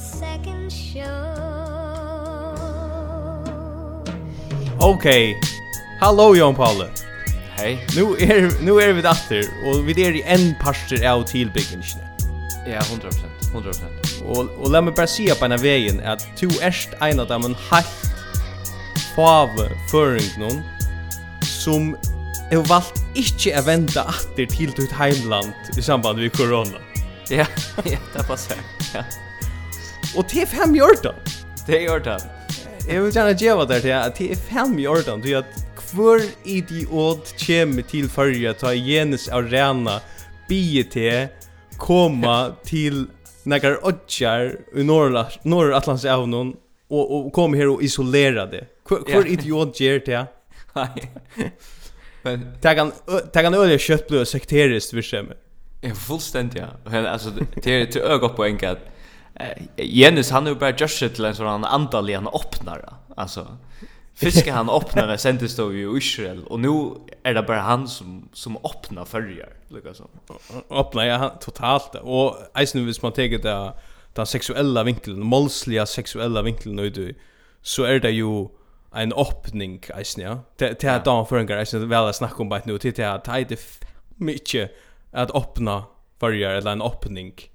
second 0.00 0.72
show 0.72 1.60
Okay. 4.80 5.36
Hallo 6.00 6.34
Jon 6.34 6.54
Paul. 6.54 6.86
Hei. 7.58 7.78
Nu 7.96 8.16
er 8.16 8.62
nu 8.64 8.78
er 8.80 8.92
vi 8.92 9.02
där 9.02 9.44
og 9.64 9.86
vi 9.86 9.92
er 10.02 10.10
i 10.10 10.22
en 10.26 10.56
parster 10.60 11.04
av 11.08 11.26
tilbyggingene. 11.28 12.00
Ja, 12.66 12.80
100%. 12.80 13.12
100%. 13.52 14.24
Og 14.24 14.48
og 14.58 14.70
la 14.70 14.80
meg 14.80 14.94
bara 14.94 15.06
si 15.06 15.28
på 15.28 15.44
en 15.44 15.62
veien 15.62 16.00
at 16.00 16.24
to 16.36 16.48
erst 16.62 16.96
en 17.02 17.20
av 17.20 17.28
dem 17.28 17.54
halt 17.68 18.10
fave 19.14 19.68
føring 19.90 20.32
noen 20.38 20.64
som 21.44 21.96
har 22.50 22.64
valt 22.68 23.02
ikke 23.14 23.52
å 23.58 23.66
vente 23.66 24.00
atter 24.00 24.46
til 24.46 24.72
ditt 24.72 24.92
heimland 24.92 25.52
i 25.76 25.82
samband 25.82 26.18
med 26.18 26.32
korona. 26.32 26.80
Ja, 27.30 27.44
ja, 27.84 27.98
det 28.14 28.26
passar. 28.26 28.56
Ja. 28.94 29.04
Og 30.16 30.26
det 30.30 30.42
er 30.42 30.46
fem 30.46 30.74
i 30.74 30.80
orden. 30.80 31.14
Det 31.66 31.76
er 31.76 31.80
i 31.80 31.88
orden. 31.88 32.20
Jeg 32.88 33.02
vil 33.02 33.12
gjerne 33.12 33.34
gjøre 33.38 33.66
det 33.70 33.82
til 33.84 33.92
at 33.94 34.16
det 34.18 34.30
er 34.34 34.40
fem 34.48 34.78
i 34.78 34.86
orden, 34.90 35.22
til 35.22 35.36
at 35.38 35.44
hver 35.92 36.24
idiot 36.44 37.34
kommer 37.46 37.86
til 37.90 38.08
førje 38.10 38.52
ta 38.58 38.72
Jenes 38.74 39.28
arena 39.28 39.98
bie 40.48 40.82
til 40.90 41.28
koma 41.78 42.56
til 42.66 43.06
nekar 43.48 43.78
odjar 43.86 44.56
i 44.74 44.84
norra 44.86 45.28
Norr-Atlants 45.44 46.04
avnån 46.06 46.52
og, 46.90 47.04
og 47.10 47.30
kom 47.34 47.54
her 47.54 47.70
og 47.70 47.82
isolera 47.82 48.46
det. 48.50 48.66
Hver, 48.88 49.06
hver 49.06 49.30
idiot 49.30 49.78
gjør 49.78 50.02
det? 50.06 50.24
Nei. 50.78 51.50
Men 52.22 52.50
tag 52.62 52.78
han 52.82 52.92
tag 53.32 53.46
han 53.46 53.58
öle 53.58 53.78
kött 53.78 54.08
blöd 54.10 54.28
sekteriskt 54.28 54.94
vi 54.94 55.02
skämmer. 55.02 55.36
Ja 55.80 55.94
fullständigt 55.94 56.62
ja. 56.62 57.08
Alltså 57.08 57.30
det 57.30 57.66
är 57.66 57.86
till 57.86 58.02
öga 58.02 58.28
på 58.28 58.44
en. 58.44 58.58
Jens 59.76 60.30
han 60.30 60.42
har 60.42 60.52
ju 60.52 60.58
bara 60.58 60.76
just 60.76 60.98
till 60.98 61.24
en 61.24 61.34
sån 61.34 61.64
antal 61.64 62.14
han 62.14 62.28
öppnar 62.28 62.94
alltså 63.16 63.46
Fiske 64.14 64.52
han 64.52 64.70
öppnade 64.70 65.18
sändes 65.18 65.56
då 65.56 65.74
i 65.74 65.96
Israel 65.96 66.44
och 66.44 66.60
nu 66.60 66.90
är 67.22 67.34
det 67.34 67.42
bara 67.42 67.60
han 67.60 67.88
som 67.88 68.28
som 68.32 68.56
öppnar 68.56 69.04
följer 69.04 69.48
lika 69.68 69.94
så. 69.94 70.08
Öppnar 70.70 71.04
jag 71.04 71.18
han 71.18 71.38
totalt 71.40 71.94
och 71.94 72.36
i 72.60 72.66
nu 72.74 72.92
man 73.02 73.12
tar 73.12 73.38
det 73.42 73.72
den 74.14 74.26
sexuella 74.26 74.82
vinkeln, 74.82 75.20
målsliga 75.20 75.86
sexuella 75.86 76.42
vinkeln 76.42 76.76
nu 76.76 77.14
så 77.62 77.84
är 77.84 78.00
det 78.00 78.10
ju 78.10 78.48
en 78.94 79.12
öppning 79.12 79.82
ens 79.88 80.18
ja. 80.18 80.38
Det 80.56 80.80
det 80.80 80.84
är 80.84 81.04
då 81.04 81.24
för 81.24 81.38
en 81.38 81.46
grej 81.46 81.66
så 81.66 81.78
väl 81.78 82.04
att 82.04 82.16
snacka 82.16 82.36
om 82.36 82.48
bara 82.48 82.62
nu 82.64 82.78
till 82.78 83.04
att 83.04 83.24
ta 83.24 83.38
det 83.38 83.84
mycket 84.16 84.70
att 85.12 85.30
öppna 85.30 85.84
följer 86.20 86.50
eller 86.50 86.72
en 86.72 86.82
öppning 86.82 87.49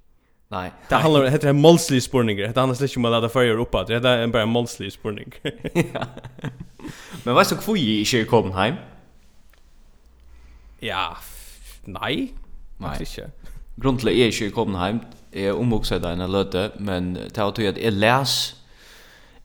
Nej. 0.56 0.72
Det 0.90 0.96
handlar 0.96 1.26
om 1.26 1.32
heter 1.32 1.48
det 1.48 1.54
målslig 1.54 2.04
spurning. 2.04 2.38
Det 2.38 2.58
handlar 2.58 2.76
slik 2.76 2.98
om 2.98 3.06
att 3.06 3.12
ladda 3.12 3.30
färger 3.30 3.60
uppåt. 3.60 3.88
Det 3.88 3.96
är 3.96 4.28
bara 4.28 4.44
en 4.44 4.50
målslig 4.50 4.94
spurning. 4.94 5.34
Men 7.24 7.36
vad 7.36 7.48
så 7.48 7.58
kvui 7.58 8.00
i 8.00 8.06
kyrk 8.06 8.30
kom 8.30 8.52
hem? 8.52 8.76
Ja, 10.80 11.18
nej. 11.86 12.34
Nej. 12.78 13.00
Inte. 13.00 13.32
Grundlig 13.76 14.20
är 14.20 14.28
ikke 14.28 14.50
kom 14.50 14.76
hem. 14.76 15.00
Jag 15.32 15.60
omvuxade 15.60 16.00
där 16.00 16.24
en 16.24 16.32
løte, 16.32 16.72
men 16.80 17.14
det 17.14 17.38
var 17.38 17.52
tog 17.52 17.66
at 17.66 17.78
jeg 17.78 17.92
les 17.92 18.56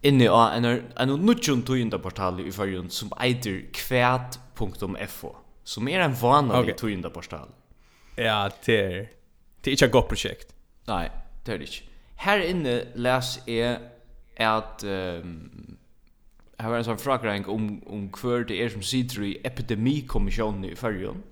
inni 0.02 0.28
av 0.28 0.52
en 0.54 0.64
en 0.96 1.08
nutjon 1.26 1.62
tujunda 1.62 1.98
portal 1.98 2.40
i 2.40 2.52
förgrund 2.52 2.92
som 2.92 3.10
eitir 3.20 3.60
kvæt.fo, 3.72 5.34
som 5.64 5.88
er 5.88 6.04
en 6.04 6.14
vanlig 6.20 6.58
okay. 6.58 6.74
tujunda 6.74 7.10
portal. 7.10 7.48
Ja, 8.16 8.50
det 8.66 8.80
är 8.80 9.08
det 9.64 9.70
är 9.70 9.84
ett 9.84 9.92
gott 9.92 10.08
projekt. 10.08 10.54
Nei, 10.88 11.08
det 11.46 11.54
er 11.54 11.58
det 11.58 11.68
ikke. 11.68 11.86
Her 12.20 12.44
inne 12.44 12.76
les 12.94 13.38
jeg 13.46 13.78
at 14.40 14.84
um, 14.84 15.76
her 16.60 16.68
var 16.68 16.80
en 16.80 16.88
sånn 16.90 17.00
fragreng 17.00 17.48
om, 17.48 17.74
om 17.88 18.06
hver 18.16 18.44
det 18.48 18.60
er 18.60 18.72
som 18.72 18.84
sitter 18.84 19.24
i 19.30 19.34
epidemikommisjonen 19.48 20.66
i 20.68 20.76
Førjøen. 20.76 21.22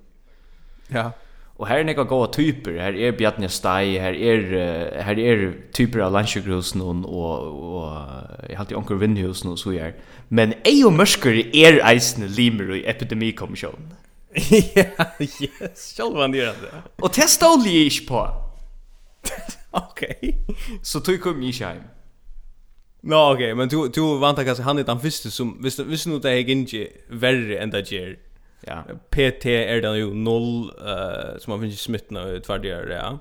Ja. 0.93 1.11
Og 1.59 1.67
her 1.69 1.83
er 1.83 1.89
nekka 1.89 2.05
gode 2.09 2.31
typer. 2.37 2.79
Her 2.79 2.97
er 2.97 3.17
Bjarni 3.19 3.49
Stai, 3.51 3.99
her 4.01 4.15
er, 4.15 4.45
uh, 4.55 4.99
her 5.05 5.21
er 5.21 5.45
typer 5.77 6.07
av 6.07 6.15
landsjukhusen 6.15 6.85
og, 6.85 7.05
og, 7.05 7.63
og 7.75 8.49
jeg 8.49 8.61
halte 8.61 8.79
onker 8.79 9.01
vindhusen 9.01 9.53
og 9.53 9.59
så 9.61 9.75
her. 9.77 9.97
Men 10.31 10.55
ei 10.69 10.81
og 10.87 10.95
mørsker 10.97 11.41
er 11.53 11.81
eisne 11.89 12.29
limer 12.31 12.77
i 12.79 12.85
epidemikommisjonen. 12.89 13.97
ja, 14.77 15.09
yes, 15.25 15.95
sjálvan 15.97 16.37
gjør 16.37 16.61
det. 16.63 16.85
Og 17.03 17.13
testa 17.17 17.49
olje 17.51 17.89
ikke 17.89 18.07
på. 18.13 18.27
Okej. 19.71 20.39
Så 20.83 21.01
tog 21.01 21.21
kom 21.21 21.41
ni 21.41 21.53
hem. 21.53 21.83
Nå, 23.01 23.17
no, 23.17 23.35
okej, 23.35 23.55
men 23.55 23.69
du 23.69 23.89
du 23.89 24.19
vant 24.19 24.39
kanske 24.45 24.63
han 24.63 24.79
är 24.79 24.85
den 24.85 25.01
första 25.01 25.31
som 25.31 25.63
visst 25.63 25.79
visst 25.79 26.07
nu 26.07 26.19
det 26.19 26.31
är 26.31 26.51
inte 26.51 26.89
värre 27.09 27.59
än 27.59 27.71
det 27.71 27.91
ger. 27.91 28.19
Ja. 28.61 28.85
PT 29.11 29.47
är 29.47 29.81
det 29.81 29.99
ju 29.99 30.15
noll 30.15 30.73
eh 30.81 31.39
som 31.39 31.51
man 31.51 31.61
finns 31.61 31.81
smittna 31.81 32.33
i 32.35 32.41
tvärdiga, 32.41 32.77
ja. 32.77 32.85
det 32.85 33.19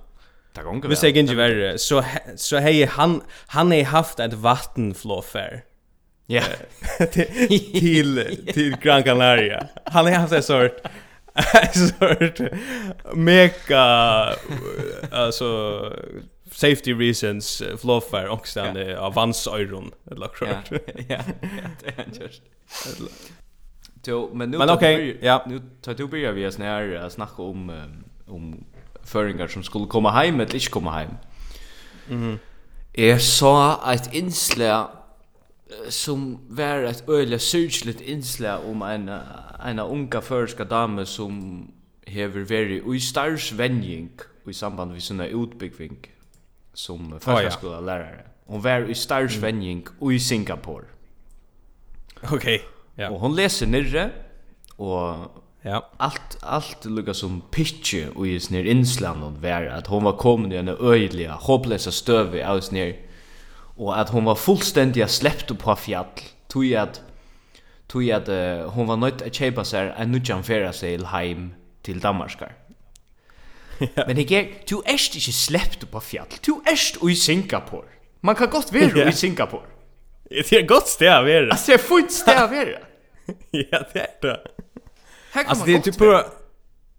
Ta 0.53 0.63
gång. 0.63 0.89
Visst 0.89 1.03
är 1.03 1.17
inte 1.17 1.35
värre. 1.35 1.77
Så 1.77 2.03
så 2.35 2.57
hej 2.57 2.85
han 2.85 3.21
han 3.47 3.71
har 3.71 3.83
haft 3.83 4.19
ett 4.19 4.33
vattenflåfär. 4.33 5.63
Ja. 6.25 6.43
till 7.11 8.39
till 8.53 8.77
Gran 8.81 9.03
Canaria. 9.03 9.67
Han 9.85 10.05
har 10.05 10.13
haft 10.13 10.33
en 10.33 10.43
sort 10.43 10.81
sort 11.73 12.39
mega 13.13 13.83
alltså 15.11 15.79
safety 16.51 16.93
reasons 16.93 17.63
fluffar 17.77 18.25
och 18.25 18.47
stannar 18.47 18.93
av 18.93 19.13
vans 19.13 19.47
öron 19.47 19.91
eller 20.11 20.27
klart. 20.27 20.71
Ja, 20.71 20.77
ja, 21.07 21.19
det 21.83 21.87
är 21.97 22.21
just. 22.21 22.41
Jo, 24.05 24.29
men 24.33 24.51
nu 24.51 24.57
Men 24.57 24.69
okej, 24.69 25.17
ja. 25.21 25.43
Nu 25.47 25.61
tar 25.81 25.93
du 25.93 26.07
börjar 26.07 26.31
vi 26.31 26.51
snär 26.51 27.09
snacka 27.09 27.41
om 27.41 27.71
om 28.27 28.63
föringar 29.03 29.47
som 29.47 29.63
skulle 29.63 29.85
komma 29.85 30.11
hem 30.11 30.35
eller 30.35 30.55
inte 30.55 30.69
komma 30.69 30.91
hem. 30.91 31.11
Mhm. 32.09 32.39
Är 32.93 33.17
så 33.17 33.37
sa 33.37 33.93
ett 33.93 34.13
inslag 34.13 34.89
som 35.89 36.39
var 36.47 36.83
ett 36.83 37.09
öliga 37.09 37.39
syrligt 37.39 38.01
inslag 38.01 38.69
om 38.69 38.81
en 38.81 39.09
en 39.65 39.79
unga 39.79 40.21
förska 40.21 40.65
dame 40.65 41.05
som 41.05 41.67
hever 42.05 42.41
veri 42.41 42.95
i 42.95 42.99
stars 42.99 43.51
venjing 43.51 44.09
i 44.47 44.53
samband 44.53 44.91
med 44.91 45.03
sina 45.03 45.27
utbyggving 45.27 45.97
som 46.73 47.19
förskola 47.19 47.79
lärare. 47.79 48.25
Hon 48.45 48.61
var 48.61 48.89
i 48.89 48.95
stars 48.95 49.37
venjing 49.37 49.87
i 50.11 50.19
Singapore. 50.19 50.85
Okej. 52.23 52.35
Okay. 52.35 52.59
Ja. 52.95 53.09
Och 53.09 53.19
hon 53.19 53.35
läser 53.35 53.67
nere 53.67 54.11
och 54.75 55.15
Ja. 55.61 55.89
Allt 55.97 56.37
allt 56.41 56.85
lukar 56.85 57.13
som 57.13 57.41
pitche 57.41 58.09
och 58.15 58.27
i 58.27 58.39
snär 58.39 58.65
insland 58.65 59.23
og 59.23 59.31
var 59.41 59.65
att 59.65 59.87
hon 59.87 60.03
var 60.03 60.17
kommen 60.17 60.51
i 60.51 60.55
en 60.55 60.69
öjliga 60.69 61.31
hopplösa 61.31 61.91
stöve 61.91 62.47
av 62.47 62.59
snär 62.61 62.95
og 63.77 63.99
at 63.99 64.09
hon 64.09 64.25
var 64.25 64.35
fullständigt 64.35 65.09
släppt 65.09 65.59
på 65.59 65.75
fjall 65.75 66.05
tog 66.49 66.73
at 66.73 67.01
tog 67.87 68.09
at 68.09 68.29
uh, 68.29 68.69
hon 68.69 68.87
var 68.87 68.95
nødt 68.95 69.21
att 69.21 69.33
köpa 69.33 69.63
seg 69.63 69.93
en 69.97 70.11
nutjan 70.11 70.43
färasail 70.43 71.05
hem 71.05 71.53
till 71.83 71.99
Danmarkar. 71.99 72.53
Men 74.07 74.17
jag 74.17 74.63
du 74.69 74.81
är 74.85 74.93
ikke 74.93 75.33
släppt 75.33 75.91
på 75.91 75.99
fjall 75.99 76.27
Du 76.45 76.51
är 76.65 77.09
i 77.09 77.15
Singapore. 77.15 77.87
Man 78.21 78.35
kan 78.35 78.49
godt 78.49 78.73
være 78.73 78.99
ja. 78.99 79.09
i 79.09 79.13
Singapore. 79.13 79.67
Det 80.29 80.51
är 80.51 80.67
gott 80.67 80.87
stäv 80.87 81.27
är 81.27 81.41
det. 81.41 81.51
Altså, 81.51 81.71
det 81.71 81.73
er 81.73 81.83
fullt 81.83 82.11
sted 82.11 82.35
å 82.43 82.47
være. 82.57 82.79
Ja, 83.53 83.79
det 83.93 84.01
är 84.01 84.21
det. 84.21 84.37
Her 85.33 85.43
kan 85.43 85.49
Alltså 85.49 85.65
det 85.65 85.75
är 85.75 85.79
typ 85.79 85.97
på 85.97 86.23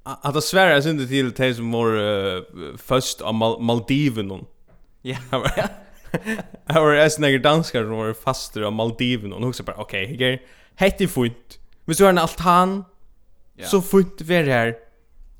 att 0.05 0.35
det 0.35 0.43
svärar 0.43 0.81
synd 0.81 1.08
till 1.08 1.32
till 1.32 1.55
som 1.56 1.73
var 1.73 1.97
uh, 1.97 2.43
först 2.79 3.20
av 3.20 3.35
Mal 3.35 3.61
Maldiven. 3.61 4.44
Ja, 5.02 5.17
ja. 5.56 5.69
Jag 6.66 6.81
var 6.81 6.94
en 6.94 7.10
snägger 7.10 7.38
danskar 7.38 7.82
som 7.82 7.96
var 7.96 8.12
fastur 8.12 8.62
av 8.62 8.72
Maldiven 8.72 9.32
och 9.32 9.49
också 9.49 9.62
bara 9.62 9.76
okej, 9.76 10.14
okay, 10.14 10.31
här 10.31 10.40
hette 10.75 11.08
fint. 11.08 11.58
Men 11.84 11.94
så 11.94 12.05
har 12.05 12.10
en 12.10 12.19
altan. 12.19 12.84
Ja. 13.56 13.66
Så 13.66 13.82
fint 13.82 14.20
vi 14.20 14.34
är 14.34 14.44
här. 14.44 14.76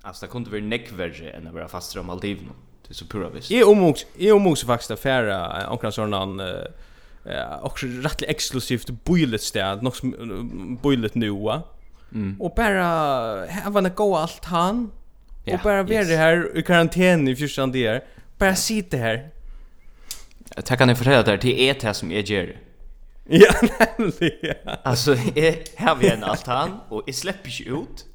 Alltså 0.03 0.27
det 0.27 0.33
kunde 0.33 0.51
vara 0.51 0.61
neckverge 0.61 1.31
än 1.31 1.47
att 1.47 1.55
vara 1.55 1.69
fastur 1.69 2.01
av 2.01 2.07
Maldiven. 2.07 2.49
Det 2.83 2.93
är 2.93 2.95
så 2.95 3.07
pura 3.07 3.29
visst. 3.29 3.51
Jag 3.51 3.69
omogs, 3.69 4.07
jag 4.17 4.37
omogs 4.37 4.65
faktiskt 4.65 4.91
att 4.91 5.01
färra 5.01 5.69
omkring 5.71 5.93
sådana 5.93 6.45
uh, 6.45 6.51
uh, 7.27 7.65
också 7.65 7.87
rätt 7.87 8.23
exklusivt 8.23 8.91
boilet 8.91 9.43
sted, 9.43 9.83
något 9.83 9.97
som 9.97 10.79
boilet 10.83 11.15
nu. 11.15 11.31
va? 11.31 11.63
Mm. 12.15 12.41
Och 12.41 12.55
bara 12.57 12.83
här 13.47 13.71
var 13.71 13.83
det 13.83 13.91
gå 13.91 14.17
allt 14.17 14.45
han. 14.45 14.91
Ja, 15.45 15.55
och 15.55 15.61
bara 15.63 15.83
vara 15.83 15.95
yes. 15.95 16.09
här 16.09 16.59
i 16.59 16.63
karantän 16.63 17.29
i 17.29 17.37
14 17.37 17.73
dagar. 17.73 18.05
Bara 18.39 18.55
sitta 18.55 18.97
här 18.97 19.31
Jag 20.57 20.79
kan 20.79 20.89
jag 20.89 20.99
fortælla 20.99 21.23
där 21.23 21.39
till 21.39 21.61
är 21.61 21.75
det 21.75 21.95
som 21.95 22.11
jag 22.11 22.25
gör. 22.25 22.57
Ja, 23.25 23.55
nämligen. 23.99 24.57
Alltså, 24.83 25.15
jag 25.35 25.55
har 25.77 25.97
vi 25.97 26.11
en 26.11 26.25
altan 26.25 26.81
och 26.89 27.03
jag 27.07 27.15
släpper 27.15 27.51
inte 27.51 27.69
ut. 27.69 28.07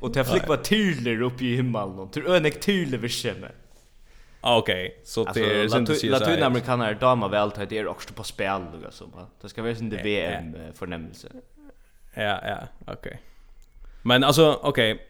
Och 0.00 0.12
det 0.12 0.24
flickar 0.24 0.56
tyrler 0.56 1.22
upp 1.22 1.42
i 1.42 1.56
himmelen. 1.56 2.08
Till 2.10 2.26
önek 2.26 2.60
tyrler 2.60 2.98
vid 2.98 3.10
skimmer. 3.10 3.52
Okej, 4.40 5.00
så 5.04 5.24
det 5.24 5.40
är 5.40 5.68
sånt 5.68 5.90
att 5.90 5.98
säga. 5.98 6.18
Latinamerikaner 6.18 6.94
damer 6.94 7.28
väl 7.28 7.50
tar 7.50 7.66
det 7.66 7.86
också 7.86 8.14
på 8.14 8.24
spel 8.24 8.62
och 8.86 8.94
så 8.94 9.06
va. 9.06 9.26
Det 9.40 9.48
ska 9.48 9.62
vara 9.62 9.74
sin 9.74 9.90
det 9.90 10.02
VM 10.02 10.56
förnämelse. 10.74 11.28
Ja, 12.14 12.40
ja, 12.46 12.58
okej. 12.86 13.20
Men 14.02 14.24
alltså 14.24 14.60
okej, 14.62 15.07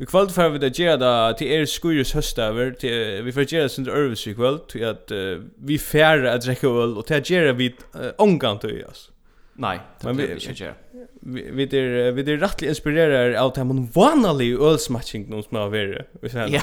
Vi 0.00 0.06
kvöld 0.06 0.30
för 0.30 0.48
vi 0.48 0.58
det 0.58 0.78
gärda 0.78 1.32
till 1.34 1.46
er 1.46 1.66
skurjus 1.66 2.14
höstöver 2.14 2.70
till 2.70 3.22
vi 3.22 3.32
får 3.32 3.44
gera 3.44 3.68
sin 3.68 3.88
örvis 3.88 4.26
i 4.26 4.34
kvöld 4.34 4.68
till 4.68 4.86
att 4.86 5.10
uh, 5.12 5.42
vi 5.58 5.78
färra 5.78 6.32
att 6.34 6.42
dräcka 6.42 6.66
öl 6.66 6.98
och 6.98 7.06
till 7.06 7.16
att 7.16 7.30
við 7.30 7.52
vi 7.52 7.68
uh, 7.68 8.10
ångan 8.18 8.58
till 8.58 8.84
oss. 8.84 9.10
Nej, 9.52 9.80
det 10.00 10.14
blir 10.14 10.26
vi 10.26 10.48
inte 10.48 10.74
Vi 11.20 11.50
vi 11.50 11.62
är 11.62 12.12
vi 12.12 12.32
är 12.32 12.36
rättligt 12.36 12.68
inspirerade 12.68 13.40
av 13.40 13.52
den 13.52 13.66
hon 13.66 13.86
vanlig 13.86 14.54
ölsmatching 14.54 15.30
någon 15.30 15.42
som 15.42 15.56
har 15.56 15.68
varit 15.68 16.06
Vi 16.20 16.28
sen. 16.28 16.52
Ja. 16.52 16.60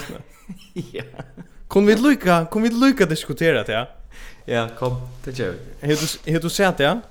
Ja. 0.92 1.04
Kom 1.68 1.86
vi 1.86 1.96
lucka, 1.96 2.46
kom 2.52 2.62
vi 2.64 2.70
lucka 2.70 3.06
diskutera 3.06 3.64
det. 3.64 3.88
Ja, 4.46 4.70
kom. 4.78 4.96
Det 5.24 5.40
gör 5.40 5.52
vi. 5.52 5.88
Hur 5.88 5.96
du 5.96 6.32
hur 6.32 6.40
du 6.40 6.50
det? 6.78 7.02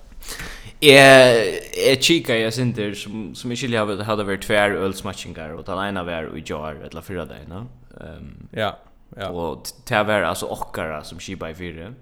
Jeg, 0.85 1.61
jeg 1.79 2.01
kikar 2.03 2.39
jeg 2.41 2.53
sinter 2.53 2.95
som, 2.99 3.29
som 3.37 3.53
ikke 3.55 3.71
lige 3.73 4.05
hadde 4.05 4.27
vært 4.29 4.45
tver 4.45 4.77
ølsmatchingar, 4.85 5.55
og 5.57 5.65
den 5.67 5.81
ene 5.81 6.05
var 6.05 6.29
i 6.37 6.43
jar, 6.45 6.81
eller 6.85 7.05
fyra 7.05 7.25
deg, 7.29 7.47
no? 7.49 7.65
Um, 7.95 8.49
ja, 8.53 8.75
ja. 9.17 9.31
Og 9.31 9.69
det 9.89 10.01
var 10.09 10.27
altså 10.29 10.51
okkara 10.51 11.03
som 11.07 11.21
kipa 11.23 11.53
i 11.53 11.57
fyrre. 11.57 11.93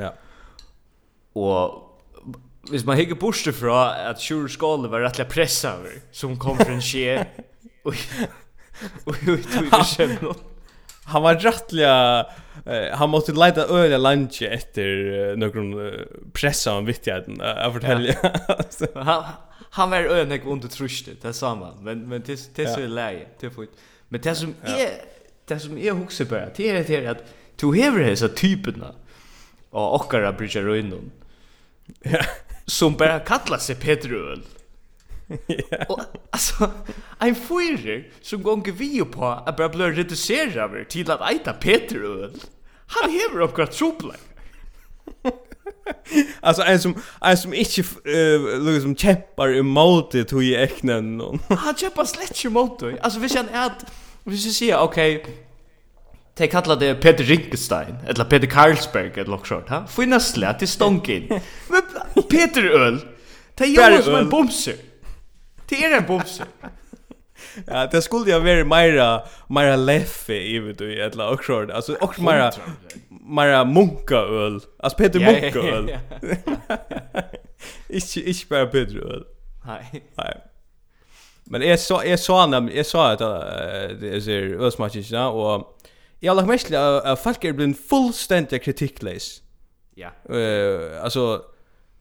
Ja. 0.00 0.14
Og 1.38 1.80
hvis 2.70 2.86
man 2.88 2.96
hikker 2.96 3.18
borste 3.20 3.52
fra 3.52 4.08
at 4.08 4.22
Sjur 4.22 4.48
Skåle 4.48 4.90
var 4.90 5.04
rettelig 5.04 5.28
pressa 5.28 5.76
over, 5.78 6.00
som 6.12 6.38
kom 6.40 6.56
fra 6.58 6.72
en 6.72 6.82
skje, 6.82 7.18
og, 7.84 7.94
og, 9.04 9.14
og, 9.14 9.14
og, 9.28 9.38
og, 9.72 10.28
og, 10.30 10.53
han 11.04 11.22
var 11.22 11.34
rättliga 11.34 12.26
eh, 12.66 12.96
han 12.96 13.10
måste 13.10 13.32
leta 13.32 13.66
öliga 13.66 13.98
lunch 13.98 14.42
efter 14.42 14.86
uh, 14.86 15.36
någon 15.36 15.80
uh, 15.80 16.00
pressa 16.32 16.74
om 16.74 16.84
viktigheten 16.84 17.40
uh, 17.40 17.66
att 17.66 17.72
fortälja. 17.72 18.14
Ja. 18.22 18.58
han, 19.02 19.24
han 19.70 19.90
var 19.90 19.96
öliga 19.98 20.44
under 20.44 20.68
trustet, 20.68 21.22
det 21.22 21.32
sa 21.32 21.54
man. 21.54 21.84
Men, 21.84 22.08
men 22.08 22.22
det, 22.26 22.54
det 22.54 22.66
så 22.66 22.80
är 22.80 22.88
läge, 22.88 23.26
det 23.40 23.50
får. 23.50 23.66
Men 24.08 24.20
det 24.20 24.34
som 24.34 24.54
ja. 24.64 24.76
är, 24.76 24.90
det 25.46 25.58
som 25.58 25.78
är 25.78 25.92
huxar 25.92 26.24
bara, 26.24 26.48
det 26.56 26.70
är 26.70 26.84
det 26.84 27.06
att 27.06 27.24
du 27.56 27.66
har 27.66 27.98
dessa 27.98 28.28
typerna 28.28 28.94
och 29.70 29.94
åkara 29.94 30.32
bridge 30.32 30.62
runt 30.62 31.12
Ja. 32.02 32.24
som 32.66 32.94
bara 32.96 33.18
kallar 33.18 33.58
sig 33.58 33.76
Peter 33.76 34.08
Och 35.88 36.00
alltså 36.30 36.70
en 37.18 37.34
fyrer 37.34 38.08
som 38.22 38.42
gånger 38.42 38.72
vi 38.72 39.04
på 39.04 39.26
att 39.26 39.56
bara 39.56 39.68
bli 39.68 39.84
reducerad 39.84 40.56
över 40.56 40.84
till 40.84 41.10
att 41.10 41.30
äta 41.30 41.52
Peter 41.52 41.96
öl. 41.96 42.40
Han 42.86 43.10
hever 43.10 43.40
uppgått 43.40 43.72
troplar. 43.72 44.16
alltså 46.40 46.62
en 46.66 46.80
som 46.80 46.94
en 47.20 47.36
som 47.36 47.54
inte 47.54 47.80
uh, 47.80 48.72
liksom 48.72 48.96
kämpar 48.96 49.56
emot 49.56 50.10
det 50.10 50.24
tog 50.24 50.44
i 50.44 50.56
äcknen. 50.56 51.20
han 51.48 51.74
kämpar 51.74 52.04
slett 52.04 52.44
emot 52.44 52.78
det. 52.78 53.00
Alltså 53.00 53.20
vi 53.20 53.28
känner 53.28 53.66
att 53.66 53.92
vi 54.24 54.38
ska 54.38 54.50
se 54.50 54.74
okej 54.74 55.16
okay, 55.16 55.34
Te 56.34 56.46
kallar 56.46 56.76
det 56.76 56.94
Peter 56.94 57.24
Rinkestein 57.24 57.96
eller 58.06 58.24
Peter 58.24 58.46
Carlsberg, 58.46 59.12
eller 59.14 59.30
något 59.30 59.46
sånt, 59.46 59.68
ha? 59.68 59.86
Finnas 59.86 60.32
slä 60.32 60.54
till 60.58 60.68
stången. 60.68 61.40
Men 61.68 62.22
Peter 62.22 62.64
Öl, 62.64 63.00
te 63.54 63.64
gör 63.64 64.02
som 64.02 64.14
en 64.14 64.28
bomser. 64.28 64.74
Det 65.74 65.84
är 65.84 65.96
en 65.96 66.06
bumse. 66.06 66.44
Ja, 67.66 67.86
det 67.86 68.02
skulle 68.02 68.30
jag 68.30 68.40
vara 68.40 68.64
mera 68.64 69.22
mera 69.48 69.76
leffe 69.76 70.34
i 70.34 70.58
vet 70.58 70.78
du 70.78 71.02
eller 71.02 71.32
också. 71.32 71.72
Alltså 71.72 71.96
också 72.00 72.22
mera 72.22 72.52
mera 73.08 73.64
munkaöl. 73.64 74.60
Alltså 74.78 74.98
Peter 74.98 75.20
yeah, 75.20 75.42
munkaöl. 75.42 75.98
Ich 77.88 78.16
ich 78.16 78.48
bei 78.48 78.66
Peter 78.66 78.98
öl. 78.98 79.24
Nej. 79.66 80.02
Nej. 80.14 80.40
Men 81.44 81.62
jag 81.62 81.80
så 81.80 82.02
jag 82.06 82.20
så 82.20 82.36
han 82.36 82.70
jag 82.74 82.86
sa 82.86 83.10
att 83.10 83.18
det 84.00 84.14
är 84.14 84.20
så 84.20 84.64
ösmatch 84.64 84.96
inte 84.96 85.20
och 85.20 85.80
jag 86.20 86.34
har 86.34 86.46
mest 86.46 86.72
att 86.72 87.22
folk 87.22 87.44
är 87.44 87.52
blivit 87.52 87.88
fullständigt 87.88 88.62
kritiklös. 88.62 89.42
Ja. 89.94 90.34
Eh 90.34 91.04
alltså 91.04 91.42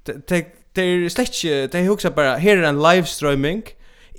det 0.04 0.63
det 0.76 0.84
er 0.84 1.10
slett 1.10 1.42
det 1.72 1.76
är 1.76 1.90
också 1.90 2.10
bara 2.12 2.36
här 2.36 2.58
är 2.58 2.64
en 2.64 2.82
livestreaming, 2.82 3.64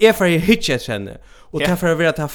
jeg 0.00 0.14
får 0.14 0.24
hitje 0.38 0.74
et 0.74 0.86
henne, 0.86 1.16
og 1.52 1.60
yeah. 1.60 1.68
det 1.68 1.72
er 1.72 1.76
for 1.76 1.94
å 1.94 1.98
være 1.98 2.12
det 2.12 2.28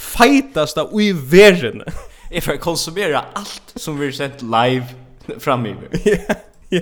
i 1.01 1.11
världen 1.11 1.83
jeg 2.31 2.43
får 2.43 2.57
konsumera 2.57 3.25
allt 3.35 3.73
som 3.75 3.99
vi 3.99 4.11
sett 4.11 4.41
live 4.41 4.85
framme 5.39 5.75
Ja, 6.05 6.35
ja. 6.71 6.81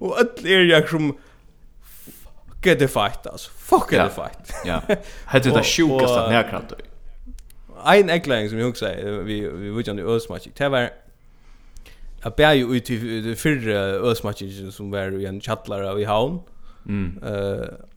Og 0.00 0.18
alt 0.20 0.44
er 0.44 0.66
jeg 0.68 0.88
som, 0.88 1.14
fuck 2.60 2.66
er 2.66 2.86
fight, 2.86 3.26
alltså 3.26 3.50
Fuck 3.56 3.92
er 3.92 4.08
fight. 4.12 4.52
Ja, 4.66 4.80
hade 5.26 5.50
det 5.54 5.64
sjukaste 5.64 6.18
at 6.20 6.30
nærkrant 6.30 6.70
du. 6.70 6.82
Ein 7.84 8.10
eklæring 8.10 8.50
som 8.50 8.58
jeg 8.58 8.66
hugsa 8.66 8.90
vi, 9.24 9.40
vi 9.40 9.70
vet 9.76 9.86
ju 9.86 9.90
om 9.90 9.96
det 9.96 10.04
det 10.58 10.70
var, 10.70 10.90
Jeg 12.24 12.34
bæg 12.34 12.60
jo 12.60 12.66
ut 12.66 12.90
i 12.90 13.34
fyrre 13.36 14.10
øsmatchen 14.10 14.72
som 14.72 14.92
var 14.92 15.12
i 15.12 15.24
en 15.24 15.40
kjattlara 15.40 15.98
i 16.00 16.04
havn. 16.04 16.32
Mm 16.32 16.53
Mm. 16.88 17.20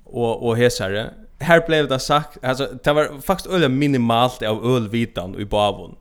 Och 0.04 0.48
och 0.48 0.58
hesare. 0.58 1.14
Här 1.40 1.68
blev 1.68 1.88
det 1.88 2.00
sagt 2.00 2.46
alltså 2.46 2.70
det 2.84 2.94
var 2.94 3.22
faktiskt 3.22 3.50
öle 3.50 3.70
minimalt 3.70 4.42
av 4.42 4.66
ölvitan 4.66 5.40
i 5.40 5.46
bavon. 5.46 5.96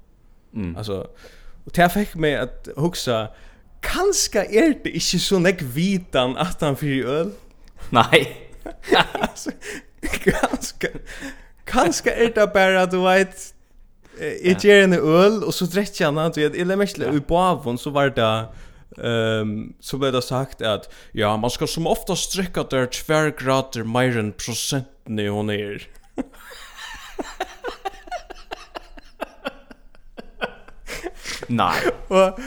Mm. 0.54 0.76
Alltså 0.76 1.06
och 1.64 1.72
det 1.74 1.88
fick 1.88 2.14
mig 2.14 2.36
att 2.36 2.68
huxa 2.76 3.28
kanske 3.80 4.44
är 4.44 4.74
det 4.82 4.90
inte 4.90 5.18
så 5.18 5.38
näck 5.38 5.62
vitan 5.62 6.36
att 6.36 6.60
han 6.60 6.76
för 6.76 7.04
öl. 7.06 7.30
Nej. 7.90 8.50
alltså 9.20 9.50
Kanske 11.64 12.10
är 12.10 12.32
det 12.34 12.46
bara 12.54 12.86
du 12.86 13.02
vet 13.02 13.54
Jag 14.42 14.64
ger 14.64 14.82
en 14.82 14.92
öl 14.92 15.44
och 15.44 15.54
så 15.54 15.64
dricker 15.64 16.04
han 16.04 16.18
att 16.18 16.36
jag 16.36 16.56
eller 16.56 16.76
mest 16.76 16.98
i 16.98 17.20
bavon 17.28 17.78
så 17.78 17.90
var 17.90 18.10
det 18.10 18.44
Ehm 19.02 19.72
så 19.80 19.98
blev 19.98 20.12
det 20.12 20.22
sagt 20.22 20.62
att 20.62 20.92
ja, 21.12 21.36
man 21.36 21.50
ska 21.50 21.66
som 21.66 21.86
ofta 21.86 22.16
sträcka 22.16 22.62
där 22.62 22.86
tvär 22.86 23.30
grader 23.38 23.84
mer 23.84 24.18
än 24.18 24.32
procenten 24.32 25.18
i 25.18 25.28
hon 25.28 25.50
är. 25.50 25.88
Nej. 31.46 31.80
Och 32.08 32.38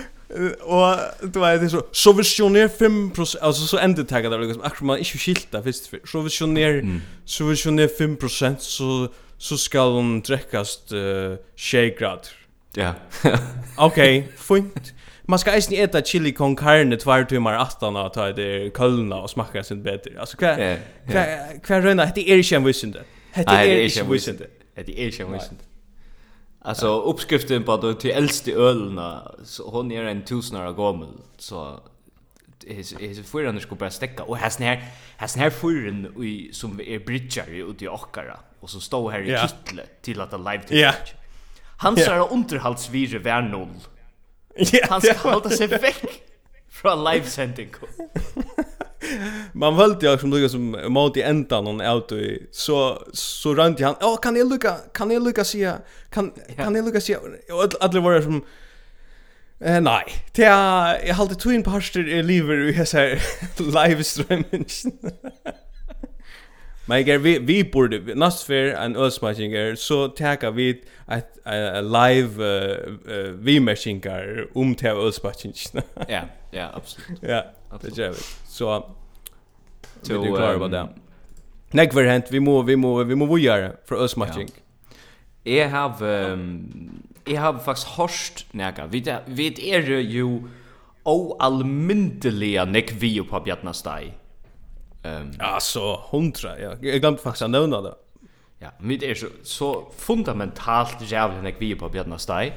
och 0.62 0.98
du 1.22 1.39
vet 1.39 1.62
det 1.62 1.70
så 1.70 1.84
så 1.91 2.13
visioner 2.13 2.68
5 2.68 3.12
alltså 3.41 3.68
så 3.68 3.77
ändå 3.77 4.03
tagar 4.03 4.29
det 4.29 4.38
liksom 4.38 4.62
akkurat 4.62 4.82
man 4.82 4.98
inte 4.98 5.18
skilta 5.18 5.63
först 5.63 5.88
för 5.88 6.00
så 6.06 6.22
visioner 6.22 6.74
mm. 6.74 7.01
så 7.25 7.46
visioner 7.46 7.88
5 7.88 8.18
så 8.60 9.10
så 9.38 9.58
ska 9.58 9.82
hon 9.82 10.22
dräckas 10.22 10.91
uh, 10.94 11.36
shake 11.56 11.96
grad. 12.00 12.27
Ja. 12.74 12.94
Okej, 13.77 14.32
fint 14.38 14.94
man 15.30 15.40
ska 15.40 15.52
äta 15.52 15.76
äta 15.76 16.02
chili 16.02 16.32
con 16.34 16.56
carne 16.56 16.98
tvär 16.98 17.24
timmar 17.24 17.54
aftan 17.54 17.96
och 17.96 18.14
ta 18.14 18.32
det 18.32 18.78
kölna 18.78 19.16
och 19.16 19.30
smaka 19.30 19.64
sin 19.64 19.84
bättre. 19.84 20.20
Alltså 20.20 20.38
kvar 20.38 20.56
kvä 20.56 20.80
kvä 21.08 21.60
kvar 21.64 21.82
röna 21.82 22.06
det 22.16 22.30
är 22.30 22.38
inte 22.38 22.56
en 22.56 22.64
vissende. 22.64 23.04
Det 23.36 23.48
är 23.48 23.84
inte 23.84 24.00
en 24.00 24.12
vissende. 24.12 24.48
Det 24.76 25.02
är 25.02 25.06
inte 25.06 25.24
en 25.24 25.34
vissende. 25.34 25.64
Alltså 26.62 27.02
uppskriften 27.02 27.64
på 27.64 27.78
det 27.78 27.96
till 27.96 28.12
äldste 28.12 28.52
ölna 28.52 29.32
så 29.44 29.70
hon 29.70 29.92
är 29.92 30.04
en 30.04 30.22
tusenårig 30.22 30.76
gammal 30.76 31.14
så 31.38 31.80
his 32.68 32.94
his 33.00 33.32
fyrran 33.32 33.60
skulle 33.60 33.80
bara 33.80 33.92
stäcka 33.92 34.24
och 34.24 34.38
här 34.38 34.50
snär 34.50 34.84
här 35.18 35.28
snär 35.28 35.50
fyrran 35.50 36.24
i 36.24 36.50
som 36.54 36.78
vi 36.78 36.96
är 36.96 37.00
bridger 37.00 37.70
ute 37.70 37.86
i 37.86 37.88
Akkara 37.88 38.40
och 38.60 38.70
så 38.70 38.80
står 38.80 39.12
här 39.12 39.20
i 39.20 39.38
kittle 39.48 39.84
till 40.02 40.22
att 40.22 40.32
live 40.32 40.64
till. 40.68 40.78
Yeah. 40.78 40.96
Han 41.78 41.98
sa 41.98 42.12
yeah. 42.12 42.34
underhållsvire 42.34 43.42
noll 43.42 43.80
Han 44.89 45.01
ska 45.01 45.13
hålla 45.13 45.50
sig 45.50 45.68
väck 45.68 46.06
från 46.72 47.04
livesändning. 47.04 47.70
Man 49.54 49.75
valde 49.75 50.06
jag 50.06 50.20
som 50.20 50.30
lukar 50.32 50.48
som 50.48 50.72
mot 50.94 51.18
i 51.18 51.22
ändan 51.22 51.63
någon 51.63 51.82
auto 51.82 52.16
i 52.16 52.48
så 52.51 53.04
så 53.13 53.56
rant 53.56 53.80
han. 53.80 53.96
Ja, 54.00 54.18
kan 54.18 54.36
jag 54.36 54.50
lucka 54.50 54.75
kan 54.94 55.12
jag 55.12 55.24
lucka 55.24 55.44
se 55.44 55.74
kan 56.10 56.32
kan 56.56 56.75
jag 56.75 56.86
lucka 56.86 57.01
se 57.01 57.16
och 57.16 57.74
alla 57.80 58.01
var 58.01 58.22
som 58.22 58.46
Eh 59.62 59.82
nej, 59.82 60.04
det 60.34 60.44
är 60.44 61.08
jag 61.08 61.16
håller 61.16 61.36
två 61.36 61.51
in 61.51 61.63
på 61.63 61.70
harster 61.70 62.24
lever 62.24 62.58
i 62.58 62.72
här 62.74 63.22
live 63.58 64.04
streaming. 64.04 64.66
Men 66.89 67.05
jag 67.05 67.19
vi 67.19 67.39
vi 67.39 67.63
borde 67.63 68.15
nasfer 68.15 68.74
en 68.74 68.96
ölsmaskinger 68.96 69.75
så 69.75 70.08
täcka 70.08 70.51
vi 70.51 70.81
ett 71.08 71.38
live 71.84 72.43
uh, 72.43 73.13
uh, 73.13 73.31
vi 73.31 73.60
maskinger 73.60 74.48
om 74.53 74.75
till 74.75 74.88
ölsmaskinger. 74.88 75.84
Ja, 76.08 76.22
ja, 76.51 76.69
absolut. 76.74 77.19
Ja, 77.72 77.77
det 77.81 77.98
gör 77.98 78.10
vi. 78.10 78.15
Så 78.48 78.86
så 80.01 80.22
vi 80.22 80.27
klarar 80.27 80.58
vad 80.58 80.72
det. 80.72 80.88
Näck 81.72 81.93
för 81.93 82.03
hänt 82.03 82.25
vi 82.31 82.39
må 82.39 82.62
vi 82.62 82.75
må 82.75 83.03
vi 83.03 83.15
må 83.15 83.25
vad 83.25 83.39
göra 83.39 83.72
för 83.86 83.96
ölsmaskning. 83.96 84.50
Jag 85.43 85.69
har 85.69 86.03
um, 86.03 87.01
jag 87.25 87.41
har 87.41 87.58
faktiskt 87.58 87.88
hörst 87.88 88.53
näka. 88.53 88.88
Vi 88.88 89.15
vi 89.25 89.72
är 89.72 89.81
ju 90.00 90.41
o 91.03 91.38
almindeliga 91.39 92.65
näck 92.65 92.91
vi 92.91 93.22
på 93.22 93.39
Bjartnastai. 93.39 94.13
Ehm 95.03 95.32
ja 95.39 95.60
så 95.60 96.00
hundra 96.12 96.60
ja. 96.60 96.75
Jag 96.82 97.01
glömde 97.01 97.22
faktiskt 97.22 97.41
att 97.41 97.50
nämna 97.50 97.82
det. 97.82 97.96
Ja, 98.60 98.70
mitt 98.79 99.03
är 99.03 99.15
så 99.15 99.27
så 99.44 99.91
fundamentalt 99.98 101.12
jävligt 101.12 101.44
när 101.44 101.56
vi 101.60 101.75
på 101.75 101.89
Björn 101.89 102.20
Stai. 102.20 102.53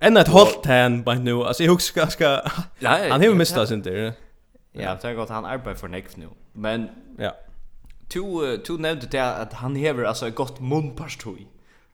Än 0.00 0.16
ett 0.16 0.28
hållt 0.28 0.66
han 0.66 1.02
by 1.02 1.14
nu. 1.14 1.44
Alltså 1.44 1.62
jag 1.62 1.72
huskar 1.72 2.06
ska 2.06 2.42
han 2.82 3.20
har 3.22 3.34
missat 3.34 3.68
sin 3.68 3.82
där. 3.82 4.12
Ja, 4.72 4.96
det 5.02 5.14
går 5.14 5.26
han 5.28 5.44
arbetar 5.44 5.74
för 5.74 5.88
next 5.88 6.16
nu. 6.16 6.28
Men 6.52 6.88
ja. 7.18 7.34
Tu 8.08 8.56
tu 8.58 8.78
nämnde 8.78 9.06
det 9.06 9.36
att 9.36 9.52
han 9.52 9.76
har 9.76 10.04
alltså 10.04 10.28
ett 10.28 10.34
gott 10.34 10.60
munpastoj. 10.60 11.46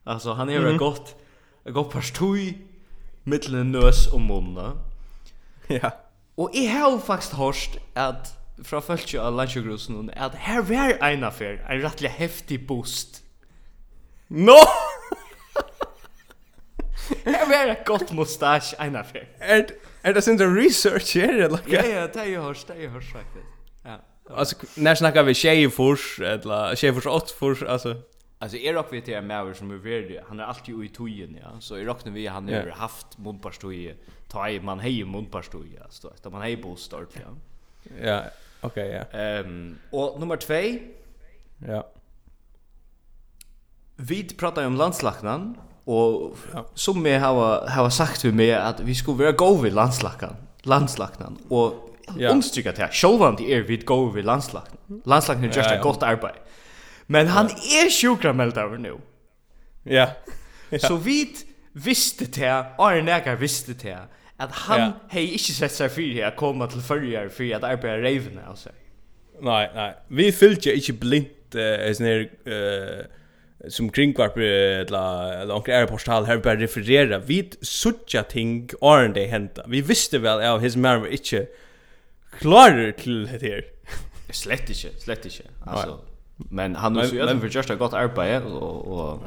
Alltså 0.04 0.32
han 0.32 0.48
har 0.48 0.72
ett 0.72 0.78
gott 0.78 1.16
ett 1.64 1.74
gott 1.74 1.92
pastoj 1.92 2.58
mellan 3.22 3.72
nös 3.72 4.12
och 4.12 4.20
munna. 4.20 4.72
Ja. 5.66 5.90
Och 6.34 6.50
jag 6.52 6.70
har 6.70 6.98
faktiskt 6.98 7.32
hört 7.32 7.78
att 7.94 8.43
fra 8.62 8.80
fölkje 8.80 9.20
av 9.20 9.34
Landsjögrusen 9.34 10.10
at 10.16 10.34
her 10.46 10.62
var 10.62 10.94
en 11.02 11.24
affær, 11.26 11.58
en 11.70 11.82
rettelig 11.82 12.10
heftig 12.10 12.66
boost. 12.66 13.22
No! 14.28 14.54
her 17.26 17.48
var 17.50 17.72
et 17.72 17.84
godt 17.84 18.14
mustache 18.14 18.76
en 18.80 18.96
affær. 18.96 19.26
Er, 19.40 19.64
er 20.02 20.12
det 20.12 20.24
sin 20.24 20.40
research 20.40 21.18
her? 21.18 21.44
Eller? 21.44 21.58
Ja, 21.68 21.86
ja, 21.86 22.06
det 22.06 22.22
er 22.22 22.30
jo 22.34 22.42
hørs, 22.42 22.64
det 22.64 22.78
er 22.78 22.84
jo 22.84 22.90
hørs 22.96 23.12
faktisk. 23.12 23.46
Ja. 23.84 23.96
Alltså 24.30 24.56
när 24.76 24.94
snackar 24.94 25.22
vi 25.22 25.34
tjejer 25.34 25.68
fors 25.68 26.20
eller 26.20 26.74
tjejer 26.74 26.92
fors 26.92 27.06
åt 27.06 27.30
fors 27.30 27.62
alltså 27.62 27.96
Alltså 28.38 28.56
är 28.56 28.72
rock 28.72 28.92
vet 28.92 29.08
jag 29.08 29.24
mer 29.24 29.52
som 29.52 29.70
är 29.70 29.76
värd 29.76 30.24
han 30.28 30.40
är 30.40 30.44
alltid 30.44 30.84
i 30.84 30.88
tojen 30.88 31.38
ja 31.42 31.60
så 31.60 31.78
i 31.78 31.84
rockna 31.84 32.12
vi 32.12 32.26
han 32.26 32.48
har 32.48 32.54
yeah. 32.54 32.78
haft 32.78 33.18
munparstoje 33.18 33.94
ta 34.34 34.48
i 34.48 34.60
man 34.60 34.80
hej 34.80 35.04
mundparstoj, 35.04 35.66
ja. 35.78 35.86
Så 35.88 36.08
att 36.08 36.32
man 36.32 36.42
hej 36.42 36.56
bostad, 36.56 37.06
ja. 37.14 37.30
Ja, 38.02 38.22
Okej, 38.64 39.06
ja. 39.12 39.18
Ehm 39.18 39.78
och 39.90 40.20
nummer 40.20 40.36
2. 40.36 40.54
Ja. 41.68 41.90
Vi 43.96 44.24
pratar 44.24 44.66
om 44.66 44.76
landslagnan 44.76 45.56
och 45.84 46.36
ja. 46.52 46.66
som 46.74 47.02
vi 47.02 47.14
har 47.14 47.68
har 47.68 47.90
sagt 47.90 48.20
till 48.20 48.34
mig 48.34 48.54
att 48.54 48.80
vi 48.80 48.94
skulle 48.94 49.16
vara 49.16 49.32
go 49.32 49.56
vid 49.56 49.72
landslagnan. 49.72 50.36
Landslagnan 50.62 51.38
och 51.48 51.74
ja. 52.18 52.28
understryka 52.28 52.72
det 52.72 52.82
här. 52.82 52.90
Självan 52.92 53.36
det 53.36 53.54
är 53.54 53.60
vi 53.60 53.76
go 53.76 54.10
vid 54.10 54.24
landslagnan. 54.24 55.02
Landslagnan 55.04 55.50
gör 55.50 55.72
ett 55.72 55.82
gott 55.82 56.02
arbete. 56.02 56.38
Men 57.06 57.26
han 57.26 57.46
är 57.46 57.90
sjukrameld 57.90 58.58
över 58.58 58.78
nu. 58.78 58.98
Ja. 59.82 60.08
Så 60.78 60.96
vi 60.96 61.36
visste 61.72 62.24
det, 62.24 62.66
och 62.78 63.04
när 63.04 63.22
jag 63.26 63.36
visste 63.36 63.72
det 63.72 63.98
at 64.38 64.50
han 64.50 64.80
ja. 64.80 64.92
hei 65.08 65.32
inte 65.32 65.52
sett 65.52 65.72
sig 65.72 65.90
för 65.90 66.30
koma 66.36 66.66
til 66.66 66.80
fyrir 66.80 67.28
förjar 67.28 67.56
at 67.56 67.64
arbeida 67.64 68.02
reivene 68.02 68.40
Raven 68.40 68.56
seg. 68.56 68.72
Nej, 69.42 69.68
nej. 69.74 69.92
Vi 70.08 70.32
fyllde 70.32 70.74
inte 70.74 70.92
blint 70.92 71.54
eh 71.54 71.88
uh, 71.88 71.94
sån 71.94 72.06
här 72.06 72.28
eh 72.46 73.04
som 73.68 73.90
kringvarp 73.90 74.36
eller 74.36 75.32
eller 75.42 75.54
onkel 75.54 75.74
är 75.74 75.86
portal 75.86 76.24
här 76.24 76.38
bara 76.38 76.56
referera 76.56 77.18
vi 77.18 77.50
sucha 77.62 78.22
ting 78.22 78.70
or 78.80 79.08
det 79.08 79.26
hända. 79.26 79.64
Vi 79.66 79.80
visste 79.80 80.18
väl 80.18 80.40
av 80.40 80.60
his 80.60 80.76
memory 80.76 81.10
inte 81.10 81.46
klarar 82.38 82.92
till 82.92 83.24
det 83.26 83.42
här. 83.42 83.64
Slett 84.32 84.68
inte, 84.68 85.00
slett 85.00 85.24
Altså 85.26 85.42
Alltså 85.64 86.00
men 86.36 86.76
han 86.76 86.96
har 86.96 87.04
ju 87.04 87.24
men, 87.24 87.40
för 87.40 87.48
just 87.48 87.78
gott 87.78 87.92
arbete 87.92 88.46
og, 88.46 88.88
og 88.88 89.22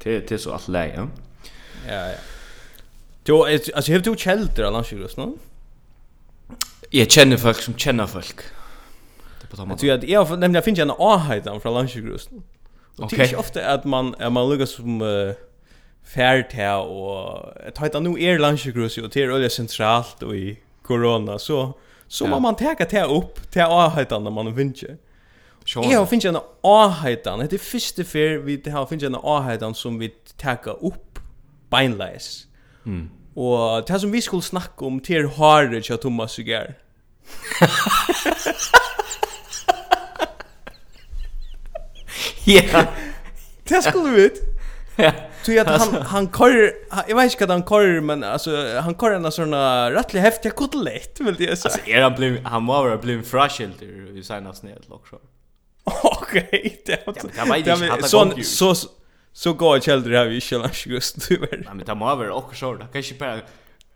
til, 0.00 0.22
til 0.26 0.38
så 0.38 0.52
alt 0.52 0.68
läge. 0.68 1.08
Ja 1.86 2.06
ja. 2.06 2.16
Jo, 3.24 3.44
alltså 3.44 3.92
har 3.92 3.98
du 3.98 4.14
källor 4.16 4.64
annars 4.64 4.92
ju 4.92 5.08
nu? 5.16 5.32
Jag 6.90 7.10
känner 7.10 7.36
folk 7.36 7.56
som 7.56 7.74
känner 7.74 8.06
folk. 8.06 8.40
Det 9.40 9.56
på 9.56 9.62
att 9.62 9.82
jag 9.82 10.04
jag 10.04 10.38
nämligen 10.38 10.62
finns 10.62 10.78
jag 10.78 10.88
en 10.88 10.94
ahajt 10.98 11.44
från 11.62 11.74
Landsgrus. 11.74 12.28
Och 12.96 13.10
det 13.10 13.32
är 13.32 13.38
ofta 13.38 13.66
att 13.74 13.84
man 13.84 14.14
är 14.18 14.30
man 14.30 14.48
lukas 14.50 14.70
som 14.70 15.02
uh, 15.02 15.34
färd 16.04 16.52
här 16.52 16.80
och 16.80 17.48
att 17.68 17.78
hajta 17.78 18.00
nu 18.00 18.22
är 18.22 18.38
Landsgrus 18.38 18.98
och 18.98 19.08
det 19.08 19.22
är 19.22 19.28
öliga 19.28 19.50
centralt 19.50 20.22
och 20.22 20.36
i 20.36 20.58
corona 20.82 21.38
så 21.38 21.72
så 22.08 22.24
ja. 22.24 22.38
man 22.38 22.56
täcka 22.56 22.84
det 22.84 23.04
upp 23.04 23.50
till 23.50 23.62
ahajtan 23.62 24.24
när 24.24 24.30
man 24.30 24.56
finns. 24.56 24.84
Jag 25.64 25.98
har 25.98 26.06
finns 26.06 26.24
en 26.24 26.38
ahajtan. 26.62 27.38
Det 27.38 27.52
är 27.52 27.58
första 27.58 28.04
för 28.04 28.38
vi 28.38 28.70
har 28.70 28.86
finns 28.86 29.02
en 29.02 29.14
ahajtan 29.14 29.74
som 29.74 29.98
vi 29.98 30.08
tar 30.36 30.84
upp 30.84 31.18
beinleis. 31.70 32.46
Mm. 32.86 33.10
Och 33.34 33.84
det 33.86 34.00
som 34.00 34.12
vi 34.12 34.20
skulle 34.20 34.42
snacka 34.42 34.84
om 34.84 35.00
til 35.00 35.28
Harry 35.28 35.82
och 35.90 36.00
Thomas 36.00 36.32
Sugar. 36.32 36.74
Ja. 42.44 42.84
Det 43.68 43.82
skulle 43.82 44.10
vi 44.10 44.22
vet. 44.22 44.32
Ja. 44.96 45.12
Så 45.42 45.60
att 45.60 45.80
han 45.80 46.02
han 46.02 46.32
kör 46.32 46.72
jag 47.08 47.16
vet 47.16 47.32
inte 47.32 47.46
vad 47.46 47.50
han 47.50 47.68
kör 47.68 48.00
men 48.00 48.24
alltså 48.24 48.78
han 48.80 48.94
kör 48.94 49.10
en 49.10 49.32
sån 49.32 49.54
rättlig 49.90 50.20
häftig 50.20 50.54
kotelett 50.54 51.20
vill 51.20 51.34
det 51.34 51.56
säga. 51.56 51.72
Alltså 51.72 51.90
är 51.90 52.02
han 52.02 52.14
blev 52.14 52.44
han 52.44 52.66
var 52.66 52.96
blev 52.96 53.22
frashilder 53.24 54.18
i 54.18 54.22
senaste 54.22 54.66
ned 54.66 54.84
också. 54.88 55.16
Okej, 55.84 56.82
det. 56.86 57.02
Ja, 57.36 57.44
men 57.44 57.62
det 57.62 57.74
var 58.12 58.22
inte 58.22 58.44
så 58.44 58.74
så 58.74 58.88
Så 59.32 59.52
går 59.52 59.76
jag 59.76 59.82
källor 59.82 60.10
här 60.10 60.26
vi 60.26 60.40
kör 60.40 60.58
lunch 60.58 60.86
just 60.86 61.28
du 61.28 61.36
vet. 61.36 61.50
Nej 61.50 61.74
men 61.74 61.86
det 61.86 61.94
må 61.94 62.10
över 62.10 62.30
och 62.30 62.56
så 62.56 62.74
Det 62.74 62.78
kan 62.78 62.88
Kanske 62.92 63.14
bara 63.14 63.40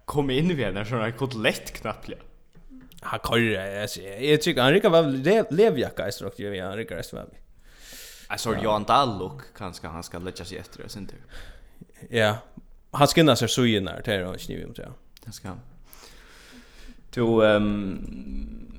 komma 0.04 0.32
in 0.32 0.50
i 0.50 0.54
den 0.54 0.86
sån 0.86 1.00
här 1.00 1.10
kotlett 1.10 1.72
knappliga. 1.72 2.18
Han 3.00 3.20
kör 3.20 3.80
alltså 3.82 4.00
jag 4.00 4.42
tycker 4.42 4.62
han 4.62 4.72
rikar 4.72 4.90
väl 4.90 5.46
levjacka 5.50 6.08
i 6.08 6.12
strock 6.12 6.38
ju 6.38 6.62
han 6.62 6.76
rikar 6.76 7.02
så 7.02 7.16
väl. 7.16 7.26
Jag 8.28 8.40
såg 8.40 8.56
Johan 8.62 8.84
Dallok 8.84 9.42
kanske 9.56 9.86
han 9.86 10.02
ska 10.02 10.18
lägga 10.18 10.44
sig 10.44 10.58
efter 10.58 10.82
det 10.82 10.88
sen 10.88 11.06
tur. 11.06 11.22
Ja. 12.10 12.36
Han 12.90 13.06
skinnar 13.06 13.34
sig 13.34 13.48
så 13.48 13.66
ju 13.66 13.80
när 13.80 14.02
det 14.04 14.14
är 14.14 14.24
och 14.24 14.40
sniv 14.40 14.66
mot 14.66 14.76
det. 14.76 14.88
Det 15.24 15.32
ska 15.32 15.48
han. 15.48 15.60
Du 17.14 17.46
ehm 17.46 18.76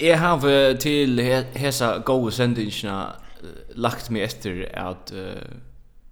Jeg 0.00 0.20
har 0.20 0.76
til 0.80 1.20
hesa 1.54 1.98
gode 2.04 2.32
eh, 2.32 3.19
lagt 3.74 4.10
mig 4.10 4.22
efter 4.22 4.78
att 4.78 5.12
uh, 5.12 5.32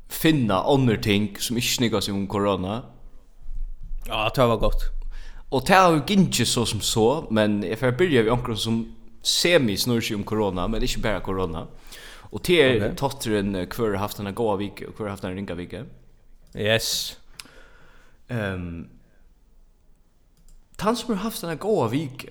finna 0.08 0.62
andra 0.62 0.96
ting 0.96 1.36
som 1.38 1.56
inte 1.56 1.68
snyggas 1.68 2.04
sig 2.04 2.14
om 2.14 2.26
corona. 2.26 2.82
Ja, 4.06 4.32
det 4.34 4.46
var 4.46 4.56
gott. 4.56 4.82
Och 5.48 5.64
det 5.66 5.74
har 5.74 5.92
ju 5.92 6.14
inte 6.14 6.46
så 6.46 6.66
som 6.66 6.80
så, 6.80 7.26
men 7.30 7.62
jag 7.62 7.78
får 7.78 7.92
börja 7.92 8.22
vid 8.22 8.32
omkring 8.32 8.56
som 8.56 8.94
semi 9.22 9.76
snurr 9.76 10.00
sig 10.00 10.16
om 10.16 10.24
corona, 10.24 10.68
men 10.68 10.82
inte 10.82 10.98
bara 10.98 11.20
corona. 11.20 11.66
Och 12.30 12.40
det 12.44 12.62
är 12.62 12.76
okay. 12.76 12.94
totteren 12.96 13.66
kvar 13.66 13.94
haft 13.94 14.18
en 14.18 14.34
goa 14.34 14.56
vik 14.56 14.82
och 14.88 14.96
kvar 14.96 15.08
haft 15.08 15.24
en 15.24 15.34
ringa 15.34 15.54
vik. 15.54 15.74
Yes. 16.54 17.16
Um, 18.28 18.88
han 20.76 20.96
som 20.96 21.14
har 21.14 21.22
haft 21.22 21.42
en 21.42 21.58
goa 21.58 21.88
vik, 21.88 22.26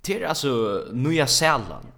det 0.00 0.22
är 0.22 0.26
alltså 0.26 0.84
Nya 0.92 1.26
Zeeland. 1.26 1.92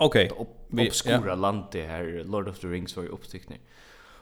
Okej. 0.00 0.30
Okay. 0.30 0.46
Vi 0.68 0.90
Op, 0.90 1.38
landet 1.38 1.86
här 1.88 2.24
Lord 2.24 2.48
of 2.48 2.58
the 2.58 2.66
Rings 2.66 2.96
var 2.96 3.02
ju 3.02 3.08
uppstickning. 3.08 3.58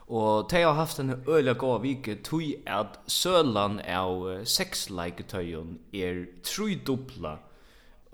Och 0.09 0.47
de 0.49 0.63
har 0.63 0.73
haft 0.73 0.99
en 0.99 1.23
öliga 1.27 1.53
god 1.53 1.81
vike 1.81 2.15
tui 2.15 2.55
at 2.65 2.99
sölan 3.07 3.79
av 3.79 4.45
sexleiketøyen 4.45 5.79
er 5.91 6.25
trui 6.43 6.79
dupla 6.85 7.37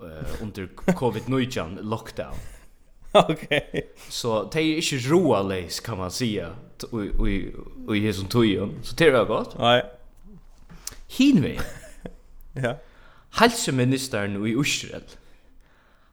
uh, 0.00 0.42
under 0.42 0.68
COVID-19 0.86 1.82
lockdown. 1.82 2.34
Okej. 3.12 3.88
Så 4.08 4.50
de 4.52 4.58
är 4.58 4.92
ju 4.92 4.98
roa 4.98 5.42
kan 5.84 5.98
man 5.98 6.10
säga 6.10 6.50
sia, 6.78 7.94
i 7.96 8.12
som 8.12 8.26
tøyen. 8.26 8.74
Så 8.82 8.94
det 8.96 9.06
är 9.06 9.24
gott. 9.24 9.58
Nej. 9.58 9.82
Hinvei. 11.08 11.60
ja. 12.52 12.76
Hälsoministern 13.30 14.46
i 14.46 14.60
Israel 14.60 15.02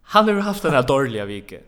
Han 0.01 0.27
har 0.27 0.35
haft 0.35 0.63
den 0.63 0.71
här 0.71 0.83
dåliga 0.83 1.25
vike. 1.25 1.59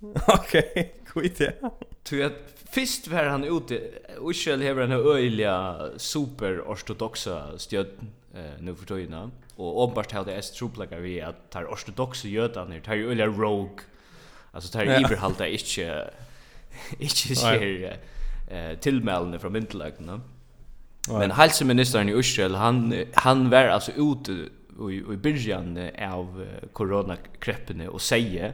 Okej, 0.28 0.94
skit 1.06 1.38
det. 1.38 1.54
Tu 2.02 2.24
att 2.24 2.32
först 2.70 3.08
var 3.08 3.24
han 3.24 3.44
ute 3.44 3.80
och 4.18 4.34
själv 4.34 4.64
har 4.66 4.80
han 4.80 4.92
öliga 4.92 5.88
super 5.96 6.60
ortodoxa 6.60 7.58
stjärn 7.58 7.86
eh 8.34 8.60
nu 8.60 8.74
för 8.74 8.86
tiden 8.86 9.32
och 9.56 9.84
uppenbart 9.84 10.12
hade 10.12 10.34
det 10.34 10.42
truplekar 10.42 10.98
vi 11.00 11.20
att 11.20 11.50
tar 11.50 11.64
ortodoxa 11.64 12.28
jötarna 12.28 12.80
tar 12.80 12.94
ju 12.94 13.10
öliga 13.10 13.26
rogue. 13.26 13.84
Alltså 14.52 14.72
tar 14.72 14.84
ju 14.84 15.16
halta 15.16 15.48
inte 15.48 16.10
inte 16.98 17.34
ser 17.36 17.96
eh 18.50 18.78
tillmälande 18.78 19.38
från 19.38 19.52
myndigheterna. 19.52 20.20
Men 21.08 21.30
hälsoministern 21.30 22.08
i 22.08 22.12
Israel 22.12 22.54
han 22.54 23.04
han 23.14 23.50
var 23.50 23.64
alltså 23.64 23.92
ute 23.92 24.48
i, 24.90 24.98
i 24.98 25.16
början 25.16 25.78
av 25.98 26.46
corona 26.72 27.16
kreppen 27.38 27.88
och 27.88 28.02
säger 28.02 28.48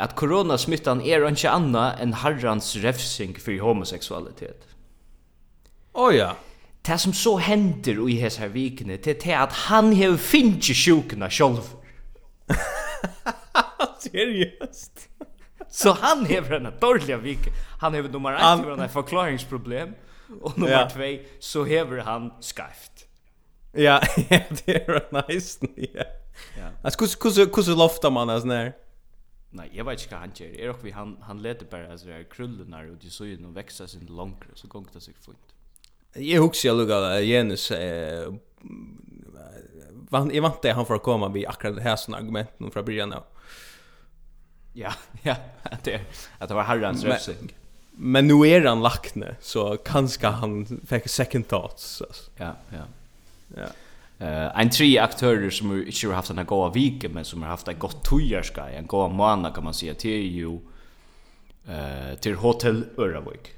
att 0.00 0.10
at 0.10 0.16
koronasmittan 0.16 1.02
er 1.04 1.26
ikke 1.28 1.50
anna 1.52 1.90
enn 2.00 2.14
herrans 2.22 2.72
refsing 2.80 3.34
for 3.36 3.58
homoseksualitet. 3.60 4.64
Å 5.92 6.06
oh, 6.06 6.14
ja. 6.14 6.30
Det 6.80 6.96
som 7.02 7.12
så 7.12 7.34
hender 7.36 8.00
i 8.08 8.16
hese 8.22 8.40
her 8.40 8.54
vikene, 8.54 8.96
det 8.96 9.18
er 9.26 9.42
at 9.42 9.52
han 9.68 9.92
hever 9.92 10.16
finnes 10.16 10.72
sjukene 10.72 11.28
sjolv. 11.28 11.74
Seriöst? 14.00 15.08
så 15.70 15.92
han 16.00 16.24
hever 16.26 16.56
en 16.56 16.72
dårlig 16.80 17.18
vik. 17.22 17.50
Han 17.84 17.94
hever 17.94 18.08
nummer 18.08 18.32
1, 18.32 18.40
han 18.40 18.64
hever 18.64 18.80
en 18.80 18.90
forklaringsproblem. 18.90 19.92
Og 20.40 20.56
nummer 20.56 20.88
2, 20.88 21.10
så 21.44 21.64
hever 21.68 22.02
han 22.08 22.32
skarft. 22.40 23.04
Ja, 23.72 24.00
det 24.64 24.88
är 24.88 25.28
nice. 25.28 25.66
Ja. 25.76 26.04
Ja. 26.82 26.90
Kus 26.90 27.16
kus 27.16 27.38
kus 27.52 27.68
loftar 27.68 28.10
man 28.10 28.30
alltså 28.30 28.48
när. 28.48 28.72
Nej, 29.50 29.70
jag 29.72 29.84
vet 29.84 30.02
inte 30.02 30.14
vad 30.14 30.20
han 30.20 30.30
gör. 30.34 30.60
Är 30.60 30.70
också 30.70 30.84
vi 30.84 30.90
han 30.90 31.16
han 31.22 31.42
leder 31.42 31.66
bara 31.70 31.92
as 31.92 32.02
där 32.02 32.24
krullarna 32.30 32.78
och 32.78 32.96
det 33.00 33.10
så 33.10 33.26
ju 33.26 33.40
nog 33.40 33.54
växer 33.54 33.86
sin 33.86 34.06
långt 34.06 34.44
så 34.54 34.68
går 34.68 34.84
det 34.92 35.00
sig 35.00 35.14
fint. 35.14 35.38
Jag 36.14 36.42
husar 36.42 36.68
jag 36.68 36.76
lugga 36.76 37.20
Jens 37.20 37.70
eh 37.70 38.32
van 40.10 40.30
jag 40.34 40.42
vant 40.42 40.62
det 40.62 40.72
han 40.72 40.86
får 40.86 40.98
komma 40.98 41.28
vi 41.28 41.46
akkurat 41.46 41.82
här 41.82 41.96
såna 41.96 42.16
argument 42.16 42.50
nu 42.58 42.70
från 42.70 42.84
början 42.84 43.10
då. 43.10 43.24
Ja, 44.72 44.92
ja, 45.22 45.36
det 45.84 46.00
att 46.38 46.48
det 46.48 46.54
var 46.54 46.62
Harrans 46.62 47.04
rösing. 47.04 47.54
Men 47.90 48.26
nu 48.26 48.48
är 48.48 48.64
han 48.66 48.82
lackne 48.82 49.36
så 49.40 49.76
kanske 49.76 50.26
han 50.26 50.80
fick 50.86 51.08
second 51.08 51.48
thoughts. 51.48 52.02
Ja, 52.36 52.56
ja. 52.68 52.84
Ja. 53.56 53.62
Eh 54.26 54.60
en 54.60 54.70
tre 54.70 54.98
aktörer 54.98 55.50
som 55.50 55.86
inte 55.86 56.06
har 56.06 56.14
haft 56.14 56.30
en 56.30 56.46
goda 56.46 56.70
vecka 56.70 57.08
men 57.08 57.24
som 57.24 57.42
har 57.42 57.48
haft 57.48 57.68
ett 57.68 57.78
gott 57.78 58.04
tojarska, 58.04 58.68
en 58.70 58.86
goda 58.86 59.08
månad 59.08 59.54
kan 59.54 59.64
man 59.64 59.74
säga 59.74 59.94
till 59.94 60.36
ju 60.36 60.58
eh 61.68 62.18
till 62.20 62.34
hotell 62.34 62.84
Öravik. 62.98 63.50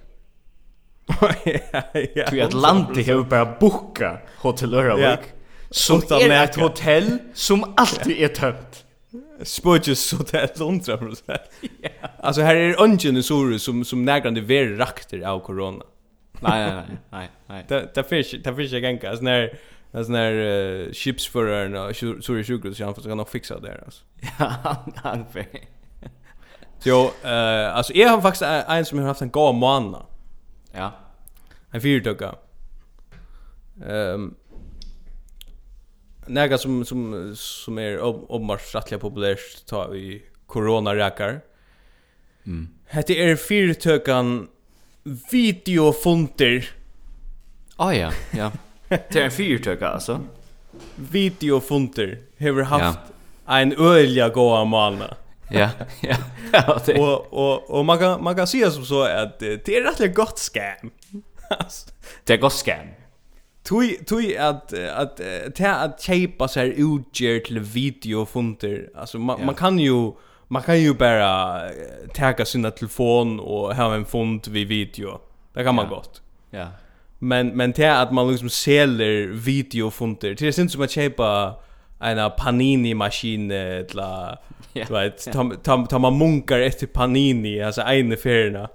ja. 2.15 2.31
Du 2.31 2.41
att 2.41 2.53
landet 2.53 3.07
har 3.07 3.25
bara 3.25 3.59
boka 3.61 4.21
hotell 4.39 4.75
Öravik. 4.75 5.05
Ja. 5.05 5.19
Som 5.71 6.03
är 6.11 6.45
ett 6.45 6.57
hotell 6.57 7.19
som 7.35 7.75
alltid 7.77 8.17
är 8.17 8.29
tömt. 8.29 8.85
Spurges 9.43 10.09
så 10.09 10.17
det 10.17 10.39
är 10.39 10.59
hundra 10.59 10.99
procent. 10.99 11.43
Alltså 12.21 12.43
här 12.49 12.57
är 12.57 12.81
ungen 12.81 13.17
i 13.17 13.23
Soru 13.23 13.59
som, 13.59 13.85
som 13.85 14.05
nägrande 14.05 14.41
verrakter 14.41 15.21
av 15.21 15.41
corona. 15.41 15.85
nej, 16.41 16.73
nej, 16.73 16.85
nej. 17.11 17.29
nej. 17.47 17.65
Det, 17.69 17.91
det 17.95 18.05
finns 18.05 18.35
inte 18.35 18.63
gänga. 18.63 19.11
Alltså 19.11 19.25
när 19.25 19.59
Alltså 19.95 20.13
när 20.13 20.33
uh, 20.33 20.93
chipsföraren 20.93 21.77
och 21.77 21.97
Suri 21.97 22.45
Shukrus 22.45 22.77
så 22.77 22.85
han 22.85 22.95
får 22.95 23.15
nog 23.15 23.29
fixa 23.29 23.61
det 23.61 23.81
alltså. 23.85 24.05
Ja, 24.39 24.85
han 24.97 25.27
för. 25.33 25.47
Så 26.79 27.13
eh 27.25 27.77
alltså 27.77 27.93
jag 27.95 28.09
har 28.09 28.21
faktiskt 28.21 28.43
en 28.43 28.85
som 28.85 28.99
har 28.99 29.07
haft 29.07 29.23
en 29.23 29.31
god 29.31 29.55
månad. 29.55 30.07
Ja. 30.73 30.93
En 31.71 31.81
fyrtöka. 31.81 32.35
Ehm 33.87 34.15
um, 34.15 34.35
Näga 36.27 36.59
som 36.59 36.85
som 36.85 37.33
som 37.37 37.79
är 37.79 37.97
uppenbart 37.97 38.75
rättliga 38.75 39.01
populärt 39.01 39.67
ta 39.67 39.95
i 39.95 40.23
corona 40.47 40.95
räkar. 40.95 41.41
Mm. 42.47 42.69
Hette 42.87 43.15
är 43.15 43.37
fyrtökan 43.37 44.49
videofonter. 45.31 46.71
Ah 47.77 47.93
ja, 47.93 48.13
ja. 48.31 48.53
Det 49.13 49.21
är 49.21 49.25
en 49.25 49.31
fyrtöka 49.31 49.89
alltså. 49.89 50.21
Videofunter 50.95 52.19
har 52.39 52.63
haft 52.63 52.99
ja. 53.47 53.59
en 53.59 53.73
öliga 53.79 54.29
goa 54.29 54.65
malna. 54.65 55.17
Ja, 55.51 55.71
ja. 56.01 56.17
och 56.99 57.33
och 57.33 57.71
och 57.71 57.85
man 57.85 57.99
kan 57.99 58.25
man 58.25 58.37
kan 58.37 58.47
säga 58.47 58.71
som 58.71 58.85
så 58.85 59.03
att 59.03 59.39
det 59.39 59.69
är 59.69 59.83
rätt 59.83 60.15
gott 60.15 60.39
scam. 60.39 60.91
det 62.25 62.33
är 62.33 62.37
gott 62.39 62.53
scam. 62.53 62.87
Tui 63.63 63.99
tui 64.07 64.37
at 64.37 64.73
at 64.73 65.21
ta 65.55 65.69
at 65.69 66.01
chepa 66.01 66.49
sig 66.49 66.75
utger 66.77 67.41
till 67.41 67.61
videofunter. 67.61 68.91
Alltså 68.95 69.19
man 69.19 69.37
ja. 69.41 69.47
man 69.47 69.55
kan 69.55 69.79
ju 69.79 70.13
man 70.49 70.63
kan 70.63 70.81
ju 70.81 70.95
bara 70.95 71.61
ta 72.15 72.45
sin 72.45 72.73
telefon 72.73 73.41
och 73.41 73.77
ha 73.77 73.95
en 73.95 74.05
font 74.05 74.49
vid 74.49 74.69
video. 74.69 75.21
Det 75.55 75.65
kan 75.65 75.75
man 75.75 75.87
ja. 75.91 75.97
gott. 75.97 76.23
Ja, 76.51 76.69
Men 77.25 77.49
men 77.49 77.73
det 77.73 78.01
att 78.01 78.13
man 78.13 78.31
liksom 78.31 78.51
säljer 78.51 79.27
videofunter. 79.27 80.35
Det 80.39 80.53
syns 80.53 80.73
som 80.73 80.83
att 80.83 80.91
köpa 80.91 81.55
en 82.01 82.31
panini 82.39 82.95
maskin 82.95 83.51
eller 83.51 84.39
yeah. 84.75 84.89
du 84.89 84.95
vet 84.95 85.33
ta 85.33 85.53
ta 85.63 85.87
ta 85.87 85.99
man 85.99 86.19
munkar 86.19 86.59
efter 86.59 86.87
panini 86.87 87.63
alltså 87.63 87.81
en 87.81 88.13
affärerna. 88.13 88.69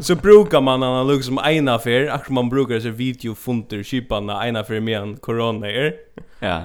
så 0.00 0.14
brukar 0.14 0.60
man 0.60 0.82
annan 0.82 1.08
liksom 1.08 1.38
en 1.38 1.68
affär, 1.68 2.06
att 2.06 2.28
man 2.28 2.48
brukar 2.48 2.80
så 2.80 2.88
videofunter 2.88 3.82
köparna 3.82 4.44
en 4.44 4.56
affär 4.56 4.80
med 4.80 5.00
en 5.00 5.16
corona 5.16 5.70
är. 5.70 5.94
Ja. 6.40 6.62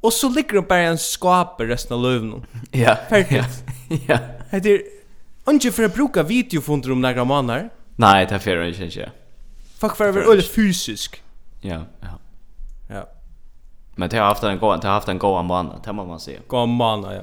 Och 0.00 0.12
så 0.12 0.28
ligger 0.28 0.54
det 0.54 0.62
bara 0.62 0.78
en 0.78 0.98
skap 0.98 1.60
resten 1.60 1.96
av 1.96 2.02
löven. 2.02 2.46
Ja. 2.70 2.96
Perfekt. 3.08 3.64
Ja. 4.06 4.18
Det 4.50 4.70
är 4.70 4.82
inte 5.50 5.72
för 5.72 5.84
att 5.84 5.94
bruka 5.94 6.22
videofunter 6.22 6.92
om 6.92 7.00
några 7.00 7.24
månader. 7.24 7.70
Nej, 7.96 8.26
det 8.26 8.34
är 8.34 8.38
för 8.38 8.82
inte. 8.82 9.10
Fuck 9.82 9.96
för 9.96 10.04
över 10.04 10.22
öle 10.22 10.42
fysisk. 10.42 11.22
Ja, 11.60 11.84
ja. 12.00 12.18
Ja. 12.88 13.08
Men 13.96 14.08
det 14.08 14.16
har 14.16 14.26
haft 14.26 14.42
en 14.42 14.58
god, 14.58 14.80
det 14.80 14.86
har 14.86 14.94
haft 14.94 15.08
en 15.08 15.18
god 15.18 15.44
månad, 15.44 15.80
det 15.84 15.92
må 15.92 16.04
man 16.04 16.20
säga. 16.20 16.40
God 16.46 16.68
månad, 16.68 17.16
ja. 17.16 17.22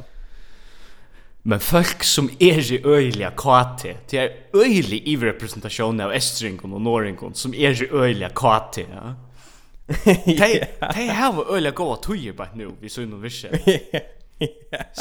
Men 1.42 1.60
folk 1.60 2.04
som 2.04 2.30
är 2.40 2.72
i 2.72 2.82
öjliga 2.86 3.32
KT, 3.32 3.84
det 4.10 4.18
är 4.18 4.32
öjlig 4.54 5.08
i 5.08 5.18
representation 5.18 6.02
av 6.02 6.12
Estringkon 6.12 6.74
och 6.74 6.82
Norringkon 6.82 7.34
som 7.34 7.54
är 7.54 7.84
i 7.84 7.90
öjliga 7.92 8.30
KT, 8.30 8.78
ja. 8.78 9.16
Det 10.26 10.68
det 10.80 11.08
har 11.08 11.34
öliga 11.34 11.54
öjliga 11.54 11.72
goda 11.72 11.96
tojer 11.96 12.34
bara 12.34 12.50
nu, 12.54 12.72
vi 12.82 12.90
så 12.90 13.02
inom 13.02 13.22
visst. 13.22 13.46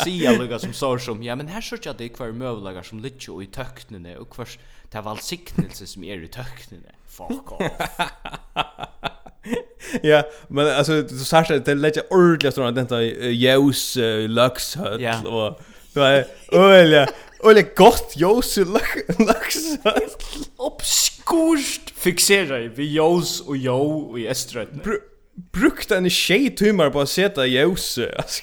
Sia 0.05 0.33
lukka 0.33 0.59
som 0.59 0.73
sår 0.73 0.99
som, 0.99 1.23
ja, 1.23 1.35
men 1.37 1.49
her 1.49 1.61
sørger 1.61 1.91
jeg 1.91 1.99
det 1.99 2.19
hver 2.19 2.33
møvelager 2.33 2.83
som 2.83 2.99
ligger 2.99 3.43
i 3.43 3.47
tøknene, 3.47 4.17
og 4.19 4.27
hver, 4.37 4.57
det 4.93 4.99
er 4.99 5.03
valgsiktelse 5.03 5.87
som 5.87 6.05
er 6.05 6.23
i 6.23 6.31
tøknene. 6.31 6.98
Fuck 7.09 7.53
off. 7.53 7.73
ja, 10.03 10.23
men 10.49 10.67
alltså 10.67 11.03
du 11.03 11.19
sa 11.19 11.39
att 11.39 11.65
det 11.65 11.75
lägger 11.75 12.13
ordentligt 12.13 12.55
sådana 12.55 12.73
denta 12.73 13.03
ljus 13.03 13.97
lux 14.29 14.77
och 15.25 15.61
det 15.93 16.01
var 16.01 16.25
öliga 16.53 17.09
öliga 17.45 17.69
gott 17.77 18.13
ljus 18.17 18.57
lux 18.57 19.57
obskurst 20.57 21.91
fixera 21.91 22.59
vi 22.59 22.85
ljus 22.85 23.41
och 23.41 23.57
jo 23.57 24.11
och 24.11 24.21
i 24.21 24.27
estret. 24.27 24.69
brukt 25.53 25.91
en 25.91 26.11
tjej 26.11 26.57
timmar 26.57 26.91
på 26.91 27.01
att 27.01 27.09
sätta 27.09 27.47
ljus. 27.47 27.99
Alltså. 28.17 28.43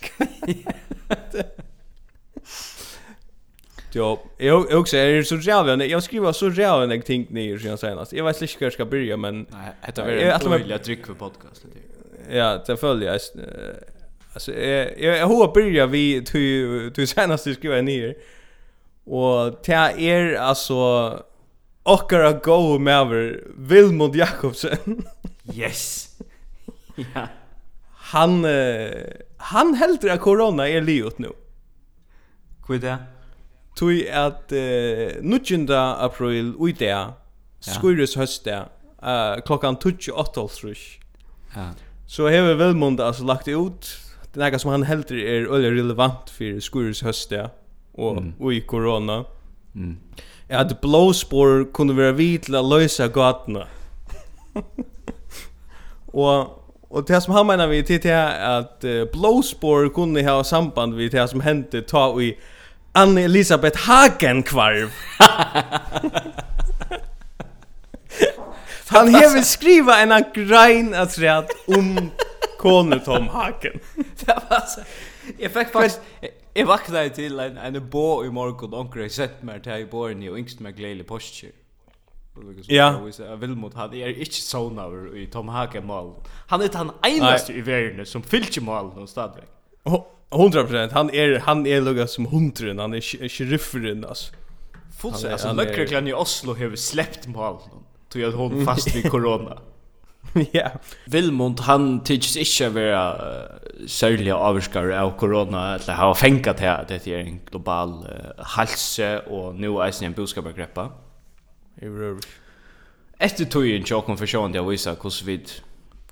Jo, 3.96 4.20
jag 4.38 4.72
jag 4.72 4.80
också 4.80 4.98
är 4.98 5.24
så 5.24 5.36
jävla 5.36 5.86
jag 5.86 6.04
skriver 6.04 6.32
så 6.32 6.50
jävla 6.50 6.94
en 6.94 7.02
ting 7.02 7.28
ner 7.30 7.58
sen 7.58 7.78
senast. 7.78 8.14
Jag 8.14 8.26
vet 8.26 8.42
inte 8.42 8.54
hur 8.60 8.66
jag 8.66 8.74
ska 8.74 8.86
börja 8.86 9.18
men 9.18 9.46
nej, 9.50 9.72
det 9.96 10.02
är 10.02 10.50
väl 10.50 10.72
att 10.72 10.84
trycka 10.84 11.06
för 11.06 11.14
podcast 11.14 11.64
lite. 11.64 12.36
Ja, 12.38 12.64
det 12.68 12.78
följer 12.78 13.12
jag 13.12 13.22
alltså 14.34 14.54
jag 14.54 15.18
jag 15.18 15.28
hoppas 15.28 15.54
börja 15.54 15.86
vi 15.86 16.26
till 16.26 16.92
till 16.96 17.08
senast 17.08 17.54
skriva 17.54 17.82
ner. 17.82 18.16
Och 19.04 19.60
det 19.66 19.74
är 20.10 20.36
alltså 20.36 21.24
Okkara 21.84 22.32
go 22.32 22.80
med 22.80 23.36
Vilmund 23.58 24.16
Jakobsen. 24.16 25.06
yes. 25.54 26.10
ja. 26.96 27.28
Han 27.94 28.46
han 29.38 29.74
helt 29.74 30.22
corona 30.22 30.70
är 30.70 30.82
liot 30.82 31.18
nu. 31.18 31.30
Kvida. 32.68 32.98
Tui 33.76 34.06
at 34.08 34.52
uh, 34.52 35.24
19. 35.24 35.68
april 35.72 36.54
i 36.68 36.74
ja. 36.80 37.08
skurris 37.60 38.16
høstdag, 38.16 38.70
uh, 39.04 39.42
klokkan 39.46 39.76
28.30. 39.76 41.00
Ja. 41.56 41.70
Så 42.08 42.28
hever 42.28 42.56
Velmund 42.56 43.00
altså 43.00 43.26
lagt 43.26 43.48
ut, 43.48 44.00
det 44.36 44.44
er 44.44 44.52
noe 44.52 44.60
som 44.60 44.72
han 44.72 44.84
heldur 44.88 45.18
er 45.18 45.48
øyelig 45.48 45.80
relevant 45.80 46.30
for 46.32 46.60
skurris 46.60 47.02
høstdag, 47.02 47.50
og, 47.94 48.24
mm. 48.24 48.34
og 48.40 48.54
i 48.54 48.60
korona. 48.60 49.24
Mm. 49.74 49.98
At 50.50 50.78
blåspår 50.82 51.72
kunne 51.74 51.98
være 51.98 52.16
vi 52.16 52.30
til 52.38 52.56
å 52.56 52.64
løse 52.64 53.08
gatene. 53.12 53.66
og 56.14 56.62
Og 56.96 57.08
det 57.08 57.18
som 57.24 57.34
han 57.34 57.48
menar 57.48 57.68
vi 57.68 57.82
til 57.84 58.00
det 58.04 58.12
er 58.14 58.60
at 58.62 58.86
uh, 58.88 59.04
blåspår 59.12 59.90
kunne 59.92 60.24
ha 60.24 60.44
samband 60.44 60.94
vi 60.96 61.10
det 61.10 61.26
som 61.30 61.42
hendte 61.44 61.82
ta 61.82 62.08
i 62.22 62.30
Anne 62.96 63.22
Elisabeth 63.22 63.78
Hagen 63.78 64.44
kvarv. 64.44 64.92
Han 68.88 69.16
hever 69.16 69.42
skriva 69.42 70.00
en 70.00 70.24
grein 70.34 70.94
at 70.94 71.12
säga 71.12 71.44
um 71.68 71.98
om 71.98 72.12
Kone 72.60 73.00
Tom 73.00 73.28
Hagen. 73.28 73.80
det 73.96 74.40
var 74.50 74.66
så. 74.68 74.82
Jag 75.38 75.52
fick 75.52 75.72
faktiskt 75.72 76.02
jag 76.54 76.66
vaknade 76.66 77.10
till 77.10 77.40
en 77.40 77.58
en 77.58 77.90
bo 77.90 78.26
i 78.26 78.30
morgon 78.30 78.74
och 78.74 78.80
onkel 78.80 79.10
sett 79.10 79.44
mig 79.44 79.62
till 79.62 79.72
i 79.72 79.86
borgen 79.86 80.30
och 80.30 80.38
yngst 80.38 80.60
mig 80.60 80.72
glädje 80.72 81.04
posture. 81.04 81.52
Ja. 82.68 83.10
Jag 83.18 83.38
vill 83.38 83.50
mot 83.50 83.74
han 83.74 83.94
är 83.94 84.20
inte 84.20 84.34
sån 84.34 84.80
över 84.80 85.18
i 85.18 85.28
Tom 85.28 85.48
Hagen 85.48 85.86
mål. 85.86 86.16
Han 86.48 86.62
är 86.62 86.70
han 86.74 86.92
enaste 87.04 87.54
i 87.54 87.62
världen 87.62 88.06
som 88.06 88.24
fyllde 88.24 88.62
mål 88.62 88.86
någonstans. 88.86 89.36
Och 89.84 90.15
100% 90.30 90.90
han 90.94 91.10
är 91.10 91.40
han 91.40 91.68
är 91.68 91.82
lugg 91.82 92.10
som 92.10 92.26
hundren 92.26 92.80
han 92.80 92.94
är 92.94 93.30
sheriffen 93.30 94.06
alltså. 94.06 94.34
så 95.14 95.32
alltså 95.32 95.54
lökreklan 95.54 96.08
i 96.08 96.14
Oslo 96.14 96.54
har 96.54 96.76
släppt 96.76 97.28
mål. 97.28 97.58
Tog 98.10 98.22
jag 98.22 98.32
hon 98.32 98.66
fast 98.66 98.96
vid 98.96 99.12
corona. 99.12 99.58
Ja. 100.52 100.72
Vilmund 101.06 101.60
han 101.60 102.04
tycks 102.04 102.38
inte 102.38 102.70
vara 102.70 103.18
särskilt 103.88 104.34
avskar 104.34 104.90
av 104.90 105.18
corona 105.18 105.76
eller 105.76 105.94
ha 105.94 106.16
fängat 106.16 106.60
här 106.60 106.86
det 106.88 107.08
är 107.08 107.20
en 107.20 107.40
global 107.46 108.08
halse 108.38 109.20
och 109.20 109.56
nu 109.56 109.68
är 109.68 110.00
det 110.00 110.06
en 110.06 110.14
boskapargreppa. 110.14 110.92
I 111.82 111.86
rör. 111.86 112.18
Efter 113.18 113.46
tog 113.46 113.66
ju 113.66 113.78
en 113.78 113.86
chock 113.86 114.06
konfession 114.06 114.52
där 114.52 114.72
det 114.72 114.78
sa 114.78 114.90
hur 114.90 115.26
vi 115.26 115.46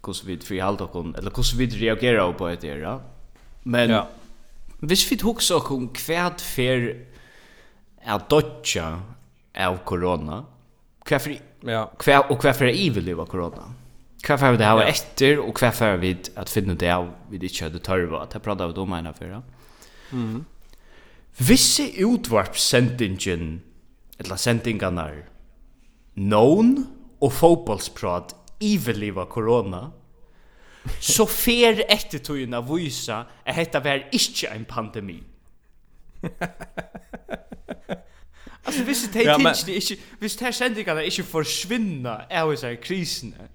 hur 0.06 0.50
vi 0.50 0.62
allt 0.62 0.82
och 0.82 1.06
eller 1.18 1.32
hur 1.36 1.58
vi 1.58 1.68
reagerar 1.68 2.34
på 2.34 2.48
det 2.48 2.56
där. 2.56 3.00
Men 3.64 3.94
ja. 3.94 4.04
hvis 4.84 5.06
vi 5.10 5.18
tok 5.22 5.42
så 5.44 5.62
om 5.74 5.88
kvært 5.96 6.44
fer 6.44 6.90
er 8.04 8.26
dodja 8.30 8.88
av 9.54 9.80
korona, 9.88 10.44
hva 11.04 11.20
for, 11.20 11.36
ja. 11.68 11.86
hva, 11.88 12.20
og 12.30 12.44
hva 12.44 12.54
for 12.56 12.68
er 12.68 12.80
ivelig 12.80 13.16
av 13.16 13.28
korona? 13.32 13.70
Hva 14.24 14.38
for 14.40 14.54
er 14.54 14.60
det 14.60 14.68
her 14.68 14.82
ja. 14.82 14.88
etter, 14.92 15.40
og 15.44 15.60
hva 15.60 15.72
for 15.76 15.96
er 15.96 16.00
vi 16.00 16.14
at 16.40 16.52
finne 16.52 16.78
det 16.80 16.92
av 16.92 17.10
vi 17.32 17.42
ikke 17.44 17.68
hadde 17.68 17.84
tørva, 17.84 18.24
prata 18.24 18.40
jeg 18.40 18.46
pratet 18.46 18.84
meina 18.88 19.12
dem 19.12 19.32
ja. 19.32 19.42
før. 19.42 19.62
Mm. 20.14 20.44
Visse 21.44 21.88
utvarpsendingen, 22.06 23.62
eller 24.22 24.40
sendingene, 24.40 25.08
known 26.14 26.76
og 27.24 27.34
fotbollsprat 27.34 28.36
ivelig 28.64 29.12
av 29.18 29.28
korona, 29.34 29.88
så 31.00 31.26
fer 31.30 31.84
etter 31.88 32.20
tøyna 32.24 32.60
vysa 32.68 33.24
at 33.46 33.56
hetta 33.56 33.80
var 33.84 34.08
ikkje 34.12 34.52
ein 34.52 34.66
pandemi. 34.66 35.22
Alltså 38.66 38.84
hvis 38.84 39.10
det 39.14 39.24
ja, 39.24 39.38
men... 39.38 39.54
ikkje, 39.68 39.98
hvis 40.20 40.36
det 40.36 40.46
her 40.46 40.52
sendingene 40.52 41.06
ikke 41.06 41.24
forsvinner 41.24 42.24
av 42.32 42.52
disse 42.52 42.76
krisene, 42.76 43.50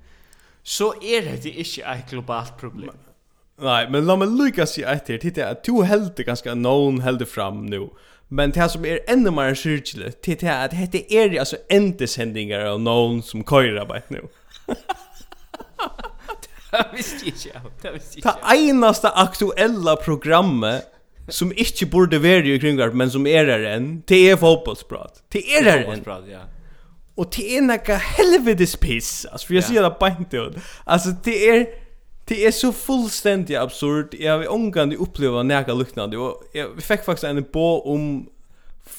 så 0.62 0.92
er 1.02 1.30
det 1.42 1.54
ikkje 1.56 1.84
ett 1.94 2.10
globalt 2.10 2.56
problem. 2.60 2.92
Men, 2.92 3.64
nei, 3.64 3.86
men 3.90 4.04
la 4.04 4.18
meg 4.20 4.34
lykke 4.36 4.66
si 4.68 4.84
etter, 4.84 5.16
titta 5.22 5.48
at 5.54 5.64
to 5.64 5.80
helder 5.88 6.28
ganska, 6.28 6.54
noen 6.54 7.00
helder 7.00 7.26
fram 7.26 7.64
nu, 7.72 7.88
men 8.28 8.52
det 8.52 8.68
som 8.70 8.84
är 8.84 9.00
ännu 9.08 9.30
mer 9.30 9.54
syrkjelig, 9.54 10.20
titta 10.22 10.52
at 10.62 10.74
är 10.74 11.38
alltså 11.40 11.56
inte 11.56 11.74
endesendinger 11.74 12.66
av 12.66 12.80
noen 12.80 13.22
som 13.22 13.44
køyrer 13.44 13.80
arbeid 13.80 14.02
nu. 14.08 14.28
Det 18.22 18.34
einaste 18.42 19.08
aktuella 19.08 19.96
programmet 19.96 20.86
som 21.28 21.52
inte 21.56 21.86
borde 21.86 22.18
vara 22.18 22.36
i 22.36 22.60
kringar 22.60 22.90
men 22.90 23.10
som 23.10 23.26
är 23.26 23.46
där 23.46 23.64
än, 23.64 24.02
det 24.06 24.30
är 24.30 24.36
fotbollsprat. 24.36 25.22
Det 25.28 25.56
är 25.56 25.64
där 25.64 25.78
än. 25.78 26.30
ja. 26.30 26.40
Och 27.14 27.30
det 27.36 27.56
är 27.56 27.62
några 27.62 27.94
helvetes 27.96 28.76
piss. 28.76 29.26
Alltså 29.32 29.46
för 29.46 29.54
jag 29.54 29.64
ser 29.64 29.82
det 29.82 29.90
på 29.90 30.06
inte. 30.06 30.50
Alltså 30.84 31.08
det 31.24 31.48
är 31.48 31.66
Det 32.24 32.46
är 32.46 32.52
så 32.52 32.72
fullständigt 32.72 33.58
absurd. 33.58 34.14
Jag 34.18 34.38
har 34.38 34.48
omgående 34.48 34.96
upplevt 34.96 35.44
några 35.44 35.74
liknande 35.74 36.18
och 36.18 36.42
jag 36.52 36.82
fick 36.82 37.04
faktiskt 37.04 37.24
en 37.24 37.44
på 37.44 37.92
om 37.92 38.28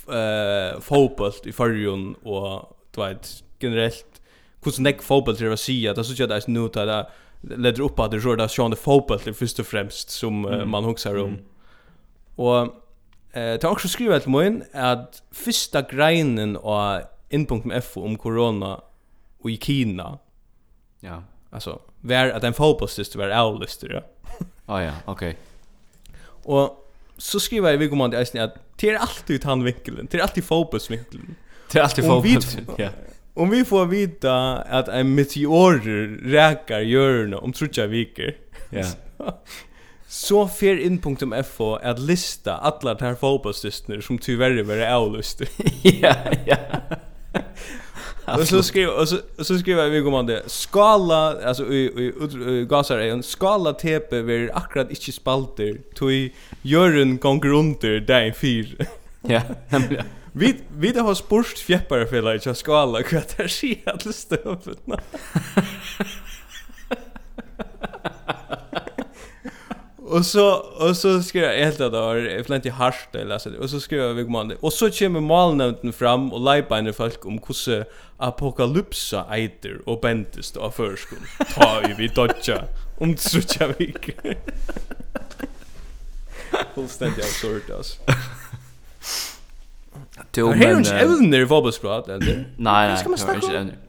eh 0.07 0.79
fotboll 0.79 1.33
i 1.43 1.51
förrjun 1.51 2.15
och 2.23 2.77
du 2.95 3.01
vet 3.01 3.43
generellt 3.59 4.21
hur 4.63 4.71
snäck 4.71 5.01
fotboll 5.01 5.35
det 5.35 5.49
var 5.49 5.55
sig 5.55 5.87
att 5.87 6.05
så 6.05 6.13
jag 6.17 6.29
där 6.29 6.43
nu 6.47 6.67
där 6.67 7.09
leder 7.41 7.81
upp 7.81 7.99
att 7.99 8.11
det 8.11 8.17
rör 8.17 8.35
där 8.35 8.47
Sean 8.47 8.71
the 8.71 8.77
Fopel 8.77 9.19
det 9.23 9.33
först 9.33 9.59
och 9.59 9.65
främst 9.65 10.09
som 10.09 10.45
uh, 10.45 10.65
man 10.65 10.83
huxar 10.83 11.15
om. 11.15 11.29
Mm. 11.29 11.41
Och 12.35 12.75
eh 13.33 13.53
uh, 13.53 13.59
tar 13.59 13.69
också 13.69 13.87
skriva 13.87 14.19
till 14.19 14.31
mig 14.31 14.61
att 14.73 15.23
första 15.31 15.81
greinen 15.81 16.57
och 16.57 17.01
in.f 17.29 17.97
om 17.97 18.17
corona 18.17 18.81
och 19.39 19.51
i 19.51 19.57
Kina. 19.57 20.19
Ja. 20.99 21.23
Alltså, 21.49 21.79
var 22.01 22.29
att 22.29 22.43
en 22.43 22.53
fotbollsist 22.53 23.15
var 23.15 23.27
äldst 23.27 23.83
ja. 23.83 24.01
Ah 24.65 24.81
ja, 24.81 24.91
okej. 25.05 25.37
Och 26.43 26.91
så 27.17 27.39
skriver 27.39 27.71
jag 27.71 27.77
vi 27.77 27.89
kommer 27.89 28.05
att 28.05 28.55
det 28.75 28.89
är 28.89 28.97
alltid 28.97 29.45
han 29.45 29.63
vinkeln. 29.63 30.07
Det 30.11 30.17
är 30.17 30.21
alltid 30.21 30.43
fotbollsvinkeln. 30.43 31.35
Det 31.71 31.79
är 31.79 31.83
alltid 31.83 32.05
fotbollsvinkeln. 32.05 32.77
Ja. 32.77 32.89
Om 33.39 33.49
vi 33.49 33.65
får 33.65 33.85
vita 33.85 34.57
att 34.57 34.87
en 34.87 35.15
meteor 35.15 35.79
räkar 36.23 36.79
jorden 36.79 37.33
om 37.33 37.53
trutja 37.53 37.87
viker. 37.87 38.35
Ja. 38.69 38.85
Så 40.07 40.47
fer 40.47 40.77
in 40.77 41.01
.fo 41.43 41.75
att 41.75 41.99
lista 41.99 42.57
alla 42.57 42.93
de 42.93 43.05
här 43.05 43.15
fotbollsstystner 43.15 44.01
som 44.01 44.17
tyvärr 44.17 44.63
bara 44.63 44.97
avluster. 44.97 45.47
ja, 45.83 46.15
ja. 46.45 46.57
Och 48.39 48.47
så 48.47 48.63
skriver 48.63 48.99
och 49.01 49.09
så 49.09 49.17
och 49.37 49.45
så 49.45 49.57
skriver 49.57 49.89
vi 49.89 50.01
kommande 50.01 50.43
skala 50.45 51.45
alltså 51.45 51.73
i 51.73 52.13
i 52.47 52.65
gasar 52.69 52.99
en 52.99 53.23
skala 53.23 53.73
tepe 53.73 54.21
ver 54.21 54.51
akkurat 54.53 54.89
inte 54.89 55.11
spalter 55.11 55.77
tog 55.95 56.29
jörn 56.61 57.17
gånger 57.17 57.53
under 57.53 57.99
där 57.99 58.31
fyr. 58.31 58.87
ja, 59.21 59.41
nämligen. 59.69 60.05
Vi 60.33 60.55
vi 60.77 60.91
det 60.91 61.01
har 61.01 61.13
spurst 61.13 61.59
fjäppare 61.59 62.07
för 62.07 62.35
att 62.35 62.45
jag 62.45 62.57
ska 62.57 62.77
alla 62.77 63.03
kvätta 63.03 63.47
sig 63.47 63.83
att 63.85 64.15
stövet. 64.15 64.79
Och 70.09 70.25
så 70.25 70.53
och 70.55 70.97
så 70.97 71.23
skrev 71.23 71.43
jag 71.43 71.65
helt 71.65 71.81
att 71.81 71.91
det 71.91 71.99
var 71.99 72.43
flent 72.43 72.65
i 72.65 72.69
harst 72.69 73.15
eller 73.15 73.37
så 73.37 73.49
och 73.59 73.69
så 73.69 73.79
skrev 73.79 74.01
jag 74.01 74.13
vi 74.13 74.23
man 74.23 74.53
och 74.59 74.73
så 74.73 74.91
kommer 74.91 75.19
malnämnden 75.19 75.93
fram 75.93 76.33
och 76.33 76.41
lejpar 76.41 76.91
folk 76.91 77.25
om 77.25 77.39
hur 77.47 77.85
apokalypsa 78.17 79.25
eiter 79.29 79.81
och 79.85 79.99
bentest 79.99 80.57
av 80.57 80.71
förskon 80.71 81.19
ta 81.55 81.81
ju 81.87 81.93
vi 81.93 82.07
dodja 82.07 82.63
om 82.99 83.17
så 83.17 83.41
tjavik 83.41 84.09
fullständigt 86.75 87.25
absurd 87.25 87.71
alltså 87.77 88.01
Jo, 90.39 90.49
men... 90.49 90.57
Her 90.57 90.67
er 90.67 90.71
jo 90.71 90.83
ikke 90.83 90.99
evner 91.05 91.45
i 91.45 91.47
fotbollsprat, 91.47 92.09
eller? 92.15 92.43
Nei, 92.57 92.87
nei, 92.87 92.97
det 92.97 93.23
er 93.23 93.41
ikke 93.41 93.57
evner. 93.57 93.79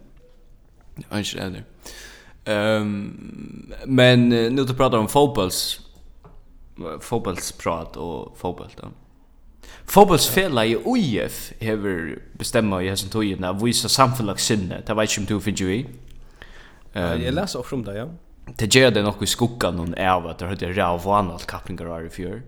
Det 0.96 1.06
er 1.10 1.24
ikke 1.24 1.44
evner. 1.46 1.68
Um, 2.50 3.72
men 3.86 4.28
nu 4.28 4.64
du 4.64 4.72
pratar 4.74 4.98
om 4.98 5.08
fotbolls 5.08 5.80
fotbollsprat 7.00 7.96
och 7.96 8.38
fotboll 8.38 8.68
då. 8.76 8.88
Fotbollsfälla 9.84 10.66
i 10.66 10.76
UIF 10.84 11.52
hever 11.58 12.18
bestämma 12.32 12.82
i 12.82 12.88
hessen 12.88 13.10
tojen 13.10 13.44
att 13.44 13.62
visa 13.62 13.88
samfällagssinne. 13.88 14.82
Det 14.86 14.94
var 14.94 15.02
inte 15.02 15.20
om 15.20 15.26
du 15.26 15.40
finner 15.40 15.58
ju 15.58 15.74
i. 15.74 15.86
Um, 16.92 17.22
jag 17.22 17.34
läser 17.34 17.58
också 17.58 17.74
om 17.74 17.84
det, 17.84 17.98
ja. 17.98 18.08
Det 18.56 18.74
gör 18.74 18.90
det 18.90 19.02
nog 19.02 19.22
i 19.22 19.26
skuggan 19.26 19.76
någon 19.76 19.94
av 19.94 20.26
att 20.26 20.38
det 20.38 20.46
hade 20.46 20.72
räv 20.72 21.06
och 21.06 21.18
annat 21.18 21.46
kappningar 21.46 22.06
i 22.06 22.08
fjör. 22.08 22.42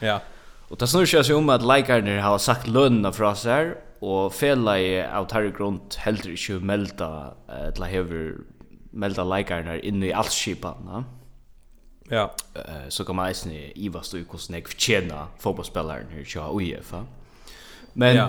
Ja. 0.00 0.20
Og 0.68 0.80
det 0.80 0.88
snurrar 0.88 1.24
seg 1.24 1.36
om 1.36 1.48
at 1.52 1.64
likarna 1.64 2.18
har 2.20 2.38
sagt 2.42 2.68
lönerna 2.68 3.12
fra 3.16 3.32
seg, 3.38 3.76
og 4.04 4.32
felai 4.34 5.02
av 5.02 5.26
tarri 5.30 5.50
grunn 5.54 5.80
heldur 6.04 6.34
ikkje 6.36 6.60
melda 6.62 7.10
til 7.74 7.82
uh, 7.82 7.90
hever 7.90 8.26
melda 8.92 9.24
leikarnar 9.26 9.82
inn 9.86 10.02
i 10.06 10.12
allt 10.14 10.32
skipan 10.32 10.86
ja. 12.08 12.28
Uh, 12.54 12.86
så 12.88 13.04
kan 13.04 13.18
man 13.18 13.32
eisne 13.32 13.72
iva 13.74 14.02
stå 14.06 14.20
i 14.20 14.24
hvordan 14.24 14.58
jeg 14.58 14.68
fortjena 14.70 15.26
fotballspillaren 15.42 16.14
her 16.14 16.28
kja 16.28 16.46
uefa 16.54 17.02
men 17.98 18.16
ja. 18.16 18.28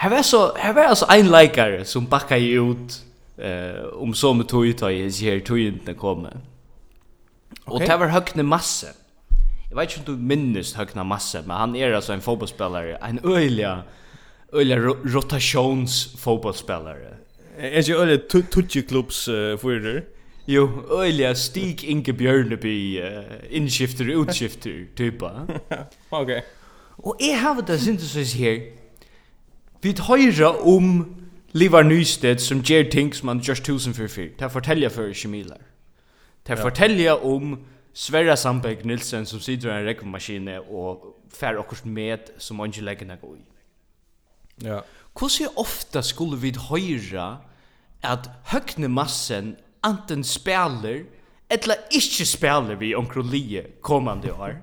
her 0.00 0.14
var 0.16 0.24
så 0.26 0.42
her 0.56 0.74
var 0.76 0.94
altså 0.94 1.10
ein 1.12 1.28
leikar 1.28 1.82
som 1.84 2.08
bakka 2.08 2.40
i 2.40 2.54
ut 2.56 3.00
uh, 3.36 4.00
om 4.00 4.14
så 4.14 4.32
med 4.32 4.48
tog 4.48 4.64
ut 4.66 4.82
i 4.88 4.94
jeg 5.02 5.12
sier 5.20 5.44
tog 5.44 5.60
og 7.66 7.74
okay. 7.74 7.86
det 7.86 7.98
var 7.98 8.12
høgne 8.14 8.42
masse. 8.46 8.92
Jag 9.70 9.76
vet 9.76 9.96
inte 9.96 10.10
om 10.10 10.16
du 10.16 10.36
minns 10.36 10.74
Högna 10.74 11.04
Masse, 11.04 11.42
men 11.46 11.56
han 11.56 11.76
är 11.76 11.92
alltså 11.92 12.12
en 12.12 12.20
fotbollsspelare, 12.20 12.96
en 12.96 13.20
öliga 13.24 13.82
öliga 14.52 14.78
rotations 15.04 16.16
fotbollsspelare. 16.18 17.14
Är 17.58 17.82
ju 17.82 17.96
öliga 17.96 18.18
tutje 18.52 18.82
klubs 18.82 19.24
förder. 19.24 20.04
Jo, 20.44 20.84
öliga 20.90 21.34
Stig 21.34 21.84
Inge 21.84 22.12
Björneby 22.12 23.02
inskifter 23.50 24.16
och 24.16 24.22
utskifter 24.22 24.86
typa. 24.96 25.46
Okej. 26.08 26.44
Och 26.96 27.22
är 27.22 27.36
har 27.36 27.62
det 27.62 27.78
synthesis 27.78 28.34
här. 28.34 28.72
Vi 29.80 29.94
höjer 29.98 30.66
om 30.66 31.16
Livar 31.50 31.82
Nystedt 31.82 32.40
som 32.40 32.60
ger 32.60 32.84
ting 32.84 33.14
som 33.14 33.28
han 33.28 33.40
just 33.40 33.64
tusen 33.64 33.94
för 33.94 34.08
fyr. 34.08 34.34
Det 34.38 34.50
fortäljer 34.50 34.88
för 34.88 35.12
Kjemilar. 35.12 35.58
Det 36.42 36.56
fortäljer 36.56 37.24
om 37.24 37.64
Sverre 37.96 38.36
Sandberg 38.36 38.84
Nilsen 38.84 39.24
som 39.24 39.40
sitter 39.40 39.70
i 39.70 39.78
en 39.78 39.86
rekvmaskine 39.88 40.58
og 40.68 41.14
fær 41.32 41.56
okkurs 41.62 41.84
med 41.88 42.28
som 42.42 42.60
ikke 42.66 42.84
legger 42.84 43.08
noe 43.08 43.38
i. 43.38 43.44
Ja. 44.66 44.82
Hvordan 45.16 45.56
ofta 45.56 46.02
skulle 46.04 46.36
vi 46.40 46.52
høyra 46.68 47.38
at 48.04 48.28
høgne 48.52 48.90
massen 48.92 49.54
anten 49.84 50.24
spiller 50.24 51.06
eller 51.48 51.80
ikke 51.94 52.26
spiller 52.28 52.76
vi 52.76 52.92
omkro 52.94 53.24
lije 53.24 53.64
kommande 53.80 54.32
år? 54.32 54.58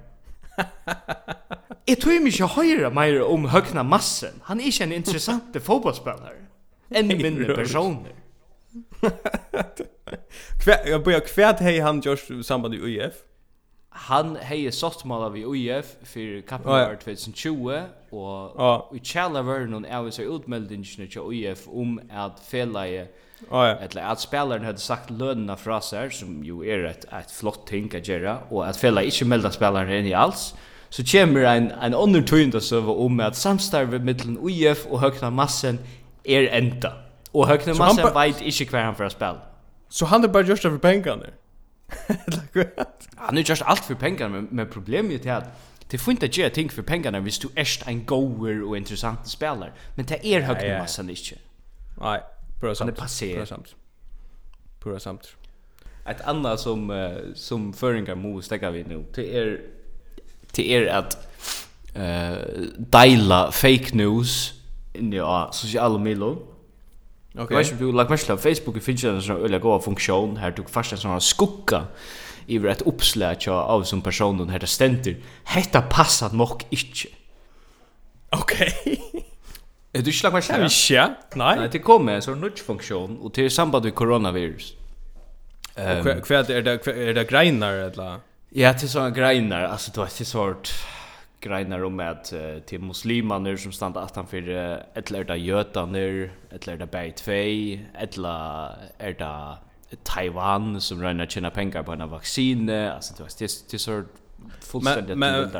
Jeg 1.87 1.97
tror 1.99 2.21
mig 2.21 2.35
ikke 2.35 2.53
høyra 2.53 2.89
meir 2.93 3.23
om 3.25 3.49
høgne 3.49 3.83
massen. 3.83 4.37
Han 4.45 4.61
er 4.61 4.69
ikke 4.69 4.85
en 4.85 4.97
interessant 5.01 5.57
fotballspelare. 5.69 6.43
Enn 6.93 7.09
mindre 7.09 7.55
personer. 7.57 8.13
Kvärt 10.63 10.87
jag 10.87 11.03
börjar 11.03 11.19
kvärt 11.19 11.59
hej 11.59 11.79
han 11.79 12.01
just 12.01 12.45
samband 12.45 12.73
i 12.73 12.77
UF. 12.77 13.13
Han 13.89 14.35
hej 14.35 14.71
softmala 14.71 15.29
vi 15.29 15.43
UF 15.45 15.85
för 16.03 16.57
World 16.63 16.99
2020 16.99 17.81
och 18.09 18.95
i 18.95 18.99
Challenger 19.03 19.67
någon 19.67 19.85
är 19.85 20.11
så 20.11 20.21
utmeldingen 20.21 20.85
till 20.85 21.21
UF 21.21 21.67
om 21.67 22.01
att 22.11 22.39
fällaje 22.39 23.07
Oh, 23.49 23.67
ja. 23.67 23.75
Eller 23.75 24.03
att 24.03 24.19
spelaren 24.19 24.65
hade 24.65 24.77
sagt 24.77 25.09
lönerna 25.09 25.57
fra 25.57 25.81
seg, 25.81 26.13
som 26.13 26.43
jo 26.45 26.63
er 26.63 26.85
et, 26.87 27.05
et 27.11 27.31
flott 27.31 27.65
ting 27.67 27.89
å 27.91 27.99
gjøre, 27.99 28.37
og 28.51 28.63
at 28.67 28.79
fella 28.79 29.03
ikke 29.03 29.27
melda 29.27 29.51
spelaren 29.51 29.91
inn 29.91 30.07
i 30.07 30.15
alls, 30.15 30.53
så 30.93 31.03
kommer 31.11 31.47
en, 31.49 31.71
en 31.81 31.97
undertøyende 31.97 32.61
søve 32.61 32.93
om 33.05 33.19
at 33.25 33.37
samstarve 33.37 33.99
mellom 33.99 34.37
UIF 34.37 34.85
og 34.89 35.01
Høgna 35.01 35.31
Massen 35.33 35.81
er 36.23 36.47
enda. 36.53 36.93
Och 37.33 37.47
Högner 37.47 37.73
Massen 37.73 38.13
vet 38.13 38.41
inte 38.41 38.65
kvar 38.65 38.79
han 38.79 38.95
för 38.95 39.03
att 39.03 39.11
spela. 39.11 39.41
Så 39.89 40.05
han 40.05 40.23
är 40.23 40.27
bara 40.27 40.43
just 40.43 40.61
för 40.61 40.77
pengarna. 40.77 41.25
Han 43.15 43.37
är 43.37 43.49
just 43.49 43.61
allt 43.61 43.85
för 43.85 43.95
pengarna, 43.95 44.43
men 44.49 44.69
problemet 44.69 45.25
är 45.25 45.33
att 45.33 45.59
Det 45.87 45.97
får 45.97 46.11
inte 46.11 46.25
göra 46.25 46.49
ting 46.49 46.69
för 46.69 46.81
pengarna 46.81 47.19
hvis 47.19 47.39
du 47.39 47.47
är 47.55 47.89
en 47.89 48.05
goer 48.05 48.63
och 48.63 48.77
intressant 48.77 49.27
spelare. 49.27 49.71
Men 49.95 50.05
det 50.05 50.25
är 50.25 50.41
högre 50.41 50.79
massan 50.79 51.09
inte. 51.09 51.35
Nej, 52.01 52.21
pura 52.59 52.75
samt. 52.75 52.99
Han 52.99 53.07
är 53.07 53.35
Pura 53.35 53.45
samt. 53.45 53.75
Pura 54.79 54.99
samt. 54.99 55.35
Ett 56.05 56.21
annat 56.21 56.59
som, 56.59 56.89
uh, 56.89 57.17
som 57.35 57.73
föringar 57.73 58.15
må 58.15 58.41
stäcka 58.41 58.71
vi 58.71 58.83
nu, 58.83 59.05
det 59.15 59.37
är, 59.37 59.61
det 60.51 60.75
är 60.75 60.87
att 60.87 61.27
uh, 61.95 62.63
deila 62.77 63.51
fake 63.51 63.95
news 63.95 64.53
in 64.93 65.13
i 65.13 65.15
ja, 65.15 65.49
sociala 65.53 65.97
medier. 65.97 66.52
Okej. 67.35 67.43
Okay. 67.43 67.57
Jag 67.57 67.63
vet 67.63 67.71
inte, 67.71 67.83
like 67.83 68.11
mycket 68.11 68.27
på 68.27 68.37
Facebook 68.37 68.83
finns 68.83 69.01
det 69.01 69.09
en 69.09 69.21
sån 69.21 69.45
öliga 69.45 69.59
goda 69.59 69.79
funktion 69.79 70.37
här 70.37 70.51
du 70.51 70.63
fast 70.63 70.91
en 70.91 70.97
sån 70.97 71.21
skugga 71.21 71.85
i 72.47 72.57
ett 72.67 72.81
uppslag 72.81 73.47
av 73.47 73.83
som 73.83 74.01
personen 74.01 74.49
här 74.49 74.59
det 74.59 74.67
ständer. 74.67 75.17
Hetta 75.43 75.81
passat 75.81 76.33
mock 76.33 76.65
inte. 76.69 77.07
Okej. 78.29 78.73
Okay. 78.85 79.23
Er 79.93 80.01
du 80.01 80.09
ikke 80.09 80.23
lagt 80.23 80.33
meg 80.33 80.43
kjære? 80.43 80.69
Ja, 80.89 81.03
Nej. 81.35 81.57
Nej, 81.59 81.69
det 81.69 81.79
kommer 81.79 82.13
en 82.13 82.21
sån 82.21 82.39
nudge 82.41 82.63
funktion 82.63 83.17
och 83.21 83.33
till 83.33 83.51
samband 83.51 83.85
med 83.85 83.95
koronavirus. 83.95 84.73
Um, 85.75 86.07
og 86.07 86.27
hva 86.27 86.39
er 86.39 86.43
det, 86.43 86.55
är 86.55 87.13
det, 87.13 87.33
er 87.33 87.89
eller? 87.89 88.19
Ja, 88.55 88.73
til 88.73 88.89
såna 88.89 89.09
greinar, 89.09 89.67
alltså 89.67 89.91
det 89.91 89.97
var 89.97 90.05
ikke 90.05 90.25
Sort 90.25 90.73
greinar 91.43 91.83
om 91.83 91.99
att 91.99 92.33
uh, 92.33 92.59
till 92.59 92.81
muslimaner 92.81 93.57
som 93.57 93.71
standa 93.71 93.99
attan 93.99 94.27
för 94.27 94.49
uh, 94.49 94.77
eller 94.93 95.19
är 95.19 95.23
det 95.23 95.37
jötaner 95.37 96.31
eller 96.49 96.73
är 96.73 96.77
det 96.77 96.91
bäi 96.91 97.11
tvei 97.11 97.79
eller 97.93 98.69
är 98.97 99.13
det 99.13 99.57
Taiwan 100.03 100.81
som 100.81 101.01
rönar 101.01 101.25
tjäna 101.25 101.49
pengar 101.49 101.83
på 101.83 101.91
en 101.91 102.09
vaccin 102.09 102.69
alltså 102.69 103.13
det 103.17 103.23
är 103.23 103.49
det 103.71 103.73
är 103.73 103.77
så 103.77 104.03
fullständigt 104.61 105.17
men 105.17 105.51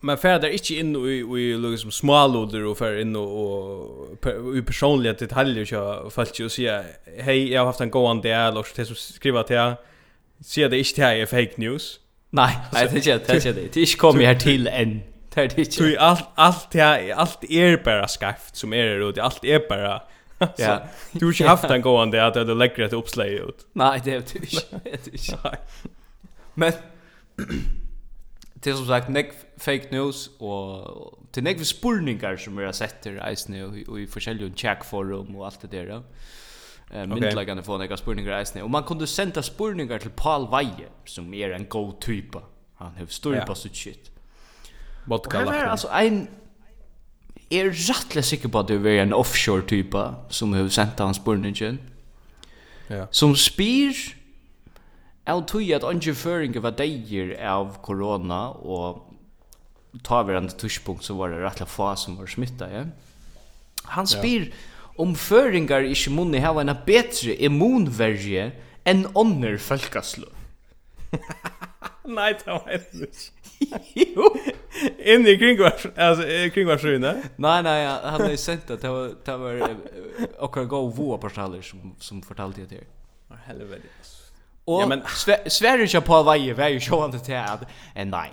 men 0.00 0.18
färdar 0.18 0.48
inte 0.48 0.74
in 0.74 0.96
i 0.96 1.40
i 1.40 1.56
liksom 1.56 1.90
småloder 1.90 2.64
och 2.64 2.78
för 2.78 3.00
in 3.00 3.16
och 3.16 4.56
i 4.56 4.62
personliga 4.62 5.12
detaljer 5.12 5.64
så 5.64 6.10
fallt 6.10 6.40
ju 6.40 6.48
säga 6.48 6.84
hej 7.18 7.52
jag 7.52 7.60
har 7.60 7.66
haft 7.66 7.80
en 7.80 7.90
god 7.90 8.22
dialog 8.22 8.58
och 8.58 8.86
så 8.86 8.94
skriva 8.94 9.42
till 9.42 9.56
jag 9.56 9.74
ser 10.40 10.68
det 10.68 10.78
inte 10.78 11.02
här 11.02 11.16
är 11.16 11.26
fake 11.26 11.52
news. 11.56 12.00
Nei, 12.34 12.50
nei, 12.72 12.86
det 12.86 12.90
er 12.90 12.96
ikke 12.96 13.18
det. 13.18 13.46
Er 13.46 13.52
det 13.52 13.76
er 13.76 13.80
ikke 13.86 13.98
kommet 13.98 14.26
her 14.26 14.38
til 14.38 14.66
enn. 14.70 14.96
Det 15.34 15.42
er 15.42 15.52
det 15.52 15.58
ikke. 15.58 15.70
Tror 15.76 15.92
allt 15.98 16.24
allt 16.36 16.74
jag 16.74 17.10
allt 17.10 17.44
är 17.50 17.76
bara 17.84 18.08
skaft 18.08 18.56
som 18.56 18.72
är 18.72 19.12
det 19.12 19.22
allt 19.22 19.44
är 19.44 19.60
bara 19.68 20.00
Ja. 20.58 20.78
Du 21.12 21.24
har 21.26 21.32
inte 21.32 21.48
haft 21.48 21.64
en 21.64 21.82
gående 21.82 22.26
att 22.26 22.34
det 22.34 22.54
lägger 22.54 22.84
ett 22.84 22.92
uppslag 22.92 23.28
ut. 23.28 23.66
Nej, 23.72 24.00
det 24.04 24.14
är 24.14 24.22
det 24.32 24.34
inte. 24.34 25.58
Men 26.54 26.72
det 28.54 28.70
är 28.70 28.74
som 28.74 28.86
sagt 28.86 29.08
nek 29.08 29.32
fake 29.58 29.90
news 29.90 30.30
och 30.38 31.18
till 31.32 31.42
nek 31.42 31.66
spurningar 31.66 32.36
som 32.36 32.56
vi 32.56 32.64
har 32.64 32.72
sett 32.72 33.04
här 33.04 33.30
i 33.30 33.36
nu 33.48 33.84
och 33.88 34.00
i 34.00 34.06
forskjellige 34.06 34.52
checkforum 34.56 35.36
och 35.36 35.46
allt 35.46 35.60
det 35.60 35.68
där. 35.68 36.02
Eh 36.94 37.06
myndläggarna 37.06 37.62
får 37.62 37.78
några 37.78 37.96
spurningar 37.96 38.56
i 38.56 38.62
Och 38.62 38.70
man 38.70 38.82
kunde 38.82 39.06
sända 39.06 39.42
spurningar 39.42 39.98
till 39.98 40.10
Paul 40.10 40.50
Weije 40.50 40.88
som 41.04 41.34
är 41.34 41.50
en 41.50 41.68
god 41.68 42.00
typ. 42.00 42.34
Han 42.74 42.94
har 42.98 43.06
stor 43.06 43.36
på 43.46 43.54
sitt 43.54 43.76
shit. 43.76 44.10
Vodka 45.04 45.44
lagt. 45.44 45.50
Det 45.50 45.70
alltså 45.70 45.88
en 45.88 46.28
är 47.50 47.64
rättligt 47.64 48.24
säker 48.24 48.48
på 48.48 48.58
att 48.58 48.68
det 48.68 48.74
är 48.74 48.86
en 48.86 49.12
offshore 49.12 49.62
typa 49.62 50.14
som 50.28 50.52
har 50.52 50.68
sänt 50.68 50.98
hans 50.98 51.16
spurningen. 51.16 51.78
Ja. 52.88 53.06
Som 53.10 53.36
spyr 53.36 53.94
Jeg 55.26 55.44
tog 55.46 55.72
at 55.72 55.84
att 55.84 55.90
angeføringer 55.90 56.60
var 56.60 56.70
dejer 56.70 57.48
av 57.48 57.76
corona 57.82 58.48
och 58.48 59.10
tar 60.02 60.24
vi 60.24 60.34
en 60.34 60.48
tuschpunkt 60.48 61.04
så 61.04 61.14
var 61.14 61.28
det 61.28 61.40
rettelig 61.40 61.68
få 61.68 61.96
som 61.96 62.16
var 62.16 62.26
smittet, 62.26 62.72
ja. 62.72 62.84
Han 63.84 64.06
spyr 64.06 64.52
om 65.00 65.14
føringar 65.18 65.86
ikkje 65.88 66.12
munni 66.14 66.42
hava 66.44 66.62
en 66.64 66.74
betre 66.86 67.34
immunverje 67.46 68.50
enn 68.86 69.06
ånder 69.18 69.58
folkaslå. 69.62 70.28
Nei, 72.04 72.34
det 72.36 72.46
var 72.46 72.66
helt 72.68 73.30
Jo! 73.96 74.28
Inne 74.98 75.30
i 75.32 75.38
kringvars, 75.40 75.86
altså, 75.96 76.26
kringvarsruna? 76.52 77.14
Nei, 77.40 77.54
nei, 77.64 77.78
han 77.86 78.24
har 78.26 78.34
sett 78.40 78.68
at 78.74 78.82
det 78.82 78.90
var, 78.92 79.14
det 79.24 79.36
var 79.40 79.62
okkar 80.44 80.68
gå 80.68 80.80
voa 80.98 81.16
portaler 81.22 81.62
som, 81.64 81.94
som 82.02 82.20
fortalte 82.26 82.66
det 82.68 82.82
her. 82.82 82.90
Helvete. 83.46 83.88
Og 84.66 84.82
ja, 84.82 84.88
men... 84.90 85.04
Sverre 85.48 86.00
på 86.04 86.20
Veie 86.28 86.56
var 86.56 86.72
jo 86.74 86.82
sjående 86.82 87.20
til 87.24 87.38
at, 87.40 87.64
nei, 88.08 88.30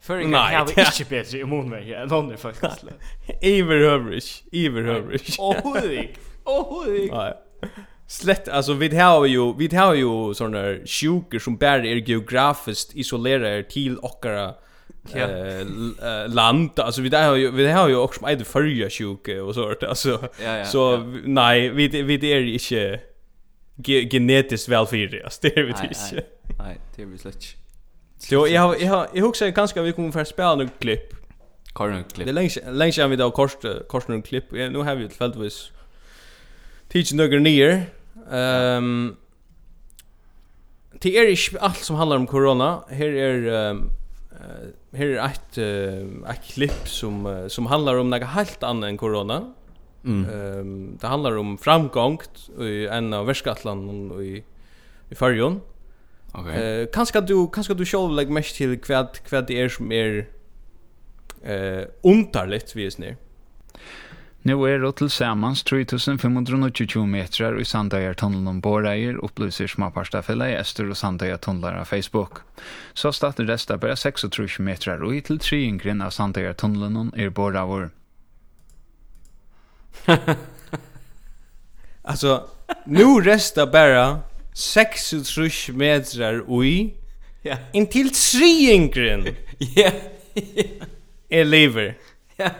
Förringar 0.00 0.38
har 0.38 0.66
vi 0.66 0.80
inte 0.80 1.04
bättre 1.10 1.38
immunverk 1.38 1.88
än 1.88 2.08
någon 2.08 2.36
faktiskt. 2.36 2.84
Iverhövrish, 3.42 4.42
Oh, 5.38 5.56
Åh, 5.64 5.74
Oh, 6.44 6.86
Åh, 6.86 6.86
Nej. 7.10 7.34
Slett 8.06 8.48
alltså 8.48 8.72
vi 8.72 8.98
har 8.98 9.26
ju 9.26 9.54
vi 9.58 9.76
har 9.76 9.94
ju 9.94 10.34
såna 10.34 10.58
där 10.58 10.82
sjuker 10.86 11.38
som 11.38 11.56
bara 11.56 11.76
är 11.76 12.10
geografiskt 12.10 12.94
isolerade 12.94 13.62
till 13.62 13.98
ochkara 13.98 14.54
ja. 15.12 15.18
eh, 15.18 16.28
land 16.28 16.80
alltså 16.80 17.02
vi 17.02 17.16
har 17.16 17.36
ju 17.36 17.50
vi 17.50 17.70
har 17.70 17.88
ju 17.88 17.96
också 17.96 18.22
med 18.22 18.46
förja 18.46 18.90
sjuke 18.90 19.40
och 19.40 19.54
sånt 19.54 19.82
alltså 19.82 20.28
ja, 20.44 20.56
ja, 20.56 20.64
så 20.64 20.78
ja. 20.78 21.20
nej 21.24 21.68
vi 21.68 21.88
vi 21.88 22.32
är 22.32 22.42
inte 22.42 23.00
ge 23.76 24.08
genetiskt 24.08 24.68
välfärdiga 24.68 25.28
det 25.42 25.56
är 25.56 25.62
vi 25.62 25.72
inte. 25.72 26.24
Nej, 26.58 26.78
det 26.96 27.02
är 27.02 27.06
vi 27.06 27.18
slett. 27.18 27.56
Så 28.18 28.46
jag 28.48 28.62
har 28.62 28.76
jag 28.76 28.88
har 28.88 29.08
jag 29.14 29.22
huxar 29.22 29.50
kanske 29.50 29.82
vi 29.82 29.92
kommer 29.92 30.10
för 30.10 30.24
spela 30.24 30.54
några 30.54 30.70
klipp. 30.78 31.14
Korn 31.72 32.04
klipp. 32.12 32.26
Det 32.26 32.32
länge 32.32 32.50
länge 32.70 33.02
har 33.02 33.08
vi 33.08 33.16
då 33.16 33.30
kort 33.30 33.88
kort 33.88 34.08
några 34.08 34.22
klipp. 34.22 34.52
Nu 34.52 34.78
har 34.78 34.94
vi 34.94 35.04
ett 35.04 35.16
fältvis 35.16 35.70
teach 36.88 37.12
några 37.12 37.38
nier. 37.38 37.86
Ehm 38.30 39.16
Det 41.00 41.16
är 41.16 41.30
inte 41.30 41.60
allt 41.60 41.78
som 41.78 41.96
handlar 41.96 42.16
om 42.16 42.26
corona. 42.26 42.84
Här 42.88 43.08
är 43.08 43.70
um, 43.70 43.90
här 44.92 45.06
är 45.06 45.26
ett 45.26 45.58
uh, 45.58 46.30
ett 46.30 46.44
klipp 46.44 46.88
som 46.88 47.46
som 47.48 47.66
handlar 47.66 47.94
om 47.98 48.10
något 48.10 48.22
helt 48.22 48.62
annat 48.62 48.88
än 48.88 48.96
corona. 48.96 49.54
Mm. 50.04 50.30
Um, 50.30 50.98
det 51.00 51.06
handlar 51.06 51.36
om 51.36 51.58
framgång 51.58 52.20
i 52.60 52.86
en 52.86 53.12
av 53.12 53.26
världsgatlan 53.26 54.10
och 54.10 54.24
i 54.24 54.44
i 55.10 55.14
Färjön. 55.14 55.60
Okej. 56.32 56.50
Okay. 56.50 56.62
Eh, 56.62 56.80
uh, 56.80 56.86
kanske 56.92 57.20
du 57.20 57.50
kanske 57.50 57.74
du 57.74 57.84
själv 57.84 58.10
lägger 58.10 58.32
mest 58.32 58.56
till 58.56 58.80
kvad 58.80 59.18
kvad 59.28 59.46
det 59.46 59.60
är 59.60 59.68
som 59.68 59.92
är 59.92 60.26
eh 61.42 61.84
underligt 62.02 62.76
vis 62.76 62.98
nu. 62.98 63.16
Nu 64.42 64.52
är 64.52 64.78
det 64.78 64.92
till 64.92 65.10
sammans 65.10 65.62
3520 65.64 66.98
metrar 66.98 67.60
i 67.60 67.64
Sandajartunneln 67.64 68.48
om 68.48 68.60
Borreir 68.60 69.14
upplyser 69.24 69.66
småparstafella 69.66 70.50
i 70.50 70.56
Öster 70.56 70.90
och 70.90 70.96
Sandajartunnlar 70.96 71.74
av 71.74 71.84
Facebook. 71.84 72.32
Så 72.94 73.12
startar 73.12 73.44
resta 73.44 73.76
bara 73.76 73.96
36 73.96 74.58
metrar 74.58 75.02
och 75.02 75.14
i 75.14 75.20
till 75.20 75.38
triingren 75.38 76.02
av 76.02 76.10
Sandajartunneln 76.10 77.12
är 77.16 77.28
Borreir. 77.28 77.90
alltså, 82.02 82.48
nu 82.86 83.20
resta 83.20 83.66
bara 83.66 84.20
36 84.58 85.68
metrar 85.68 86.42
ui. 86.48 86.94
Ja. 87.42 87.50
Yeah. 87.50 87.58
Intill 87.72 88.10
triingren. 88.10 89.28
ja. 89.76 89.90
Er 91.30 91.44
lever. 91.44 91.94
Ja. 92.40 92.50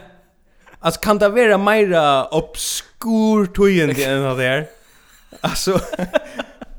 Alltså 0.79 1.01
kan 1.01 1.17
det 1.17 1.29
vara 1.29 1.57
mera 1.57 2.27
obskur 2.35 3.45
tøyende 3.55 4.03
enn 4.03 4.25
det 4.35 4.47
er? 4.47 4.65
Alltså, 5.41 5.79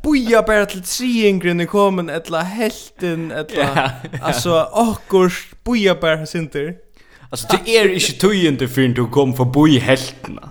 boja 0.02 0.42
bara 0.42 0.66
till 0.66 0.83
triingren 0.83 1.61
i 1.61 1.66
komen 1.66 2.11
etla 2.11 2.42
helten, 2.42 3.30
etla... 3.33 3.64
Ja, 3.64 3.90
ja. 4.12 4.18
Alltså, 4.22 4.54
akkurs, 4.72 5.48
boja 5.64 5.94
bara 5.94 6.26
sinter. 6.26 6.74
Alltså, 7.30 7.46
det 7.48 7.76
är 7.76 7.88
inte 7.88 8.12
tøyende 8.20 8.68
förrän 8.68 8.94
du 8.94 9.06
kom 9.06 9.35
förbi 9.37 9.78
heltena. 9.78 10.50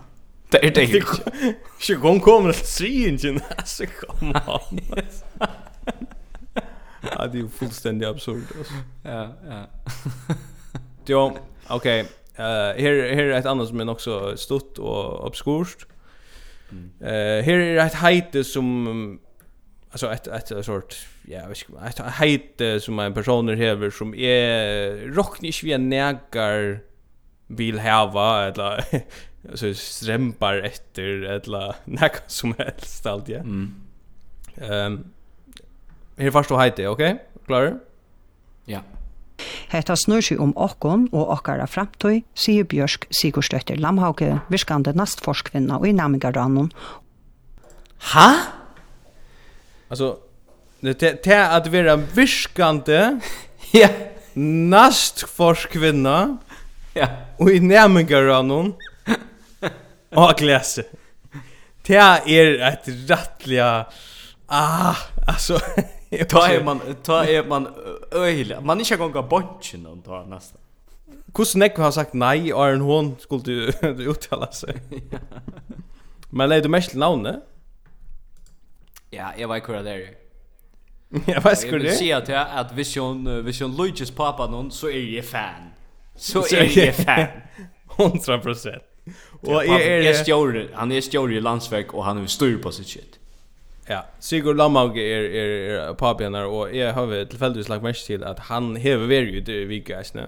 Det 0.51 0.65
är 0.65 0.71
det 0.71 0.83
inte. 0.83 1.55
Så 1.79 1.97
gång 1.97 2.19
kommer 2.19 2.49
att 2.49 2.65
se 2.65 3.09
inte 3.09 3.41
så 3.65 3.85
kom 3.85 4.29
on. 4.29 4.79
Ja, 7.01 7.27
det 7.27 7.39
är 7.39 7.47
fullständigt 7.47 8.07
absurd 8.07 8.43
alltså. 8.57 8.73
Ja, 9.03 9.33
ja. 9.49 9.65
Jo, 11.05 11.37
okej. 11.67 11.99
Eh 12.35 12.43
här 12.43 13.13
här 13.15 13.23
är 13.23 13.31
ett 13.31 13.45
annat 13.45 13.67
som 13.67 13.79
är 13.79 13.89
också 13.89 14.37
stort 14.37 14.77
och 14.77 15.25
obskurt. 15.27 15.85
Eh 17.01 17.43
här 17.45 17.49
är 17.49 17.85
ett 17.85 17.93
heite 17.93 18.43
som 18.43 19.19
alltså 19.91 20.11
ett 20.11 20.27
ett 20.27 20.65
sort 20.65 20.95
ja, 21.27 21.47
vet 21.47 21.69
inte, 21.69 21.85
ett 21.87 21.99
hejte 21.99 22.79
som 22.79 22.99
en 22.99 23.13
person 23.13 23.57
häver 23.57 23.89
som 23.89 24.15
är 24.15 24.91
rocknish 25.13 25.63
vi 25.63 25.77
nägar 25.77 26.79
vill 27.47 27.79
häva 27.79 28.47
eller 28.47 28.83
så 29.55 29.73
strempar 29.73 30.55
efter 30.55 31.23
eller 31.23 31.75
näka 31.85 32.19
som 32.27 32.53
helst 32.57 33.05
allt 33.05 33.29
ja. 33.29 33.39
Mm. 33.39 33.75
Ehm 34.55 35.03
um, 36.17 36.31
först 36.31 36.49
då 36.49 36.57
hejte, 36.57 36.87
okej? 36.87 37.13
Okay? 37.13 37.25
Klar? 37.45 37.79
Ja. 38.65 38.79
Hetta 39.69 39.95
snur 39.95 40.21
seg 40.21 40.41
om 40.41 40.51
okkon 40.57 41.07
og 41.13 41.29
okkara 41.37 41.67
framtøy, 41.69 42.23
sier 42.35 42.65
Bjørsk 42.67 43.05
Sigurstøtter 43.13 43.79
Lamhauke, 43.79 44.39
virkande 44.51 44.91
nastforskvinna 44.97 45.77
og 45.79 45.87
i 45.87 45.93
Namigaranon. 45.95 46.71
Ha? 48.13 48.29
Alltså 49.89 50.17
det 50.81 51.27
er 51.27 51.57
att 51.57 51.67
vera 51.67 51.95
viskande. 51.95 53.19
ja. 53.71 53.89
nastforskvinna 54.33 56.37
ja. 56.93 57.07
Och 57.37 57.51
i 57.51 57.59
Namigaranon. 57.59 58.73
Och 60.09 60.33
gläs. 60.37 60.79
Det 61.81 61.95
är 61.95 62.59
ett 62.73 62.87
rättliga 63.09 63.85
ah 64.45 64.95
alltså 65.27 65.59
ta 66.29 66.47
är 66.47 66.63
man 66.63 66.79
ta 67.03 67.25
är 67.25 67.43
man 67.43 67.67
öjla. 68.11 68.61
Man 68.61 68.79
inte 68.79 68.97
kan 68.97 69.11
gå 69.11 69.23
bunchen 69.23 69.85
och 69.85 70.03
ta 70.05 70.25
nästa. 70.25 70.57
Kus 71.33 71.55
neck 71.55 71.77
har 71.77 71.91
sagt 71.91 72.13
nej 72.13 72.47
Iron 72.47 72.81
Horn 72.81 73.15
skulle 73.19 73.43
du 73.43 73.71
du 73.81 74.09
uttala 74.09 74.51
sig. 74.51 74.75
Men 76.29 76.49
lägger 76.49 76.63
du 76.63 76.69
mest 76.69 76.93
navnet? 76.93 77.35
Ja, 79.09 79.31
jag 79.37 79.47
vet 79.47 79.69
hur 79.69 79.73
det 79.83 79.91
är. 79.93 80.15
Jag 81.25 81.41
vet 81.41 81.63
hur 81.63 81.79
det 81.79 81.85
är. 81.85 82.07
Jag 82.09 82.19
vill 82.19 82.25
säga 82.25 82.45
att 82.45 82.71
hvis 82.71 82.97
hon, 82.97 83.43
hvis 83.43 83.61
hon 83.61 83.77
Luigi's 83.77 84.15
pappa 84.15 84.47
någon 84.47 84.71
så 84.71 84.89
är 84.89 85.15
jag 85.15 85.25
fan. 85.25 85.69
Så 86.15 86.39
är 86.55 86.85
jag 86.85 86.95
fan. 86.95 87.27
100 87.99 88.39
procent. 88.39 88.83
Och 89.41 89.65
är 89.65 89.79
är 89.79 90.01
är 90.01 90.23
stjorde, 90.23 90.67
han 90.73 90.91
är 90.91 91.01
stjorde 91.01 91.33
i 91.33 91.41
landsverk 91.41 91.93
och 91.93 92.05
han 92.05 92.23
är 92.23 92.27
styr 92.27 92.57
på 92.57 92.71
sitt 92.71 92.87
shit. 92.87 93.19
Ja, 93.85 94.05
Sigurd 94.19 94.57
Lamaug 94.57 94.97
är 94.97 95.19
är 95.21 95.49
är 95.69 95.93
på 95.93 96.13
benar 96.13 96.45
och 96.45 96.75
jag 96.75 96.93
har 96.93 97.25
tillfälligt 97.25 97.69
lagt 97.69 97.83
mest 97.83 98.07
till 98.07 98.23
att 98.23 98.39
han 98.39 98.75
häver 98.75 99.07
varit 99.07 99.47
ju 99.47 99.61
i 99.61 99.65
veckan 99.65 100.03
snä. 100.03 100.27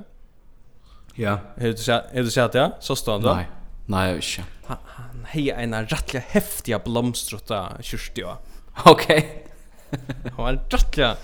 Ja. 1.15 1.39
Har 1.59 1.67
du 1.67 1.77
sett 1.77 2.05
har 2.13 2.21
du 2.21 2.31
sett 2.31 2.51
det? 2.51 2.71
Så 2.79 2.95
står 2.95 3.19
det. 3.19 3.35
Nej. 3.35 3.49
Nej, 3.85 4.07
jag 4.07 4.15
vet 4.15 4.23
inte. 4.23 4.49
Han, 4.65 4.77
han 4.85 5.25
hejar 5.25 5.57
en 5.57 5.85
rättliga 5.85 6.23
häftiga 6.27 6.79
blomstrota 6.79 7.69
kyrstja. 7.81 8.37
Okej. 8.85 9.45
Okay. 9.89 9.99
han 10.35 10.45
var 10.45 10.53
rättliga 10.69 11.15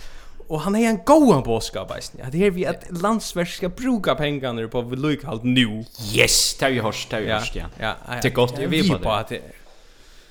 och 0.47 0.61
han 0.61 0.75
är 0.75 0.89
en 0.89 0.99
goan 1.05 1.43
boskap 1.43 1.95
vet 1.95 2.11
At 2.23 2.31
Det 2.31 2.45
är 2.45 2.51
vi 2.51 2.65
att 2.65 3.01
landsverk 3.01 3.49
ska 3.49 3.69
bruka 3.69 4.15
pengarna 4.15 4.67
på 4.67 4.81
vedløykhald 4.81 5.43
nu. 5.43 5.85
Yes, 6.13 6.57
det 6.59 6.65
har 6.65 6.71
vi 6.71 6.79
hört, 6.79 7.07
det 7.09 7.15
har 7.15 7.23
vi 7.23 7.31
hört, 7.31 7.55
ja. 7.55 7.65
Ja, 7.79 7.95
det 8.21 8.27
är 8.27 8.31
gott, 8.31 8.59
vi 8.59 8.89
på 8.89 9.23
det. 9.29 9.41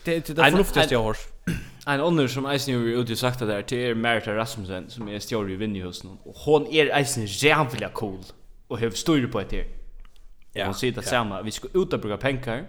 Det 0.04 0.26
det 0.26 0.34
det 0.34 0.44
förnuftigaste 0.44 0.94
jag 0.94 1.02
har. 1.02 1.16
En 1.86 2.00
annan 2.06 2.28
som 2.28 2.46
Eisen 2.46 2.74
ju 2.74 3.00
ute 3.00 3.16
sagt 3.16 3.38
där 3.38 3.62
till 3.62 3.78
er 3.78 3.94
Merita 3.94 4.34
Rasmussen 4.34 4.90
som 4.90 5.08
är 5.08 5.20
stjärna 5.20 5.50
i 5.50 5.56
Vinnyhusen 5.56 6.10
och 6.24 6.36
hon 6.36 6.66
är 6.66 6.86
Eisen 6.86 7.26
jävla 7.26 7.88
cool 7.88 8.24
och 8.68 8.78
har 8.80 8.90
styr 8.90 9.26
på 9.26 9.42
det. 9.50 9.64
Ja, 10.52 10.64
hon 10.64 10.74
säger 10.74 10.92
det 10.92 11.02
samma, 11.02 11.42
vi 11.42 11.50
ska 11.50 11.68
ut 11.74 11.92
och 11.92 12.00
bruka 12.00 12.16
pengar. 12.16 12.66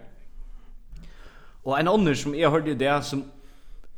Och 1.64 1.80
en 1.80 1.88
annan 1.88 2.16
som 2.16 2.36
jag 2.36 2.52
hörde 2.52 2.74
det 2.74 3.04
som 3.04 3.24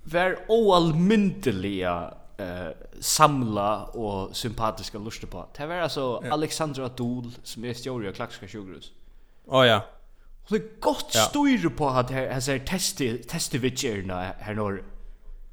var 0.03 0.37
oallmyndeliga 0.47 2.13
eh 2.39 2.71
samla 3.01 3.83
og 3.95 4.35
sympatiska 4.35 4.97
lusta 4.97 5.27
på. 5.27 5.45
Det 5.57 5.67
var 5.67 5.75
alltså 5.75 6.21
ja. 6.23 6.33
Alexandra 6.33 6.87
Dol 6.87 7.31
som 7.43 7.65
är 7.65 7.73
stjorde 7.73 8.07
av 8.09 8.13
Klaxka 8.13 8.47
sjukhus. 8.47 8.91
Åh 9.45 9.61
oh, 9.61 9.67
ja. 9.67 9.81
Hon 10.49 10.59
det 10.59 10.81
gott 10.81 11.11
ja. 11.13 11.21
styr 11.21 11.69
på 11.69 11.87
att 11.87 12.11
här 12.11 12.27
här 12.27 12.59
testi 12.59 13.23
testivitcherna 13.23 14.33
här 14.39 14.53
norr. 14.53 14.83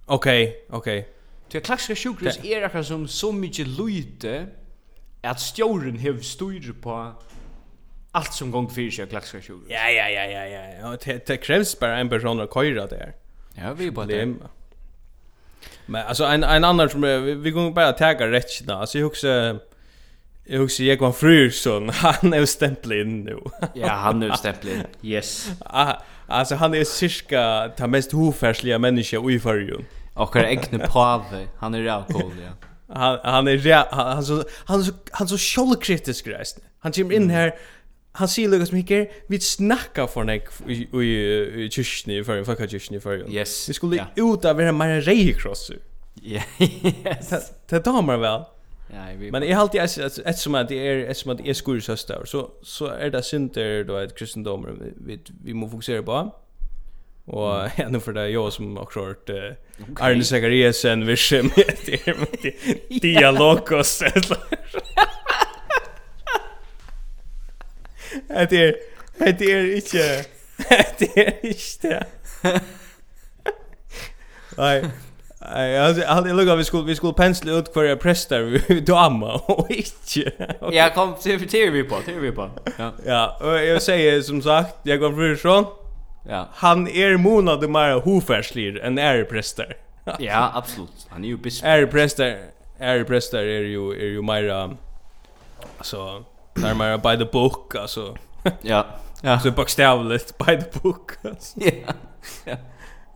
Okej, 0.06 0.66
okej. 0.70 1.00
Okay. 1.00 1.12
Till 1.48 1.62
Klaxka 1.62 1.94
sjukhus 1.94 2.38
är 2.44 2.68
det 2.68 2.84
som 2.84 3.08
så 3.08 3.32
mycket 3.32 3.66
lite 3.66 4.46
att 5.22 5.40
stjorden 5.40 5.98
hev 5.98 6.20
styr 6.20 6.72
på 6.82 7.12
allt 8.12 8.34
som 8.34 8.50
gång 8.50 8.70
för 8.70 8.90
sig 8.90 9.06
Klaxka 9.06 9.40
sjukhus. 9.40 9.68
Ja 9.68 9.90
ja 9.90 10.08
ja 10.08 10.24
ja 10.24 10.46
ja. 10.46 10.92
Och 10.92 10.98
det 11.04 11.26
det 11.26 11.36
krävs 11.36 11.78
bara 11.78 11.98
en 11.98 12.08
person 12.08 12.40
att 12.40 12.54
köra 12.54 12.86
där. 12.86 13.14
Ja, 13.54 13.72
vi 13.72 13.90
på 13.90 14.04
det. 14.04 14.34
Men 15.86 16.06
alltså 16.06 16.24
en 16.24 16.44
en 16.44 16.64
annan 16.64 16.90
som 16.90 17.00
vi, 17.00 17.34
vi 17.34 17.50
går 17.50 17.70
bara 17.70 17.92
tagga 17.92 18.30
rätt 18.30 18.60
då. 18.64 18.74
Alltså 18.74 18.98
jag 18.98 19.06
också 19.06 19.58
Jag 20.44 20.64
också 20.64 20.82
jag 20.82 21.00
var 21.00 21.12
Fruson. 21.12 21.88
Han 21.92 22.32
är 22.32 22.46
stämplad 22.46 22.98
in 22.98 23.24
nu. 23.24 23.38
ja, 23.74 23.88
han 23.88 24.22
är 24.22 24.32
stämplad 24.32 24.74
in. 24.74 25.10
Yes. 25.10 25.50
Ah, 25.64 25.92
alltså 26.26 26.54
han 26.54 26.74
är 26.74 26.84
cirka 26.84 27.70
ta 27.76 27.86
mest 27.86 28.12
hofärsliga 28.12 28.78
människa 28.78 29.30
i 29.30 29.40
förrjun. 29.40 29.84
Och 30.14 30.36
är 30.36 30.44
äckne 30.44 30.78
pave. 30.78 31.46
Han 31.58 31.74
är 31.74 31.86
alkohol, 31.86 32.32
ja. 32.44 32.66
Han 32.94 33.18
han 33.24 33.48
är 33.48 33.94
han, 33.94 34.06
han 34.06 34.24
så 34.24 34.44
han 34.64 34.84
så 34.84 34.92
han 35.10 35.28
så 35.28 35.38
självkritisk 35.38 36.26
rest. 36.26 36.58
Han 36.78 36.92
kommer 36.92 37.14
in 37.14 37.30
här 37.30 37.54
han 38.16 38.28
sier 38.28 38.48
Lukas 38.48 38.72
Mikker, 38.72 39.06
vi 39.28 39.40
snakka 39.40 40.06
for 40.08 40.24
nek 40.24 40.48
i 40.68 41.68
kyrkni, 41.72 42.22
for 42.24 42.36
en 42.36 42.46
fucka 42.48 42.66
kyrkni, 42.66 43.00
for 43.00 43.24
Yes. 43.28 43.68
Vi 43.68 43.74
skulle 43.76 43.96
yeah. 43.96 44.12
ut 44.16 44.44
av 44.44 44.56
vera 44.56 44.72
mer 44.72 45.00
reikrosser. 45.06 45.82
Ja, 46.22 46.42
yes. 46.60 47.52
Det 47.70 47.84
damer 47.84 48.16
vel. 48.16 48.46
Ja, 48.92 49.04
vi... 49.18 49.30
Men 49.30 49.42
jeg 49.42 49.56
halte 49.56 49.82
et, 49.82 50.20
et 50.26 50.38
som 50.38 50.54
at 50.54 50.68
det 50.68 50.78
er, 50.78 51.04
et 51.10 51.16
som 51.16 51.30
at 51.34 51.38
det 51.42 51.50
er 51.50 51.58
skur 51.58 51.80
søster, 51.80 52.24
så, 52.24 52.46
så 52.62 52.86
er 52.94 53.10
det 53.10 53.24
synder, 53.24 53.84
da, 53.84 54.02
et 54.06 54.14
kristendommer 54.14 54.78
vi, 54.80 54.92
vi 54.96 55.18
vi 55.44 55.52
må 55.52 55.68
fokusere 55.70 56.02
på. 56.02 56.24
Och 57.26 57.58
mm. 57.60 57.70
ändå 57.76 58.00
för 58.00 58.12
det 58.12 58.28
jag 58.28 58.52
som 58.52 58.76
har 58.76 58.86
kört 58.86 59.28
eh, 59.28 59.34
okay. 59.34 60.10
Arne 60.10 60.24
Zachariasen 60.24 61.06
vi 61.06 61.16
skämmer 61.16 61.64
det 62.42 63.00
dialogos 63.00 64.02
eller 64.02 64.38
Det 68.44 68.52
är 68.52 68.76
det 69.38 69.52
är 69.52 69.76
inte 69.76 70.24
det 70.98 71.18
är 71.18 71.46
inte. 71.46 72.06
Nej. 74.56 74.84
Nej, 75.54 75.78
alltså 75.78 76.06
hade 76.06 76.28
jag 76.28 76.36
lugga 76.36 76.56
vi 76.56 76.64
skulle 76.64 76.84
vi 76.84 76.96
skulle 76.96 77.12
pensla 77.12 77.52
ut 77.52 77.72
kvar 77.72 77.96
präster 77.96 78.62
då 78.80 78.96
amma 78.96 79.32
och 79.46 79.70
inte. 79.70 80.32
Ja, 80.72 80.90
kom 80.94 81.14
till 81.14 81.38
för 81.38 81.46
TV 81.46 81.82
på, 81.82 81.96
TV 82.00 82.32
på. 82.32 82.50
Ja. 82.78 82.92
Ja, 83.06 83.38
och 83.40 83.64
jag 83.64 83.82
säger 83.82 84.22
som 84.22 84.42
sagt, 84.42 84.76
jag 84.82 85.00
går 85.00 85.12
för 85.12 85.36
så. 85.36 85.72
Ja. 86.28 86.48
Han 86.54 86.88
är 86.88 87.16
månad 87.16 87.70
mer 87.70 88.00
hofärslir 88.00 88.80
än 88.80 88.98
är 88.98 89.24
präster. 89.24 89.76
ja, 90.18 90.50
absolut. 90.54 91.06
Han 91.08 91.24
är 91.24 91.28
ju 91.28 91.36
bisp. 91.36 91.64
Är 91.64 91.86
präster, 91.86 92.38
är 92.78 93.04
präster 93.04 93.38
är 93.38 93.62
ju 93.62 93.90
är 93.90 94.06
ju 94.06 94.22
mer 94.22 94.76
alltså 95.78 96.24
närmare 96.54 96.98
by 96.98 97.24
the 97.24 97.32
book 97.32 97.74
alltså 97.74 98.16
ja. 98.62 98.86
Ja. 99.22 99.40
Så 99.40 99.50
bokstavligt 99.50 100.38
by 100.38 100.56
the 100.60 100.78
book. 100.82 101.12
Ja. 101.54 101.92
Ja. 102.44 102.56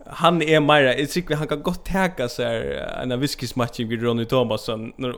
Han 0.05 0.41
är 0.41 0.59
Myra. 0.59 0.97
Jag 0.97 1.09
tycker 1.09 1.35
han 1.35 1.47
kan 1.47 1.63
gott 1.63 1.85
täcka 1.85 2.29
så 2.29 2.43
här 2.43 2.61
en 3.03 3.19
whiskysmatch 3.19 3.79
med 3.79 4.03
Ronny 4.03 4.25
Thomasson 4.25 4.93
när 4.95 5.09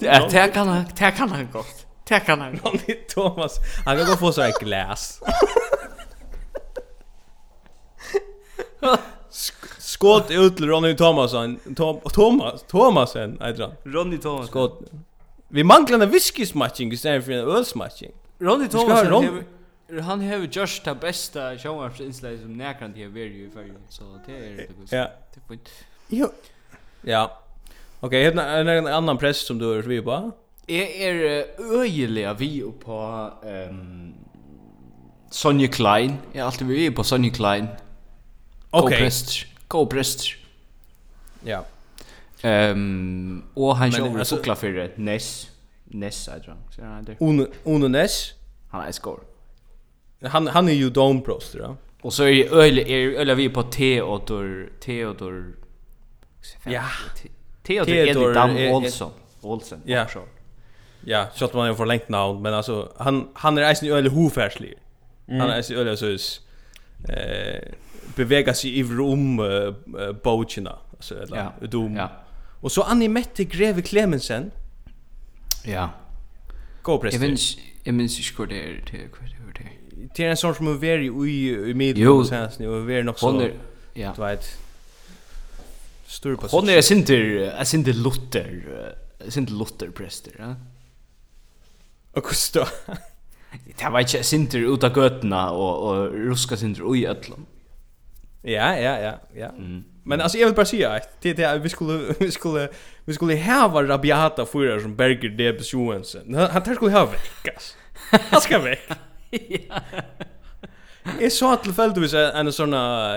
Ja, 0.00 0.28
det 0.30 0.48
kan 0.54 0.68
han, 0.68 0.84
det 0.98 1.10
kan 1.10 1.30
han 1.30 1.48
gott. 1.52 1.86
Det 2.08 2.20
kan 2.20 2.40
han. 2.40 2.60
Ronny 2.64 2.94
Thomas. 3.14 3.58
Han 3.84 3.96
kan 3.98 4.06
gå 4.06 4.16
få 4.16 4.32
så 4.32 4.42
här 4.42 4.52
glas. 4.60 5.20
Skott 9.78 10.30
ut 10.30 10.56
till 10.56 10.68
Ronny 10.68 10.96
Thomasson. 10.96 11.58
Tom 11.76 12.00
Thomas 12.04 12.62
Thomasen, 12.62 13.38
heter 13.42 13.62
han. 13.62 13.92
Ronny 13.92 14.18
Thomas. 14.18 14.46
Skott. 14.46 14.80
Vi 15.48 15.64
manglar 15.64 16.00
en 16.00 16.10
whiskysmatching 16.10 16.92
istället 16.92 17.24
för 17.24 17.32
en 17.32 17.48
ölsmatching. 17.48 18.12
Ronny 18.42 18.68
Thomas 18.68 19.04
Ron 19.08 19.44
han 20.00 20.20
har 20.20 20.48
just 20.50 20.84
ta 20.84 20.94
bästa 20.94 21.58
sjónvarps 21.58 22.00
inslag 22.00 22.38
som 22.40 22.56
näkrant 22.56 22.96
hevur 22.96 23.12
verið 23.12 23.40
í 23.44 23.48
ferju 23.52 23.74
so 23.92 24.04
tað 24.24 24.38
er 24.38 24.54
det 24.56 24.92
Ja. 24.92 25.06
Det 25.34 25.42
point. 25.48 25.68
Jo. 26.08 26.30
Ja. 27.02 27.26
Okej, 28.00 28.28
okay, 28.28 28.60
en 28.60 28.68
en 28.68 28.86
annan 28.86 29.18
press 29.18 29.46
som 29.46 29.58
du 29.58 29.78
är 29.78 29.82
vi 29.82 30.00
på. 30.02 30.32
Är 30.66 30.86
är 30.86 31.46
öjliga 31.58 32.34
vi 32.34 32.62
på 32.84 33.30
ehm 33.44 33.70
um, 33.70 34.14
Sonja 35.30 35.68
Klein. 35.68 36.18
Är 36.32 36.42
alltid 36.42 36.66
vi 36.66 36.90
på 36.90 37.04
Sonja 37.04 37.30
Klein. 37.30 37.68
Okay. 38.70 38.98
Go-prest. 38.98 39.46
Go-prest. 39.68 40.20
Ja. 41.44 41.64
Ehm 42.42 42.72
um, 42.72 43.44
og 43.56 43.76
han 43.76 43.92
sjølv 43.92 44.20
er 44.20 44.54
för 44.54 44.72
det. 44.72 44.98
Ness. 44.98 45.51
Ness, 45.94 46.28
jag 46.32 46.42
tror. 46.42 46.56
Så 46.70 46.82
han 46.82 47.04
där. 47.04 47.16
Uno, 47.20 47.46
Uno 47.64 47.88
Ness. 47.88 48.32
Han 48.70 48.84
är 48.84 48.92
skor. 48.92 49.20
Han 50.22 50.46
han 50.46 50.68
är 50.68 50.72
ju 50.72 50.90
Dome 50.90 51.20
Bros, 51.20 51.56
ja. 51.58 51.76
Och 52.02 52.12
så 52.12 52.24
är 52.24 52.32
det 52.32 52.48
öle 52.48 52.82
är 52.82 53.20
öle 53.20 53.34
vi 53.34 53.48
på 53.48 53.62
Theodor 53.62 54.72
Theodor 54.80 55.56
Ja. 56.64 56.82
Theodor 57.62 57.94
är 57.94 58.34
Dam 58.34 58.56
Olsson. 58.74 59.10
Olsen. 59.40 59.80
Ja. 59.84 60.06
Ja, 61.04 61.26
så 61.34 61.44
att 61.44 61.54
man 61.54 61.68
har 61.68 61.74
förlängt 61.74 62.08
namn, 62.08 62.42
men 62.42 62.54
alltså 62.54 62.92
han 62.96 63.28
han 63.34 63.58
är 63.58 63.84
ju 63.84 63.94
öle 63.94 64.08
hofärslig. 64.08 64.74
Han 65.26 65.40
är 65.40 65.70
ju 65.70 65.78
öle 65.78 65.96
så 65.96 66.10
eh 67.08 67.72
bevega 68.16 68.54
sig 68.54 68.78
i 68.78 68.82
rum 68.82 69.38
uh, 69.38 69.46
uh, 69.46 70.12
bogarna 70.22 70.78
alltså 70.90 71.22
eller 71.22 71.36
ja. 71.60 71.66
dom. 71.66 71.96
Ja. 71.96 72.08
Och 72.60 72.72
så 72.72 72.82
Annie 72.82 73.08
Mette 73.08 73.44
Greve 73.44 73.82
Clemensen. 73.82 74.50
Ja. 75.64 75.90
Go 76.82 76.98
press. 76.98 77.14
Jag 77.14 77.20
minns 77.20 77.58
jag 77.84 77.94
minns 77.94 78.18
inte 78.18 78.42
hur 78.42 78.46
det 78.46 78.60
är 78.60 78.84
det 78.92 78.98
hur 78.98 79.52
det 79.52 79.60
är. 79.60 80.08
Det 80.16 80.24
är 80.24 80.30
en 80.30 80.36
sån 80.36 80.54
som 80.54 80.66
är 80.68 80.74
very 80.74 81.30
i 81.30 81.70
i 81.70 81.74
mid 81.74 82.08
och 82.08 82.26
sen 82.26 82.50
nu 82.58 82.76
är 82.76 82.80
very 82.80 83.02
nog 83.02 83.18
så. 83.18 83.50
Ja. 83.94 84.12
Du 84.16 84.22
vet. 84.22 84.58
Stor 86.06 86.36
på. 86.36 86.46
Hon 86.46 86.68
är 86.68 86.80
sinter, 86.80 87.20
är 87.38 87.64
sinter 87.64 87.92
Luther, 87.92 88.64
är 89.18 89.30
sinter 89.30 89.52
Luther 89.52 89.90
präster, 89.90 90.32
ja. 90.38 90.54
Och 92.12 92.24
kosta. 92.24 92.68
Det 93.78 93.88
var 93.88 94.00
inte 94.00 94.22
sinter 94.22 94.58
uta 94.58 94.92
götna 94.96 95.50
och 95.50 95.88
och 95.88 96.12
ruska 96.12 96.56
sinter 96.56 96.96
i 96.96 97.06
ödlan. 97.06 97.46
Ja, 98.42 98.76
ja, 98.78 99.00
ja, 99.00 99.20
ja. 99.34 99.48
Mm. 99.48 99.84
Men 100.04 100.20
alltså 100.20 100.38
jag 100.38 100.46
vill 100.46 100.54
bara 100.54 100.66
säga 100.66 100.90
att 100.90 101.20
det 101.20 101.32
det 101.32 101.58
vi 101.62 101.68
skulle 101.68 102.14
vi 102.18 102.30
skulle 102.30 102.68
vi 103.04 103.14
skulle 103.14 103.36
ha 103.36 103.82
rabiata 103.82 104.46
för 104.46 104.80
som 104.80 104.96
Berger 104.96 105.28
de 105.28 105.52
besjuans. 105.52 106.16
Han 106.50 106.62
tar 106.62 106.74
skulle 106.74 106.90
ha 106.92 107.06
veckas. 107.06 107.76
Han 108.10 108.40
ska 108.40 108.58
väck. 108.58 108.88
Jag 111.20 111.32
sa 111.32 111.56
tillfälligtvis 111.56 112.14
en 112.14 112.52
sån 112.52 112.74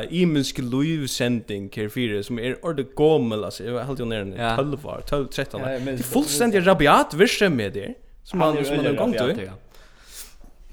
imensk 0.10 0.58
livsending 0.58 1.72
här 1.76 1.90
fyra 1.90 2.24
som 2.24 2.40
är 2.40 2.66
orde 2.66 2.84
gommel 2.84 3.44
alltså 3.44 3.64
jag 3.64 3.84
höll 3.84 4.00
ju 4.00 4.06
ner 4.06 4.26
den 4.26 4.56
12 4.58 4.86
år 4.86 5.02
12 5.08 5.28
13 5.28 5.62
år. 5.62 5.66
Det 5.66 5.92
är 5.92 5.98
fullständigt 5.98 6.66
rabiat 6.66 7.14
virke 7.14 7.50
med 7.50 7.74
det 7.74 7.94
som 8.24 8.40
man 8.40 8.66
som 8.66 8.76
man 8.76 8.96
gång 8.96 9.12
till. 9.12 9.52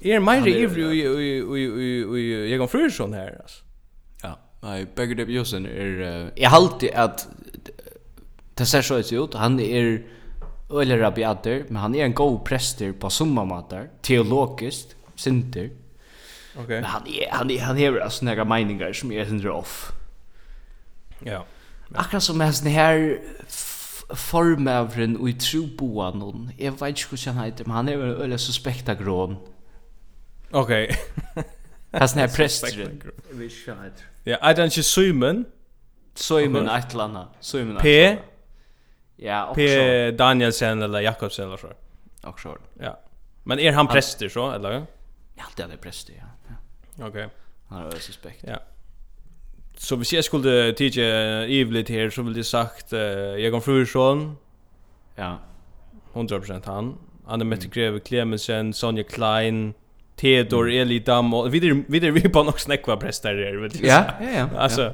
Är 0.01 0.19
mer 0.19 0.47
ivrig 0.47 0.85
och 0.85 1.15
och 1.49 1.57
i 1.59 1.61
i 1.61 2.19
i 2.19 2.49
jag 2.51 2.59
går 2.59 2.67
fryr 2.67 2.89
sån 2.89 3.13
här 3.13 3.39
alltså. 3.41 3.63
Nei, 4.63 4.85
Berger 4.85 5.19
Depp 5.19 5.29
Josen 5.29 5.65
er... 5.67 5.93
Uh, 5.99 6.29
jeg 6.39 6.49
halte 6.49 6.91
at 6.95 7.27
det 8.57 8.67
ser 8.69 8.81
så 8.85 8.99
ut, 9.01 9.35
han 9.35 9.59
er 9.59 9.97
øyler 10.73 11.05
rabiater, 11.05 11.63
men 11.69 11.81
han 11.81 11.95
er 11.95 12.05
en 12.05 12.13
god 12.13 12.39
prester 12.45 12.93
på 12.93 13.09
summamater, 13.09 13.87
teologisk, 14.03 14.95
sinter. 15.15 15.69
Okay. 16.55 16.75
Men 16.75 16.83
han, 16.83 17.07
er, 17.07 17.35
han, 17.35 17.49
er, 17.49 17.59
han 17.59 17.77
hever 17.77 18.03
altså 18.03 18.25
nega 18.25 18.43
meiningar 18.43 18.93
som 18.93 19.11
er 19.11 19.25
sindre 19.25 19.51
off. 19.51 19.91
Ja. 21.25 21.31
ja. 21.31 21.41
Akkurat 21.95 22.23
som 22.23 22.39
hans 22.39 22.59
her 22.59 23.17
formavren 24.13 25.17
og 25.17 25.29
i 25.29 25.33
troboan 25.33 26.21
hon, 26.21 26.51
jeg 26.59 26.73
vet 26.81 26.87
ikke 26.87 27.15
hvordan 27.15 27.35
han 27.35 27.45
heter, 27.49 27.67
men 27.67 27.75
han 27.75 27.89
er 27.89 27.93
en 27.93 28.21
øyler 28.21 28.37
suspekta 28.37 28.93
grån. 28.93 29.37
Ok. 30.51 30.71
hans 31.93 32.13
her 32.13 32.27
presteren. 32.37 33.01
Jeg 33.01 33.39
vet 33.39 33.51
ikke 33.51 33.71
hva 33.71 33.77
han 33.77 33.85
heter. 33.89 34.12
Ja, 34.25 34.37
er 34.41 34.53
det 34.53 34.63
ikke 34.63 34.83
Simon? 34.83 35.45
Simon 36.15 36.69
Atlanta. 36.69 37.25
Simon 37.39 37.77
P. 37.81 38.17
Ja, 39.17 39.49
också. 39.49 39.55
P. 39.55 40.11
Danielsen 40.11 40.81
eller 40.81 40.99
Jakobsen 40.99 41.45
eller 41.45 41.57
så. 41.57 41.67
Också. 42.23 42.57
Ja. 42.79 42.99
Men 43.43 43.59
är 43.59 43.71
han 43.71 43.87
präster 43.87 44.29
så 44.29 44.51
eller? 44.51 44.71
Ja, 45.35 45.43
alltid 45.45 45.65
han 45.65 45.71
är 45.71 45.77
präster, 45.77 46.13
ja. 46.13 46.55
ja. 46.97 47.07
Okej. 47.07 47.29
Han 47.69 47.85
är 47.85 47.91
suspekt. 47.91 48.43
Ja. 48.47 48.57
Så 49.77 49.95
hvis 49.95 50.13
jeg 50.13 50.23
skulle 50.23 50.73
tige 50.73 51.47
Ivlit 51.47 51.89
her, 51.89 52.09
så 52.09 52.21
ville 52.21 52.37
jeg 52.37 52.45
sagt 52.45 52.93
uh, 52.93 52.99
Egon 52.99 53.61
Fruersson. 53.61 54.37
Ja. 55.17 55.35
100% 56.13 56.65
han. 56.65 56.97
Anne 57.27 57.45
Mette 57.45 57.69
Greve 57.69 57.99
Clemensen, 57.99 58.73
Sonja 58.73 59.03
Klein, 59.03 59.73
Theodor 60.23 60.71
Elidam 60.71 61.33
och 61.33 61.53
vidare 61.53 61.83
vidare 61.87 62.11
vi 62.11 62.29
på 62.29 62.43
något 62.43 62.59
snäckva 62.59 62.97
prester 62.97 63.33
där 63.33 63.57
vet 63.57 63.73
du. 63.81 63.87
Ja, 63.87 64.05
ja, 64.21 64.29
ja. 64.35 64.49
Alltså 64.57 64.93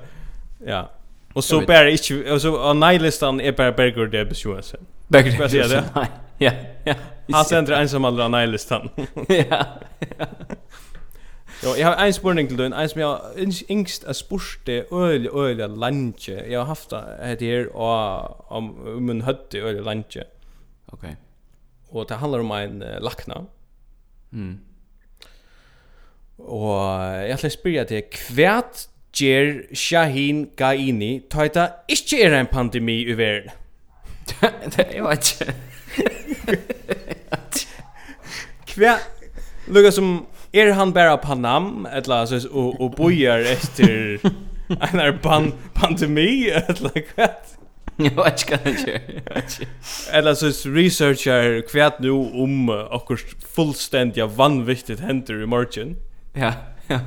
ja. 0.66 0.90
Och 1.34 1.44
så 1.44 1.62
bär 1.62 1.86
inte 1.86 2.24
och 2.24 2.34
alltså 2.34 2.70
on 2.70 2.80
nightlistan 2.80 3.42
är 3.42 3.52
bara 3.52 3.72
Berger 3.72 4.06
det 4.06 4.26
besjuas. 4.26 4.76
Berger 5.08 5.32
det 5.32 5.38
besjuas. 5.38 5.84
Ja, 6.38 6.52
ja. 6.84 6.94
Han 7.32 7.46
sänder 7.46 7.74
ensam 7.74 8.06
alla 8.06 8.28
nightlistan. 8.28 8.90
Ja. 9.28 9.66
Jo, 11.64 11.76
jag 11.78 11.88
har 11.88 12.06
en 12.06 12.14
spurning 12.14 12.48
till 12.48 12.58
dig, 12.58 12.72
en 12.76 12.90
som 12.90 13.02
jag 13.02 13.22
yngst 13.70 14.04
att 14.04 14.18
spurste 14.18 14.86
öl 14.92 15.28
öl 15.28 15.76
lantje. 15.76 16.48
Jag 16.48 16.60
har 16.60 16.66
haft 16.66 16.90
det 16.90 17.04
här 17.22 17.76
och 17.76 18.52
om 18.52 19.06
min 19.06 19.22
hötte 19.22 19.60
öl 19.60 19.84
lantje. 19.84 20.24
Okej. 20.86 20.98
Okay. 20.98 21.16
Och 21.90 22.08
det 22.08 22.16
handlar 22.16 22.40
om 22.40 22.52
en 22.52 22.84
uh, 22.84 23.02
lackna. 23.02 23.46
Mm. 24.34 24.60
Og 26.40 26.76
jeg 27.14 27.36
ætla 27.36 27.50
å 27.50 27.54
spyrja 27.54 27.86
til, 27.90 28.20
hva 28.36 28.56
ger 29.16 29.52
Shahin 29.76 30.46
Gaini 30.58 31.20
ta 31.32 31.44
eita 31.46 31.66
ikkje 31.92 32.22
er 32.26 32.38
en 32.40 32.50
pandemi 32.52 33.02
i 33.04 33.18
verden? 33.18 33.52
Det 34.76 34.86
er 34.86 34.98
jo 35.00 35.10
ikke. 35.10 35.54
Hva, 38.76 38.98
lukka 39.68 39.92
som, 39.92 40.12
er 40.54 40.72
han 40.78 40.94
bara 40.94 41.18
panam, 41.22 41.88
etla, 41.92 42.24
og, 42.52 42.78
og 42.80 42.94
bojar 42.96 43.44
etter 43.58 44.22
en 44.70 45.02
er 45.02 45.18
pan, 45.22 45.52
pandemi, 45.76 46.48
etla, 46.54 46.94
hva? 47.16 47.34
Jag 48.02 48.24
vet 48.24 48.52
inte 48.52 49.02
vad 49.26 49.44
han 49.44 49.68
Eller 50.12 50.34
så 50.34 50.70
researchar 50.70 51.68
kvärt 51.68 52.00
nu 52.00 52.10
om 52.12 52.70
akkurat 52.70 53.20
fullständiga 53.56 54.26
vanvittigt 54.26 55.00
händer 55.00 55.44
i 55.44 55.46
morgen. 55.46 55.96
Ja, 56.34 56.54
ja. 56.88 57.00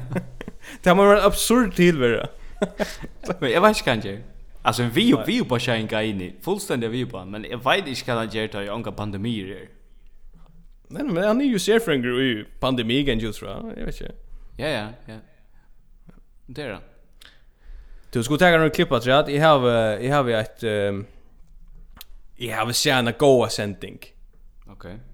Det 0.85 0.95
må 0.95 1.05
vara 1.05 1.19
en 1.19 1.27
absurd 1.27 1.75
tillvärre. 1.75 2.29
Men 3.41 3.51
jag 3.51 3.61
vet 3.61 3.69
inte 3.69 3.83
kan 3.83 4.01
jag. 4.01 4.23
Alltså 4.63 4.83
en 4.83 4.91
vi 4.91 5.15
och 5.15 5.29
vi 5.29 5.45
på 5.45 5.59
sig 5.59 5.87
gå 5.87 6.01
in 6.01 6.21
i. 6.21 6.35
Fullständiga 6.41 6.91
vi 6.91 7.07
på. 7.07 7.25
Men 7.25 7.45
jag 7.45 7.65
vet 7.65 7.87
inte 7.87 8.05
kan 8.05 8.29
jag 8.33 8.53
ta 8.53 8.63
i 8.63 8.69
anka 8.69 8.93
pandemier. 8.93 9.69
Nej, 10.89 11.05
men 11.05 11.25
han 11.25 11.41
er 11.41 11.45
ju 11.45 11.59
ser 11.59 11.91
i 11.91 11.95
en 11.95 12.03
grej 12.03 12.45
pandemi 12.61 12.99
igen 12.99 13.19
just 13.19 13.43
va. 13.43 13.73
Jag 13.77 13.85
vet 13.85 13.95
ikke. 13.95 14.13
Ja, 14.57 14.69
ja, 14.69 14.89
ja. 15.07 15.19
Det 16.47 16.63
är 16.63 16.79
Du 18.13 18.23
skulle 18.23 18.39
ta 18.39 18.51
några 18.51 18.71
klipp 18.71 18.93
att 18.93 19.07
jag 19.07 19.41
har 19.41 19.71
jag 20.01 20.17
har 20.17 20.29
ett 20.31 20.63
jag 22.37 22.57
har 22.57 22.73
sett 22.73 23.07
en 23.07 23.13
goa 23.19 23.49
sending. 23.49 23.99
Okej. 24.67 24.73
Okay 24.73 25.12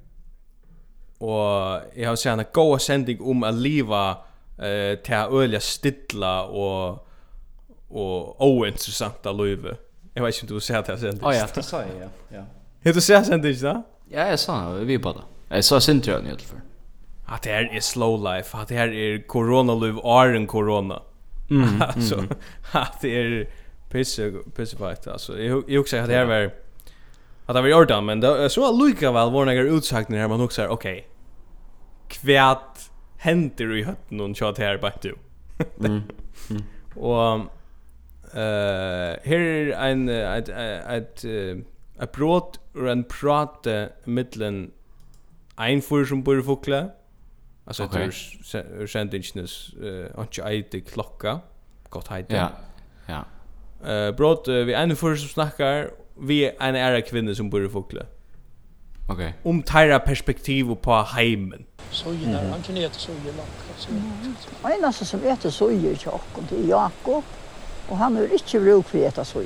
og 1.20 1.82
jeg 1.96 2.08
har 2.08 2.16
sett 2.16 2.38
en 2.38 2.50
god 2.54 2.78
sending 2.82 3.22
om 3.22 3.42
å 3.42 3.50
leva 3.50 4.02
eh, 4.58 4.98
til 5.04 5.26
å 5.26 5.42
øye 5.42 5.60
stilla 5.60 6.40
og 6.46 7.04
og 7.90 8.42
ointeressanta 8.44 9.32
løyve. 9.32 9.76
Jeg 10.14 10.22
vet 10.24 10.34
ikke 10.34 10.44
om 10.44 10.48
du 10.48 10.54
har 10.54 10.60
sett 10.60 10.86
det 10.86 10.98
sending. 11.00 11.24
Oh, 11.24 11.34
ja, 11.34 11.46
det 11.54 11.64
sa 11.64 11.82
jeg, 11.86 11.94
ja. 12.02 12.08
ja. 12.36 12.44
Har 12.84 12.92
du 12.92 13.00
sett 13.00 13.26
sending, 13.26 13.56
da? 13.62 13.74
Ja, 14.10 14.26
jeg 14.32 14.38
sa 14.38 14.56
det, 14.76 14.86
vi 14.88 14.98
på 14.98 15.12
det. 15.16 15.24
Jeg 15.50 15.64
sa 15.64 15.80
Sintra 15.80 16.18
i 16.18 16.32
alle 16.32 16.44
fall. 16.44 16.64
At 17.28 17.44
det 17.44 17.52
her 17.52 17.68
er 17.76 17.84
slow 17.84 18.16
life, 18.20 18.56
at 18.56 18.68
det 18.68 18.76
her 18.76 18.92
er 18.92 19.18
koronaløyv, 19.28 20.00
åren 20.04 20.46
korona. 20.46 21.00
Mm, 21.48 21.82
altså, 21.94 22.20
mm. 22.22 22.30
at 22.76 22.98
det 23.02 23.12
er 23.16 23.44
pisse, 23.92 24.32
pissefakt, 24.56 25.06
altså. 25.06 25.36
Jeg, 25.36 25.50
jeg, 25.50 25.62
jeg 25.68 25.78
husker 25.78 26.02
at 26.02 26.08
det 26.08 26.16
her 26.16 26.24
var 26.24 26.50
att 27.48 27.54
det 27.54 27.60
var 27.60 27.68
gjort 27.68 28.04
men 28.04 28.20
det 28.20 28.50
så 28.50 28.86
lika 28.86 29.12
väl 29.12 29.30
var 29.30 29.44
några 29.44 29.60
utsagner 29.60 30.18
här 30.18 30.28
man 30.28 30.40
också 30.40 30.54
säger 30.54 30.68
okej. 30.68 31.08
Kvärt 32.08 32.90
händer 33.16 33.76
i 33.76 33.82
hötten 33.82 34.20
och 34.20 34.36
chat 34.36 34.58
här 34.58 34.78
på 34.78 34.90
du. 35.02 35.16
mm. 35.78 36.02
Och 36.94 37.34
eh 38.34 39.16
här 39.24 39.72
en 39.72 40.08
ett 40.08 40.48
ett 40.48 41.24
ett 42.00 42.12
brot 42.12 42.60
ur 42.74 42.88
en 42.88 43.04
prate 43.04 43.92
mittlen 44.04 44.70
ein 45.56 45.82
fur 45.82 46.04
som 46.04 46.22
bor 46.22 46.42
fukla. 46.42 46.90
Alltså 47.64 47.84
okay. 47.84 48.10
tur 48.10 48.86
sentensnes 48.86 49.72
eh 49.72 50.18
och 50.18 50.38
inte 50.52 50.80
klocka. 50.80 51.40
Gott 51.88 52.08
hejdå. 52.08 52.36
Ja. 52.36 52.50
Ja. 53.06 53.24
Eh 53.92 54.14
brot 54.14 54.48
vi 54.48 54.74
en 54.74 54.96
fur 54.96 55.16
som 55.16 55.28
snackar 55.28 55.90
vi 56.20 56.50
en 56.60 56.76
ära 56.76 57.00
kvinna 57.02 57.34
som 57.34 57.50
bor 57.50 57.66
i 57.66 57.68
Fokle. 57.68 58.06
Okej. 59.08 59.14
Okay. 59.14 59.50
Om 59.50 59.62
tira 59.62 59.98
perspektiv 59.98 60.74
på 60.74 61.02
heimen. 61.02 61.64
Så 61.90 62.12
gillar 62.12 62.48
han 62.50 62.62
kan 62.62 62.76
äta 62.76 62.98
så 62.98 63.12
gillar. 63.12 64.78
En 64.78 64.84
alltså 64.84 65.04
som 65.04 65.22
äter 65.22 65.50
så 65.50 65.70
gillar 65.70 65.98
jag 66.04 66.20
det 66.50 66.56
är 66.56 66.68
Jakob 66.68 67.24
och 67.88 67.96
han 67.96 68.16
har 68.16 68.32
inte 68.32 68.60
bruk 68.60 68.86
för 68.86 68.98
äta 68.98 69.24
så 69.24 69.42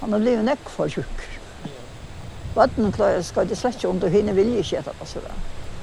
Han 0.00 0.12
har 0.12 0.20
blivit 0.20 0.44
näck 0.44 0.68
för 0.68 0.88
sjuk. 0.88 1.20
Vatten 2.54 2.92
klarar 2.92 3.22
ska 3.22 3.44
det 3.44 3.56
släcka 3.56 3.88
om 3.88 3.98
du 3.98 4.08
hinner 4.08 4.32
vilja 4.32 4.56
inte 4.58 4.76
äta 4.76 4.92
på 4.92 5.06
sådär. 5.06 5.32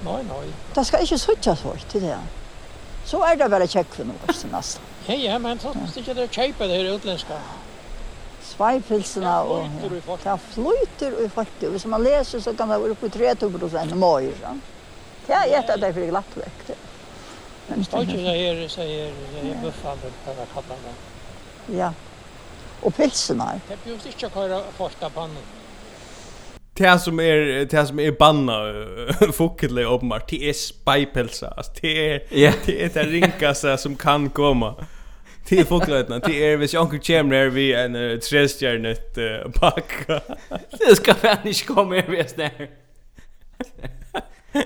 Nej, 0.05 0.23
nej. 0.29 0.49
Det 0.73 0.85
ska 0.85 0.99
inte 0.99 1.19
sötja 1.19 1.55
så 1.55 1.75
till 1.91 2.01
det. 2.01 2.17
Så 3.05 3.23
är 3.23 3.35
det 3.35 3.49
bara 3.49 3.67
check 3.67 3.87
för 3.93 4.05
något 4.05 4.45
nästan. 4.51 4.83
Ja, 5.05 5.13
ja, 5.13 5.39
men 5.39 5.59
så 5.59 5.73
måste 5.73 5.99
inte 5.99 6.13
det 6.13 6.33
köpa 6.33 6.67
det 6.67 6.73
här 6.73 6.95
utländska 6.95 7.33
tveipilsene, 8.61 9.33
og 9.41 9.69
det 10.23 10.37
flyter 10.53 11.17
i 11.25 11.29
folk. 11.29 11.65
Hvis 11.73 11.85
man 11.85 12.03
leser, 12.03 12.39
så 12.39 12.53
kan 12.53 12.69
det 12.69 12.81
være 12.81 12.95
oppe 12.95 13.09
i 13.09 13.09
30 13.09 13.59
prosent 13.59 13.89
mer. 13.89 13.97
mål. 13.97 14.29
Det 15.27 15.35
er 15.35 15.59
et 15.59 15.69
av 15.69 15.79
det 15.81 15.93
for 15.93 16.09
glatt 16.09 16.37
vekk. 16.37 16.75
Men 17.69 17.79
det 17.79 17.93
er 17.93 18.67
så 18.67 18.81
her, 18.83 19.11
det 19.33 19.51
er 19.51 19.61
buffene, 19.61 20.11
det 20.25 20.35
er 20.35 20.53
kattene. 20.53 20.93
Ja, 21.77 21.91
og 22.81 22.93
pilsene. 22.93 23.61
Det 23.69 23.77
er 23.77 23.91
jo 23.91 23.97
ikke 24.09 24.27
å 24.27 24.35
køre 24.35 24.61
første 24.77 25.09
pannen. 25.15 25.49
Det 26.77 26.99
som 27.01 27.19
är 27.19 27.65
det 27.65 27.87
som 27.87 27.99
är 27.99 28.11
banna 28.11 28.57
foketlig 29.33 29.85
uppenbart. 29.85 30.29
Det 30.29 30.49
är 30.49 30.53
spypelsa. 30.53 31.47
alltså 31.47 31.71
Det 31.81 32.13
är 32.13 32.21
det 32.65 32.83
är 32.83 32.89
det 32.93 33.03
rinkaste 33.03 33.77
som 33.77 33.95
kan 33.95 34.29
komma 34.29 34.75
till 35.45 35.65
folklötna 35.65 36.19
till 36.19 36.35
är 36.35 36.57
vis 36.57 36.73
jag 36.73 36.89
kommer 36.89 37.35
där 37.35 37.49
vi 37.49 37.73
en 37.73 37.95
uh, 37.95 38.19
trestjärnet 38.19 39.17
uh, 39.17 39.51
packa 39.51 40.21
det 40.79 40.95
ska 40.95 41.13
fan 41.13 41.47
inte 41.47 41.63
komma 41.63 41.95
här 41.95 42.07
vis 42.07 42.33
där 42.33 42.69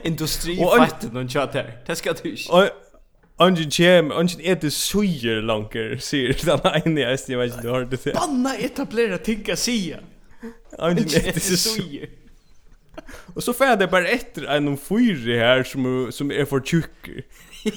industri 0.03 0.57
fattar 0.57 1.09
någon 1.11 1.29
chat 1.29 1.53
här 1.53 1.77
det 1.85 1.95
ska 1.95 2.13
du 2.23 2.29
inte 2.31 2.71
Angen 3.37 3.71
kjem, 3.71 4.11
angen 4.15 4.39
er 4.39 4.55
det 4.55 4.69
suger 4.71 5.41
langer, 5.43 5.97
sier 5.99 6.37
den 6.39 6.61
ene 6.71 7.01
jeg 7.01 7.19
jeg 7.27 7.39
vet 7.39 7.51
ikke 7.51 7.63
du 7.65 7.71
har 7.73 7.87
det 7.91 7.99
til. 7.99 8.13
Banna 8.15 8.53
etablera 8.63 9.17
ting 9.19 9.41
jeg 9.43 9.59
sier. 9.59 10.05
Angen 10.79 11.03
er 11.03 11.35
det 11.35 11.43
suger. 11.43 12.07
Og 13.35 13.43
så 13.43 13.53
får 13.53 13.65
jeg 13.65 13.79
det 13.79 13.89
bare 13.91 14.13
etter 14.13 14.47
en 14.55 14.77
fyre 14.79 15.35
her 15.35 15.63
som, 15.67 16.07
som 16.15 16.31
er 16.31 16.47
for 16.47 16.63
tjukker. 16.63 17.27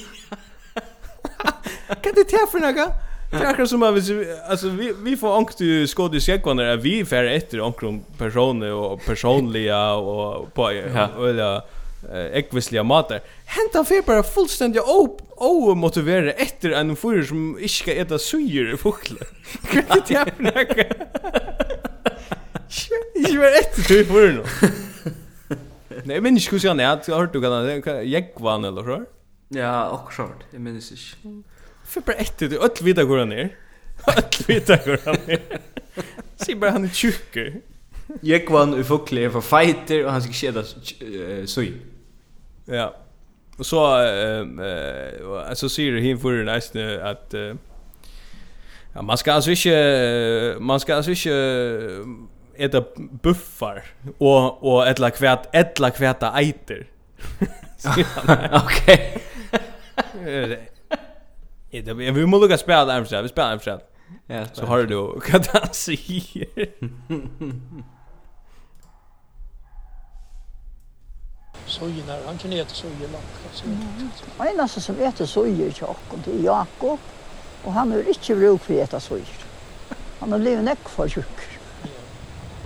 Kan 2.03 2.13
det 2.15 2.25
ta 2.25 2.47
för 2.47 2.59
några? 2.59 2.93
Det 3.31 3.37
är 3.37 3.47
akkurat 3.47 3.69
som 3.69 3.83
att 3.83 3.95
vi, 3.95 4.35
alltså, 4.49 4.69
vi, 4.69 4.95
vi 5.03 5.17
får 5.17 5.37
ångt 5.37 5.61
i 5.61 5.87
skåd 5.87 6.15
i 6.15 6.21
skjäggvannar 6.21 6.65
att 6.65 6.83
vi 6.83 7.05
färre 7.05 7.35
efter 7.35 7.61
om 7.61 8.05
personer 8.19 8.73
och 8.73 9.05
personliga 9.05 9.93
och 9.93 10.55
på 10.55 10.73
ja. 10.73 11.09
öliga 11.19 11.63
ekvisliga 12.33 12.83
matar. 12.83 13.21
Hentan 13.45 13.85
fer 13.85 14.03
bara 14.03 14.23
fullständigt 14.23 14.83
op 14.83 15.23
och 15.31 15.77
motivera 15.77 16.33
efter 16.33 16.71
en 16.71 16.97
fyr 16.97 17.23
som 17.23 17.59
inte 17.61 17.69
ska 17.69 17.95
äta 17.95 18.19
syre 18.19 18.77
fåglar. 18.77 19.29
Kan 19.73 19.85
det 19.89 20.15
ta 20.15 20.25
för 20.25 20.43
några? 20.43 20.85
Jag 23.15 23.41
var 23.41 23.59
etter 23.59 23.83
till 23.83 24.07
för 24.07 24.33
nå 24.33 24.45
Nej, 26.05 26.21
men 26.21 26.35
minns 26.35 26.41
skulle 26.41 26.61
hvordan 26.61 26.81
jeg 26.81 27.01
jag 27.09 27.15
har 27.15 27.21
hört 27.21 27.33
du 27.33 27.41
kan 27.41 27.67
det, 27.67 28.41
vann 28.41 28.65
eller 28.65 28.83
så. 28.83 29.05
Ja, 29.49 29.89
och 29.89 30.13
short. 30.13 30.45
Jag 30.51 30.61
minns 30.61 30.93
inte. 30.93 31.48
För 31.89 32.01
bara 32.01 32.13
ett 32.13 32.43
ut, 32.43 32.53
öll 32.53 32.71
vita 32.81 33.05
går 33.05 33.19
han 33.19 33.29
ner. 33.29 33.57
Öll 34.07 34.23
vita 34.47 34.77
går 34.77 35.01
han 35.05 35.17
ner. 35.27 35.41
Se 36.37 36.55
bara 36.55 36.71
han 36.71 36.85
är 36.85 36.89
tjucker. 36.89 37.61
Jag 38.21 38.51
vann 38.51 38.81
i 38.81 38.85
fokle 38.85 39.31
för 39.31 39.41
fighter 39.41 40.05
och 40.05 40.13
han 40.13 40.23
ska 40.23 40.33
skeda 40.33 40.65
sui. 41.47 41.73
Ja. 42.65 42.97
Och 43.57 43.67
så 43.67 44.01
eh 44.01 45.55
så 45.55 45.69
ser 45.69 45.93
det 45.93 46.01
hin 46.01 46.19
för 46.19 46.33
den 46.33 46.47
nästa 46.47 47.11
att 47.11 47.35
Ja, 48.95 49.03
man 49.03 49.19
ska 49.19 49.33
alltså 49.33 49.51
inte 49.51 50.57
man 50.61 50.81
ska 50.81 50.95
alltså 50.95 51.11
inte 51.11 51.99
äta 52.57 52.85
buffar 53.23 53.85
och 54.19 54.73
och 54.73 54.89
ettla 54.89 55.11
kvärt 55.11 55.55
ettla 55.55 55.91
kvärta 55.91 56.33
eiter. 56.39 56.87
Okej. 58.53 59.23
Ja, 61.71 61.81
det 61.81 61.95
vi 61.95 62.27
måste 62.27 62.43
lukka 62.43 62.59
spela 62.59 62.97
Amstrad, 62.97 63.23
vi 63.23 63.29
spelar 63.29 63.53
Amstrad. 63.53 63.81
Ja, 64.27 64.47
så 64.53 64.67
har 64.67 64.83
du 64.83 64.97
hva 64.97 65.41
han 65.53 65.75
Så 71.69 71.89
ju 71.89 72.05
när 72.07 72.27
han 72.27 72.39
kan 72.39 72.53
ete 72.53 72.75
sojen 72.75 73.13
langt. 73.13 73.65
Han 74.39 74.47
eneste 74.47 74.81
som 74.81 75.01
ete 75.01 75.27
sojen 75.27 75.73
til 75.73 75.87
det 76.11 76.25
til 76.25 76.45
Jakob, 76.45 76.99
og 77.65 77.73
han 77.73 77.93
har 77.93 77.99
ikke 77.99 78.35
bruk 78.35 78.61
for 78.61 78.73
ete 78.73 79.01
sojen. 79.01 79.27
Han 80.21 80.33
har 80.33 80.39
blivit 80.39 80.65
nekk 80.65 80.89
for 80.89 81.09
tjukker. 81.09 81.59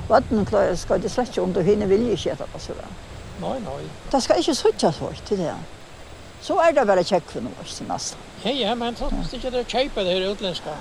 Vatten 0.09 0.47
klarer 0.47 0.77
skal 0.77 1.03
det 1.03 1.11
slett 1.11 1.29
ikke 1.29 1.43
om 1.43 1.53
du 1.53 1.61
hinner 1.61 1.87
vilje 1.87 2.15
ikke 2.15 2.37
ete 2.37 2.47
på 2.53 2.59
sånn. 2.63 2.95
Nej, 3.43 3.59
nej. 3.67 3.85
Det 4.13 4.23
skal 4.23 4.39
ikke 4.39 4.55
suttja 4.55 4.93
så 4.93 5.11
til 5.27 5.43
det. 5.43 5.55
Så 6.43 6.57
er 6.59 6.73
det 6.75 6.87
bare 6.87 7.05
kjekk 7.07 7.29
for 7.31 7.45
noe, 7.45 7.65
så 7.67 7.85
nesten. 7.87 8.19
Ja, 8.43 8.51
ja, 8.51 8.75
men 8.75 8.97
så 8.97 9.11
måste 9.11 9.37
jag 9.37 9.53
det 9.53 9.65
köpa 9.71 10.03
det 10.03 10.11
här 10.11 10.21
utländska. 10.33 10.75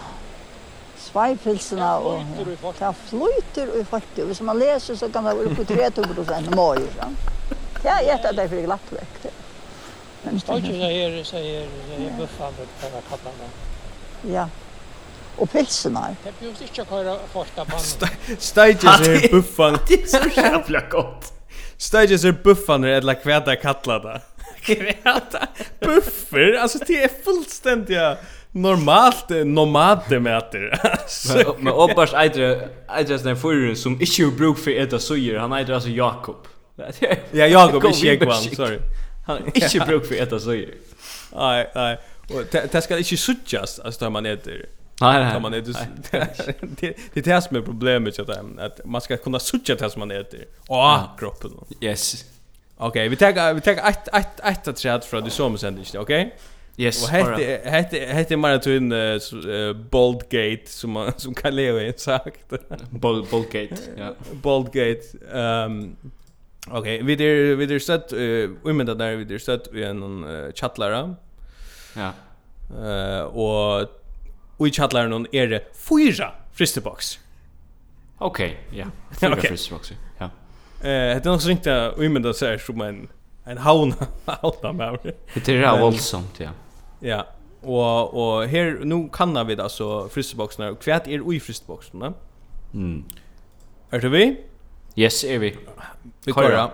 Svajpilsarna 0.98 1.98
och 1.98 2.20
ja, 2.80 2.94
flyter 2.94 3.80
och 3.80 3.88
faktiskt. 3.88 4.28
Hvis 4.28 4.42
man 4.42 4.60
leser, 4.60 4.96
så 4.96 5.10
kan 5.12 5.24
det 5.24 5.34
vara 5.34 5.56
på 5.56 5.66
3 5.66 5.92
procent 5.92 6.56
maj. 6.56 6.80
Ja, 7.84 8.02
jag 8.02 8.06
vet 8.06 8.26
att 8.26 8.36
det 8.36 8.44
är 8.44 8.48
för 8.48 8.62
glatt 8.62 8.88
väck. 8.90 9.34
Men 10.24 10.40
står 10.40 10.60
ju 10.60 10.72
det 10.72 10.86
här 10.86 11.24
säger 11.24 11.68
buffan 12.18 12.54
på 12.54 12.66
den 12.82 13.02
kappan. 13.10 13.34
Ja. 14.22 14.50
Og 15.38 15.50
pilsene. 15.52 16.16
Det 16.24 16.34
behövs 16.40 16.62
inte 16.62 16.74
köra 16.76 17.18
första 17.34 17.66
pannan. 17.66 18.38
Stages 18.40 18.84
är 18.84 19.32
buffan. 19.32 19.78
Det 19.88 19.94
är 19.94 20.08
så 20.08 20.40
jävla 20.40 20.80
gott. 20.80 21.34
Stages 21.78 22.24
är 22.24 22.32
buffan 22.32 22.84
eller 22.84 23.14
kvädda 23.14 23.56
kallada 23.56 24.22
gräta. 24.66 25.48
Buffer, 25.80 26.54
alltså 26.54 26.78
det 26.88 27.04
är 27.04 27.24
fullständigt 27.24 27.98
normalt 28.52 29.30
nomade 29.30 30.20
med 30.20 30.38
att 30.38 30.52
det. 30.52 30.80
Men 31.58 31.74
Obbars 31.74 32.14
äter 32.14 32.70
äter 33.00 33.24
den 33.24 33.38
förrun 33.38 33.76
som 33.76 34.02
inte 34.02 34.24
har 34.24 34.32
bruk 34.32 34.58
för 34.58 34.72
äta 34.72 35.00
sojer. 35.00 35.40
Han 35.40 35.54
äter 35.54 35.74
alltså 35.74 35.90
Jakob. 35.90 36.48
Ja, 37.32 37.48
Jakob 37.48 37.86
är 37.86 38.06
Jakob, 38.06 38.34
sorry. 38.34 38.80
Han 39.28 39.38
inte 39.54 39.80
bruk 39.88 40.06
för 40.06 40.16
äta 40.16 40.40
sojer. 40.40 40.70
Nej, 41.36 41.72
nej. 41.76 42.00
Och 42.30 42.44
det 42.72 42.82
ska 42.82 42.98
inte 42.98 43.18
suttjas 43.18 43.80
alltså 43.80 44.10
man 44.10 44.26
äter. 44.26 44.66
Nej, 45.02 45.24
nej. 45.24 45.40
Man 45.40 45.54
äter 45.54 45.76
det 46.12 46.94
det 47.14 47.20
är 47.20 47.24
det 47.24 47.42
som 47.48 47.58
är 47.58 47.62
problemet 47.62 48.20
att 48.20 48.60
att 48.60 48.86
man 48.86 49.02
ska 49.02 49.18
kunna 49.18 49.40
suttja 49.40 49.76
det 49.76 49.90
som 49.90 50.00
man 50.00 50.12
äter. 50.12 50.46
Åh, 50.68 51.04
kroppen. 51.20 51.52
Yes. 51.82 52.26
Okej, 52.82 53.10
vi 53.10 53.16
tar 53.16 53.54
vi 53.54 53.62
tar 53.62 53.72
ett 53.72 54.08
ett 54.14 54.40
ett 54.44 54.68
att 54.68 54.80
chat 54.80 55.06
från 55.06 55.24
det 55.24 55.30
som 55.30 55.58
sen 55.58 55.78
inte, 55.78 56.00
okej? 56.00 56.36
Yes. 56.78 57.04
Och 57.04 57.10
hette 57.10 57.62
hette 57.70 58.00
hette 58.00 58.38
maraton 58.38 58.92
uh, 58.92 59.20
en 59.20 59.74
Boldgate 59.74 60.66
som 60.66 60.92
man 60.92 61.14
som 61.18 61.34
kan 61.34 61.56
leva 61.56 61.82
i 61.82 61.94
sagt. 61.98 62.54
Bold 62.90 63.30
Boldgate, 63.30 63.76
ja. 63.98 64.14
Boldgate. 64.32 65.02
Ehm 65.34 65.96
Okej, 66.68 67.04
vi 67.04 67.16
där 67.16 67.56
vi 67.56 67.66
där 67.66 67.80
sett 67.80 68.14
vi 68.14 68.74
men 68.74 68.86
där 68.86 69.16
vi 69.16 69.24
där 69.24 69.38
stött 69.38 69.68
vi 69.72 69.84
en 69.84 70.24
uh, 70.24 70.52
chatlara. 70.54 71.16
Ja. 71.96 72.12
Eh 72.86 73.22
och 73.22 74.68
i 74.68 74.72
chatlaren 74.72 75.28
är 75.32 75.48
det 75.48 75.78
fyra 75.90 76.32
fristebox. 76.54 77.20
Okej, 78.18 78.60
ja. 78.72 78.86
Fyra 79.20 79.36
fristeboxer. 79.36 79.98
Eh, 80.82 81.22
det 81.22 81.26
är 81.26 81.30
nog 81.30 81.42
så 81.42 81.50
inte 81.50 81.92
omedel 81.92 82.34
så 82.34 82.46
här 82.46 82.58
som 82.58 82.82
en 82.82 83.10
en 83.44 83.58
hauna 83.58 83.96
hauna 84.26 84.74
med. 84.74 85.14
Det 85.34 85.48
är 85.48 85.76
ju 85.76 85.82
våldsamt, 85.82 86.40
ja. 86.40 86.50
Ja. 87.00 87.26
Och 87.62 88.14
och 88.14 88.48
här 88.48 88.80
nu 88.84 89.10
kan 89.14 89.48
vi 89.48 89.62
alltså 89.62 90.10
frysboxarna 90.10 90.70
och 90.70 90.82
kvärt 90.82 91.08
är 91.08 91.34
i 91.34 91.40
frysboxarna. 91.40 92.14
Mm. 92.74 93.04
Är 93.90 94.00
det 94.00 94.10
vi? 94.10 94.38
Yes, 94.96 95.24
är 95.24 95.40
vi. 95.40 95.58
Vi 96.26 96.34
kör. 96.34 96.70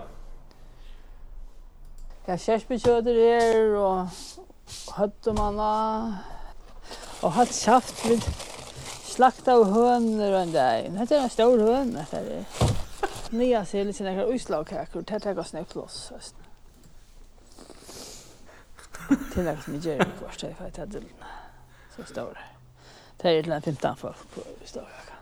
Ja, 2.27 2.35
kjærsbekjøter 2.35 3.15
er, 3.15 3.75
og 3.79 4.09
høttemanna, 4.97 5.67
og 7.23 7.31
hatt 7.37 7.53
saft 7.55 8.01
vid 8.03 8.25
slakta 9.07 9.55
av 9.55 9.69
høner 9.71 10.33
og 10.33 10.41
en 10.41 10.51
dag. 10.51 10.89
Dette 10.97 11.15
er 11.15 11.23
en 11.23 11.31
stor 11.31 11.63
høn, 11.63 11.93
dette 11.95 12.19
er. 12.19 12.43
Nya 13.29 13.65
ser 13.65 13.85
lite 13.85 14.03
några 14.03 14.25
utslagkakor, 14.25 15.01
det 15.01 15.19
tar 15.19 15.39
oss 15.39 15.53
ner 15.53 15.63
plus. 15.63 16.11
Till 19.33 19.47
att 19.47 19.67
ni 19.67 19.77
gör 19.77 19.97
det 19.97 20.07
först, 20.19 20.39
det 20.39 20.47
är 20.47 20.53
för 20.53 20.65
att 20.65 20.91
det 20.91 21.01
så 21.95 22.03
står 22.03 22.25
det. 22.33 22.39
Det 23.17 23.29
är 23.29 23.43
till 23.43 23.51
en 23.51 23.61
15 23.61 23.97
folk 23.97 24.17
på 24.35 24.41
utslagkakor. 24.63 25.13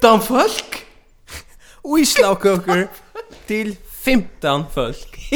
15 0.00 0.20
folk? 0.20 0.86
Utslagkakor 1.84 2.88
till 3.46 3.76
15 4.04 4.64
folk. 4.74 5.30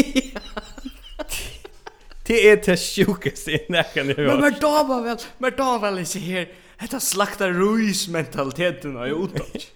Det 2.27 2.51
är 2.51 2.57
det 2.57 2.77
sjukaste 2.77 3.51
jag 3.51 3.71
näkan 3.71 4.09
jag 4.09 4.17
har. 4.17 4.25
Men 4.25 4.41
Merdava 4.41 5.01
väl, 5.01 5.17
Merdava 5.39 5.79
väl 5.79 5.99
inte 5.99 6.19
här. 6.19 6.53
Detta 6.81 7.01
slaktar 7.01 7.51
ruismentaliteten 7.51 8.97
har 8.97 9.07
jag 9.07 9.25
utåt. 9.25 9.67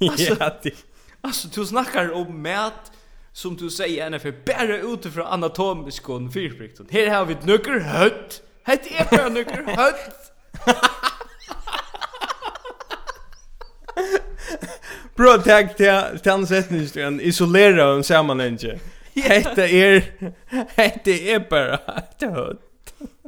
Ja, 0.00 0.58
det... 0.62 0.74
alltså 1.20 1.48
du 1.48 1.66
snackar 1.66 2.12
om 2.12 2.42
mat 2.42 2.92
som 3.32 3.56
du 3.56 3.70
säger 3.70 4.06
ena 4.06 4.18
för 4.18 4.34
bara 4.46 4.78
utifrån 4.78 5.26
anatomisk 5.26 6.08
och 6.08 6.32
fyrprikt. 6.32 6.80
Här 6.90 7.10
har 7.10 7.24
vi 7.24 7.32
ett 7.32 7.46
nyckel 7.46 7.80
hött. 7.80 8.42
Hett 8.62 8.86
är 8.86 9.16
bara 9.16 9.28
nyckel 9.28 9.64
hött. 9.64 10.32
Bro, 15.14 15.42
tack 15.44 15.76
till 15.76 16.02
till 16.22 16.32
ansättningen 16.32 17.20
isolera 17.20 17.94
en 17.94 18.04
sammanhängje. 18.04 18.80
Hetta 19.14 19.68
er 19.68 20.04
hetta 20.76 21.10
er 21.10 21.46
bara 21.50 21.78
hött. 21.86 22.22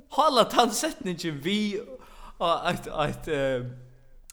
Hålla 0.09 0.45
tansättningen 0.45 1.41
vi 1.43 1.81
och 2.39 2.69
att 2.69 2.89
att 2.89 3.29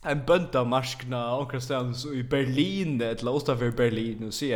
en 0.01 0.25
bönta 0.25 0.63
marskna 0.63 1.37
onkrastans 1.37 2.05
i 2.05 2.23
Berlin 2.23 3.01
eller 3.01 3.37
utanför 3.37 3.71
Berlin 3.71 4.27
och 4.27 4.33
se 4.33 4.53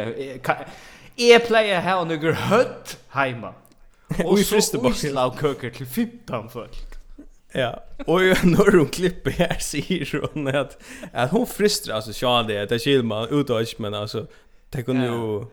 är 1.16 1.40
player 1.40 1.82
här 1.82 2.00
och 2.00 2.08
några 2.08 2.34
hött 2.34 2.98
hemma. 3.08 3.54
Och 4.26 4.40
i 4.40 4.44
fristebacken 4.44 5.18
av 5.18 5.38
köker 5.42 5.70
till 5.70 5.86
fittan 5.86 6.50
folk. 6.50 6.78
Ja, 7.52 7.84
och 8.06 8.20
när 8.22 8.78
hon 8.78 8.88
klipper 8.88 9.32
här 9.32 9.58
säger 9.60 10.30
hon 10.34 10.48
att, 10.48 10.84
att 11.14 11.32
hon 11.32 11.48
frister, 11.48 11.94
alltså 11.94 12.14
så 12.14 12.44
det, 12.44 12.66
det 12.66 12.80
kyl 12.80 13.04
man 13.04 13.28
utåt, 13.30 13.80
men 13.80 13.94
alltså, 13.94 14.28
det 14.70 14.84
kunde 14.84 15.06
ju, 15.06 15.46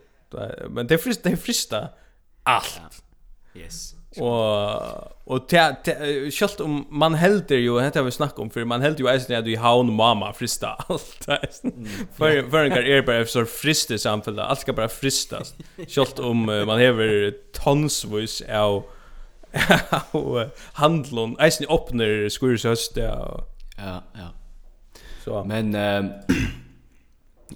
men 0.69 0.87
det 0.87 0.99
frister, 0.99 1.31
det 1.31 1.37
frister 1.37 1.89
allt. 2.43 3.03
Yes. 3.55 3.95
Och 4.17 5.21
och 5.25 5.51
självt 6.33 6.61
om 6.61 6.87
man 6.91 7.15
helder 7.15 7.57
ju 7.57 7.81
heter 7.81 8.03
vi 8.03 8.11
snackar 8.11 8.43
om 8.43 8.51
för 8.51 8.65
man 8.65 8.83
helder 8.83 9.01
ju 9.01 9.09
eisen 9.09 9.39
att 9.39 9.45
du 9.45 9.57
haun 9.57 9.93
mamma 9.93 10.33
frista 10.33 10.69
allt. 10.89 11.29
För 12.17 12.51
för 12.51 12.65
en 12.65 12.73
er 12.73 13.03
bara 13.03 13.27
så 13.27 13.45
frista 13.45 13.99
samfällt. 13.99 14.39
Allt 14.39 14.61
ska 14.61 14.73
bara 14.73 14.89
fristas. 14.89 15.55
Självt 15.89 16.19
om 16.19 16.45
man 16.45 16.79
hever 16.79 17.35
tonsvis 17.53 18.43
av 18.43 18.85
handlon 20.73 21.37
eisen 21.41 21.67
öppnar 21.71 22.29
skurus 22.29 22.65
höst 22.65 22.93
ja. 22.97 23.45
Ja, 23.77 24.03
ja. 24.15 24.29
Så 25.25 25.45
men 25.45 25.75
ehm 25.75 26.11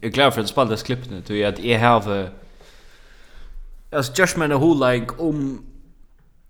Jag 0.00 0.04
är 0.04 0.10
klar 0.10 0.30
för 0.30 0.40
att 0.40 0.48
spalta 0.48 0.76
klippet 0.76 1.10
nu, 1.10 1.22
tror 1.22 1.38
jag 1.38 1.54
att 1.54 1.64
jag 1.64 1.80
har... 1.80 2.28
Alltså, 3.92 4.12
just 4.16 4.36
med 4.36 4.52
en 4.52 4.80
like, 4.80 5.14
om 5.18 5.64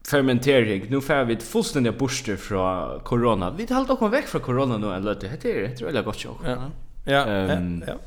fermentering. 0.08 0.86
Nu 0.88 1.00
får 1.00 1.24
vi 1.24 1.34
ett 1.34 1.42
fullständigt 1.42 1.98
borste 1.98 2.36
från 2.36 3.00
corona. 3.00 3.50
Vi 3.50 3.66
tar 3.66 3.84
dock 3.84 4.02
oss 4.02 4.12
väck 4.12 4.26
från 4.26 4.40
corona 4.40 4.78
nu 4.78 4.94
en 4.94 5.04
löte. 5.04 5.30
Det 5.42 5.64
är 5.64 5.76
tror 5.76 5.92
jag 5.92 6.04
gott 6.04 6.20
så. 6.20 6.36
Ja. 6.44 6.70
Ja. 7.04 7.26
Um, 7.26 7.84
ja. 7.86 7.92
ja. 7.92 7.98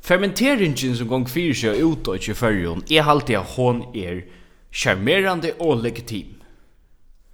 Fermenteringen 0.00 0.96
som 0.96 1.08
gång 1.08 1.28
fyra 1.28 1.54
sig 1.54 1.80
ut 1.80 2.08
och 2.08 2.28
i 2.28 2.34
förrjon 2.34 2.82
är 2.88 3.02
alltid 3.02 3.36
att 3.36 3.56
hon 3.56 3.96
är 3.96 4.24
charmerande 4.70 5.52
och 5.52 5.82
legitim. 5.82 6.34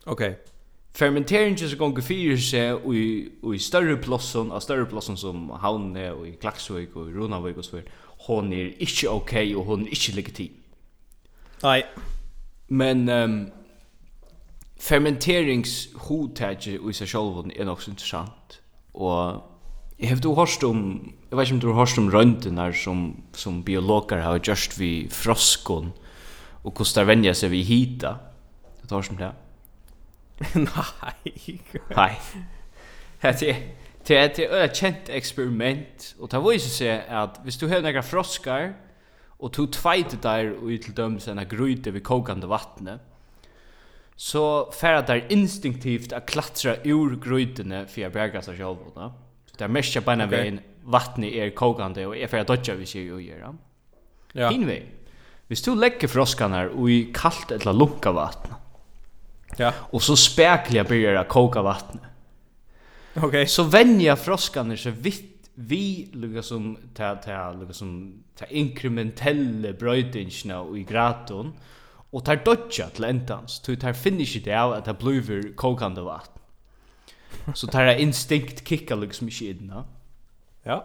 Okej. 0.04 0.30
Okay. 0.30 0.34
Fermenteringen 0.92 1.58
som 1.58 1.78
gång 1.78 2.02
fyra 2.02 2.36
sig 2.36 2.96
i, 2.96 3.28
i 3.54 3.58
större 3.58 3.96
plåsson, 3.96 4.52
av 4.52 4.60
större 4.60 4.84
plåsson 4.84 5.16
som 5.16 5.50
Havne 5.50 6.10
och 6.10 6.28
i 6.28 6.32
Klaxvik 6.32 6.96
och 6.96 7.08
i 7.08 7.12
Runavik 7.12 7.56
och 7.56 7.64
så 7.64 7.76
vidare, 7.76 7.92
hon 8.02 8.52
är 8.52 8.66
inte 8.66 9.08
okej 9.08 9.10
okay, 9.10 9.54
och 9.54 9.64
hon 9.64 9.82
är 9.82 9.88
inte 9.88 10.12
legitim. 10.14 10.52
Nej. 11.62 11.86
Men 12.68 13.08
um, 13.08 13.50
fermenteringshotaget 14.80 16.78
i 16.78 16.92
seg 16.92 17.08
selv 17.08 17.50
er 17.56 17.64
nok 17.64 17.82
så 17.82 17.90
interessant. 17.90 18.60
Og 18.94 19.42
jeg 19.98 20.08
har 20.08 20.16
du 20.22 20.34
hørt 20.34 20.64
om, 20.64 21.12
jeg 21.30 21.38
vet 21.38 21.46
ikke 21.46 21.56
om 21.56 21.60
du 21.60 21.72
har 21.72 21.80
hørt 21.80 21.98
om 21.98 22.10
røntene 22.12 22.74
som, 22.74 23.22
som 23.34 23.64
biologer 23.64 24.20
har 24.22 24.38
gjort 24.38 24.78
vi 24.78 25.08
froskon 25.10 25.92
og 26.64 26.72
hvordan 26.72 26.94
det 26.94 27.06
vender 27.06 27.32
seg 27.38 27.50
vi 27.50 27.62
hita. 27.62 28.14
Du 28.82 28.94
har 28.94 29.02
hørt 29.02 29.10
om 29.10 29.16
det? 29.20 29.32
Nei. 30.68 31.58
Nei. 31.96 32.14
Det 33.22 33.48
er 33.48 33.54
Det 34.08 34.16
är 34.16 34.64
ett 34.64 34.76
kjent 34.76 35.08
eksperiment, 35.08 36.14
og 36.18 36.30
det 36.32 36.38
viser 36.40 36.70
seg 36.72 37.10
at 37.12 37.34
hvis 37.44 37.58
du 37.60 37.66
har 37.68 37.82
några 37.84 38.00
froskar 38.00 38.70
og 39.38 39.52
to 39.54 39.68
tveit 39.70 40.16
der 40.22 40.50
og 40.56 40.72
til 40.82 40.96
dømes 40.96 41.28
en 41.30 41.40
gryte 41.48 41.92
ved 41.94 42.02
kokande 42.06 42.48
vattnet, 42.50 42.98
så 44.18 44.66
færa 44.74 45.04
der 45.06 45.28
instinktivt 45.30 46.12
at 46.12 46.26
klatra 46.26 46.74
ur 46.90 47.14
grøytene 47.22 47.84
for 47.86 48.02
jeg 48.02 48.12
berga 48.12 48.42
seg 48.42 48.58
selv. 48.58 48.88
Da. 48.96 49.12
Det 49.54 49.66
er 49.66 49.70
mest 49.70 49.98
beina 50.04 50.26
okay. 50.26 50.42
veien 50.42 50.60
vattnet 50.90 51.36
er 51.38 51.54
kokande 51.54 52.06
og 52.08 52.16
jeg 52.18 52.30
færa 52.30 52.48
dodja 52.48 52.74
hvis 52.74 52.96
jeg 52.96 53.06
jo 53.12 53.18
det. 53.22 53.52
Ja. 54.34 54.50
Hinvei, 54.50 54.82
hvis 55.48 55.62
du 55.62 55.72
legger 55.78 56.10
froskene 56.10 56.66
og 56.72 56.90
i 56.90 56.98
kalt 57.14 57.54
eller 57.54 57.72
lunka 57.72 58.10
vattnet, 58.12 58.58
ja. 59.58 59.70
og 59.92 60.02
så 60.04 60.18
spekler 60.18 60.84
byrjar 60.84 60.90
byrger 60.90 61.22
å 61.22 61.28
koka 61.30 61.62
vattnet, 61.64 62.10
okay. 63.22 63.46
så 63.46 63.64
venjer 63.70 64.18
froskene 64.20 64.76
seg 64.76 64.98
vitt 65.02 65.27
vi 65.58 66.10
lukka 66.14 66.42
som 66.42 66.76
ta 66.94 67.14
ta 67.22 67.52
lukka 67.52 67.74
som 67.74 68.22
ta 68.38 68.46
inkrementelle 68.50 69.72
brøytingna 69.74 70.60
og 70.62 70.78
i 70.78 70.84
graton 70.86 71.52
og 72.12 72.24
tar 72.24 72.40
dodja 72.44 72.88
til 72.94 73.04
endans. 73.04 73.58
Tu 73.60 73.74
tar 73.76 73.92
finish 73.92 74.36
it 74.36 74.48
out 74.48 74.76
at 74.76 74.84
ta 74.84 74.92
bluver 74.92 75.42
kokande 75.56 76.04
vatn. 76.04 76.38
Så 77.54 77.66
tar 77.66 77.84
det 77.86 78.00
instinkt 78.00 78.64
kicka 78.64 78.94
liksom 78.94 79.28
ikke 79.28 79.50
inn 79.50 79.72
ja. 80.66 80.80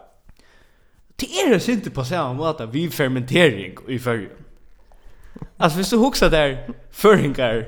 Det 1.20 1.28
er 1.44 1.52
det 1.52 1.62
sinte 1.62 1.90
på 1.90 2.04
samme 2.04 2.34
måte 2.34 2.66
vi 2.72 2.90
fermentering 2.90 3.78
i 3.88 3.98
fyrjun 3.98 4.44
altså 5.58 5.78
hvis 5.78 5.88
du 5.88 5.98
huksa 5.98 6.28
der 6.28 6.56
føringar 6.90 7.62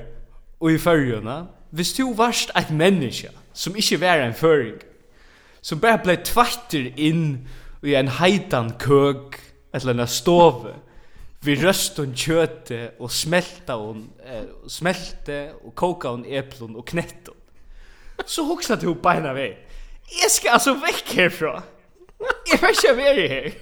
og 0.59 0.71
i 0.71 0.77
fyrjun 0.77 1.47
hvis 1.69 1.93
du 1.93 2.13
varst 2.13 2.51
et 2.57 2.71
menneske 2.71 3.29
som 3.53 3.75
ikke 3.75 4.01
var 4.01 4.23
en 4.23 4.33
føring 4.33 4.81
som 5.67 5.79
bara 5.79 5.97
blev 5.97 6.23
tvätter 6.23 6.99
in 6.99 7.47
i 7.83 7.95
en 7.95 8.07
heitan 8.07 8.73
kök 8.79 9.35
eller 9.73 9.99
en 9.99 10.07
stove 10.07 10.73
vi 11.39 11.55
röst 11.55 11.97
hon 11.97 12.15
köte 12.15 12.91
och 12.99 13.11
smälta 13.11 13.75
hon 13.75 14.09
eh, 14.25 14.67
smälte 14.67 15.53
och 15.63 15.75
koka 15.75 16.07
hon 16.07 16.25
äpplon 16.25 16.75
och 16.75 16.87
knätt 16.87 17.15
hon. 17.25 17.35
Så 18.25 18.43
huxade 18.43 18.87
hon 18.87 19.01
beina 19.01 19.19
ena 19.19 19.33
väg. 19.33 19.67
Jag 20.21 20.31
ska 20.31 20.51
alltså 20.51 20.73
väck 20.73 21.13
härifrån. 21.15 21.61
Jag 22.45 22.59
får 22.59 22.69
inte 22.69 22.93
vara 22.93 23.27
här. 23.27 23.53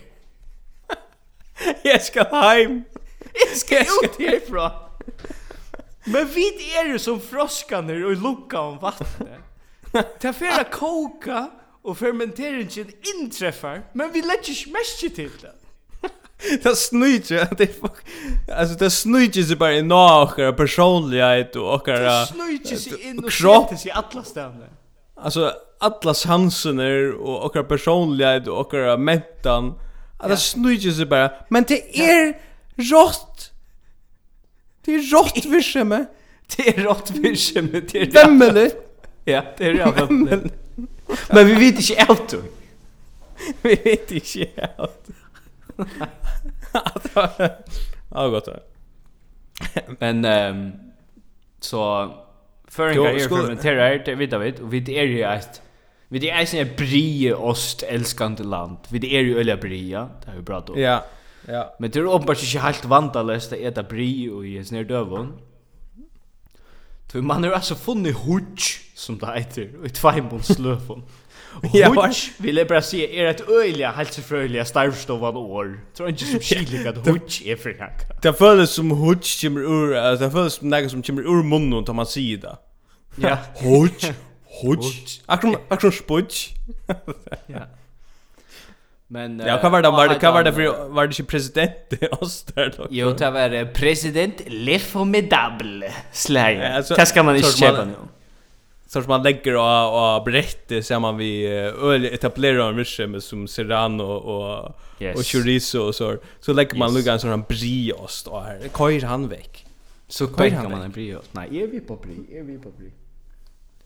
Jag 1.84 2.02
ska 2.02 2.24
hem. 2.24 2.84
Jag 3.34 3.58
ska 3.58 3.80
ut 3.80 4.20
härifrån. 4.20 4.72
Men 6.04 6.28
vi 6.28 6.76
är 6.78 6.86
ju 6.86 7.00
som 7.00 7.22
froskarna 7.22 7.94
och 7.94 8.16
lucka 8.16 8.60
om 8.60 8.78
vattnet. 8.78 9.40
Det 9.92 10.28
är 10.28 10.34
för 10.34 10.62
att 10.62 10.72
koka 10.72 11.50
og 11.86 11.98
fermenteringen 11.98 12.92
inntreffar, 13.14 13.82
men 13.94 14.10
vi 14.14 14.22
lägger 14.22 14.50
ikke 14.50 14.74
mest 14.74 15.16
til 15.16 15.30
det. 15.42 15.54
det 16.64 16.78
snöjer 16.78 17.48
det 17.58 17.64
är 17.64 18.54
alltså 18.54 18.76
det 18.76 18.90
snöjer 18.90 19.44
sig 19.44 19.56
bara 19.56 19.74
i 19.74 19.82
några 19.82 20.54
personlighet 20.54 21.56
och 21.56 21.74
och 21.74 21.88
det 21.88 22.28
snöjer 22.28 22.78
sig 22.78 23.10
in 23.10 23.24
och 23.24 23.32
sätter 23.32 23.88
i 23.88 23.92
alla 23.92 24.24
stedene. 24.24 24.66
Alltså 25.16 25.54
alla 25.80 26.14
sanser 26.14 27.12
och 27.12 27.56
och 27.56 27.68
personlighet 27.68 28.48
och 28.48 28.74
och 28.74 29.00
mentan. 29.00 29.74
Ja. 30.22 30.28
Det 30.28 30.38
snöjer 30.38 30.92
sig 30.92 31.06
bara, 31.06 31.32
men 31.50 31.64
det 31.68 32.00
är 32.00 32.34
rått. 32.76 33.52
Det 34.86 34.96
är 34.96 35.12
rått 35.12 35.46
virke 35.46 35.84
med. 35.84 36.06
Det 36.58 36.68
er 36.68 36.84
rått 36.84 37.12
virke 37.12 37.62
med. 37.62 37.82
Det 37.92 38.16
är 38.18 38.72
Ja, 39.26 39.42
det 39.58 39.66
är 39.66 39.74
rått. 39.74 40.52
Men 41.34 41.48
vi 41.48 41.54
vet 41.54 41.80
ikke 41.80 42.02
alt 42.02 42.34
allt. 42.34 42.36
Vi 43.62 43.76
vet 43.76 44.12
inte 44.12 44.70
allt. 44.78 45.12
Ja, 48.12 48.28
gott. 48.28 48.48
Men 50.00 50.26
ehm 50.26 50.72
så 51.66 52.12
Föringar 52.68 53.10
är 53.10 53.30
fermenterar, 53.30 54.04
det 54.06 54.16
vet 54.16 54.32
jag 54.32 54.40
vet. 54.40 54.60
Och 54.60 54.74
vi 54.74 54.98
är 54.98 55.04
ju 55.04 55.24
ett 55.24 55.62
Vi 56.08 56.30
är 56.30 56.56
ju 56.56 56.60
en 56.60 56.76
brie 56.76 57.34
ost 57.34 57.84
älskande 57.84 58.44
land. 58.44 58.78
Vi 58.90 59.16
är 59.16 59.22
ju 59.22 59.40
öliga 59.40 59.58
bria. 59.58 60.10
Det 60.26 60.32
är 60.32 60.36
ju 60.36 60.42
bra 60.42 60.64
då. 60.68 60.80
Ja, 60.80 61.06
ja. 61.48 61.76
Men 61.80 61.92
det 61.92 62.00
är 62.00 62.04
uppenbart 62.04 62.44
inte 62.44 62.60
helt 62.60 62.86
vandalöst 62.86 63.54
att 63.54 63.60
äta 63.60 63.84
brie 63.84 64.30
och 64.30 64.46
i 64.46 64.58
en 64.58 64.66
sån 64.66 64.78
här 64.78 64.84
dövån. 64.84 65.34
För 67.12 67.22
man 67.22 67.44
har 67.44 67.52
alltså 67.52 67.76
funnit 67.76 68.18
hutsch 68.18 68.85
som 68.96 69.20
det 69.20 69.30
heter, 69.36 69.70
i 69.86 69.90
tveimål 69.90 70.44
sløfon. 70.44 71.04
Ja, 71.74 71.88
hutsch 71.88 72.34
vil 72.44 72.56
jeg 72.60 72.68
bare 72.68 72.82
si, 72.84 73.00
er 73.06 73.30
et 73.30 73.42
øyelig, 73.48 73.88
helsefrøyelig, 73.96 74.66
starvstovende 74.68 75.40
år. 75.40 75.70
Tror 75.96 76.08
ikke 76.12 76.26
som 76.26 76.40
kilig 76.50 76.88
at 76.88 76.98
hutsch 77.08 77.48
er 77.48 77.56
for 77.62 77.70
hekka. 77.70 78.18
Det 78.24 78.34
føles 78.36 78.70
som 78.76 78.92
hutsch 78.92 79.46
kommer 79.46 79.64
ur, 79.64 79.94
det 80.20 80.32
føles 80.32 80.58
som 80.60 80.68
noe 80.68 80.90
som 80.92 81.04
kommer 81.04 81.24
ur 81.24 81.44
munnen, 81.48 81.86
tar 81.88 81.96
man 81.96 82.10
sier 82.12 82.42
det. 82.44 82.58
Ja. 83.24 83.38
Hutsch, 83.64 84.12
hutsch, 84.60 85.22
akkurat 85.32 85.96
spudsch. 85.96 86.50
Ja. 87.48 87.70
Men 89.08 89.40
Ja, 89.40 89.56
hva 89.62 89.70
var 89.70 89.86
det? 89.86 89.92
Var 89.94 90.10
det 90.12 90.18
hva 90.20 90.32
var 90.34 90.44
det 90.44 90.54
för 90.54 90.90
var 90.92 91.08
det 91.08 91.16
inte 91.20 91.24
president 91.32 91.94
i 91.94 91.98
där 92.56 92.74
då? 92.78 92.88
Jo, 92.90 93.14
det 93.14 93.30
var 93.32 93.74
president 93.74 94.42
Le 94.48 94.80
Formidable. 94.80 95.92
Slag. 96.12 96.58
Det 96.98 97.06
ska 97.06 97.24
man 97.24 97.36
inte 97.36 97.52
köpa 97.52 97.86
nu 97.86 97.96
så 98.88 99.02
som 99.02 99.10
man 99.10 99.24
lägger 99.24 99.56
och 99.56 100.16
och 100.18 100.24
berättar 100.24 100.82
så 100.82 101.00
man 101.00 101.18
vi 101.18 101.48
öl 101.48 102.06
etablerar 102.06 102.70
en 102.70 103.12
med 103.12 103.24
som 103.24 103.48
serrano 103.48 104.04
och 104.04 104.76
yes. 105.00 105.18
och 105.18 105.26
chorizo 105.26 105.80
och 105.80 105.96
så 105.96 106.18
så 106.40 106.54
lägger 106.54 106.78
man 106.78 106.90
yes. 106.90 106.98
lugga 106.98 107.14
en 107.14 107.20
sån 107.20 107.44
briost 107.48 108.28
och 108.28 108.44
här 108.44 108.60
kör 108.78 109.08
han 109.08 109.28
veck 109.28 109.66
så 110.08 110.28
kör 110.28 110.50
han 110.50 110.72
man 110.72 110.82
en 110.82 110.92
briost 110.92 111.30
nej 111.32 111.64
är 111.64 111.68
vi 111.68 111.80
på 111.80 111.96
bri 111.96 112.38
är 112.40 112.44
vi 112.44 112.58
på 112.58 112.70
bri 112.70 112.92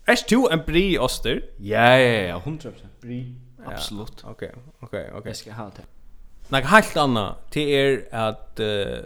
Är 0.04 0.18
du 0.28 0.48
en 0.50 0.62
brioster? 0.66 1.44
Ja, 1.56 1.98
ja, 1.98 2.22
ja, 2.22 2.42
100% 2.44 2.72
bri. 3.00 3.34
Absolut. 3.66 4.24
Okej, 4.24 4.52
okej, 4.80 5.10
okej. 5.14 5.22
Jag 5.24 5.36
ska 5.36 5.52
ha 5.52 5.64
det. 5.64 5.82
Nej, 6.48 6.62
helt 6.62 6.96
anna. 6.96 7.36
till 7.50 7.68
er 7.68 8.08
att 8.10 8.60
uh, 8.60 8.98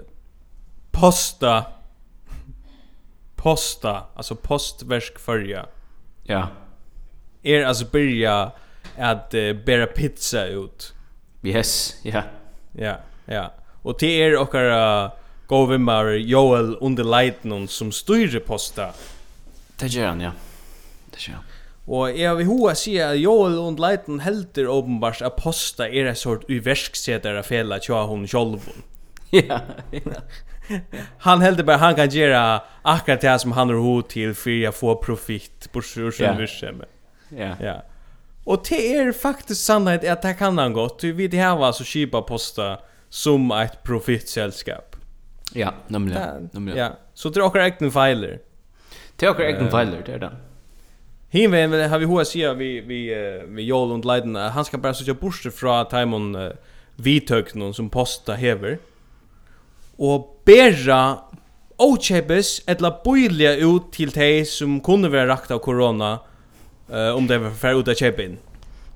posta 0.91 1.65
posta, 3.45 4.03
alltså 4.15 4.37
postverk 4.37 5.19
förja 5.19 5.67
Ja. 6.25 6.49
Er 7.43 7.65
alltså 7.65 7.85
börja 7.93 8.53
att 8.99 9.35
uh, 9.35 9.53
bära 9.53 9.87
pizza 9.87 10.47
ut. 10.47 10.95
Yes, 11.43 11.97
ja. 12.03 12.23
Ja, 12.73 12.97
ja. 13.25 13.53
Och 13.83 13.97
det 14.01 14.23
är 14.23 14.37
också 14.37 15.11
gå 15.47 15.67
vimmar 15.67 16.11
Joel 16.11 16.77
under 16.81 17.05
Lightning 17.05 17.69
som 17.69 17.93
styrer 17.93 18.41
posta. 18.41 18.91
Det 19.77 19.87
gör 19.87 20.07
han, 20.07 20.21
ja. 20.21 20.33
Det 21.11 21.29
gör 21.29 21.35
han. 21.35 21.45
Och 21.87 22.11
jag 22.11 22.35
vill 22.35 22.47
hoa 22.47 22.75
säga 22.75 23.11
att 23.11 23.19
Joel 23.19 23.59
und 23.59 23.81
Leiten 23.81 24.21
helter 24.21 24.69
åpenbart 24.69 25.23
att 25.23 25.37
posta 25.37 25.89
är 25.89 26.05
en 26.05 26.17
sort 26.17 26.45
uversksätare 26.49 27.43
fela 27.43 27.81
tja 27.81 28.05
hon 28.05 28.29
själv. 28.29 28.59
Ja, 29.31 29.61
ja. 29.91 30.01
han 31.19 31.41
helt 31.41 31.67
bara 31.67 31.77
han 31.77 31.95
kan 31.95 32.09
göra 32.09 32.63
akkurat 32.83 33.21
det 33.21 33.39
som 33.39 33.53
han 33.53 33.69
har 33.69 33.77
hot 33.77 34.09
till 34.09 34.35
för 34.35 34.69
att 34.69 34.75
få 34.75 34.97
profit 34.97 35.73
på 35.73 35.83
sjukhusen. 35.83 36.83
Ja. 37.29 37.57
Ja. 37.61 37.83
Och 38.45 38.63
det 38.69 38.97
är 38.97 39.13
faktiskt 39.13 39.65
sannhet 39.65 40.09
att 40.09 40.23
det 40.23 40.35
kan 40.35 40.59
han 40.59 40.73
gott. 40.73 41.05
Vi 41.05 41.29
det 41.29 41.37
här 41.37 41.57
var 41.57 41.73
så 41.73 41.85
kipa 41.85 42.23
posta 42.23 42.79
som 43.09 43.51
ett 43.51 43.83
profitsällskap. 43.83 44.97
Ja, 45.53 45.75
nämligen. 45.87 46.51
Nämligen. 46.53 46.79
Ja. 46.79 46.99
Så 47.15 47.29
det 47.29 47.41
är 47.41 47.45
också 47.45 47.61
egna 47.61 47.91
filer. 47.91 48.39
Det 49.17 49.27
är 49.27 49.31
också 49.31 49.43
egna 49.43 49.71
filer 49.71 50.03
det 50.07 50.13
är 50.13 50.19
det. 50.19 50.37
Hinven 51.29 51.91
har 51.91 51.99
vi 51.99 52.07
hur 52.07 52.25
säger 52.25 52.55
vi 52.55 52.81
vi 52.81 53.15
vi 53.49 53.63
Joel 53.63 53.93
och 53.93 54.05
Leiden 54.05 54.37
han 54.37 54.65
ska 54.65 54.79
bara 54.79 54.95
söka 54.95 55.15
bort 55.15 55.35
från 55.55 55.89
Timon 55.89 56.53
vidtöknon 56.97 57.75
som 57.75 57.91
posta 57.91 58.35
hever. 58.35 58.79
Och 59.97 60.34
bera 60.45 61.19
ochebes 61.79 62.61
etla 62.71 62.91
boilja 63.05 63.57
ut 63.65 63.91
til 63.95 64.13
tei 64.15 64.45
som 64.49 64.79
kunne 64.85 65.11
vara 65.13 65.27
rakt 65.33 65.51
av 65.55 65.63
korona 65.65 66.19
uh, 66.91 67.13
om 67.17 67.27
det 67.27 67.41
var 67.43 67.57
fer 67.59 67.81
ut 67.81 67.89
av 67.89 67.99
köpa 67.99 68.29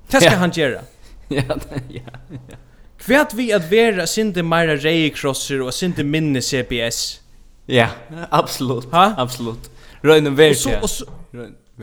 Det 0.09 0.21
skal 0.21 0.31
ja. 0.33 0.37
han 0.37 0.51
göra. 0.51 0.81
Ja, 1.29 1.43
ja, 1.89 2.01
ja. 2.49 2.55
Kvært 2.97 3.35
vi 3.37 3.51
vera 3.69 4.07
vara 4.07 4.43
meira 4.43 4.43
mera 4.43 4.75
rejkrosser 4.75 5.61
og 5.61 5.73
sinde 5.73 6.03
minne 6.03 6.41
CPS. 6.41 7.21
Ja, 7.67 7.89
absolut. 8.31 8.87
Ha? 8.91 9.13
Absolut. 9.17 9.69
Rönen 10.01 10.33
Og 10.33 10.55
så 10.55 10.79
og 10.81 10.89
så, 10.89 11.05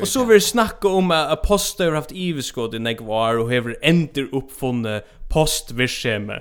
og 0.00 0.06
så 0.06 0.24
vill 0.24 0.40
snacka 0.40 0.88
om 0.88 1.10
at 1.10 1.30
uh, 1.30 1.42
poster 1.44 1.94
haft 1.94 2.12
iveskåd 2.12 2.74
i 2.74 2.78
Negvar 2.78 3.38
og 3.38 3.50
hever 3.50 3.74
enter 3.82 4.26
uppfunne 4.32 5.00
postvirskeme. 5.30 6.40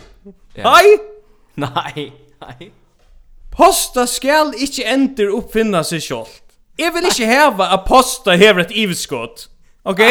Ja. 0.57 0.63
Nei! 0.63 0.97
Nej, 1.55 2.11
nej. 2.41 2.71
Posta 3.55 4.05
skal 4.07 4.51
ikkje 4.59 4.87
endur 4.91 5.31
uppfinna 5.37 5.83
seg 5.87 6.03
sjálvt. 6.03 6.41
Jeg 6.77 6.91
vil 6.91 7.07
ikkje 7.07 7.27
heva 7.29 7.69
at 7.71 7.85
posta 7.87 8.35
hever 8.35 8.65
et 8.65 8.73
iveskott. 8.75 9.47
Ok? 9.87 10.01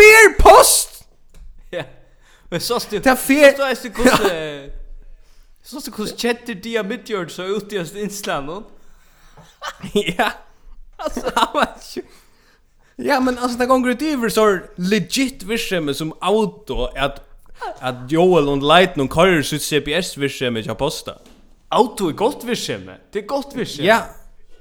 Ber 0.00 0.34
post! 0.40 1.04
Ja. 1.72 1.84
Men 2.50 2.60
så 2.60 2.80
styr... 2.82 3.02
Ta 3.04 3.14
fer... 3.14 3.54
Så 3.56 3.74
styr 3.78 3.94
kus, 3.94 4.10
Så 5.62 5.80
styr 5.80 5.94
kus 5.94 6.14
kjetter 6.18 6.58
dia 6.58 6.82
midtjord 6.82 7.30
så 7.30 7.46
ut 7.46 7.72
i 7.72 7.78
oss. 7.78 7.94
Ja. 9.94 10.30
Altså, 10.98 11.30
han 11.36 11.48
var 11.54 11.76
ikke... 11.76 12.08
Ja, 12.98 13.20
men 13.20 13.38
alltså 13.38 13.58
det 13.58 13.68
går 13.68 13.88
ut 13.88 14.02
över 14.02 14.28
så 14.28 14.58
legit 14.76 15.42
vischem 15.42 15.94
som 15.94 16.12
auto 16.20 16.84
att 16.96 17.24
att 17.80 18.10
Joel 18.10 18.48
och 18.48 18.62
Light 18.62 18.96
någon 18.96 19.08
kör 19.08 19.42
sitt 19.42 19.62
CPS 19.62 20.16
vischem 20.16 20.56
jag 20.56 20.78
posta. 20.78 21.12
Auto 21.70 22.08
er 22.08 22.12
godt 22.16 22.46
virksomhet. 22.46 23.12
Det 23.12 23.22
er 23.22 23.26
godt 23.26 23.56
virksomhet. 23.56 23.86
Ja. 23.86 24.00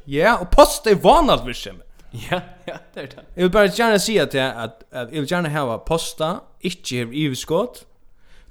Ja, 0.07 0.33
og 0.33 0.49
post 0.49 0.87
er 0.87 0.95
vanalt 0.95 1.45
virksomhet. 1.45 1.83
Ja, 2.13 2.39
ja, 2.67 2.77
det 2.95 3.03
er 3.03 3.05
det. 3.05 3.23
Jeg 3.35 3.43
vil 3.43 3.51
bare 3.51 3.69
gjerne 3.69 3.99
si 3.99 4.17
at 4.17 4.35
jeg, 4.35 4.53
at, 4.63 4.83
at 4.91 5.11
jeg 5.11 5.21
vil 5.21 5.27
gjerne 5.27 5.49
hava 5.49 5.77
posta, 5.77 6.33
ikke 6.63 6.95
hever 6.95 7.13
iveskått, 7.13 7.83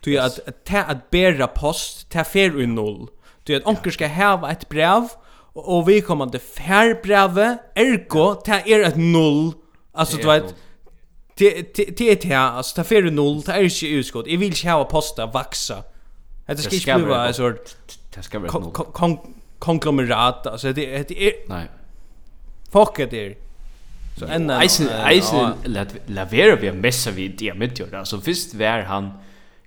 Du 0.04 0.10
jeg 0.10 0.24
at, 0.24 0.40
at 0.46 0.54
ta 0.64 0.84
at 0.88 0.96
bæra 1.10 1.46
post, 1.46 2.06
ta 2.10 2.22
fer 2.22 2.54
i 2.60 2.66
null. 2.66 3.08
Du 3.48 3.52
at 3.54 3.66
onker 3.66 3.90
skal 3.90 4.12
hava 4.14 4.52
et 4.52 4.66
brev, 4.70 5.08
og 5.54 5.86
vi 5.86 6.00
kommer 6.00 6.30
fer 6.30 6.38
færbrevet, 6.38 7.58
ergo, 7.76 8.34
ta 8.44 8.60
er 8.66 8.86
et 8.86 8.96
null. 8.96 9.54
Altså, 9.94 10.20
du 10.22 10.28
vet, 10.28 10.54
det 11.38 11.58
er 12.00 12.14
det, 12.14 12.30
altså, 12.30 12.74
ta 12.76 12.82
fer 12.82 13.06
i 13.06 13.10
null, 13.10 13.42
ta 13.42 13.56
er 13.56 13.66
ikke 13.66 13.98
uskot. 13.98 14.28
Eg 14.28 14.40
vil 14.40 14.52
ikke 14.54 14.68
hava 14.68 14.84
posta 14.84 15.26
vaksa. 15.32 15.82
Det 16.48 16.62
skal 16.62 16.78
ikke 16.78 16.98
bli 17.02 17.14
en 17.14 17.58
Det 18.16 18.22
ska 18.22 18.38
vara 18.38 18.50
kon, 18.50 18.70
kon, 18.70 18.92
kon, 18.92 19.18
konglomerat 19.58 20.46
alltså 20.46 20.72
det 20.72 21.08
det 21.08 21.28
är 21.28 21.34
Nej. 21.48 21.66
Fuck 22.70 22.98
it 22.98 23.12
är. 23.12 23.34
Så 24.18 24.26
en 24.26 24.50
Eisen 24.50 24.88
Eisen 24.88 25.52
lat 25.64 25.94
Lavera 26.06 26.56
vi 26.56 26.72
messa 26.72 27.10
vi 27.10 27.28
det 27.28 27.54
med 27.54 27.78
ju 27.78 27.96
alltså 27.96 28.20
först 28.20 28.54
var 28.54 28.82
han 28.82 29.12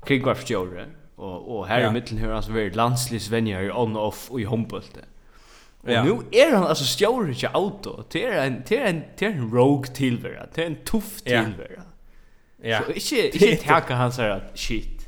krigvarfstjore 0.06 0.86
och 1.16 1.58
och 1.58 1.68
här 1.68 1.90
i 1.90 1.92
mitten 1.92 2.18
hur 2.18 2.32
alltså 2.32 2.52
väldigt 2.52 2.76
landslisvänjer 2.76 3.78
on 3.78 3.96
off 3.96 4.32
och 4.32 4.42
i 4.42 4.44
Humboldt. 4.44 4.98
Och 5.82 5.92
ja. 5.92 6.04
nu 6.04 6.18
är 6.32 6.56
han 6.56 6.64
alltså 6.64 6.84
stjåret 6.84 7.36
ikke 7.36 7.50
auto. 7.50 8.04
Det 8.12 8.26
är 8.26 8.46
en, 8.46 8.64
det 8.68 8.78
är 8.78 8.86
en, 8.86 9.04
det 9.18 9.26
är 9.26 9.30
en 9.30 9.52
rogue 9.52 9.94
tilværa. 9.94 10.46
Det 10.54 10.62
är 10.62 10.66
en 10.66 10.76
tuff 10.76 11.22
tilværa. 11.22 11.84
Ja. 12.62 12.70
ja. 12.70 12.82
Så 13.00 13.16
inte 13.16 13.52
inte 13.52 13.64
tacka 13.64 13.96
han 13.96 14.12
så 14.12 14.22
at 14.22 14.52
shit. 14.56 15.08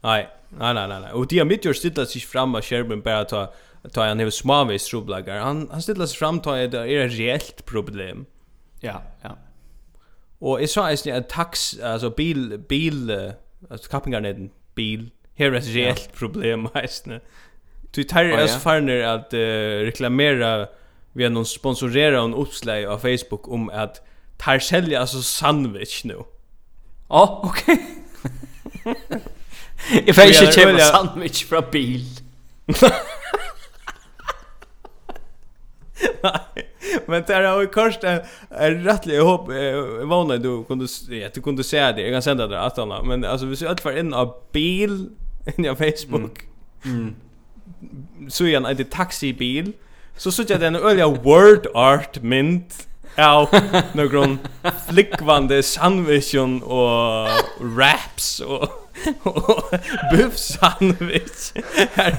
Nej. 0.00 0.28
Nej 0.48 0.74
nej 0.74 0.88
nej 0.88 1.00
nej. 1.00 1.12
Och 1.12 1.26
det 1.26 1.38
är 1.38 1.44
mitt 1.44 1.64
gör 1.64 1.72
stilla 1.72 2.06
sig 2.06 2.20
fram 2.20 2.54
av 2.54 2.62
skärmen 2.62 3.00
bara 3.00 3.24
ta 3.24 3.52
ta 3.92 4.04
en 4.04 4.18
hel 4.18 4.32
smavis 4.32 4.86
trubblagar. 4.86 5.40
Han 5.40 5.68
han 5.70 5.82
stilla 5.82 6.06
sig 6.06 6.18
fram 6.18 6.40
ta 6.40 6.56
det 6.56 6.78
är 6.78 7.06
ett 7.06 7.18
reellt 7.18 7.64
problem. 7.64 8.26
Ja, 8.80 9.02
ja. 9.22 9.38
Och 10.38 10.62
är 10.62 10.66
så 10.66 10.82
är 10.82 11.04
det 11.04 11.28
tax 11.28 11.80
alltså 11.80 12.10
bil 12.10 12.58
bil 12.68 13.32
alltså 13.70 13.90
kappingarneden 13.90 14.50
bil 14.74 15.10
här 15.34 15.52
är 15.52 15.54
ett 15.54 15.66
reellt 15.66 16.12
problem 16.14 16.68
hästne. 16.74 17.20
Du 17.90 18.04
tar 18.04 18.24
oh, 18.24 18.40
alltså 18.40 18.58
farner 18.58 19.02
att 19.02 19.34
uh, 19.34 19.38
reklamera 19.84 20.68
vi 21.12 21.28
någon 21.28 21.46
sponsorera 21.46 22.20
en 22.20 22.34
uppslag 22.34 22.84
av 22.84 22.98
Facebook 22.98 23.48
om 23.48 23.68
att 23.68 24.06
tar 24.36 24.58
sälja 24.58 25.00
alltså 25.00 25.22
sandwich 25.22 26.04
nu. 26.04 26.22
Ja, 27.08 27.40
oh, 27.42 27.50
okej. 27.50 27.80
Okay. 28.84 29.20
Jeg 30.06 30.14
får 30.14 30.22
ikke 30.32 30.52
kjøpe 30.52 30.80
sandwich 30.80 31.44
fra 31.48 31.60
bil. 31.72 32.04
Nei, 36.22 36.62
men 37.08 37.22
det 37.26 37.34
er 37.34 37.46
jo 37.46 37.68
kort 37.74 38.04
en 38.06 38.20
rettelig, 38.86 39.14
jeg 39.16 39.26
håper, 39.26 39.54
jeg 39.54 40.08
vana 40.10 40.36
du 40.42 40.50
kunde, 40.68 40.86
ja, 41.10 41.30
du 41.34 41.40
kunde 41.42 41.64
se 41.66 41.80
det, 41.96 42.04
jeg 42.04 42.14
kan 42.14 42.22
sende 42.24 42.48
det 42.50 42.58
at 42.58 42.78
anna, 42.78 43.00
men 43.02 43.24
altså, 43.24 43.46
hvis 43.46 43.64
du 43.64 43.68
alt 43.70 43.84
var 43.84 43.98
inn 43.98 44.14
av 44.14 44.36
bil, 44.54 45.08
inn 45.54 45.66
av 45.66 45.78
Facebook, 45.80 46.44
mm. 46.84 47.14
Mm. 47.80 48.28
så 48.30 48.46
igjen 48.50 48.68
er 48.68 48.78
det 48.78 48.90
taxibil, 48.94 49.72
så 50.18 50.30
synes 50.34 50.50
jeg 50.50 50.60
det 50.60 50.74
er 50.74 51.18
word 51.24 51.70
art 51.74 52.22
mynt, 52.22 52.84
Ja, 53.18 53.42
noen 53.98 54.36
flikkvande 54.86 55.56
sandwichen 55.66 56.60
og 56.62 57.26
raps 57.74 58.36
og 58.46 58.68
Buff 60.12 60.36
sandwich. 60.36 61.52
Här 61.94 62.16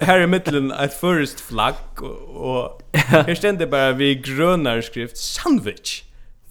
här 0.00 0.20
i 0.20 0.26
mitten 0.26 0.70
ett 0.70 1.00
först 1.00 1.40
flagg 1.40 2.02
och 2.34 2.82
här 2.92 3.34
ständer 3.34 3.66
bara 3.66 3.92
vi 3.92 4.14
gröna 4.14 4.82
skrift 4.82 5.16
sandwich. 5.16 6.02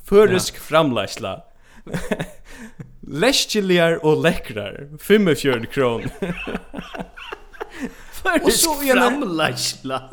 Försk 0.05 0.55
ja. 0.55 0.61
framlägsla. 0.61 1.43
Läskeligar 3.07 4.05
och 4.05 4.21
läckrar. 4.21 4.87
45 4.99 5.65
kron. 5.65 6.09
Och 8.41 8.51
framlägsla. 8.93 10.09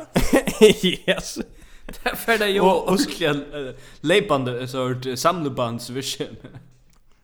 yes. 1.07 1.37
Därför 2.03 2.37
det 2.37 2.45
är 2.45 2.49
ju 2.49 2.61
ordentligt 2.61 3.79
lejpande 4.01 4.67
sort 4.67 5.19
samlebandsvision. 5.19 6.37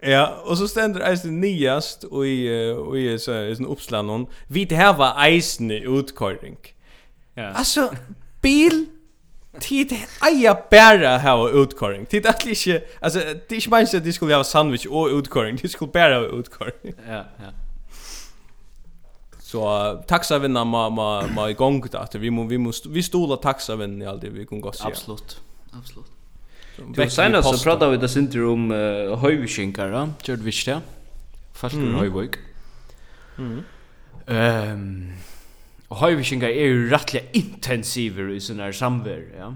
Ja, 0.05 0.41
och 0.45 0.57
så 0.57 0.67
ständer 0.67 1.01
eisen 1.01 1.41
nyast 1.41 2.03
och 2.03 2.27
i 2.27 2.71
och 2.71 2.97
i 2.97 3.19
så 3.19 3.31
är 3.31 3.51
en 3.59 3.65
uppslan. 3.65 4.27
Vi 4.47 4.65
det 4.65 4.75
här 4.75 4.93
var 4.93 5.25
eisen 5.25 5.71
utkorring. 5.71 6.57
Ja. 7.33 7.47
Alltså 7.47 7.95
bil 8.41 8.85
tid 9.59 9.93
eja 10.21 10.57
bära 10.69 11.17
här 11.17 11.61
utkorring. 11.63 12.05
Tid 12.05 12.25
att 12.25 12.45
inte 12.45 12.81
alltså 13.01 13.19
det 13.19 13.55
är 13.55 13.79
inte 13.79 13.97
at 13.97 14.03
det 14.03 14.13
skulle 14.13 14.33
vara 14.33 14.43
sandwich 14.43 14.85
och 14.85 15.07
utkorring. 15.07 15.59
Det 15.61 15.69
skulle 15.69 15.91
bära 15.91 16.19
utkorring. 16.19 16.93
Ja, 17.07 17.23
ja. 17.37 17.51
Så 19.39 20.03
taxa 20.07 20.39
vinna 20.39 20.63
ma 20.63 20.89
ma 20.89 21.27
ma 21.27 21.51
då 21.91 21.97
att 21.97 22.15
Vi 22.15 22.29
måste 22.29 22.49
vi 22.49 22.57
måste 22.57 22.89
vi 22.89 23.03
stola 23.03 23.37
taxavinna 23.37 24.05
i 24.05 24.07
allt 24.07 24.21
det 24.21 24.29
vi 24.29 24.45
kan 24.45 24.61
gå 24.61 24.69
se. 24.75 24.83
Absolut. 24.87 25.41
Absolut. 25.71 26.11
Du 26.77 27.09
senast 27.09 27.57
så 27.57 27.63
pratade 27.63 27.91
vi 27.91 27.97
det 27.97 28.09
synter 28.09 28.45
om 28.45 28.71
uh, 28.71 29.15
höjviskinkar, 29.15 30.09
gjorde 30.23 30.43
vi 30.43 30.51
det? 30.65 30.81
Fast 31.53 31.75
mm. 31.75 31.95
höjvik. 31.95 32.31
Mm. 33.37 33.63
Ehm 34.27 34.71
um, 34.71 35.13
och 35.93 35.99
höjviskinkar 35.99 36.47
är 36.47 36.65
ju 36.65 36.89
rättliga 36.89 37.23
intensiver 37.31 38.29
i 38.29 38.41
sån 38.41 38.59
här 38.59 38.71
samver, 38.71 39.27
ja. 39.37 39.55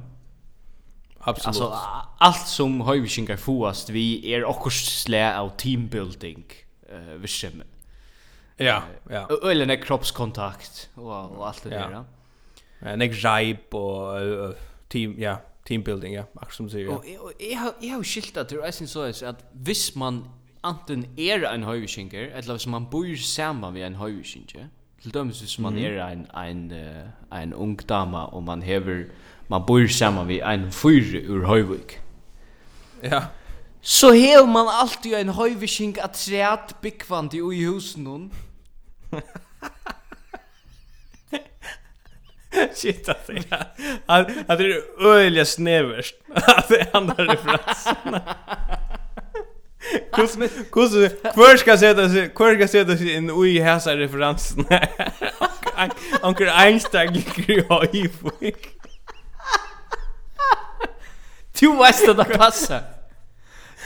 Absolut. 1.20 1.47
Alltså 1.47 1.80
allt 2.18 2.47
som 2.47 2.82
höjviskinkar 2.82 3.38
fåast 3.38 3.89
vi 3.89 4.34
är 4.34 4.43
också 4.43 4.70
slä 4.70 5.38
av 5.38 5.49
teambuilding 5.49 6.45
eh 6.89 6.93
uh, 6.93 7.13
vi. 7.22 7.63
Ja, 8.57 8.84
ja. 9.09 9.30
Eller 9.51 9.65
när 9.65 9.76
kroppskontakt 9.76 10.89
och, 10.95 11.32
och 11.32 11.47
allt 11.47 11.63
det 11.63 11.70
ja. 11.70 11.80
där. 11.80 11.91
Ja. 11.91 12.05
Men 12.80 12.89
jag 12.89 12.99
jibe 13.13 13.78
och 13.78 14.22
uh, 14.22 14.51
team, 14.88 15.15
ja 15.18 15.38
teambuilding, 15.68 16.13
ja, 16.15 16.24
akkurat 16.36 16.55
som 16.55 16.68
du 16.68 16.72
sier. 16.72 16.89
Og 16.89 17.05
jeg 17.39 17.59
har 17.59 17.97
jo 17.97 18.03
skilta 18.03 18.43
til, 18.43 18.59
jeg 18.63 18.74
synes 18.74 18.91
så 18.91 19.03
at 19.28 19.45
hvis 19.53 19.95
man 19.95 20.24
anten 20.63 21.05
er 21.18 21.47
en 21.51 21.63
høyvikinger, 21.63 22.32
eller 22.36 22.57
hvis 22.57 22.68
man 22.68 22.86
bor 22.91 23.05
sammen 23.18 23.74
med 23.74 23.88
en 23.88 23.95
høyvikinger, 23.95 24.68
til 25.01 25.13
dømes 25.13 25.39
hvis 25.39 25.59
man 25.59 25.78
er 25.78 26.07
en, 26.07 26.28
en, 26.36 26.74
en 27.41 27.53
ung 27.53 27.89
dama, 27.89 28.18
og 28.18 28.43
man 28.43 28.61
hever, 28.61 29.03
man 29.49 29.61
bor 29.68 29.88
sammen 29.88 30.28
med 30.28 30.41
en 30.53 30.72
fyr 30.72 31.30
ur 31.30 31.45
høyvik. 31.45 32.01
Ja. 33.03 33.22
Så 33.82 34.11
hever 34.11 34.45
man 34.45 34.65
alltid 34.82 35.13
en 35.15 35.30
høyviking 35.30 35.97
at 36.03 36.11
træt 36.11 36.76
byggvand 36.82 37.34
i 37.34 37.65
husen 37.65 38.03
noen. 38.07 38.32
Shit 42.74 43.05
det 43.05 43.12
är 43.12 43.24
hade 44.47 44.64
det 44.68 44.74
är 44.74 45.05
öliga 45.08 45.45
snäverst. 45.45 46.16
är 46.82 46.95
andra 46.97 47.26
referensen. 47.26 48.20
Kus 50.14 50.38
kus 50.72 50.91
kvar 51.34 51.58
ska 51.58 51.78
sätta 51.78 52.10
sig 52.10 52.30
kvar 52.30 52.55
ska 52.55 52.68
sätta 52.68 52.97
sig 52.97 53.14
in 53.14 53.30
i 53.45 53.60
häsa 53.60 53.95
referensen. 53.95 54.66
Onkel 56.22 56.49
Einstein 56.49 57.14
gick 57.14 57.49
ju 57.49 57.64
i 57.93 58.10
fick. 58.10 58.68
Du 61.60 61.78
vet 61.78 62.10
att 62.10 62.18
det 62.18 62.38
passar. 62.38 62.82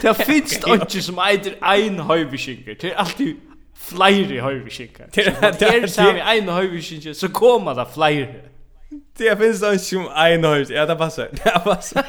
Det 0.02 0.14
finns 0.14 0.68
inte 0.68 1.02
som 1.02 1.20
eitir 1.20 1.58
ein 1.62 2.00
høyviskinker. 2.00 2.76
Det 2.82 2.92
er 2.92 2.96
alltid 2.96 3.36
flere 3.76 4.42
høyviskinker. 4.42 5.12
Det 5.14 5.68
er 5.68 5.88
samme 5.88 6.24
ein 6.24 6.50
høyviskinker, 6.50 7.14
så 7.14 7.30
kommer 7.30 7.74
det 7.74 7.88
flere. 7.94 8.51
Det 9.18 9.38
finns 9.38 9.64
en 9.64 9.80
som 9.80 10.08
en 10.16 10.44
hörs. 10.44 10.70
Ja, 10.70 10.86
det 10.86 10.96
passar. 10.96 11.30
Det 11.44 11.60
passar. 11.64 12.06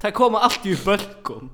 Det 0.00 0.10
kommer 0.10 0.38
alltid 0.38 0.72
i 0.72 0.84
bölkom. 0.84 1.50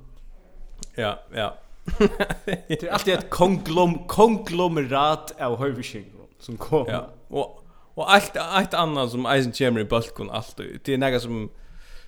Ja, 0.95 1.19
ja. 1.35 1.59
det 2.45 2.83
är 2.83 2.93
alltid 2.93 3.15
ett 3.15 3.31
konglom 3.31 4.07
konglomerat 4.07 5.41
av 5.41 5.59
hövsing 5.59 6.05
som 6.41 6.57
kommer. 6.57 6.93
Ja. 6.93 7.11
Och 7.29 7.57
och 7.95 8.13
allt 8.13 8.37
allt 8.37 8.75
annat 8.75 9.11
som 9.11 9.27
Eisen 9.27 9.53
Chamber 9.53 9.81
i 9.81 9.85
bölkon 9.85 10.31
alltid. 10.31 10.81
Det 10.85 10.95
är 10.95 10.99
något 10.99 11.23
som 11.23 11.51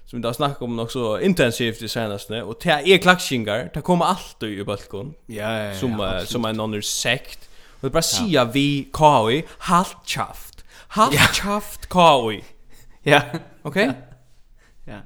som 0.04 0.20
vi 0.20 0.26
har 0.26 0.34
snakket 0.34 0.62
om 0.62 0.78
också 0.78 1.20
intensivt 1.20 1.82
i 1.82 1.88
seneste, 1.88 2.42
och 2.42 2.56
det 2.62 2.70
är 2.70 2.98
klakskingar, 2.98 3.70
det 3.74 3.80
kommer 3.80 4.04
alltid 4.04 4.58
i 4.58 4.64
balkon, 4.64 5.14
ja, 5.26 5.58
ja, 5.58 5.64
ja, 5.64 5.74
som, 5.74 5.90
ja, 6.00 6.26
som 6.26 6.44
en 6.44 6.60
annan 6.60 6.82
sekt, 6.82 7.48
Och 7.80 7.80
det 7.80 7.90
bara 7.90 7.90
bare 7.90 7.98
ja. 7.98 8.26
sier 8.26 8.44
vi, 8.44 8.88
Kaui, 8.92 9.42
halt 9.58 9.96
kjaft, 10.06 10.51
Halt 10.92 11.14
ja. 11.14 11.26
Kraft 11.32 11.88
Kaui. 11.88 12.42
Ja. 13.04 13.22
Okej. 13.62 13.88
Okay? 13.88 13.94
Ja. 14.86 15.00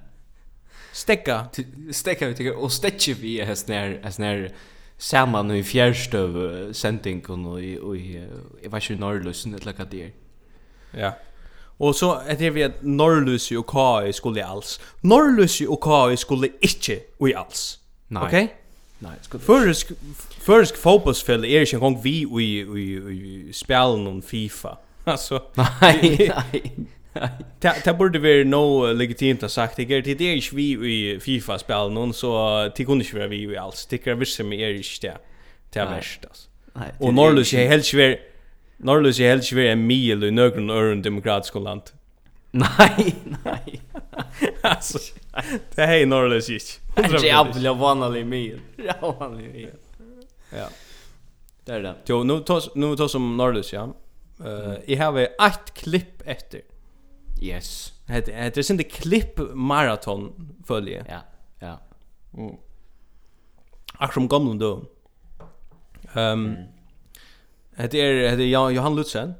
Stekka. 0.92 1.48
Stekka 1.92 2.28
vi 2.28 2.34
tycker 2.34 2.56
och 2.56 2.72
stetche 2.72 3.14
vi 3.14 3.40
är 3.40 3.54
snär 3.54 4.00
är 4.02 4.10
snär 4.10 4.52
samman 4.98 5.50
i 5.50 5.62
fjärstöv 5.62 6.72
sending 6.72 7.26
och 7.26 7.62
i 7.62 7.78
och 7.78 7.96
i 7.96 8.28
jag 8.62 8.70
vet 8.70 8.90
inte 8.90 9.00
norrlusen 9.00 9.54
eller 9.54 9.74
vad 9.78 9.90
det 9.90 10.02
är. 10.02 10.12
Ja. 10.90 11.12
Og 11.78 11.94
så 11.94 12.20
er 12.28 12.34
det 12.34 12.54
vi 12.54 12.62
at 12.62 12.82
Norrlusi 12.82 13.56
og 13.56 13.66
Kai 13.66 14.12
skulle 14.12 14.44
alls. 14.44 14.80
Norrlusi 15.02 15.66
og 15.66 15.80
Kai 15.82 16.16
skulle 16.16 16.48
ikke 16.62 17.00
i 17.28 17.32
alls. 17.36 17.80
Nei. 18.08 18.24
Okay? 18.24 18.48
Nei, 19.00 19.12
skulle 19.22 19.44
Førsk, 19.44 19.92
førsk 20.40 20.76
fotbollsfelle 20.76 21.46
er 21.46 21.60
ikke 21.60 21.76
engang 21.76 22.04
vi 22.04 22.10
i, 22.22 22.42
i, 22.42 22.60
i, 22.80 23.48
i 23.48 23.52
spjalen 23.52 24.06
om 24.06 24.22
FIFA 24.22 24.78
alltså 25.06 25.42
nej 25.54 26.32
nej 26.52 26.72
Ta 27.60 27.70
ta 27.70 27.92
borde 27.94 28.18
vi 28.18 28.44
no 28.44 28.92
legitimt 28.92 29.42
att 29.42 29.52
sagt 29.52 29.76
det 29.76 29.82
är 29.82 30.02
det 30.02 30.20
är 30.20 30.34
ju 30.34 30.56
vi 30.56 30.92
i 30.92 31.20
FIFA 31.20 31.58
spel 31.58 31.90
någon 31.90 32.14
så 32.14 32.70
det 32.76 32.84
kunde 32.84 33.04
ju 33.04 33.18
vara 33.18 33.28
vi 33.28 33.42
i 33.42 33.56
alls 33.56 33.86
det 33.86 34.06
är 34.06 34.14
visst 34.14 34.36
som 34.36 34.52
är 34.52 34.68
ju 34.68 34.82
det 35.00 35.16
det 35.72 35.80
är 35.80 35.90
värst 35.90 36.24
alltså. 36.24 36.48
Och 36.98 37.14
Norrlös 37.14 37.54
är 37.54 37.68
helt 37.68 37.84
svär 37.84 38.20
Norrlös 38.76 39.20
är 39.20 39.28
helt 39.28 39.44
svär 39.44 39.64
en 39.64 39.86
mil 39.86 40.24
i 40.24 40.30
någon 40.30 40.70
örn 40.70 41.02
demokratisk 41.02 41.54
land. 41.54 41.82
Nej, 42.50 43.14
nej. 43.44 43.80
Alltså 44.62 44.98
det 45.74 45.82
är 45.82 46.06
Norrlös 46.06 46.48
ju. 46.50 46.58
Det 46.96 47.02
är 47.02 47.24
jävla 47.24 47.72
vanlig 47.72 48.26
mil. 48.26 48.60
Vanlig 49.00 49.52
mil. 49.52 49.70
Ja. 50.50 50.68
Där 51.64 51.82
där. 51.82 51.94
Jo, 52.06 52.22
nu 52.22 52.40
tar 52.40 52.62
nu 52.74 52.96
tar 52.96 53.08
som 53.08 53.36
Norrlös 53.36 53.72
ja. 53.72 53.94
Eh, 54.44 54.74
jeg 54.86 54.98
har 54.98 55.18
ett 55.18 55.74
klipp 55.74 56.22
etter. 56.26 56.62
Yes. 57.42 57.92
Det 58.06 58.28
är 58.28 58.70
inte 58.70 58.84
klipp 58.84 59.40
maraton 59.54 60.32
följe. 60.66 61.04
Ja. 61.08 61.20
Ja. 61.58 61.80
Mm. 62.34 62.56
Ach 63.98 64.14
som 64.14 64.28
gamla 64.28 64.54
då. 64.54 64.84
Ehm 66.14 66.56
Det 67.76 68.00
är 68.00 68.36
det 68.36 68.44
är 68.44 68.70
Johan 68.70 68.96
Lutzen. 68.96 69.34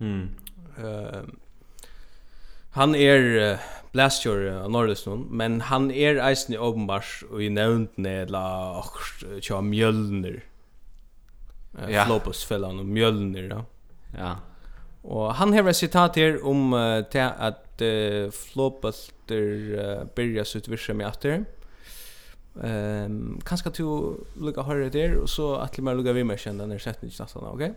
Mm. 0.00 0.28
Ehm 0.78 1.38
han 2.74 2.94
är 2.94 3.58
blastjör 3.92 4.62
av 4.62 4.70
Norrlösnon, 4.70 5.28
men 5.30 5.60
han 5.60 5.90
är 5.90 6.16
eisen 6.16 6.54
i 6.54 6.58
åpenbars 6.58 7.22
og 7.30 7.42
i 7.42 7.48
nevntene 7.48 8.10
eller 8.24 8.82
tja 9.40 9.60
mjölner. 9.60 10.40
Ja. 11.88 12.04
Flopusfellan 12.04 12.78
og 12.82 12.86
mjölner, 12.86 13.46
ja. 13.50 13.64
Ja. 14.18 14.36
Och 15.02 15.34
han 15.34 15.52
har 15.52 15.68
et 15.68 15.76
sitat 15.76 16.16
her 16.16 16.46
om 16.46 16.72
uh, 16.72 17.04
till 17.04 17.20
att 17.20 17.82
uh, 17.82 18.30
flåbulter 18.30 19.42
uh, 19.42 20.04
börjar 20.16 20.44
sitt 20.44 20.68
virse 20.68 20.94
med 20.94 21.06
atter. 21.06 21.44
Ehm 22.62 23.04
um, 23.04 23.40
kanske 23.44 23.70
du 23.70 24.14
lukka 24.40 24.62
höra 24.62 24.88
der, 24.88 25.16
och 25.16 25.28
så 25.28 25.54
att 25.54 25.78
man 25.78 25.96
lukka 25.96 26.12
vid 26.12 26.26
mig 26.26 26.38
kända 26.38 26.66
när 26.66 26.78
sätt 26.78 27.02
inte 27.02 27.22
nästan, 27.22 27.44
okej? 27.44 27.72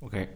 Vi 0.00 0.06
Okej. 0.06 0.28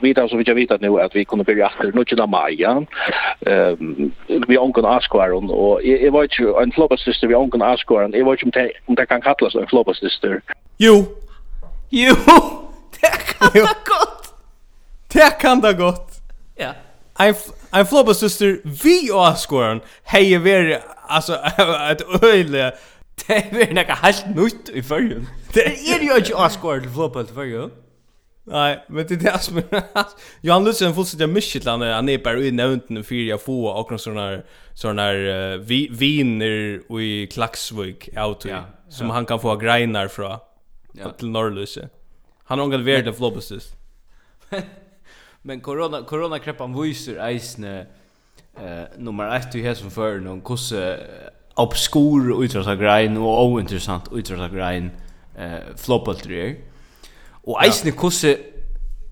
Vi 0.00 0.14
tar 0.14 0.28
så 0.28 0.36
vi 0.36 0.54
vet 0.54 0.70
att 0.70 0.80
nu 0.80 1.00
att 1.00 1.14
vi 1.14 1.24
kommer 1.24 1.44
börja 1.44 1.66
efter 1.66 1.92
nu 1.92 2.04
till 2.04 2.26
maj. 2.26 2.64
Ehm 2.64 4.12
vi 4.48 4.56
har 4.56 4.64
onkel 4.64 4.84
Askvaron 4.84 5.50
och 5.50 5.82
jag 5.82 6.12
var 6.12 6.28
ju 6.38 6.62
en 6.62 6.72
flopper 6.72 6.96
sister 6.96 7.26
vi 7.26 7.34
onkel 7.34 7.62
Askvaron. 7.62 8.12
Jag 8.12 8.24
var 8.24 8.36
ju 8.36 8.50
om 8.86 8.94
det 8.94 9.06
kan 9.06 9.20
kallas 9.20 9.54
en 9.54 9.66
flopper 9.66 9.92
sister. 9.92 10.42
Jo, 10.78 11.04
Jo, 11.90 12.14
det 13.00 13.10
kan 13.26 13.50
Jo. 13.54 13.62
det 13.62 13.76
godt. 13.84 14.34
Det 15.12 15.38
kan 15.40 15.60
da 15.60 15.72
godt. 15.72 16.12
Ja. 16.58 16.72
Ein 17.20 17.34
ein 17.72 17.86
floppa 17.86 18.12
syster 18.14 18.56
vi 18.84 19.10
og 19.12 19.38
skoran. 19.38 19.80
Hey, 20.04 20.38
ver 20.44 20.78
alltså 21.08 21.34
ett 21.90 22.02
öle. 22.22 22.72
Det 23.26 23.36
er 23.36 23.54
väl 23.54 23.74
något 23.74 23.98
helt 24.02 24.24
nytt 24.36 24.68
i 24.74 24.82
fyrjun. 24.82 25.28
Det 25.54 25.64
är 25.66 26.02
ju 26.02 26.16
inte 26.16 26.34
Oscar 26.34 26.80
til 26.80 26.90
floppa 26.90 27.22
til 27.22 27.34
fyrjun. 27.34 27.70
Nej, 28.46 28.78
men 28.88 29.06
det 29.06 29.14
är 29.14 29.32
det 29.32 29.42
som 29.42 29.56
är... 29.58 29.64
Johan 30.42 30.64
Lutzen 30.64 30.90
er 30.90 30.94
fullständigt 30.94 31.28
misskillan 31.28 31.80
han 31.80 32.08
är 32.08 32.18
bara 32.18 32.38
i 32.38 32.50
nämnden 32.50 33.04
för 33.04 33.14
jag 33.14 33.40
får 33.42 33.72
och 33.74 33.90
några 33.90 33.98
sådana 33.98 34.42
sådana 34.74 35.02
här 35.02 35.56
viner 35.98 36.80
i 37.00 37.26
Klaxvik 37.26 38.08
auto 38.16 38.48
som 38.88 39.10
han 39.10 39.26
kan 39.26 39.40
få 39.40 39.56
greinar 39.56 40.08
från. 40.08 40.38
Ja. 40.98 41.10
Till 41.10 41.28
Norrlöse. 41.28 41.88
Han 42.44 42.58
har 42.58 42.66
ångat 42.66 42.80
värde 42.80 43.12
floppesis. 43.12 43.72
Men 45.42 45.60
corona 45.60 46.02
corona 46.02 46.38
kreppan 46.38 46.82
visar 46.82 47.14
eisne 47.28 47.86
eh 48.56 48.84
nummer 48.98 49.36
1 49.36 49.52
du 49.52 49.62
här 49.62 49.74
som 49.74 49.90
för 49.90 50.20
någon 50.20 50.40
kosse 50.40 51.00
obskur 51.54 52.44
utrasa 52.44 52.76
grein 52.76 53.16
och 53.16 53.46
ointressant 53.46 54.12
utrasa 54.12 54.48
grein 54.48 54.90
eh 55.36 55.76
floppeltrier. 55.76 56.56
Och 57.30 57.64
eisne 57.64 57.90
ja. 57.90 57.96
kosse 57.96 58.38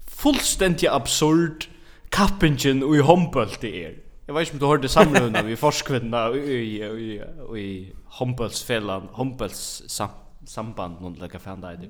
fullständigt 0.08 0.90
absurd 0.90 1.64
kappingen 2.08 2.82
och 2.82 2.96
i 2.96 3.00
hompelt 3.00 3.60
det 3.60 3.84
är. 3.84 3.94
Jag 4.26 4.34
vet 4.34 4.42
inte 4.42 4.52
om 4.52 4.58
du 4.58 4.66
hörde 4.66 4.88
samrunda 4.88 5.42
vi 5.42 5.56
forskvinna 5.56 6.30
i 6.30 6.38
i 6.38 6.82
i, 6.82 7.22
i, 7.56 7.60
i 7.60 7.92
Hompelsfällan, 8.04 9.08
Hompels 9.12 9.82
samt 9.86 10.12
samband 10.46 11.00
någon 11.00 11.14
lika 11.14 11.38
fan 11.38 11.60
där 11.60 11.76
det. 11.76 11.88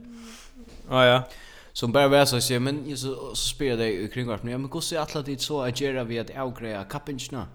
Ja 0.90 1.06
ja. 1.06 1.22
Som 1.72 1.92
bara 1.92 2.08
var 2.08 2.24
så 2.24 2.40
säger 2.40 2.60
men 2.60 2.88
ju 2.88 2.96
så 2.96 3.34
spelar 3.34 3.76
det 3.76 4.08
kring 4.08 4.26
vart 4.26 4.42
men 4.42 4.68
hur 4.72 4.80
ser 4.80 4.98
alla 4.98 5.22
dit 5.22 5.40
så 5.40 5.62
att 5.62 5.80
göra 5.80 6.04
vi 6.04 6.18
att 6.18 6.36
avgreja 6.36 6.84
kapinchna. 6.84 7.46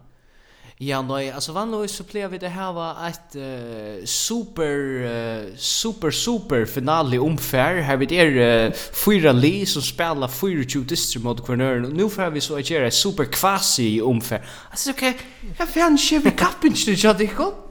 Ja, 0.79 1.01
nej, 1.01 1.31
alltså 1.31 1.51
vanligtvis 1.51 1.97
så 1.97 2.03
blir 2.03 2.27
vi 2.27 2.37
det 2.37 2.47
här 2.49 2.73
var 2.73 3.07
ett 3.07 3.35
uh, 3.35 4.05
super 4.05 4.73
uh, 4.75 5.55
super 5.55 6.11
super 6.11 6.65
finale 6.65 7.19
omfär. 7.19 7.81
Här 7.81 7.97
vid 7.97 8.11
er 8.11 8.65
uh, 8.65 8.73
fyra 9.05 9.31
li 9.31 9.65
som 9.65 9.81
spelar 9.81 10.27
fyra 10.27 10.63
tjugo 10.63 10.85
distrikt 10.85 11.23
mot 11.23 11.45
kvarnören. 11.45 11.85
Och 11.85 11.93
nu 11.93 12.09
får 12.09 12.29
vi 12.29 12.41
så 12.41 12.57
att 12.57 12.69
göra 12.69 12.91
super 12.91 13.25
kvasi 13.25 14.01
omfär. 14.01 14.45
Alltså 14.69 14.91
okej, 14.91 15.09
okay, 15.09 15.49
jag 15.57 15.69
fan 15.69 15.97
kör 15.97 16.19
vi 16.19 16.31
kapinchna, 16.31 16.93
jag 16.93 17.17
det 17.17 17.25
gott. 17.25 17.66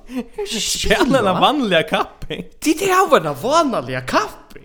Spela 0.61 1.19
en 1.19 1.41
vanliga 1.41 1.83
kapping. 1.83 2.45
Det 2.59 2.91
är 2.91 3.07
av 3.07 3.27
en 3.27 3.35
vanliga 3.35 4.01
kapping. 4.01 4.63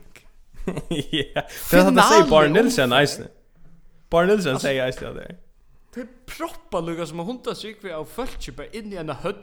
Ja. 1.12 1.42
Det 1.72 1.82
hade 1.82 2.02
sig 2.02 2.24
bara 2.30 2.48
Nilsen 2.48 2.94
Eisne 2.94 3.26
Bara 4.10 4.26
Nilsen 4.26 4.60
säger 4.60 4.86
Eisne 4.86 5.08
där. 5.08 5.38
Det 5.94 6.02
är 6.02 6.08
proppa 6.26 6.80
lugga 6.80 7.06
som 7.06 7.20
hundar 7.20 7.54
sig 7.54 7.78
vi 7.82 7.92
av 7.92 8.06
folk 8.06 8.56
bara 8.56 8.68
in 8.68 8.94
i 8.94 8.96
en 8.96 9.10
höll 9.10 9.36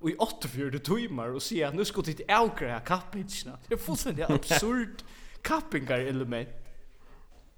och 0.00 0.10
i 0.10 0.14
84 0.18 0.78
timmar 0.78 1.34
och 1.34 1.42
se 1.42 1.70
nu 1.70 1.84
ska 1.84 2.02
det 2.02 2.20
ägare 2.28 2.70
här 2.70 2.80
kappingarna. 2.80 3.58
Det 3.68 3.74
är 3.74 3.78
fullständigt 3.78 4.30
absurd 4.30 5.02
kappingar 5.42 5.98
element. 5.98 6.48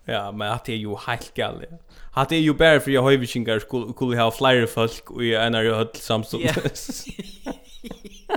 Ja, 0.05 0.33
men 0.33 0.53
att 0.53 0.65
det 0.65 0.73
är 0.73 0.77
ju 0.77 0.97
helt 1.07 1.35
galet. 1.35 1.71
Att 2.13 2.29
det 2.29 2.37
är 2.37 2.41
ju 2.41 2.55
bara 2.55 2.81
för 2.81 2.91
jag 2.91 3.03
har 3.03 3.11
ju 3.11 3.27
skulle 3.27 4.23
ha 4.23 4.31
flera 4.31 4.67
folk 4.67 5.11
och 5.11 5.25
i 5.25 5.35
en 5.35 5.55
höll 5.55 5.89
samståndes. 5.95 7.05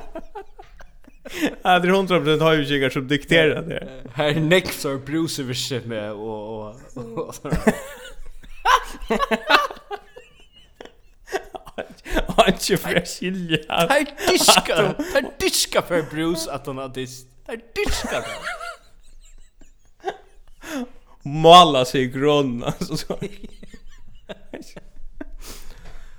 Ja, 1.62 1.80
det 1.80 1.88
är 1.88 1.92
hundra 1.92 2.20
procent 2.20 2.42
hajukikar 2.42 2.90
som 2.90 3.08
dikterar 3.08 3.62
det. 3.62 4.04
Här 4.14 4.34
nexar 4.34 4.98
Bruce 5.06 5.44
Vision 5.44 5.82
med 5.86 6.12
och, 6.12 6.68
och, 6.68 6.76
och 7.28 7.36
sådär. 7.36 7.60
Anki 12.28 12.78
för 12.78 13.06
skilja. 13.06 13.58
Här 13.68 14.06
diska, 14.32 14.76
här 15.14 15.32
diska 15.40 15.82
för 15.82 16.02
Bruce 16.02 16.52
att 16.52 16.68
han 16.68 16.78
har 16.78 16.90
dist. 16.90 17.28
Här 17.48 17.62
diska 17.76 18.24
Måla 21.22 21.86
sig 21.86 22.02
i 22.02 22.08
grunna. 22.08 22.66
Alltså 22.66 22.98
så. 22.98 23.20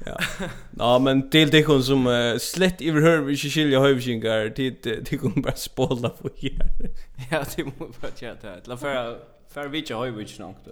Ja. 0.07 0.19
Ja, 0.79 0.99
men 0.99 1.31
till 1.31 1.51
det 1.51 1.67
hon 1.67 1.83
som 1.85 2.07
uh, 2.07 2.39
slett 2.39 2.81
i 2.81 2.91
hör 2.91 3.19
vi 3.19 3.37
skilja 3.37 3.81
hövshingar 3.81 4.49
till 4.49 4.75
det 4.83 5.21
hon 5.21 5.43
bara 5.43 5.55
spola 5.55 6.09
på 6.09 6.29
här. 6.37 6.91
Ja, 7.31 7.45
det 7.57 7.65
må 7.65 7.73
bara 7.79 8.11
tjata. 8.17 8.49
La 8.65 8.77
för 8.77 9.19
för 9.55 9.69
vi 9.69 9.79
inte 9.79 9.95
hövs 9.95 10.39
något. 10.39 10.69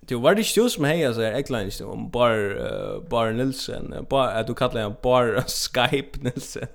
Det 0.00 0.14
var 0.14 0.34
det 0.34 0.56
ju 0.56 0.68
som 0.68 0.84
heja 0.84 1.14
så 1.14 1.22
här 1.22 1.32
eklines 1.32 1.80
om 1.80 2.10
bar 2.10 3.08
bar 3.08 3.32
Nilsson, 3.32 4.06
bar 4.10 4.28
att 4.28 4.46
du 4.46 4.54
kallar 4.54 4.82
han 4.82 4.94
bar 5.02 5.44
Skype 5.46 6.18
Nilsson. 6.20 6.66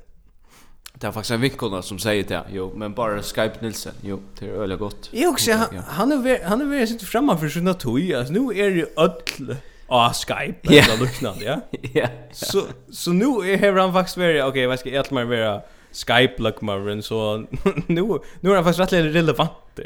Det 0.94 1.08
är 1.08 1.12
faktiskt 1.12 1.32
en 1.32 1.42
vinkel 1.42 1.84
som 1.84 2.00
säger 2.00 2.24
det. 2.24 2.44
Jo, 2.52 2.74
men 2.76 2.94
bara 2.94 3.22
Skype 3.22 3.54
Nilsen. 3.62 3.94
Jo, 4.02 4.20
det 4.40 4.46
är 4.46 4.50
öliga 4.50 4.78
gott. 4.78 5.10
Jo, 5.12 5.30
också, 5.30 5.52
han, 5.52 5.78
han 5.88 6.12
är 6.12 6.44
han 6.44 6.62
är 6.62 6.66
väl 6.66 6.88
sitter 6.88 7.06
framme 7.06 7.38
för 7.38 7.50
sina 7.50 7.74
toy. 7.74 8.14
Alltså, 8.14 8.34
nu 8.34 8.60
är 8.60 8.72
det 8.72 8.86
öll 8.98 9.56
av 9.90 10.14
Skype 10.14 10.74
yeah. 10.74 10.90
eller 10.90 11.06
liknande, 11.06 11.46
ja. 11.46 11.60
ja. 11.94 12.08
Så 12.32 12.64
så 12.92 13.12
nu 13.12 13.26
är 13.26 13.74
han 13.74 13.94
faktiskt 13.94 14.18
very 14.18 14.42
okej, 14.42 14.50
okay, 14.50 14.66
vad 14.68 14.80
ska 14.80 14.90
jag 14.90 15.00
att 15.00 15.12
man 15.12 15.30
vara 15.30 15.62
Skype 15.92 16.42
luckmarren 16.42 17.04
så 17.04 17.38
nu 17.88 18.20
nu 18.40 18.52
är 18.52 18.56
han 18.56 18.64
faktiskt 18.64 18.94
rätt 18.94 19.16
relevant. 19.16 19.80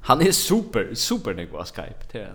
Han 0.00 0.20
är 0.20 0.32
super 0.32 0.94
super 0.94 1.34
nick 1.34 1.50
på 1.50 1.64
Skype 1.64 2.04
till. 2.10 2.26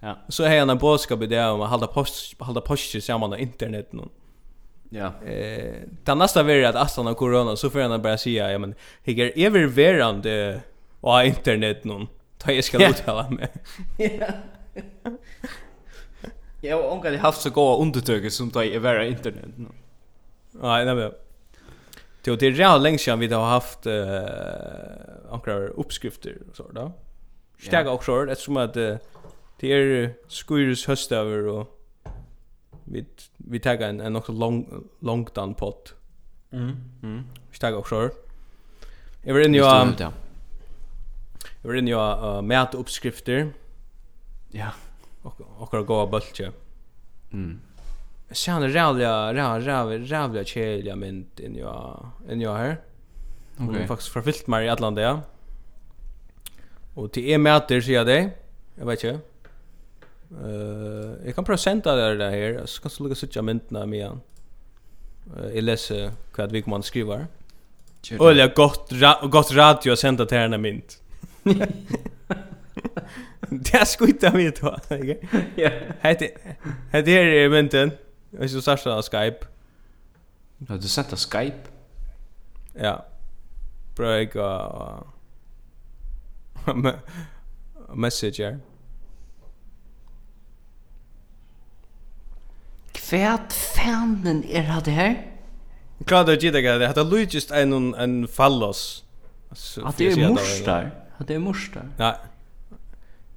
Ja. 0.00 0.18
Så 0.28 0.44
har 0.44 0.58
han 0.58 0.70
en 0.70 0.78
budskap 0.78 1.20
det 1.28 1.44
om 1.44 1.60
att 1.60 1.70
hålla 1.70 1.86
post 1.86 2.34
hålla 2.38 2.60
post 2.60 3.04
samman 3.04 3.30
på 3.30 3.38
internet 3.38 3.88
nu. 3.92 4.02
Ja. 4.90 5.06
Eh, 5.26 5.74
det 6.04 6.14
nästa 6.14 6.52
är 6.52 6.64
att 6.64 6.74
Aslan 6.74 7.14
corona 7.14 7.56
så 7.56 7.70
får 7.70 7.80
han 7.80 8.02
bara 8.02 8.18
säga 8.18 8.52
ja 8.52 8.58
men 8.58 8.74
jag 9.04 9.38
ever 9.38 9.66
verande 9.66 10.60
och 11.00 11.24
internet 11.24 11.84
nu. 11.84 12.06
Ta 12.38 12.52
jag 12.52 12.64
ska 12.64 12.88
uttala 12.88 13.30
mig. 13.30 13.48
Ja. 13.96 14.26
Jag 16.64 16.76
har 16.76 16.92
onkel 16.92 17.18
haft 17.18 17.40
så 17.40 17.50
gode 17.50 17.82
undertöker 17.82 18.30
som 18.30 18.50
tar 18.50 18.62
i 18.62 18.78
värre 18.78 19.08
internet. 19.08 19.44
No. 19.56 19.68
Nej, 20.50 20.84
nej 20.84 20.94
men. 20.94 21.12
Det 22.24 22.36
det 22.36 22.46
är 22.46 22.50
redan 22.50 22.82
länge 22.82 22.98
sedan 22.98 23.18
vi 23.18 23.32
har 23.32 23.44
haft 23.44 23.86
eh 23.86 23.92
uh, 25.48 25.70
uppskrifter 25.74 26.38
och 26.50 26.56
så 26.56 26.72
där. 26.72 26.92
Stäga 27.58 27.84
Ja. 27.84 27.90
också 27.90 28.30
eftersom 28.30 28.56
att 28.56 28.76
uh, 28.76 28.96
det 29.60 29.72
är 29.72 30.14
skurus 30.28 30.86
höstöver 30.86 31.46
och 31.46 31.78
vi 32.84 33.06
vi 33.36 33.60
tar 33.60 33.74
en 33.74 34.00
en 34.00 34.16
också 34.16 34.32
lång 34.32 34.88
långt 35.00 35.34
down 35.34 35.54
pot. 35.54 35.94
Mm. 36.52 36.76
Mm. 37.02 37.22
Stäga 37.52 37.76
också. 37.76 38.10
Jag 39.22 39.34
vill 39.34 39.46
in 39.46 39.54
ju 39.54 39.60
Jag 41.62 41.70
vill 41.70 41.78
in 41.78 41.88
ju 41.88 41.94
uh, 41.94 42.42
mäta 42.42 42.78
uppskrifter. 42.78 43.52
Ja 44.50 44.70
och 45.22 45.74
och 45.74 45.86
gå 45.86 46.06
bultje. 46.06 46.52
Mm. 47.32 47.60
Så 48.30 48.50
han 48.50 48.62
är 48.62 48.68
rävliga, 48.68 49.34
rävliga, 49.34 49.98
rävliga 49.98 50.44
kärliga 50.44 50.96
men 50.96 51.26
in 51.36 51.56
jag, 51.56 52.06
in 52.30 52.40
jag 52.40 52.54
här. 52.56 52.80
Okej. 53.54 53.68
Okay. 53.68 53.86
Faktiskt 53.86 54.12
förfyllt 54.12 54.46
mig 54.46 54.66
i 54.66 54.68
Atlanta, 54.68 55.00
ja. 55.00 55.20
Och 56.94 57.12
till 57.12 57.28
er 57.28 57.38
mäter 57.38 57.80
säger 57.80 57.98
jag 57.98 58.06
dig. 58.06 58.36
Jag 58.74 58.86
vet 58.86 59.04
inte. 59.04 59.20
Uh, 60.32 61.12
jag 61.26 61.34
kan 61.36 61.44
prøve 61.44 61.60
å 61.60 61.60
sende 61.60 61.92
deg 61.92 62.14
det 62.16 62.30
her, 62.32 62.54
så 62.64 62.80
kan 62.80 62.92
du 62.94 63.02
lukke 63.04 63.18
sitte 63.20 63.42
myntene 63.44 63.82
med 63.84 63.98
igjen. 63.98 64.22
Uh, 65.28 65.48
jeg 65.52 65.64
leser 65.66 66.14
hva 66.32 66.46
Vigman 66.48 66.82
skriver. 66.82 67.26
skriva. 68.02 68.32
det 68.32 68.42
er 68.42 68.54
godt, 68.56 68.92
ra 69.02 69.12
gott 69.28 69.52
radio 69.52 69.92
å 69.92 69.96
sende 69.96 70.26
til 70.26 70.38
henne 70.38 70.58
mynt. 70.58 70.96
Det 73.64 73.74
är 73.74 73.98
skjuta 73.98 74.32
mig 74.32 74.50
då. 74.60 74.76
Ja. 75.56 75.70
Hette 76.00 76.30
hette 76.90 77.10
är 77.10 77.48
menten. 77.48 77.90
Jag 78.30 78.50
så 78.50 78.62
sa 78.62 79.02
Skype. 79.02 79.46
Ja, 80.68 80.76
du 80.76 80.88
sent 80.88 81.18
Skype. 81.18 81.68
Ja. 82.74 83.06
Break 83.96 84.36
a 84.36 85.04
messenger. 87.94 88.58
Kvært 92.94 93.52
fanen 93.52 94.44
er 94.48 94.80
det 94.84 94.92
her. 94.92 95.14
Klart 96.06 96.28
at 96.32 96.40
gita 96.42 96.60
gæði, 96.62 96.86
hetta 96.88 97.02
lúgist 97.04 97.52
en 97.52 97.94
en 97.94 98.28
fallos. 98.28 99.04
At 99.52 100.00
er 100.00 100.16
murstar, 100.16 100.90
at 101.20 101.30
er 101.30 101.38
morstar. 101.38 101.86
Ja. 101.98 102.14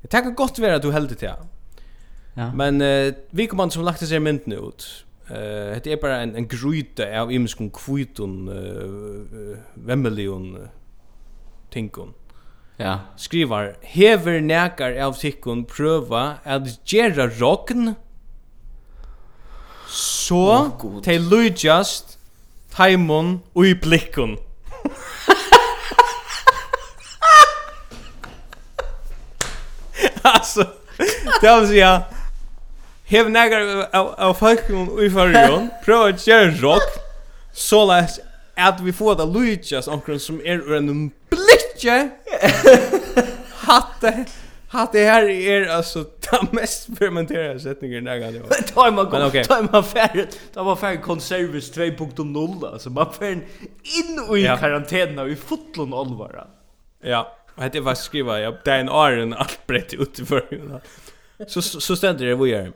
Det 0.10 0.22
kan 0.22 0.36
gott 0.36 0.60
vara 0.60 0.76
att 0.76 0.82
du 0.82 0.92
helt 0.92 1.20
det. 1.20 1.36
Ja. 2.34 2.52
Men 2.54 2.82
uh, 2.82 3.14
vi 3.30 3.48
kommer 3.48 3.70
som 3.70 3.84
lagt 3.84 4.08
sig 4.08 4.20
mynden 4.20 4.54
ut. 4.54 5.06
Eh 5.30 5.36
uh, 5.36 5.78
det 5.84 5.92
är 5.92 6.02
bara 6.02 6.22
en 6.22 6.36
en 6.36 6.48
gryta 6.48 7.22
av 7.22 7.32
imskon 7.32 7.70
kviton 7.70 8.50
uh, 8.50 9.58
vemmelion 9.74 10.68
tinkon. 11.70 12.14
Ja. 12.78 13.00
Skrivar 13.18 13.76
hever 13.82 14.42
näkar 14.42 15.02
av 15.02 15.14
tikkon 15.14 15.66
pröva 15.66 16.34
att 16.44 16.92
gera 16.94 17.28
rocken. 17.28 17.96
Så 19.88 20.70
oh, 20.84 21.02
te 21.02 21.20
lujast 21.20 22.20
taimon 22.76 23.40
ui 23.54 23.76
blikkun. 23.76 24.38
alltså 30.34 30.68
det 31.42 31.60
vill 31.60 31.68
säga 31.68 32.02
Hev 33.08 33.30
nägar 33.30 33.88
av 34.18 34.34
folk 34.34 34.60
i 35.02 35.10
förrjon 35.10 35.70
pröva 35.86 36.10
att 36.10 36.28
göra 36.28 36.52
rock 36.52 36.82
så 37.54 37.86
läs 37.86 38.20
att 38.56 38.82
vi 38.82 38.94
får 38.94 39.16
det 39.16 39.24
Luigi's 39.24 39.90
omkring 39.90 40.20
som 40.20 40.40
är 40.40 40.54
ur 40.54 40.76
en 40.76 41.12
blitje 41.30 42.10
hatte 43.56 44.26
hatte 44.68 45.00
här 45.00 45.30
är 45.30 45.68
alltså 45.68 46.06
den 46.32 46.48
mest 46.52 46.98
fermenterade 46.98 47.60
sättningen 47.60 48.04
där 48.04 48.22
kan 48.22 48.34
det 48.34 48.40
vara. 48.40 48.54
Ta 48.74 48.92
man 48.92 49.10
kom, 49.10 49.44
ta 49.44 49.68
man 49.72 49.84
färd, 49.84 50.28
ta 50.54 50.64
man 50.64 50.78
färd 50.78 51.02
konservis 51.02 51.74
2.0 51.74 52.74
alltså 52.74 52.90
man 52.90 53.14
färd 53.14 53.38
in 53.84 54.38
i 54.38 54.44
karantänen 54.60 55.20
och 55.20 55.30
i 55.30 55.36
fotlon 55.36 55.94
allvara. 55.94 56.48
Ja. 57.04 57.36
Och 57.56 57.64
det 57.72 57.80
var 57.80 57.96
skriva 57.96 58.40
jag 58.40 58.56
där 58.66 58.80
en 58.80 58.88
iron 58.88 59.34
allt 59.34 59.68
brett 59.68 59.94
ut 59.94 60.28
för. 60.28 60.72
Så 61.48 61.62
så 61.62 61.96
ständer 61.96 62.26
det 62.26 62.36
vad 62.36 62.48
gör. 62.48 62.74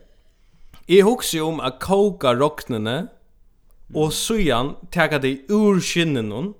Jag 0.85 1.05
huxar 1.05 1.41
om 1.41 1.59
att 1.59 1.79
koka 1.79 2.33
rocknene 2.33 3.07
och 3.93 4.13
sujan 4.13 4.75
tagga 4.91 5.19
det 5.19 5.29
ur 5.47 5.81
skinnen 5.81 6.31
hon. 6.31 6.53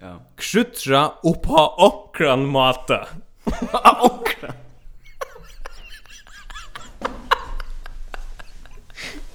Ja. 0.00 0.20
Krydra 0.36 1.12
upp 1.22 1.46
ha 1.46 1.76
okran 1.78 2.46
mata. 2.46 3.08
okran. 4.00 4.52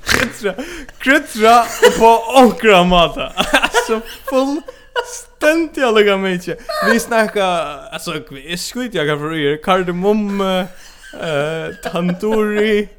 Krydra, 0.03 0.55
krydra 0.99 1.65
på 1.99 2.23
okran 2.35 2.87
mata. 2.87 3.27
Alltså 3.27 4.01
full 4.29 4.61
Stent 5.05 5.77
jag 5.77 5.93
lägga 5.93 6.17
mig 6.17 6.33
inte. 6.33 6.57
Vi 6.91 6.99
snackar 6.99 7.43
alltså 7.91 8.21
vi 8.31 8.53
är 8.53 8.57
skit 8.57 8.93
jag 8.93 9.07
kan 9.07 9.19
för 9.19 9.35
er 9.35 9.63
kardemom 9.63 10.41
eh 10.41 11.69
tandoori. 11.83 12.89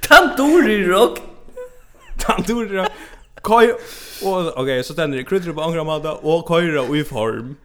Tandoori 0.00 0.86
rock. 0.86 1.18
Tandoori 2.18 2.76
rock. 2.76 2.92
Koi 3.40 3.72
och 4.24 4.58
okej 4.58 4.84
så 4.84 4.94
tänder 4.94 5.18
det 5.18 5.24
kryddor 5.24 5.52
på 5.52 5.62
angramada 5.62 6.12
och 6.12 6.44
koira 6.44 6.96
i 6.96 7.04
form. 7.04 7.56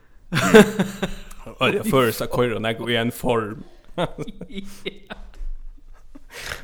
Och 1.57 1.72
det 1.72 1.84
första 1.84 2.28
koira 2.28 2.60
när 2.60 2.86
vi 2.86 2.95
en 2.95 3.12
form. 3.12 3.64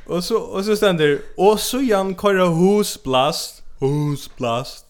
Och 0.06 0.24
så 0.24 0.38
och 0.38 0.66
så 0.66 0.76
ständer 0.76 1.20
och 1.38 1.60
så 1.60 1.82
jan 1.82 2.16
koira 2.16 2.48
hus 2.48 3.04
blast 4.38 4.85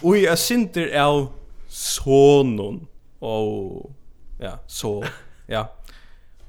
Och 0.00 0.16
jag 0.16 0.38
synter 0.38 1.00
av 1.00 1.32
sonen 1.68 2.86
och 3.18 3.90
ja, 4.40 4.58
så 4.66 5.04
ja. 5.46 5.76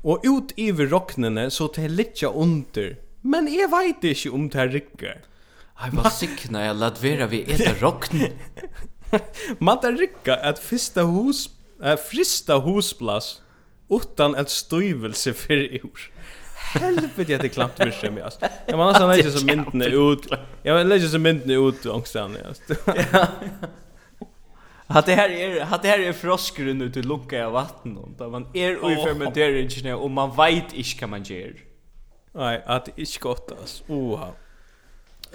Och 0.01 0.19
ut 0.23 0.53
i 0.55 0.71
rocknene 0.71 1.51
så 1.51 1.67
till 1.67 1.91
litja 1.91 2.29
under. 2.29 2.97
Men 3.21 3.53
jag 3.53 3.69
vet 3.69 4.03
inte 4.03 4.29
om 4.29 4.49
det 4.49 4.67
rycker. 4.67 5.21
Ai, 5.75 5.89
vad 5.93 6.13
sikna 6.13 6.65
jag 6.65 6.75
lät 6.75 7.03
vera 7.03 7.27
vi 7.27 7.41
äta 7.41 7.73
rockn. 7.85 8.17
Man 9.59 9.79
tar 9.79 9.91
rycka 9.91 10.35
att 10.35 10.59
första 10.59 11.03
hus, 11.03 11.49
äh, 11.83 11.95
frista 11.95 12.59
husplats 12.59 13.41
utan 13.89 14.35
ett 14.35 14.49
stövelse 14.49 15.33
för 15.33 15.53
ur 15.53 16.12
helvete 16.73 17.35
att 17.35 17.41
det 17.41 17.49
klampt 17.49 17.79
mig 17.79 17.91
skämt 17.91 18.21
alltså. 18.21 18.39
Jag 18.65 18.77
menar 18.77 18.93
så 18.93 19.07
läser 19.07 19.29
så 19.29 19.45
myndne 19.45 19.85
ut. 19.85 20.27
Jag 20.63 20.87
läser 20.87 21.07
så 21.07 21.19
myndne 21.19 21.53
ut 21.53 21.85
ångstan 21.85 22.37
alltså. 22.47 22.91
Ja. 23.11 23.27
Att 24.87 25.05
det 25.05 25.15
här 25.15 25.29
är 25.29 25.61
att 25.61 25.81
det 25.81 25.87
här 25.87 25.99
är 25.99 26.13
froskrun 26.13 26.81
ut 26.81 26.97
i 26.97 27.01
lucka 27.01 27.45
av 27.45 27.53
vatten 27.53 27.97
och 27.97 28.09
där 28.17 28.27
man 28.27 28.47
är 28.53 28.71
i 28.71 28.95
fermentering 28.95 29.95
och 29.95 30.11
man 30.11 30.35
vet 30.35 30.73
inte 30.73 30.89
kan 30.89 31.09
man 31.09 31.23
gör. 31.23 31.55
Nej, 32.31 32.63
att 32.65 32.99
inte 32.99 33.19
gott 33.19 33.51
alltså. 33.61 33.83
Oha. 33.87 34.27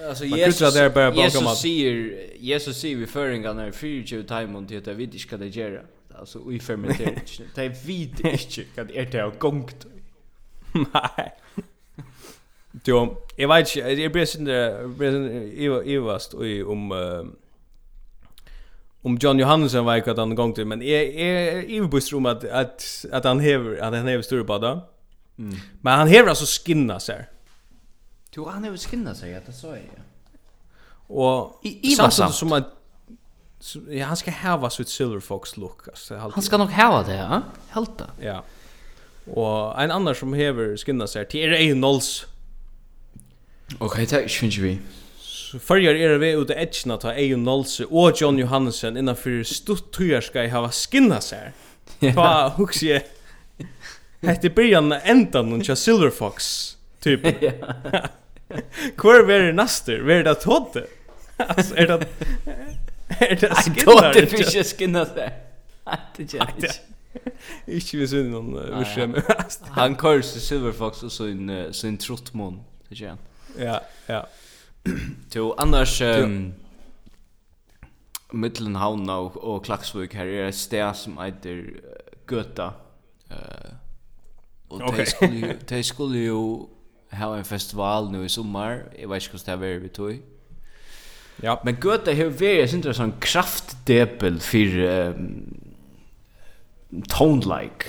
Alltså 0.09 0.25
Jesus 0.25 0.75
där 0.75 0.91
bara 0.91 1.11
bakom 1.11 1.47
att 1.47 1.59
ser 1.59 2.37
Jesus 2.39 2.81
ser 2.81 2.97
vi 2.97 3.07
föringar 3.07 3.55
när 3.55 3.71
fyrtio 3.71 4.23
timon 4.23 4.67
till 4.67 4.79
att 4.79 4.89
vi 4.89 5.05
inte 5.05 5.19
ska 5.19 5.37
det 5.37 5.47
göra. 5.47 5.81
Alltså 6.19 6.49
vi 6.49 6.61
fermenterar 6.61 7.11
inte. 7.11 7.43
Det 7.55 7.69
vet 7.69 8.21
inte 8.21 8.65
vad 8.77 8.89
det 8.89 8.99
är 8.99 9.07
det 9.07 9.39
gångt 9.39 9.87
Nei. 10.95 11.29
Jo, 12.87 13.03
jeg 13.39 13.49
vet 13.51 13.71
ikke, 13.75 13.93
jeg 13.99 14.13
ble 14.15 14.25
sånn 14.29 14.49
jeg 14.49 16.03
var 16.05 16.27
om 16.71 16.93
om 19.09 19.17
John 19.23 19.39
Johansson 19.39 19.87
var 19.87 20.01
ikke 20.01 20.13
at 20.13 20.21
han 20.21 20.35
gong 20.37 20.55
til, 20.57 20.67
men 20.69 20.83
jeg 20.85 21.13
er 21.23 21.63
iverbust 21.65 22.13
om 22.17 22.27
at, 22.27 22.45
at, 22.45 22.87
at 23.13 23.27
han 23.27 23.41
hever, 23.41 23.79
at 23.79 23.95
han 23.95 24.09
hever 24.09 24.27
større 24.27 24.45
bada. 24.45 24.75
Mm. 25.39 25.55
Men 25.83 26.03
han 26.03 26.11
hever 26.11 26.33
altså 26.33 26.49
skinna 26.51 26.99
seg. 27.03 27.29
Jo, 28.37 28.49
han 28.51 28.67
hever 28.67 28.81
skinna 28.81 29.15
seg, 29.17 29.33
ja, 29.37 29.43
det 29.47 29.55
sa 29.57 29.77
jeg, 29.77 29.87
ja. 29.87 30.05
Og 31.09 31.63
samtidig 31.97 32.35
som 32.37 32.53
at 32.53 32.75
ja, 33.89 34.11
han 34.11 34.19
skal 34.19 34.35
hava 34.43 34.69
sitt 34.71 34.91
Silver 34.93 35.23
Fox 35.25 35.57
look. 35.57 35.89
Alltså, 35.89 36.19
han 36.19 36.45
ska 36.45 36.61
nog 36.61 36.75
hava 36.75 37.01
det, 37.07 37.17
ja. 37.17 37.41
Helt 37.73 37.97
det. 37.99 38.11
Ja. 38.23 38.41
Og 39.35 39.75
en 39.83 39.93
annan 39.93 40.17
som 40.17 40.35
hever 40.37 40.77
skinna 40.81 41.09
seg 41.11 41.29
til 41.33 41.49
er 41.49 41.59
Ein 41.59 41.83
Nols. 41.83 42.27
Ok, 43.81 43.99
det 44.01 44.13
er 44.13 44.29
ikke 44.29 44.63
vi. 44.65 44.79
Førjar 45.65 45.97
er 45.97 46.19
vi 46.21 46.35
ute 46.37 46.57
etkina 46.57 46.99
ta 47.01 47.15
Ein 47.17 47.45
Nols 47.45 47.81
og 47.89 48.21
John 48.21 48.39
Johansen 48.41 48.97
innanfor 49.01 49.43
stutt 49.49 49.93
tujarska 49.97 50.45
i 50.45 50.53
hava 50.53 50.73
skinna 50.73 51.21
seg. 51.25 51.53
Hva 52.17 52.55
huks 52.59 52.83
jeg 52.85 53.05
hette 54.25 54.51
byrjan 54.53 54.93
endan 55.05 55.49
nun 55.51 55.63
tja 55.65 55.77
Silver 55.77 56.11
Fox 56.11 56.77
typ. 57.05 57.25
Hvor 59.01 59.31
er 59.31 59.47
det 59.47 59.55
naster? 59.55 60.03
Hvor 60.03 60.13
er 60.13 60.23
det 60.23 60.39
tåte? 60.39 60.85
Altså, 61.39 61.75
er 61.77 61.87
det... 61.87 62.09
Er 63.21 63.35
det 63.35 63.51
skinnar? 63.65 64.13
Tåte 64.13 64.27
fyrir 64.27 64.65
skinnar 64.65 65.09
seg. 65.13 65.37
Nei, 65.89 65.99
det 66.17 66.35
er 66.35 66.53
ikke. 66.53 66.73
Ikke 67.79 67.99
vi 67.99 68.07
synd 68.11 68.31
noen 68.33 68.55
virksom. 68.55 69.17
Han 69.79 69.97
kører 70.01 70.25
seg 70.27 70.45
Silverfox 70.45 71.03
og 71.07 71.13
sin, 71.13 71.51
sin 71.73 71.99
trottmån, 71.99 72.61
ikke 72.91 73.15
han? 73.15 73.21
Ja, 73.59 73.79
ja. 74.09 74.23
Jo, 75.35 75.53
annars... 75.59 76.01
Um, 76.01 76.55
Mittlen 78.33 78.77
Havna 78.77 79.23
og, 79.25 79.39
og 79.41 79.63
Klaksvik 79.65 80.13
her 80.13 80.29
er 80.29 80.49
et 80.51 80.57
sted 80.57 80.85
som 80.95 81.17
heter 81.17 81.63
Göta. 82.29 82.73
Uh, 83.31 83.73
og 84.69 84.83
okay. 84.91 85.05
de 85.05 85.11
skulle, 85.11 85.59
de 85.69 85.83
skulle 85.83 86.25
jo 86.27 86.43
ha 87.13 87.31
en 87.39 87.45
festival 87.45 88.11
nu 88.13 88.23
i 88.25 88.29
sommar. 88.29 88.83
Jeg 88.99 89.09
vet 89.09 89.23
ikke 89.23 89.39
hvordan 89.39 89.63
det 89.63 89.71
er 89.71 89.79
vi 89.79 89.89
tog. 89.89 90.13
Ja. 91.43 91.55
Men 91.65 91.79
Göta 91.81 92.13
har 92.13 92.35
vært 92.37 92.75
en 92.75 92.95
sånn 92.95 93.17
kraftdepel 93.21 94.41
for... 94.45 94.85
Um, 95.15 95.68
tone-like 96.91 97.85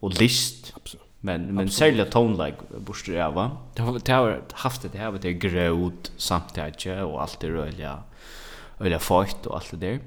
och 0.00 0.20
list. 0.20 0.72
Absolut. 0.76 1.06
Men 1.20 1.40
men 1.40 1.58
Absolut. 1.58 1.72
särskilt 1.72 2.14
tone-like 2.14 2.78
borste 2.78 3.12
det 3.12 3.28
va. 3.28 3.56
Det 3.74 3.82
har 3.82 3.98
det 4.04 4.12
har 4.12 4.42
haft 4.52 4.92
det 4.92 4.98
här 4.98 5.10
med 5.10 5.20
det 5.20 5.32
gråt 5.32 6.12
samtidigt 6.16 6.86
och 6.86 7.22
allt 7.22 7.40
det 7.40 7.48
rörliga 7.48 8.02
eller 8.80 8.98
fort 8.98 9.46
och 9.46 9.56
allt 9.56 9.70
det 9.70 9.76
där. 9.76 10.00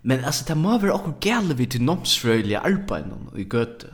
Men 0.00 0.24
alltså 0.24 0.44
det 0.44 0.54
må 0.54 0.78
vara 0.78 0.92
också 0.92 1.14
gäller 1.20 1.54
vi 1.54 1.66
till 1.66 1.82
nomsrörliga 1.82 2.60
arbeten 2.60 3.28
och 3.32 3.38
i 3.38 3.48
göte. 3.52 3.86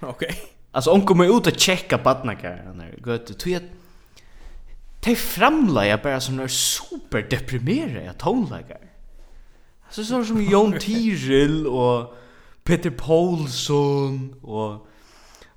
Okej. 0.00 0.28
Okay. 0.28 0.46
Alltså 0.72 0.90
om 0.90 1.06
kommer 1.06 1.38
ut 1.38 1.46
och 1.46 1.58
checka 1.58 1.98
badnakarna 1.98 2.88
i 2.88 3.00
göte. 3.06 3.34
Tror 3.34 3.52
jag 3.52 3.62
Det 5.04 5.16
framlägger 5.16 5.98
bara 5.98 6.20
som 6.20 6.40
är 6.40 6.48
superdeprimerade 6.48 8.12
tonläggare. 8.18 8.89
Alltså 9.90 10.04
sådana 10.04 10.24
som 10.24 10.42
Jon 10.42 10.78
Tyrell 10.78 11.66
och 11.66 12.14
Peter 12.64 12.90
Paulsson 12.90 14.34
och 14.42 14.86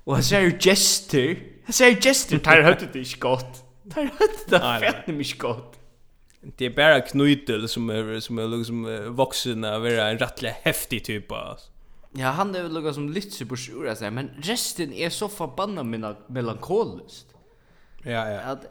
och 0.04 0.14
han 0.14 0.22
säger 0.22 0.58
Jester. 0.60 1.42
Han 1.64 1.72
säger 1.72 2.06
Jester. 2.06 2.38
Tar 2.38 2.62
hört 2.62 2.78
det 2.92 2.98
inte 2.98 3.18
gott. 3.18 3.64
Tar 3.94 4.02
hört 4.04 4.48
det 4.48 4.80
fett 4.80 5.08
inte 5.08 5.36
gott. 5.38 5.78
Det 6.56 6.66
är 6.66 6.70
bara 6.70 7.00
knutel 7.00 7.68
som 7.68 7.90
är 7.90 8.20
som 8.20 8.38
är 8.38 8.48
liksom 8.48 8.86
vuxen 9.16 9.64
av 9.64 9.86
en 9.86 10.18
rättligt 10.18 10.52
häftig 10.62 11.04
typ 11.04 11.32
alltså. 11.32 11.70
Ja, 12.12 12.28
han 12.28 12.54
är 12.54 12.62
väl 12.62 12.72
något 12.72 12.94
som 12.94 13.08
lytser 13.08 13.44
på 13.44 13.56
sjura 13.56 13.96
sig, 13.96 14.10
men 14.10 14.30
resten 14.42 14.92
är 14.92 15.10
så 15.10 15.28
förbannat 15.28 15.86
mina 15.86 16.16
melankoliskt. 16.26 17.26
Ja, 18.02 18.30
ja. 18.30 18.40
Att 18.40 18.66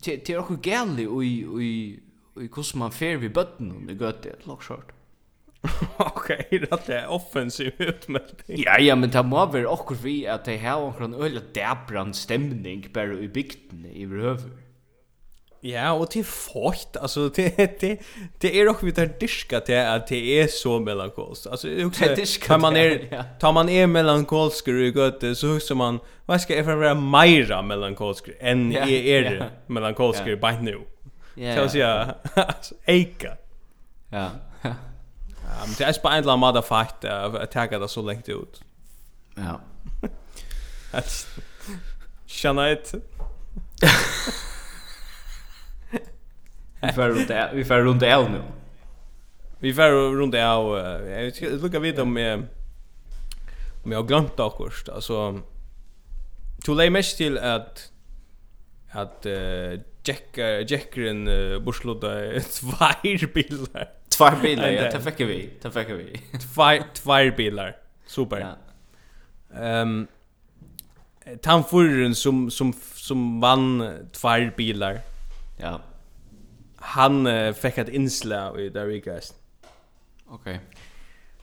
till 0.00 0.20
till 0.20 0.36
och 0.36 0.66
gärna 0.66 1.00
i 1.00 1.64
i 1.64 2.00
i 2.40 2.48
hur 2.48 2.78
man 2.78 2.92
fer 2.92 3.16
vi 3.16 3.28
bøtten 3.28 3.72
det 3.88 4.36
lock 4.46 4.62
short. 4.62 4.92
Okej, 5.98 6.44
det 6.50 6.88
er 6.88 7.08
offensiv 7.10 7.72
utmelding. 7.80 8.60
Ja, 8.60 8.76
ja, 8.82 8.94
men 8.94 9.10
det 9.10 9.24
må 9.26 9.46
være 9.52 9.70
akkurat 9.72 10.04
vi 10.04 10.24
at 10.30 10.46
det 10.46 10.60
har 10.62 11.02
en 11.02 11.14
øyla 11.14 11.42
dæbran 11.54 12.14
stemning 12.14 12.86
bare 12.94 13.18
i 13.24 13.28
bygden 13.28 13.86
i 13.92 14.06
røver. 14.06 14.62
Ja, 15.64 15.98
og 15.98 16.12
det 16.14 16.26
fort, 16.26 16.96
altså, 17.00 17.28
det, 17.28 17.80
det, 17.80 17.98
det 18.42 18.60
er 18.60 18.68
också 18.68 18.86
vi 18.86 18.92
tar 18.92 19.08
diska 19.20 19.60
till 19.60 19.74
at 19.74 20.08
det 20.08 20.40
er 20.40 20.46
så 20.46 20.78
melankolsk. 20.78 21.46
Altså, 21.50 21.68
också, 21.86 22.04
diska 22.16 22.46
tar 22.46 22.58
man 22.58 22.76
er, 22.76 23.24
tar 23.40 23.52
man 23.52 23.68
är 23.68 23.86
melankolsk 23.86 24.68
i 24.68 24.92
gøte, 24.92 25.34
så 25.34 25.46
husker 25.46 25.74
man, 25.74 25.98
vad 26.26 26.40
skal 26.40 26.56
jag 26.56 26.64
för 26.64 26.76
å 26.76 26.80
være 26.80 26.94
meira 26.94 27.62
melankolsk 27.62 28.30
än 28.40 28.72
ja, 28.72 28.84
är 28.84 29.06
er 29.06 29.34
ja. 29.34 29.48
melankolsk 29.66 30.26
ja. 30.26 30.36
by 30.36 30.62
nu? 30.62 30.84
Så 31.36 31.60
att 31.60 31.72
säga 31.72 32.14
eka. 32.84 33.36
Ja. 34.08 34.30
Ja, 34.62 34.74
men 35.66 35.74
det 35.78 35.84
är 35.84 36.02
bara 36.02 36.14
en 36.14 36.22
eller 36.22 36.36
mother 36.36 36.62
fight 36.62 37.04
att 37.04 37.50
tagga 37.50 37.78
det 37.78 37.88
så 37.88 38.02
länge 38.02 38.22
ut. 38.26 38.62
Ja. 39.34 39.60
Att 40.92 41.26
Shana 42.26 42.72
it. 42.72 42.94
Vi 46.80 46.92
får 46.92 47.08
runt 47.08 47.28
det. 47.28 47.50
Vi 47.54 47.64
får 47.64 47.74
runt 47.74 48.00
det 48.00 48.28
nu. 48.28 48.42
Vi 49.58 49.74
får 49.74 50.16
runt 50.16 50.32
det 50.32 50.48
av 50.48 50.78
jag 51.08 51.34
ska 51.34 51.46
lucka 51.46 51.78
vid 51.78 52.00
om 52.00 52.46
om 53.84 53.92
jag 53.92 54.08
glömt 54.08 54.36
det 54.36 54.44
akkurat. 54.44 54.88
Alltså 54.88 55.40
To 56.64 56.74
lägg 56.74 56.92
mest 56.92 57.16
till 57.16 57.38
att 57.38 57.92
att 58.96 59.26
uh, 59.26 59.80
Jackar 60.04 60.72
Jackren 60.72 61.28
uh, 61.28 61.58
borslodda 61.58 62.40
två 62.40 63.28
bilar. 63.34 63.88
Två 64.08 64.30
bilar, 64.42 64.68
ja, 64.68 64.82
det 64.92 65.00
fick 65.00 65.20
vi. 65.20 65.50
Det 65.62 65.70
fick 65.70 65.88
vi. 65.88 66.20
Två 66.38 66.84
två 66.94 67.36
bilar. 67.36 67.76
Super. 68.06 68.56
Ehm 69.54 70.08
ja. 71.44 71.54
um, 71.54 72.14
som 72.14 72.50
som 72.50 72.72
som 72.94 73.40
vann 73.40 73.98
två 74.12 74.28
bilar. 74.56 75.00
Ja. 75.56 75.80
Han 76.76 77.26
uh, 77.26 77.52
fick 77.52 77.78
ett 77.78 77.88
inslag 77.88 78.60
i 78.60 78.68
där 78.68 78.84
vi 78.84 79.00
Okej. 79.00 79.30
Okay. 80.26 80.58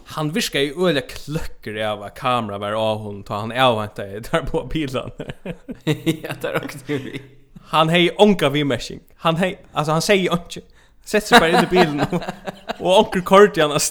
Han 0.06 0.32
viskar 0.32 0.60
ju 0.60 0.88
öle 0.88 1.02
klöcker 1.02 1.86
av 1.86 2.04
att 2.04 2.16
kamera 2.16 2.58
var 2.58 2.72
av 2.72 2.98
hon 2.98 3.24
tar 3.24 3.38
han 3.38 3.52
av 3.52 3.84
inte 3.84 4.20
där 4.20 4.42
på 4.42 4.66
bilen. 4.66 5.12
ja, 6.24 6.34
där 6.42 6.56
åkte 6.56 6.98
vi 6.98 7.22
han 7.64 7.90
hej 7.90 8.12
onka 8.18 8.50
vi 8.50 8.64
meshing. 8.64 9.00
Han 9.16 9.36
hej 9.36 9.60
alltså 9.74 9.92
han 9.92 10.02
säger 10.02 10.34
onka. 10.34 10.62
Sätter 11.06 11.28
sig 11.28 11.40
bara 11.40 11.50
in 11.50 11.64
i 11.64 11.68
bilen 11.68 12.06
och 12.80 13.00
onkel 13.00 13.22
kort 13.22 13.58
igen 13.58 13.72
att 13.72 13.82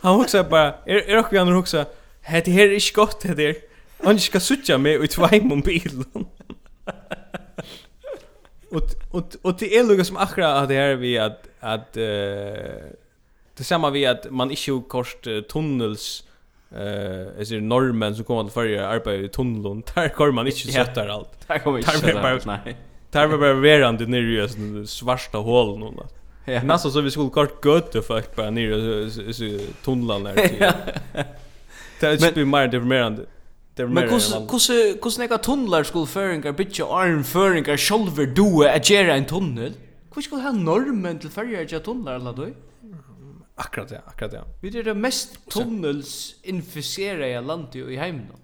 Han 0.00 0.20
också 0.20 0.44
bara 0.44 0.74
är 0.86 1.10
är 1.10 1.16
också 1.16 1.38
han 1.38 1.56
också 1.56 1.84
hade 2.22 2.50
här 2.50 2.68
är 2.68 2.80
skott 2.80 3.20
det 3.20 3.34
där. 3.34 3.56
Han 4.04 4.20
ska 4.20 4.40
sucha 4.40 4.78
med 4.78 4.92
ut 4.92 5.10
två 5.10 5.26
i 5.32 5.62
bilen. 5.62 6.04
Och 8.70 8.90
och 9.10 9.36
och 9.42 9.56
det 9.58 9.76
är 9.76 9.84
något 9.84 10.06
som 10.06 10.16
akra 10.16 10.54
att 10.60 10.68
det 10.68 10.74
här 10.74 10.94
vi 10.94 11.18
att 11.18 11.48
att 11.60 11.96
eh 11.96 12.02
det 13.56 13.64
samma 13.64 13.90
vi 13.90 14.06
att 14.06 14.30
man 14.30 14.50
inte 14.50 14.88
kort 14.88 15.26
tunnels 15.48 16.24
Eh, 16.72 16.80
är 16.80 17.50
det 17.50 17.60
normen 17.60 18.14
som 18.14 18.24
kommer 18.24 18.44
att 18.44 18.52
förra 18.52 18.88
arbete 18.88 19.24
i 19.24 19.28
tunneln. 19.28 19.82
Där 19.94 20.08
kommer 20.16 20.32
man 20.32 20.46
inte 20.46 20.58
sätta 20.58 21.12
allt. 21.12 21.48
Där 21.48 21.58
kommer 21.58 21.78
inte 21.78 21.90
sätta. 21.90 22.38
Nej. 22.44 22.76
Där 23.10 23.26
var 23.26 23.38
bara 23.38 23.52
verande 23.52 24.06
nere 24.06 24.32
i 24.32 24.36
den 24.36 24.86
svarta 24.86 25.38
hålen 25.38 25.82
och. 25.82 26.12
Ja. 26.44 26.62
Nästan 26.62 26.92
så 26.92 27.00
vi 27.00 27.10
skulle 27.10 27.30
kort 27.30 27.62
gå 27.62 27.80
till 27.80 28.02
fuck 28.02 28.36
bara 28.36 28.50
nere 28.50 28.74
i 29.44 29.68
tunneln 29.84 30.24
där. 30.24 30.34
Det 32.00 32.06
är 32.06 32.38
ju 32.38 32.44
mer 32.44 32.68
deprimerande. 32.68 33.22
Men 33.76 33.96
hur 33.96 34.10
hur 34.10 35.02
hur 35.04 35.10
snäcka 35.10 35.38
tunnlar 35.38 35.82
skulle 35.82 36.06
föringar 36.06 36.52
bitcha 36.52 36.84
arm 36.84 37.24
föringar 37.24 37.76
sjølver 37.76 38.26
do 38.26 38.62
at 38.62 38.90
gera 38.90 39.14
en 39.14 39.24
tunnel? 39.24 39.72
Hur 40.14 40.22
skulle 40.22 40.42
ha 40.42 40.52
normen 40.52 41.18
till 41.18 41.30
føringar 41.30 41.74
i 41.74 41.80
tunnlar 41.80 42.18
la 42.18 42.32
då? 42.32 42.46
Akkurat 43.56 43.90
ja, 43.90 43.98
akkurat 44.06 44.32
ja. 44.32 44.44
Vi 44.60 44.78
är 44.78 44.82
det 44.82 44.94
mest 44.94 45.50
tunnels 45.50 46.34
inficerade 46.42 47.40
landet 47.40 47.76
i 47.76 47.96
hemmen. 47.96 48.36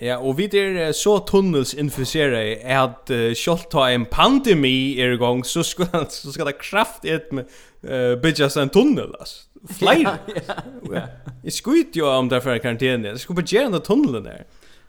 Ja, 0.00 0.18
og 0.20 0.36
vi 0.36 0.44
er 0.52 0.92
så 0.92 1.18
tunnelsinfiseret 1.24 2.58
at 2.68 3.10
uh, 3.10 3.32
selv 3.32 3.64
ta 3.72 3.86
en 3.88 4.04
pandemi 4.04 4.98
er 5.00 5.14
i 5.14 5.16
gang, 5.16 5.40
så 5.46 5.62
skal, 5.62 5.88
så 6.10 6.32
skal 6.32 6.50
det 6.50 6.58
kraft 6.58 7.04
et 7.04 7.32
med 7.32 7.44
uh, 7.82 8.20
bygges 8.22 8.56
en 8.56 8.68
tunnel, 8.68 9.14
altså. 9.20 9.46
Flere. 9.70 10.18
ja, 10.36 10.58
ja, 10.92 11.06
Jeg 11.44 11.52
skut 11.52 11.96
jo 11.96 12.06
om 12.06 12.28
det 12.28 12.42
for 12.42 12.58
karantene. 12.58 13.08
Jeg 13.08 13.18
skulle 13.18 13.40
bare 13.40 13.46
gjøre 13.46 13.72
den 13.72 13.82
tunnelen 13.82 14.24
der. 14.24 14.44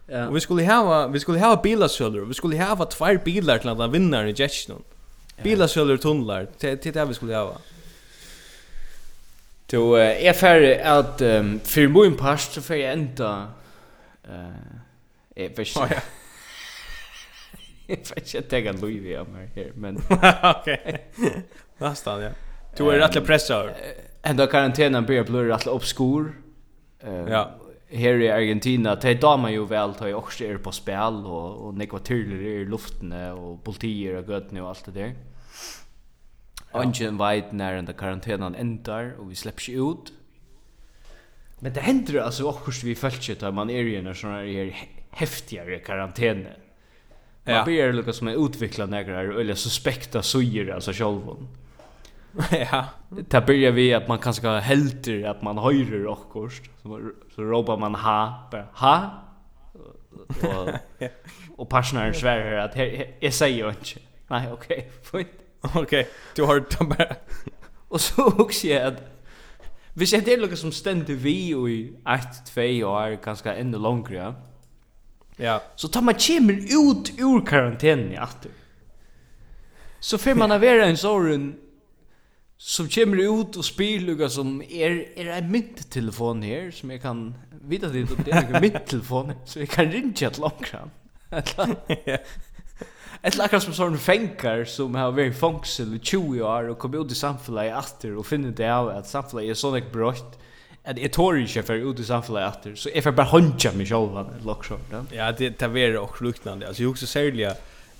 Ja. 0.09 0.27
Og 0.27 0.35
vi 0.35 0.39
skulle 0.39 0.65
hava, 0.65 1.07
vi 1.07 1.19
skulle 1.19 1.39
hava 1.39 1.55
bilasøller, 1.61 2.25
vi 2.25 2.33
skulle 2.33 2.57
hava 2.57 2.85
två 2.85 3.17
bilar 3.23 3.57
til 3.57 3.69
at 3.69 3.77
vinna 3.77 3.87
vinner 3.87 4.27
i 4.27 4.35
Jetsen. 4.39 4.83
Bilasøller 5.43 5.97
tunnlar. 5.97 6.45
tunnelar, 6.59 6.75
til, 6.75 6.93
det 6.93 7.07
vi 7.09 7.13
skulle 7.13 7.35
hava. 7.35 7.57
Du 9.71 9.97
jeg 9.97 10.35
fer 10.39 10.63
at 10.79 11.21
um, 11.27 11.57
for 11.59 11.91
min 11.91 12.15
part 12.17 12.39
så 12.39 12.63
får 12.63 12.79
jeg 12.79 12.93
enda 12.93 13.31
uh, 14.23 14.77
jeg 15.35 15.51
vet 15.57 15.67
ikke 15.67 15.87
ja. 15.91 16.01
jeg 17.89 17.99
vet 17.99 18.15
ikke 18.21 18.43
at 18.45 18.53
jeg 18.53 18.63
kan 18.63 18.79
løyve 18.81 19.19
av 19.19 19.29
meg 19.31 19.59
her 19.59 19.73
men 19.75 19.99
ok 20.53 20.71
Nästan 21.83 22.23
ja 22.29 22.33
Du 22.77 22.87
er 22.87 23.01
rettelig 23.03 23.25
pressa 23.27 23.61
Enda 24.27 24.47
karantenen 24.47 25.05
blir 25.05 25.27
blur 25.27 25.51
rettelig 25.51 25.75
oppskor 25.75 26.31
uh, 27.03 27.23
Ja 27.27 27.45
Her 27.87 28.19
i 28.19 28.27
Argentina, 28.27 28.97
det 28.99 29.21
damer 29.21 29.53
jo 29.53 29.63
vel, 29.63 29.93
det 29.95 30.09
er 30.09 30.15
også 30.17 30.43
er 30.43 30.57
på 30.59 30.73
spil, 30.75 31.21
og, 31.23 31.61
og 31.63 31.77
nekva 31.79 32.01
tyrler 32.03 32.41
i 32.43 32.55
luftene, 32.67 33.29
og 33.31 33.61
politier 33.63 34.17
og 34.19 34.27
gøtene 34.27 34.59
og 34.59 34.73
alt 34.73 34.89
det 34.89 34.95
der. 34.97 35.13
Ungen 36.71 37.17
vet 37.17 37.51
när 37.51 37.73
den 37.73 37.93
karantänen 37.93 38.55
ändar 38.55 39.15
och 39.19 39.31
vi 39.31 39.35
släpps 39.35 39.69
ju 39.69 39.91
ut. 39.91 40.13
Men 41.59 41.73
det 41.73 41.79
händer 41.79 42.19
alltså 42.19 42.43
också 42.43 42.85
vi 42.85 42.95
följer 42.95 43.43
att 43.43 43.53
man 43.53 43.69
är 43.69 43.83
i 43.83 44.01
när 44.01 44.13
sån 44.13 44.31
här 44.31 44.89
häftigare 45.09 45.79
karantän. 45.79 46.47
Man 47.43 47.55
ja. 47.55 47.63
blir 47.63 47.93
lika 47.93 48.13
som 48.13 48.27
en 48.27 48.45
utveckla 48.45 48.85
några 48.85 49.21
eller 49.21 49.55
suspekta 49.55 50.21
sujer 50.21 50.73
alltså 50.73 50.91
självon. 50.93 51.47
ja. 52.51 52.85
Det 53.09 53.45
börjar 53.45 53.71
vi 53.71 53.93
att 53.93 54.07
man 54.07 54.19
kanske 54.19 54.47
helter 54.47 55.23
att 55.23 55.41
man 55.41 55.57
höjer 55.57 56.07
och 56.07 56.51
så 56.81 57.11
så 57.35 57.41
ropar 57.41 57.77
man 57.77 57.95
ha 57.95 58.47
bara, 58.51 58.67
ha 58.73 59.11
och 61.57 61.71
och, 61.71 61.73
och 62.07 62.15
svär 62.15 62.51
att 62.53 62.75
jag 63.19 63.33
säger 63.33 63.69
inte. 63.69 63.99
Nej, 64.27 64.51
okej. 64.51 64.77
Okay, 64.77 65.23
fint. 65.23 65.46
Okej, 65.61 66.07
du 66.35 66.43
har 66.43 66.59
det 66.59 66.85
bara. 66.85 67.15
Och 67.89 68.01
så 68.01 68.25
också 68.25 68.67
jag 68.67 68.87
att 68.87 69.17
Hvis 69.97 70.13
jeg 70.13 70.25
det 70.25 70.35
noe 70.37 70.55
som 70.55 70.71
stender 70.71 71.15
vi 71.17 71.55
och 71.57 71.69
i 71.69 71.93
1-2 72.05 72.83
år, 72.83 73.15
ganska 73.23 73.55
enda 73.55 73.77
långre. 73.77 74.15
Ja. 74.15 74.33
ja. 75.37 75.61
Så 75.75 75.87
tar 75.87 76.01
man 76.01 76.13
kommer 76.13 76.53
ut 76.53 77.11
ur 77.17 77.45
karantänen 77.45 78.11
i 78.13 78.19
åter. 78.19 78.51
Så 79.99 80.17
får 80.17 80.35
man 80.35 80.61
være 80.61 80.85
en 80.85 80.97
sån 80.97 81.55
som 82.57 82.89
kommer 82.89 83.17
ut 83.17 83.57
og 83.57 83.65
spyr 83.65 84.27
som 84.29 84.61
er, 84.61 85.03
er 85.17 85.31
en 85.37 85.51
mynttelefon 85.51 86.43
her, 86.43 86.71
som 86.71 86.91
jeg 86.91 87.01
kan 87.01 87.35
vite 87.61 87.89
det 87.93 88.07
det 88.25 88.33
er 88.33 88.53
en 88.53 88.61
mynttelefon 88.65 89.33
så 89.45 89.59
jeg 89.59 89.69
kan 89.69 89.91
ringa 89.91 90.27
ett 90.27 90.37
långrann. 90.37 90.91
Ett 93.21 93.39
akkurat 93.39 93.63
som 93.63 93.73
sån 93.73 93.97
fänkar 93.97 94.65
som 94.65 94.95
har 94.95 95.11
varit 95.11 95.39
fångsel 95.39 95.95
i 95.95 95.99
20 95.99 96.41
år 96.41 96.69
och 96.69 96.79
kommer 96.79 97.05
ut 97.05 97.11
i 97.11 97.15
samfunnet 97.15 97.75
atter 97.75 98.17
och 98.17 98.25
finner 98.25 98.51
det 98.51 98.69
av 98.69 98.89
att 98.89 99.07
samfunnet 99.07 99.45
är 99.45 99.53
sådant 99.53 99.91
brott 99.91 100.39
att 100.83 100.97
jag 100.97 101.11
tår 101.11 101.39
inte 101.39 101.63
för 101.63 101.91
ut 101.91 101.99
i 101.99 102.03
samfunnet 102.03 102.43
atter 102.43 102.75
så 102.75 102.89
jag 102.93 103.03
får 103.03 103.11
bara 103.11 103.27
håndja 103.27 103.71
mig 103.71 103.85
själv 103.85 104.25
Ja, 105.11 105.31
det 105.31 105.59
det 105.59 105.67
vi 105.67 105.97
og 105.97 106.21
luknande 106.21 106.67
Alltså 106.67 106.83
jag 106.83 106.91
också 106.91 107.07
särliga 107.07 107.53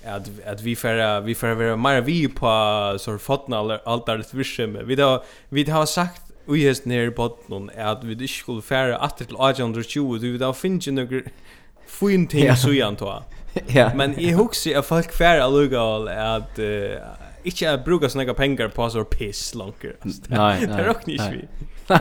att 0.04 0.30
att 0.46 0.60
vi 0.60 0.76
får 0.76 1.20
vi 1.20 1.34
får 1.34 1.54
vara 1.54 1.76
mer 1.76 2.00
vi 2.00 2.28
på 2.28 2.96
så 2.98 3.18
fotna 3.18 3.80
allt 3.84 4.34
visum. 4.34 4.78
Vi 4.86 4.94
då 4.94 5.24
vi 5.48 5.70
har 5.70 5.86
sagt 5.86 6.22
Vi 6.46 6.64
hest 6.64 6.86
nere 6.86 7.10
på 7.10 7.28
botten 7.28 7.68
at 7.76 7.98
vi 8.02 8.14
ikke 8.16 8.28
skulle 8.32 8.62
fære 8.62 8.96
atter 9.04 9.26
til 9.28 9.36
1820, 9.36 10.18
du 10.18 10.30
vil 10.32 10.40
da 10.40 10.48
finne 10.56 10.94
noen 10.96 11.26
fin 11.84 12.24
ting 12.26 12.48
så 12.56 12.70
igjen, 12.72 12.96
Ja. 13.66 13.90
Men 13.94 14.18
i 14.18 14.32
huxi 14.32 14.74
att 14.74 14.86
folk 14.86 15.12
färra 15.12 15.48
lugal 15.48 16.08
att 16.08 16.58
inte 17.42 17.72
att 17.72 17.84
bruka 17.84 18.08
såna 18.08 18.34
pengar 18.34 18.68
på 18.68 18.90
så 18.90 19.04
piss 19.04 19.54
longer. 19.54 19.96
Nej, 20.02 20.12
nej. 20.28 20.66
Det 20.66 20.86
rockar 20.86 21.10
inte 21.10 21.30
vi. 21.30 21.48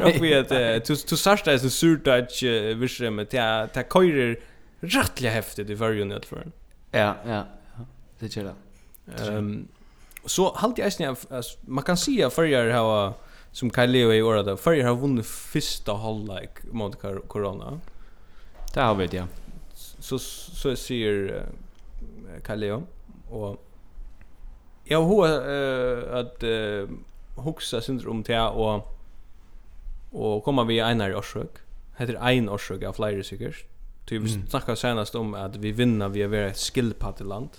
Och 0.04 0.24
vi 0.24 0.36
att 0.36 0.86
to 0.86 0.96
to 0.96 1.16
sarsta 1.16 1.54
är 1.54 1.58
så 1.58 1.70
surt 1.70 2.08
att 2.08 2.42
vi 2.42 3.10
med 3.10 3.30
ta 3.30 3.68
ta 3.74 3.84
körer 3.84 4.40
rättliga 4.80 5.32
häftigt 5.32 5.70
i 5.70 5.74
varje 5.74 6.06
nöd 6.06 6.26
för. 6.26 6.48
Ja, 6.92 7.16
ja. 7.28 7.46
Det 8.20 8.36
gör 8.36 8.44
det. 8.44 8.54
Ehm 9.24 9.68
så 10.28 10.54
halt 10.56 10.78
jag 10.78 10.94
snä 10.94 11.16
man 11.62 11.84
kan 11.84 11.98
se 11.98 12.24
att 12.24 12.34
förr 12.34 12.72
har 12.72 13.14
som 13.52 13.72
Kyle 13.72 13.92
Leo 13.92 14.14
i 14.14 14.22
år 14.22 14.44
då 14.44 14.58
förr 14.58 14.84
har 14.84 14.96
vunnit 14.96 15.26
första 15.26 15.94
halvlek 15.94 16.50
mot 16.72 17.02
corona. 17.28 17.80
Det 18.74 18.82
har 18.82 18.96
vi 18.96 19.08
det. 19.08 19.18
Ja 19.18 19.26
så 20.08 20.20
så 20.20 20.76
ser 20.76 21.46
Kaleo 22.44 22.84
och 23.30 23.64
jag 24.84 25.04
har 25.04 25.28
eh 25.28 26.20
att 26.20 26.44
eh 26.44 26.88
huxa 27.44 27.82
syndrom 27.82 28.24
till 28.24 28.36
och 28.36 28.98
och 30.12 30.44
komma 30.44 30.64
vi 30.64 30.82
einar 30.82 31.16
orsök. 31.16 31.50
Heter 31.98 32.28
ein 32.28 32.50
orsök 32.50 32.84
av 32.84 32.94
flyger 32.94 33.24
säkert. 33.24 33.66
Typ 34.06 34.22
mm. 34.22 34.48
snacka 34.48 34.76
senast 34.76 35.16
om 35.16 35.34
att 35.34 35.56
vi 35.56 35.72
vinner 35.72 36.10
vi 36.10 36.22
är 36.22 36.34
ett 36.34 37.20
land 37.20 37.50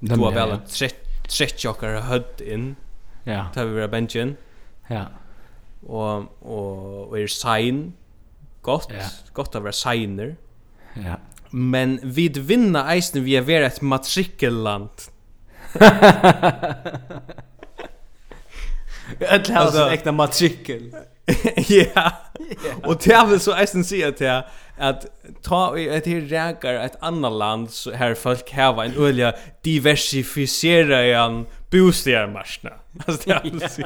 Du 0.00 0.14
har 0.14 0.32
väl 0.32 0.50
en 0.50 0.64
trett 0.66 1.64
jockar 1.64 2.00
hödd 2.00 2.40
in. 2.40 2.76
Ja. 3.24 3.46
Tar 3.54 3.64
vi 3.64 3.74
våra 3.74 3.88
benchen. 3.88 4.36
Ja. 4.88 5.04
Och 5.86 6.42
och 6.42 7.08
och 7.08 7.18
är 7.18 7.26
sign 7.26 7.92
gott, 8.62 8.90
ja. 8.90 9.04
gott 9.32 9.54
att 9.54 9.62
vara 9.62 9.72
signer. 9.72 10.36
Ja 10.94 11.16
men 11.54 12.00
vid 12.02 12.36
vinna 12.36 12.92
eisen 12.92 13.24
vi 13.24 13.36
är 13.36 13.40
vera 13.40 13.66
ett 13.66 13.80
matrikelland. 13.80 14.88
Ett 19.18 19.48
hus 19.48 19.74
är 19.74 19.92
äkta 19.92 20.12
matrikel. 20.12 20.94
Ja. 21.68 22.12
Och 22.82 22.96
det 23.04 23.12
är 23.12 23.26
väl 23.26 23.40
så 23.40 23.54
eisen 23.54 23.84
säga 23.84 24.12
till 24.12 24.42
att 24.78 25.06
ta 25.42 25.78
i 25.78 25.88
ett 25.88 26.06
här 26.06 26.20
räkar 26.20 26.74
ett 26.74 26.96
annat 27.00 27.32
land 27.32 27.70
så 27.70 27.92
här 27.92 28.14
folk 28.14 28.50
häva 28.50 28.84
en 28.84 28.98
olja 28.98 29.34
diversifiera 29.62 31.02
en 31.02 31.46
bostadsmarknaden. 31.70 32.78
Alltså 33.06 33.28
det 33.28 33.34
är 33.44 33.62
alltså. 33.62 33.82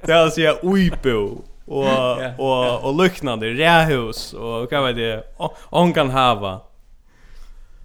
Det 0.00 0.12
är 0.12 0.16
alltså 0.16 0.58
uibo 0.62 1.44
och 1.66 2.38
och 2.38 2.84
och 2.84 3.04
liknande 3.04 3.46
rähus 3.46 4.32
och 4.32 4.72
vad 4.72 4.84
vet 4.84 4.96
det 4.96 5.24
on 5.70 5.92
kan 5.92 6.10
hava 6.10 6.60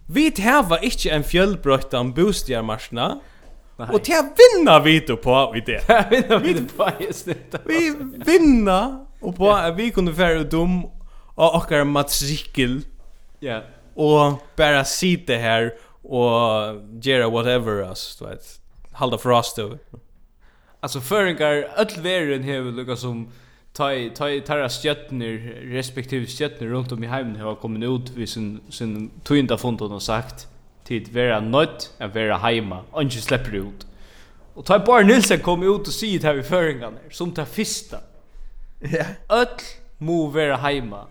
Vi 0.09 0.31
hava 0.43 0.79
ikkje 0.79 1.11
en 1.11 1.23
fjällbröttan 1.23 2.13
bostadsmarknad. 2.13 3.19
Och 3.77 4.03
till 4.03 4.15
vinna 4.37 4.79
vi 4.79 4.99
då 4.99 5.17
på 5.17 5.51
vi 5.53 5.61
det. 5.61 6.09
vinna 6.09 6.37
vi 6.37 6.67
på 6.77 6.89
just 6.99 7.25
det. 7.25 7.59
Vi 7.65 7.95
vinna 8.25 9.05
och 9.19 9.35
på 9.35 9.73
vi 9.75 9.91
kunde 9.91 10.13
färra 10.13 10.43
dum 10.43 10.83
och 11.35 11.55
okkar 11.55 11.83
matrikel. 11.83 12.81
Ja. 13.39 13.61
Och 13.93 14.41
bara 14.55 14.85
sitta 14.85 15.33
här 15.33 15.73
och 16.03 16.75
göra 17.01 17.29
whatever 17.29 17.89
us, 17.89 18.17
du 18.19 18.25
vet. 18.25 18.61
Halda 18.91 19.17
frost 19.17 19.55
då. 19.55 19.77
Alltså 20.79 21.01
föringar 21.01 21.67
öll 21.77 22.01
verun 22.01 22.43
hevur 22.43 22.71
lukka 22.71 22.95
som 22.95 23.31
ta 23.77 24.09
ta 24.15 24.25
tarra 24.45 24.69
stjörnor 24.69 25.37
respektive 25.71 26.25
stjörnor 26.25 26.67
runt 26.67 26.91
om 26.91 27.03
i 27.03 27.07
hemmen 27.07 27.41
har 27.41 27.55
kommit 27.55 27.83
ut 27.83 28.09
vid 28.17 28.29
sin 28.29 28.59
sin 28.69 29.09
tynda 29.23 29.57
fonton 29.57 29.91
och 29.91 30.01
sagt 30.01 30.47
tid 30.83 31.07
vera 31.13 31.39
nött 31.39 31.93
att 31.97 32.15
vera 32.15 32.37
hemma 32.37 32.83
och 32.91 33.01
inte 33.01 33.21
släpper 33.21 33.55
ut. 33.55 33.87
Och 34.53 34.65
ta 34.65 34.79
bara 34.79 35.03
Nilsen 35.03 35.39
kom 35.39 35.63
ut 35.63 35.87
och 35.87 35.93
säger 35.93 36.19
det 36.19 36.27
här 36.27 36.39
i 36.39 36.43
föringarna 36.43 36.97
som 37.11 37.31
ta 37.31 37.45
första. 37.45 37.97
Ja. 38.79 39.05
Öll 39.29 39.47
må 39.97 40.27
vera 40.27 40.55
hemma. 40.55 41.05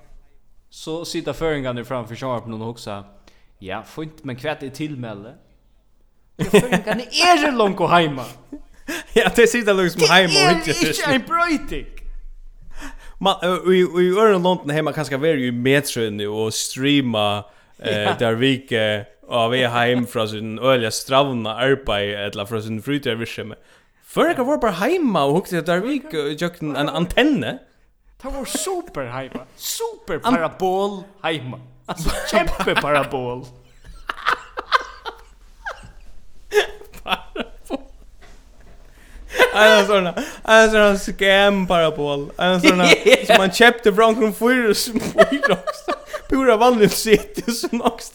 Så 0.70 1.04
sitter 1.04 1.32
föringarna 1.32 1.84
framför 1.84 2.14
skärmen 2.14 2.62
och 2.62 2.70
också 2.70 3.04
ja, 3.58 3.82
fint 3.82 4.24
men 4.24 4.36
kvätt 4.36 4.62
är 4.62 4.68
tillmälle. 4.68 5.34
Föringarna 6.50 7.02
är 7.02 7.46
ju 7.46 7.52
långt 7.56 7.80
och 7.80 7.90
hemma. 7.90 8.24
ja, 9.12 9.30
det 9.36 9.46
sitter 9.46 9.74
långt 9.74 9.92
som 9.92 10.08
hemma 10.08 10.34
och 10.46 10.56
inte. 10.56 10.70
Är 10.70 10.88
inte 10.88 11.14
en 11.14 11.22
bröjting 11.22 11.95
man 13.18 13.36
i 13.72 13.78
i 13.78 14.18
öron 14.18 14.42
London 14.42 14.70
hemma 14.70 14.92
kanske 14.92 15.16
vara 15.16 15.30
ju 15.30 15.52
metro 15.52 16.10
nu 16.10 16.28
och 16.28 16.54
streama 16.54 17.44
eh 17.78 18.18
där 18.18 18.34
vik 18.34 18.72
av 19.28 19.50
vi 19.50 19.64
hem 19.64 20.06
från 20.06 20.28
sin 20.28 20.58
öliga 20.58 20.90
stravna 20.90 21.54
arbete 21.54 22.18
eller 22.18 22.44
från 22.44 22.62
sin 22.62 22.82
fritidsvision. 22.82 23.54
Förr 24.04 24.34
jag 24.36 24.44
var 24.44 24.58
bara 24.58 24.70
hemma 24.70 25.24
och 25.28 25.34
hukte 25.34 25.60
där 25.60 25.80
vik 25.80 26.04
jag 26.42 26.62
en 26.62 26.88
antenne. 26.88 27.58
Det 28.22 28.28
var 28.28 28.44
super 28.44 29.04
hemma. 29.04 29.40
Super 29.56 30.18
parabol 30.18 31.02
hemma. 31.22 31.60
Alltså 31.86 32.10
kämpe 32.30 32.74
parabol. 32.74 33.44
En 39.54 39.86
sån 39.86 40.06
en 40.44 40.70
sån 40.70 40.98
scam 40.98 41.66
parabol. 41.66 42.30
En 42.38 42.60
sån 42.60 42.86
som 43.26 43.36
man 43.38 43.52
köpte 43.52 43.94
från 43.94 44.16
från 44.16 44.34
Fyrus 44.34 44.88
också. 45.50 45.92
Pura 46.28 46.56
vanligt 46.56 46.92
sitt 46.92 47.56
som 47.56 47.82
också. 47.82 48.12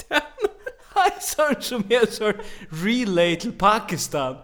Hej 0.95 1.11
sån 1.19 1.55
som 1.59 1.83
är 1.89 2.11
så 2.11 2.33
relay 2.83 3.35
till 3.35 3.51
Pakistan. 3.51 4.37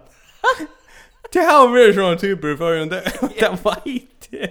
Det 1.32 1.40
har 1.40 1.68
vi 1.68 1.94
sån 1.94 2.18
typer 2.18 2.56
för 2.56 2.76
den 2.76 2.90
där. 2.90 3.14
Det 3.40 3.64
var 3.64 3.78
inte. 3.86 4.50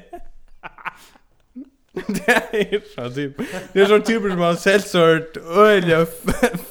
det 2.06 2.32
är 2.52 2.82
så 2.94 3.14
typ. 3.14 3.36
Det 3.72 3.80
är 3.80 3.86
så 3.86 4.00
typer 4.00 4.30
som 4.30 4.38
har 4.38 4.54
sällsört 4.54 5.36
öliga 5.36 6.06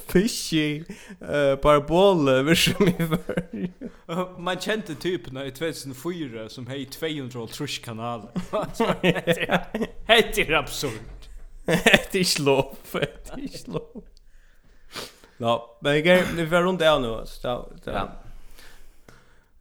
fishy 0.08 0.84
eh 1.22 1.56
parabol 1.56 2.44
version 2.44 2.88
i 2.88 2.94
för. 2.94 4.40
Man 4.40 4.60
kände 4.60 4.96
typ 4.96 5.32
när 5.32 5.46
i 5.46 5.52
2004 5.52 6.50
som 6.50 6.68
hej 6.68 6.86
200 6.86 7.48
trush 7.48 7.82
kanaler. 7.84 8.30
Helt 10.08 10.38
är 10.38 10.52
absurd. 10.52 10.92
Det 12.12 12.20
är 12.20 12.24
slå 12.24 12.76
det 12.92 13.44
är 13.44 13.58
slå. 13.58 14.04
Ja, 15.38 15.78
men 15.82 15.96
jag 15.96 16.08
är 16.08 16.26
vi 16.36 16.48
får 16.48 16.62
runt 16.62 16.80
där 16.80 17.00
nu 17.00 17.26
så 17.26 17.70
Ja. 17.84 18.10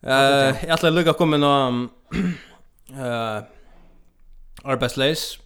Eh, 0.03 0.65
jag 0.69 0.81
tror 0.81 0.91
Luca 0.91 1.13
kommer 1.13 1.39
nå 1.39 1.89
eh 2.91 3.43
Arbetsleis, 4.67 5.39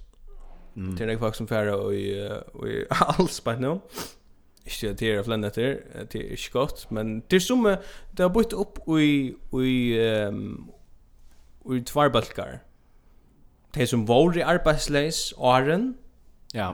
Mm. 0.79 0.97
Det 0.97 1.05
är 1.05 1.19
folk 1.19 1.35
som 1.35 1.47
färra 1.47 1.77
och 1.77 1.95
i, 1.95 2.31
och 2.53 2.69
i 2.69 2.85
alls 2.91 3.41
på 3.41 3.53
nu. 3.53 3.81
Ikke 4.67 4.91
at 4.91 5.01
det 5.01 5.09
er 5.09 5.23
flere 5.25 5.39
netter, 5.41 5.77
det 6.13 6.21
er 6.21 6.35
ikke 6.37 6.51
godt, 6.53 6.91
men 6.93 7.23
det 7.31 7.37
er 7.37 7.41
som 7.41 7.65
det 7.65 8.21
har 8.21 8.29
bytt 8.29 8.53
opp 8.53 8.79
i, 8.99 9.33
i, 9.57 9.99
um, 10.29 10.69
i 11.73 11.81
tvarbalkar. 11.81 12.59
Det 13.75 13.89
som 13.89 14.09
var 14.09 14.37
i 14.37 14.45
arbeidsleis 14.45 15.33
åren, 15.39 15.95
ja. 16.55 16.73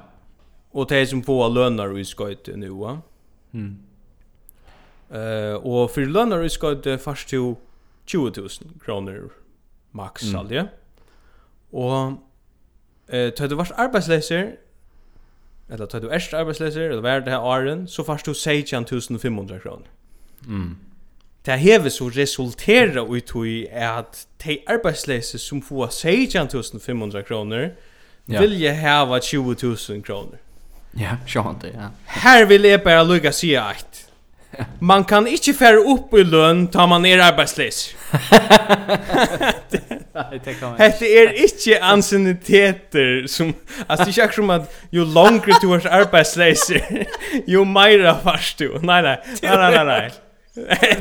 og 0.72 0.89
det 0.90 1.09
som 1.09 1.22
får 1.22 1.55
lønner 1.55 1.97
i 1.97 2.05
skøyte 2.05 2.56
nu. 2.56 2.82
va. 2.82 2.97
Mm. 3.52 3.78
Uh, 5.10 5.55
og 5.62 5.90
for 5.90 6.01
lønner 6.01 6.43
i 6.43 6.48
skøyte 6.48 6.98
først 6.98 7.28
til 7.28 7.55
20.000 8.10 8.78
kroner 8.85 9.31
max 9.93 10.24
mm. 10.35 10.68
Og 11.72 12.18
eh 13.09 13.31
tar 13.31 13.48
du 13.48 13.55
vart 13.55 13.70
arbetslöser 13.76 14.56
eller 15.70 15.86
tar 15.86 16.01
du 16.01 16.09
är 16.09 16.90
eller 16.90 17.02
vad 17.02 17.24
det 17.24 17.31
her 17.31 17.43
åren 17.43 17.89
så 17.89 18.05
fast 18.05 18.24
du 18.24 18.35
säger 18.35 18.62
1500 18.62 19.59
kr. 19.59 19.68
Mm. 20.47 20.76
Det 21.43 21.51
här 21.51 21.89
så 21.89 22.10
resultera 22.10 23.16
ut 23.16 23.36
i 23.47 23.68
te 24.39 24.59
de 24.66 25.22
sum 25.22 25.39
som 25.39 25.62
får 25.62 25.85
1500 25.85 27.22
kr 27.22 27.74
ja. 28.26 28.40
Vil 28.40 28.60
ju 28.62 28.70
hava 28.72 29.20
20 29.20 29.56
000 29.62 29.76
kr. 30.02 30.39
Ja, 30.97 31.16
sjant 31.26 31.62
det, 31.62 31.72
ja. 31.74 31.90
Her 32.06 32.44
vil 32.47 32.64
eg 32.64 32.85
bara 32.85 33.02
lukka 33.02 33.32
sjá 33.32 33.70
att 33.70 34.05
Man 34.81 35.05
kan 35.05 35.26
inte 35.26 35.55
fære 35.55 35.82
opp 35.86 36.14
i 36.14 36.22
lønn 36.26 36.66
ta 36.72 36.86
man 36.86 37.02
ner 37.02 37.22
arbetslös. 37.22 37.94
Det 39.70 39.81
er 41.02 41.32
inte 41.32 41.78
anseniteter 41.82 43.26
som 43.26 43.55
altså 43.89 44.05
det 44.05 44.18
är 44.18 44.32
som 44.32 44.51
at 44.51 44.62
jo 44.93 45.05
langre 45.05 45.56
du 45.62 45.72
er 45.72 45.89
arbeidsløs, 45.90 46.70
jo 47.55 47.64
meira 47.64 48.14
fast 48.22 48.59
du. 48.59 48.78
Nei, 48.82 49.02
nei, 49.02 49.16
nei, 49.43 49.56
nei, 49.56 49.85
nei, 49.85 49.85
nei. 49.85 50.10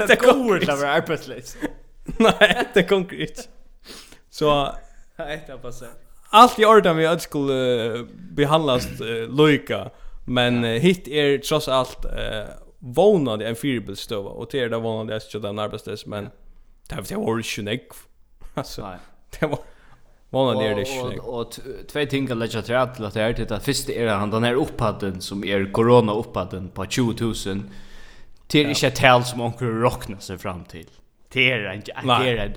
Det 0.07 0.19
går 0.19 0.55
inte 0.57 0.73
att 0.73 0.79
vara 0.79 0.91
arbetslös. 0.91 1.57
Nei, 2.19 2.65
det 2.73 2.87
går 2.89 3.13
inte. 3.13 3.41
Så 4.31 4.73
nej, 5.19 5.43
det 5.47 5.57
passar. 5.61 5.87
Allt 6.29 6.59
i 6.59 6.65
orden 6.65 6.97
vi 6.97 7.19
skulle 7.19 8.07
behandlas 8.35 8.87
lojka 9.29 9.89
men 10.25 10.63
uh, 10.63 10.79
hit 10.79 11.07
är 11.07 11.37
trots 11.37 11.67
allt 11.67 12.05
vånad 12.85 13.41
en 13.41 13.55
fyrbilstöva 13.55 14.29
och 14.29 14.47
det 14.51 14.59
är 14.59 14.69
det 14.69 14.77
vånad 14.77 15.15
jag 15.15 15.21
skulle 15.21 15.47
den 15.47 15.59
arbetslös 15.59 16.05
men 16.05 16.29
det 16.89 16.95
har 16.95 17.01
varit 17.01 17.11
orchinek 17.29 17.87
alltså 18.53 18.87
nej 18.87 18.97
det 19.39 19.45
var 19.45 19.59
Måna 20.33 20.63
är 20.63 20.75
det 20.75 20.85
snyggt. 20.85 21.23
Och 21.23 21.59
två 21.91 22.05
ting 22.05 22.31
att 22.31 22.37
lägga 22.37 22.61
till 22.61 22.75
att 22.75 23.13
det 23.13 23.21
är 23.21 23.33
det 23.33 23.59
första 23.59 23.93
är 23.93 24.07
han 24.07 24.29
den 24.29 24.43
här 24.43 24.53
upphatten 24.53 25.21
som 25.21 25.43
är 25.43 25.71
corona 25.71 26.13
upphatten 26.13 26.69
på 26.69 26.85
20000 26.85 27.69
till 28.47 28.69
inte 28.69 28.91
tal 28.91 29.23
som 29.23 29.41
onkel 29.41 29.67
rockna 29.67 30.19
sig 30.19 30.37
fram 30.37 30.65
till. 30.65 30.89
Det 31.29 31.51
är 31.51 31.73
inte 31.73 31.91
det 32.03 32.29
är 32.29 32.55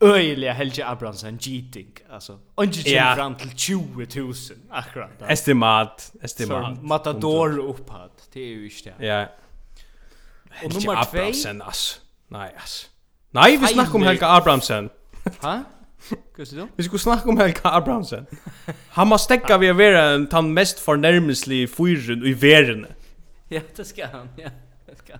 Öjliga 0.00 0.52
Helge 0.52 0.86
Abramsen 0.86 1.38
giting 1.40 1.92
alltså 2.10 2.38
onkel 2.54 2.92
ja. 2.92 3.14
fram 3.16 3.34
till 3.34 3.50
20000 3.50 4.56
akkurat. 4.70 5.10
Estimat, 5.28 6.12
estimat. 6.22 6.82
Matador 6.82 7.58
upphatt. 7.58 8.28
Det 8.32 8.40
är 8.40 8.46
ju 8.46 8.64
inte. 8.64 9.06
Ja. 9.06 9.26
Och 10.64 10.74
nummer 10.74 10.80
2 10.80 10.92
Abrahamsen 10.92 11.62
ass. 11.62 12.00
Nej 12.28 12.54
ass. 12.64 12.90
Nej, 13.30 13.56
vi 13.56 13.66
snackar 13.66 13.94
om 13.94 14.02
Helga 14.02 14.28
Abrahamsen. 14.28 14.90
Ha? 15.40 15.62
Kus 16.36 16.50
du? 16.50 16.66
Vi 16.76 16.84
skulle 16.84 16.98
snacka 16.98 17.28
om 17.28 17.38
Helga 17.38 17.60
Abrahamsen. 17.62 18.26
Han 18.88 19.08
måste 19.08 19.24
stäcka 19.24 19.58
vi 19.58 19.72
være 19.72 20.14
en 20.14 20.26
tan 20.26 20.54
mest 20.54 20.80
förnärmelslig 20.80 21.70
fyren 21.70 22.26
i 22.26 22.32
världen. 22.32 22.86
Ja, 23.48 23.60
det 23.76 23.84
ska 23.84 24.06
han. 24.06 24.28
Ja, 24.36 24.48
det 24.86 24.98
ska. 24.98 25.12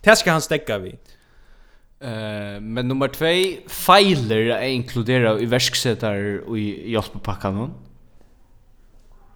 Det 0.00 0.16
skal 0.16 0.32
han 0.32 0.42
stäcka 0.42 0.78
vi. 0.78 0.90
Uh, 0.90 2.60
men 2.60 2.88
nummer 2.88 3.08
2 3.08 3.24
feiler 3.68 4.36
är 4.36 4.68
inkludera 4.68 5.38
i 5.38 5.46
verksättar 5.46 6.48
och 6.48 6.58
i 6.58 6.90
hjälppakkan. 6.90 7.74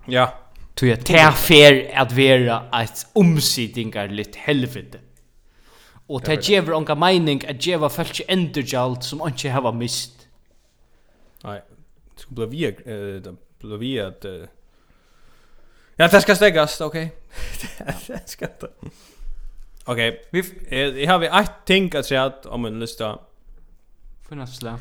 Ja. 0.07 0.35
Tu 0.75 0.87
jag 0.87 1.37
fer 1.37 1.91
att 1.95 2.13
vara 2.13 2.83
ett 2.83 3.07
omsidingar 3.13 4.09
lite 4.09 4.39
helvete. 4.39 4.99
Og 6.09 6.27
det 6.27 6.39
gjever 6.41 6.77
onka 6.77 6.95
meining 6.95 7.45
at 7.49 7.59
gjeva 7.61 7.89
fæltje 7.93 8.25
endurgjald 8.33 9.03
som 9.05 9.21
onki 9.21 9.49
hava 9.53 9.73
mist. 9.77 10.29
Nei, 11.45 11.61
det 12.15 12.25
skulle 12.25 12.49
bli 12.49 12.59
via, 12.59 12.71
det 13.21 13.35
skulle 13.59 13.79
bli 13.79 13.97
at... 13.99 14.25
Ja, 15.99 16.07
det 16.07 16.23
skal 16.23 16.37
stegast, 16.37 16.81
ok. 16.81 16.95
det 18.09 18.23
skal 18.27 18.49
det. 18.61 18.71
Ok, 19.87 19.99
vi, 20.33 20.43
jeg 20.71 21.09
har 21.09 21.19
vi 21.19 21.27
ett 21.27 21.53
ting 21.67 21.95
at 21.95 22.07
seg 22.07 22.47
om 22.47 22.67
en 22.69 22.81
lista. 22.81 23.15
Fornatsla. 24.29 24.79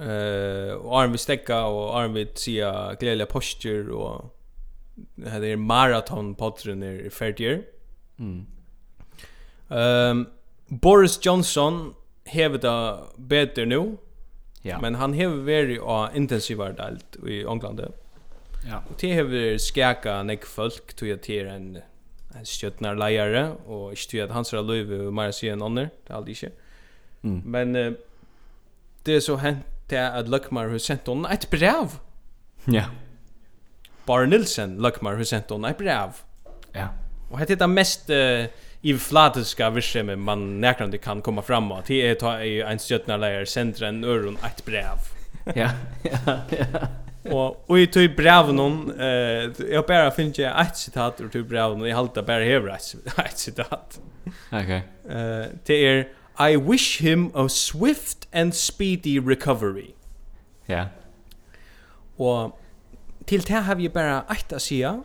Eh, 0.00 0.72
och 0.74 1.00
arm 1.00 1.12
vi 1.12 1.18
stekka, 1.18 1.64
och 1.64 1.98
arm 1.98 2.14
vi 2.14 2.26
sia 2.34 2.94
glädje 3.00 3.26
posture 3.26 3.92
och 3.92 4.38
det 5.14 5.30
här 5.30 5.44
är 5.44 5.56
maraton-podren 5.56 6.82
är 6.82 7.10
färdig. 7.10 7.62
Mm. 8.18 8.46
Um, 9.68 10.26
Boris 10.80 11.18
Johnson 11.26 11.94
hever 12.24 12.58
det 12.58 12.98
bättre 13.16 13.64
nu. 13.64 13.96
Ja. 14.62 14.80
Men 14.80 14.94
han 14.94 15.12
hever 15.12 15.36
varit 15.36 15.80
och 15.80 16.16
intensivare 16.16 16.72
delt 16.72 17.16
i 17.26 17.42
England. 17.42 17.80
Ja. 18.70 18.82
Og 18.90 19.00
det 19.00 19.12
hever 19.12 19.58
skäka 19.58 20.22
nek 20.22 20.46
folk 20.46 20.94
tog 20.94 21.08
jag 21.08 21.22
till 21.22 21.46
en 21.46 21.82
en 22.34 22.46
stjøtnar 22.48 22.96
leiare 22.96 23.42
og 23.66 23.92
ikke 23.92 24.08
til 24.10 24.24
at 24.24 24.32
hans 24.32 24.52
er 24.52 24.64
løyve 24.64 25.06
og 25.08 25.14
meir 25.16 25.34
sier 25.36 25.52
enn 25.52 25.64
ånder, 25.64 25.90
det 26.06 26.12
er 26.12 26.16
aldri 26.16 26.36
ikke. 26.36 26.50
Mm. 27.22 27.38
Men 27.44 27.76
uh, 27.76 27.92
det 29.06 29.16
er 29.16 29.20
så 29.20 29.36
hent 29.42 29.66
til 29.90 30.00
at 30.00 30.30
Løkmar 30.32 30.70
har 30.72 30.80
sendt 30.80 31.08
henne 31.10 31.28
et 31.32 31.46
brev. 31.50 31.98
Ja. 32.72 32.86
Bare 34.06 34.26
Nilsen 34.26 34.78
Løkmar 34.82 35.18
har 35.20 35.28
sendt 35.28 35.52
henne 35.52 35.70
et 35.70 35.76
brev. 35.76 36.22
Ja. 36.74 36.88
Og 37.30 37.38
hette 37.42 37.58
det 37.60 37.68
mest 37.70 38.10
uh, 38.10 38.46
i 38.82 38.98
flatiska 38.98 39.70
virksomhet 39.70 40.18
man 40.18 40.60
näkrande 40.60 40.98
kan 40.98 41.22
komma 41.22 41.42
fram 41.42 41.72
och 41.72 41.82
det 41.86 42.08
är 42.08 42.14
ta 42.14 42.42
i 42.42 42.62
en 42.62 42.78
stjärna 42.78 43.16
läger 43.16 43.44
centra 43.44 43.88
en 43.88 44.04
öron 44.04 44.38
ett 44.46 44.64
brev. 44.64 44.96
Ja. 45.54 45.70
Ja. 46.02 46.38
Och 47.30 47.70
och 47.70 47.78
i 47.78 47.86
typ 47.86 48.16
brev 48.16 48.54
någon 48.54 49.00
eh 49.00 49.08
jag 49.70 49.86
bara 49.86 50.10
finns 50.10 50.38
jag 50.38 50.60
ett 50.60 50.76
citat 50.76 51.20
ur 51.20 51.28
typ 51.28 51.46
brev 51.46 51.64
och 51.64 51.88
jag 51.88 51.96
halta 51.96 52.22
bara 52.22 52.44
här 52.44 52.78
ett 53.24 53.38
citat. 53.38 54.00
Okej. 54.52 54.82
Eh 55.10 55.46
det 55.64 55.74
är 55.86 56.08
I 56.50 56.56
wish 56.56 57.00
him 57.00 57.30
a 57.34 57.48
swift 57.48 58.28
and 58.34 58.54
speedy 58.54 59.20
recovery. 59.20 59.90
Ja. 60.66 60.86
Och 62.16 62.60
till 63.24 63.40
det 63.40 63.54
har 63.54 63.74
vi 63.74 63.88
bara 63.88 64.24
ett 64.30 64.52
att 64.52 64.62
säga 64.62 65.02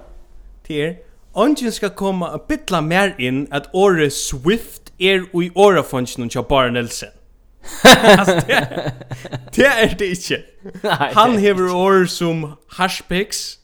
Det 0.67 0.85
är 0.85 0.97
Ongen 1.37 1.71
skal 1.71 1.91
komme 1.93 2.25
og 2.33 2.47
bytla 2.49 2.79
mer 2.81 3.11
inn 3.21 3.43
at 3.53 3.67
året 3.77 4.13
Swift 4.13 4.89
er 4.97 5.27
ui 5.37 5.51
årafonsen 5.53 6.29
tja 6.33 6.41
Bara 6.41 6.71
Nelson. 6.73 7.13
altså, 7.83 8.35
det, 8.47 8.57
det 9.55 9.67
er 9.67 9.93
det 9.99 10.07
ikke. 10.15 10.39
Nei, 10.83 11.09
Han 11.13 11.37
hever 11.37 11.69
året 11.75 12.09
som 12.09 12.45
Hashpix, 12.77 13.57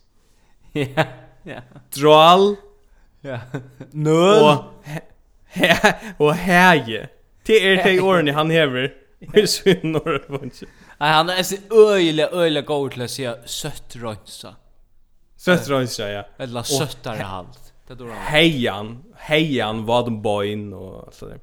Ja, 0.76 1.06
ja. 1.46 1.60
Dral. 1.96 2.56
Ja. 3.24 3.40
Nøl. 3.94 4.44
Og, 4.44 4.64
he, 5.54 5.70
og 6.20 6.34
heie. 6.36 7.08
Det 7.48 7.60
er 7.62 7.84
de 7.84 8.02
årene 8.02 8.34
han 8.34 8.52
hever. 8.52 8.90
Vi 9.34 9.48
synes 9.48 9.84
Norra 9.84 10.20
Nei, 11.00 11.10
han 11.10 11.30
er 11.30 11.42
så 11.42 11.58
øyelig, 11.72 12.28
øyelig 12.34 12.66
god 12.66 12.90
til 12.96 13.06
å 13.06 13.08
si 13.12 13.28
søtt 13.50 13.98
rønsa. 14.02 14.54
Sött 15.44 15.70
rönsa 15.70 16.10
ja. 16.10 16.26
Eller 16.38 16.64
söttare 16.64 17.22
halt. 17.22 17.74
Det 17.88 17.96
då. 17.96 18.06
Hejan, 18.06 19.04
hejan 19.16 19.86
vad 19.86 20.06
den 20.06 20.22
boyn 20.22 20.74
och 20.74 21.14
så 21.14 21.26
där. 21.26 21.40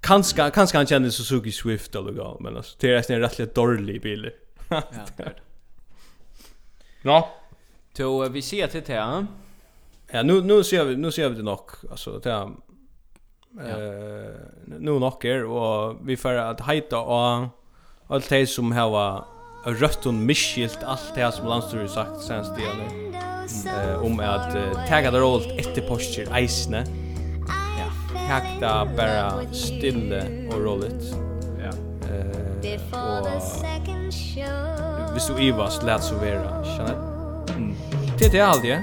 Kanske 0.00 0.50
kanske 0.50 0.76
han 0.76 0.86
känner 0.86 1.10
Suzuki 1.10 1.52
Swift 1.52 1.94
eller 1.94 2.12
gå 2.12 2.36
men 2.40 2.56
alltså 2.56 2.76
det 2.80 3.10
är 3.10 3.12
en 3.12 3.20
rätt 3.20 3.54
dålig 3.54 4.02
bil. 4.02 4.30
ja, 4.68 4.82
det 5.16 5.22
är 5.22 5.26
det. 5.26 5.40
Nå. 7.02 7.28
Då 7.96 8.28
vi 8.28 8.42
ser 8.42 8.66
till 8.66 8.82
det. 8.86 9.26
Ja, 10.10 10.22
nu 10.22 10.42
nu 10.42 10.64
ser 10.64 10.84
vi 10.84 10.96
nu 10.96 11.12
ser 11.12 11.28
vi 11.28 11.36
det 11.36 11.42
nog 11.42 11.70
alltså 11.90 12.18
det 12.18 12.30
är 12.30 12.42
eh 13.60 14.34
nu 14.66 14.98
nog 14.98 15.24
är 15.24 15.44
och 15.44 15.96
vi 16.08 16.16
får 16.16 16.32
att 16.32 16.60
heita 16.60 16.98
och 16.98 17.48
allt 18.06 18.28
det 18.28 18.46
som 18.46 18.72
här 18.72 19.35
har 19.66 19.74
rødt 19.82 20.06
og 20.06 20.14
misskilt 20.14 20.84
allt 20.86 21.14
det 21.16 21.26
som 21.34 21.48
landstyret 21.50 21.90
sagt 21.90 22.22
senast 22.22 22.54
det 22.54 22.70
nu. 22.78 23.06
Eh 23.66 24.04
om 24.04 24.20
att 24.20 24.56
tagga 24.88 25.10
det 25.10 25.20
rollt 25.20 25.48
efter 25.58 25.82
posture 25.88 26.26
eisne. 26.38 26.84
Ja, 27.78 28.14
hakta 28.28 28.88
bara 28.96 29.42
stille 29.52 30.48
och 30.50 30.60
rolligt. 30.64 31.14
Ja. 31.58 31.70
Eh 32.14 32.46
och 32.92 33.28
Hvis 35.12 35.26
du 35.26 35.42
ivas 35.42 35.82
lät 35.82 36.02
så 36.04 36.14
vera, 36.14 36.64
känner 36.64 36.94
mm 37.48 37.76
Det 38.18 38.38
är 38.38 38.44
allt 38.44 38.62
det. 38.62 38.82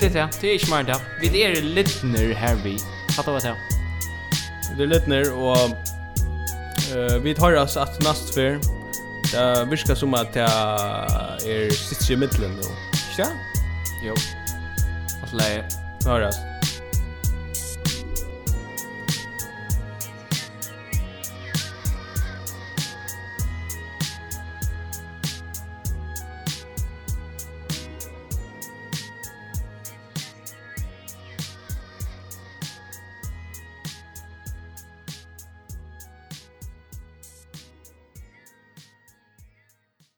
Det 0.00 0.06
är 0.06 0.10
det. 0.10 0.28
Det 0.40 0.54
är 0.54 0.58
smart 0.58 0.86
då. 0.86 0.94
Vi 1.20 1.42
är 1.42 1.62
litner 1.62 2.34
här 2.34 2.56
vi. 2.64 2.78
Fattar 3.16 3.32
vad 3.32 3.42
det 3.42 3.48
är. 3.48 3.56
Det 4.76 4.82
är 4.82 4.86
lite 4.86 5.10
ner 5.10 5.32
och 5.32 5.56
eh 6.96 7.22
vi 7.22 7.34
tar 7.34 7.52
oss 7.52 7.76
att 7.76 8.02
nästa 8.02 8.32
för 8.32 8.81
Det 9.32 9.64
virkar 9.70 9.94
som 9.94 10.14
att 10.14 10.32
det 10.32 10.40
är 10.40 11.70
sitter 11.70 12.12
i 12.12 12.16
middelen 12.16 12.50
nå. 12.56 12.68
Ikke 12.92 13.22
det? 13.22 13.30
Jo. 14.04 14.14
Alt 15.22 15.32
leie. 15.32 15.64
Høres. 16.04 16.36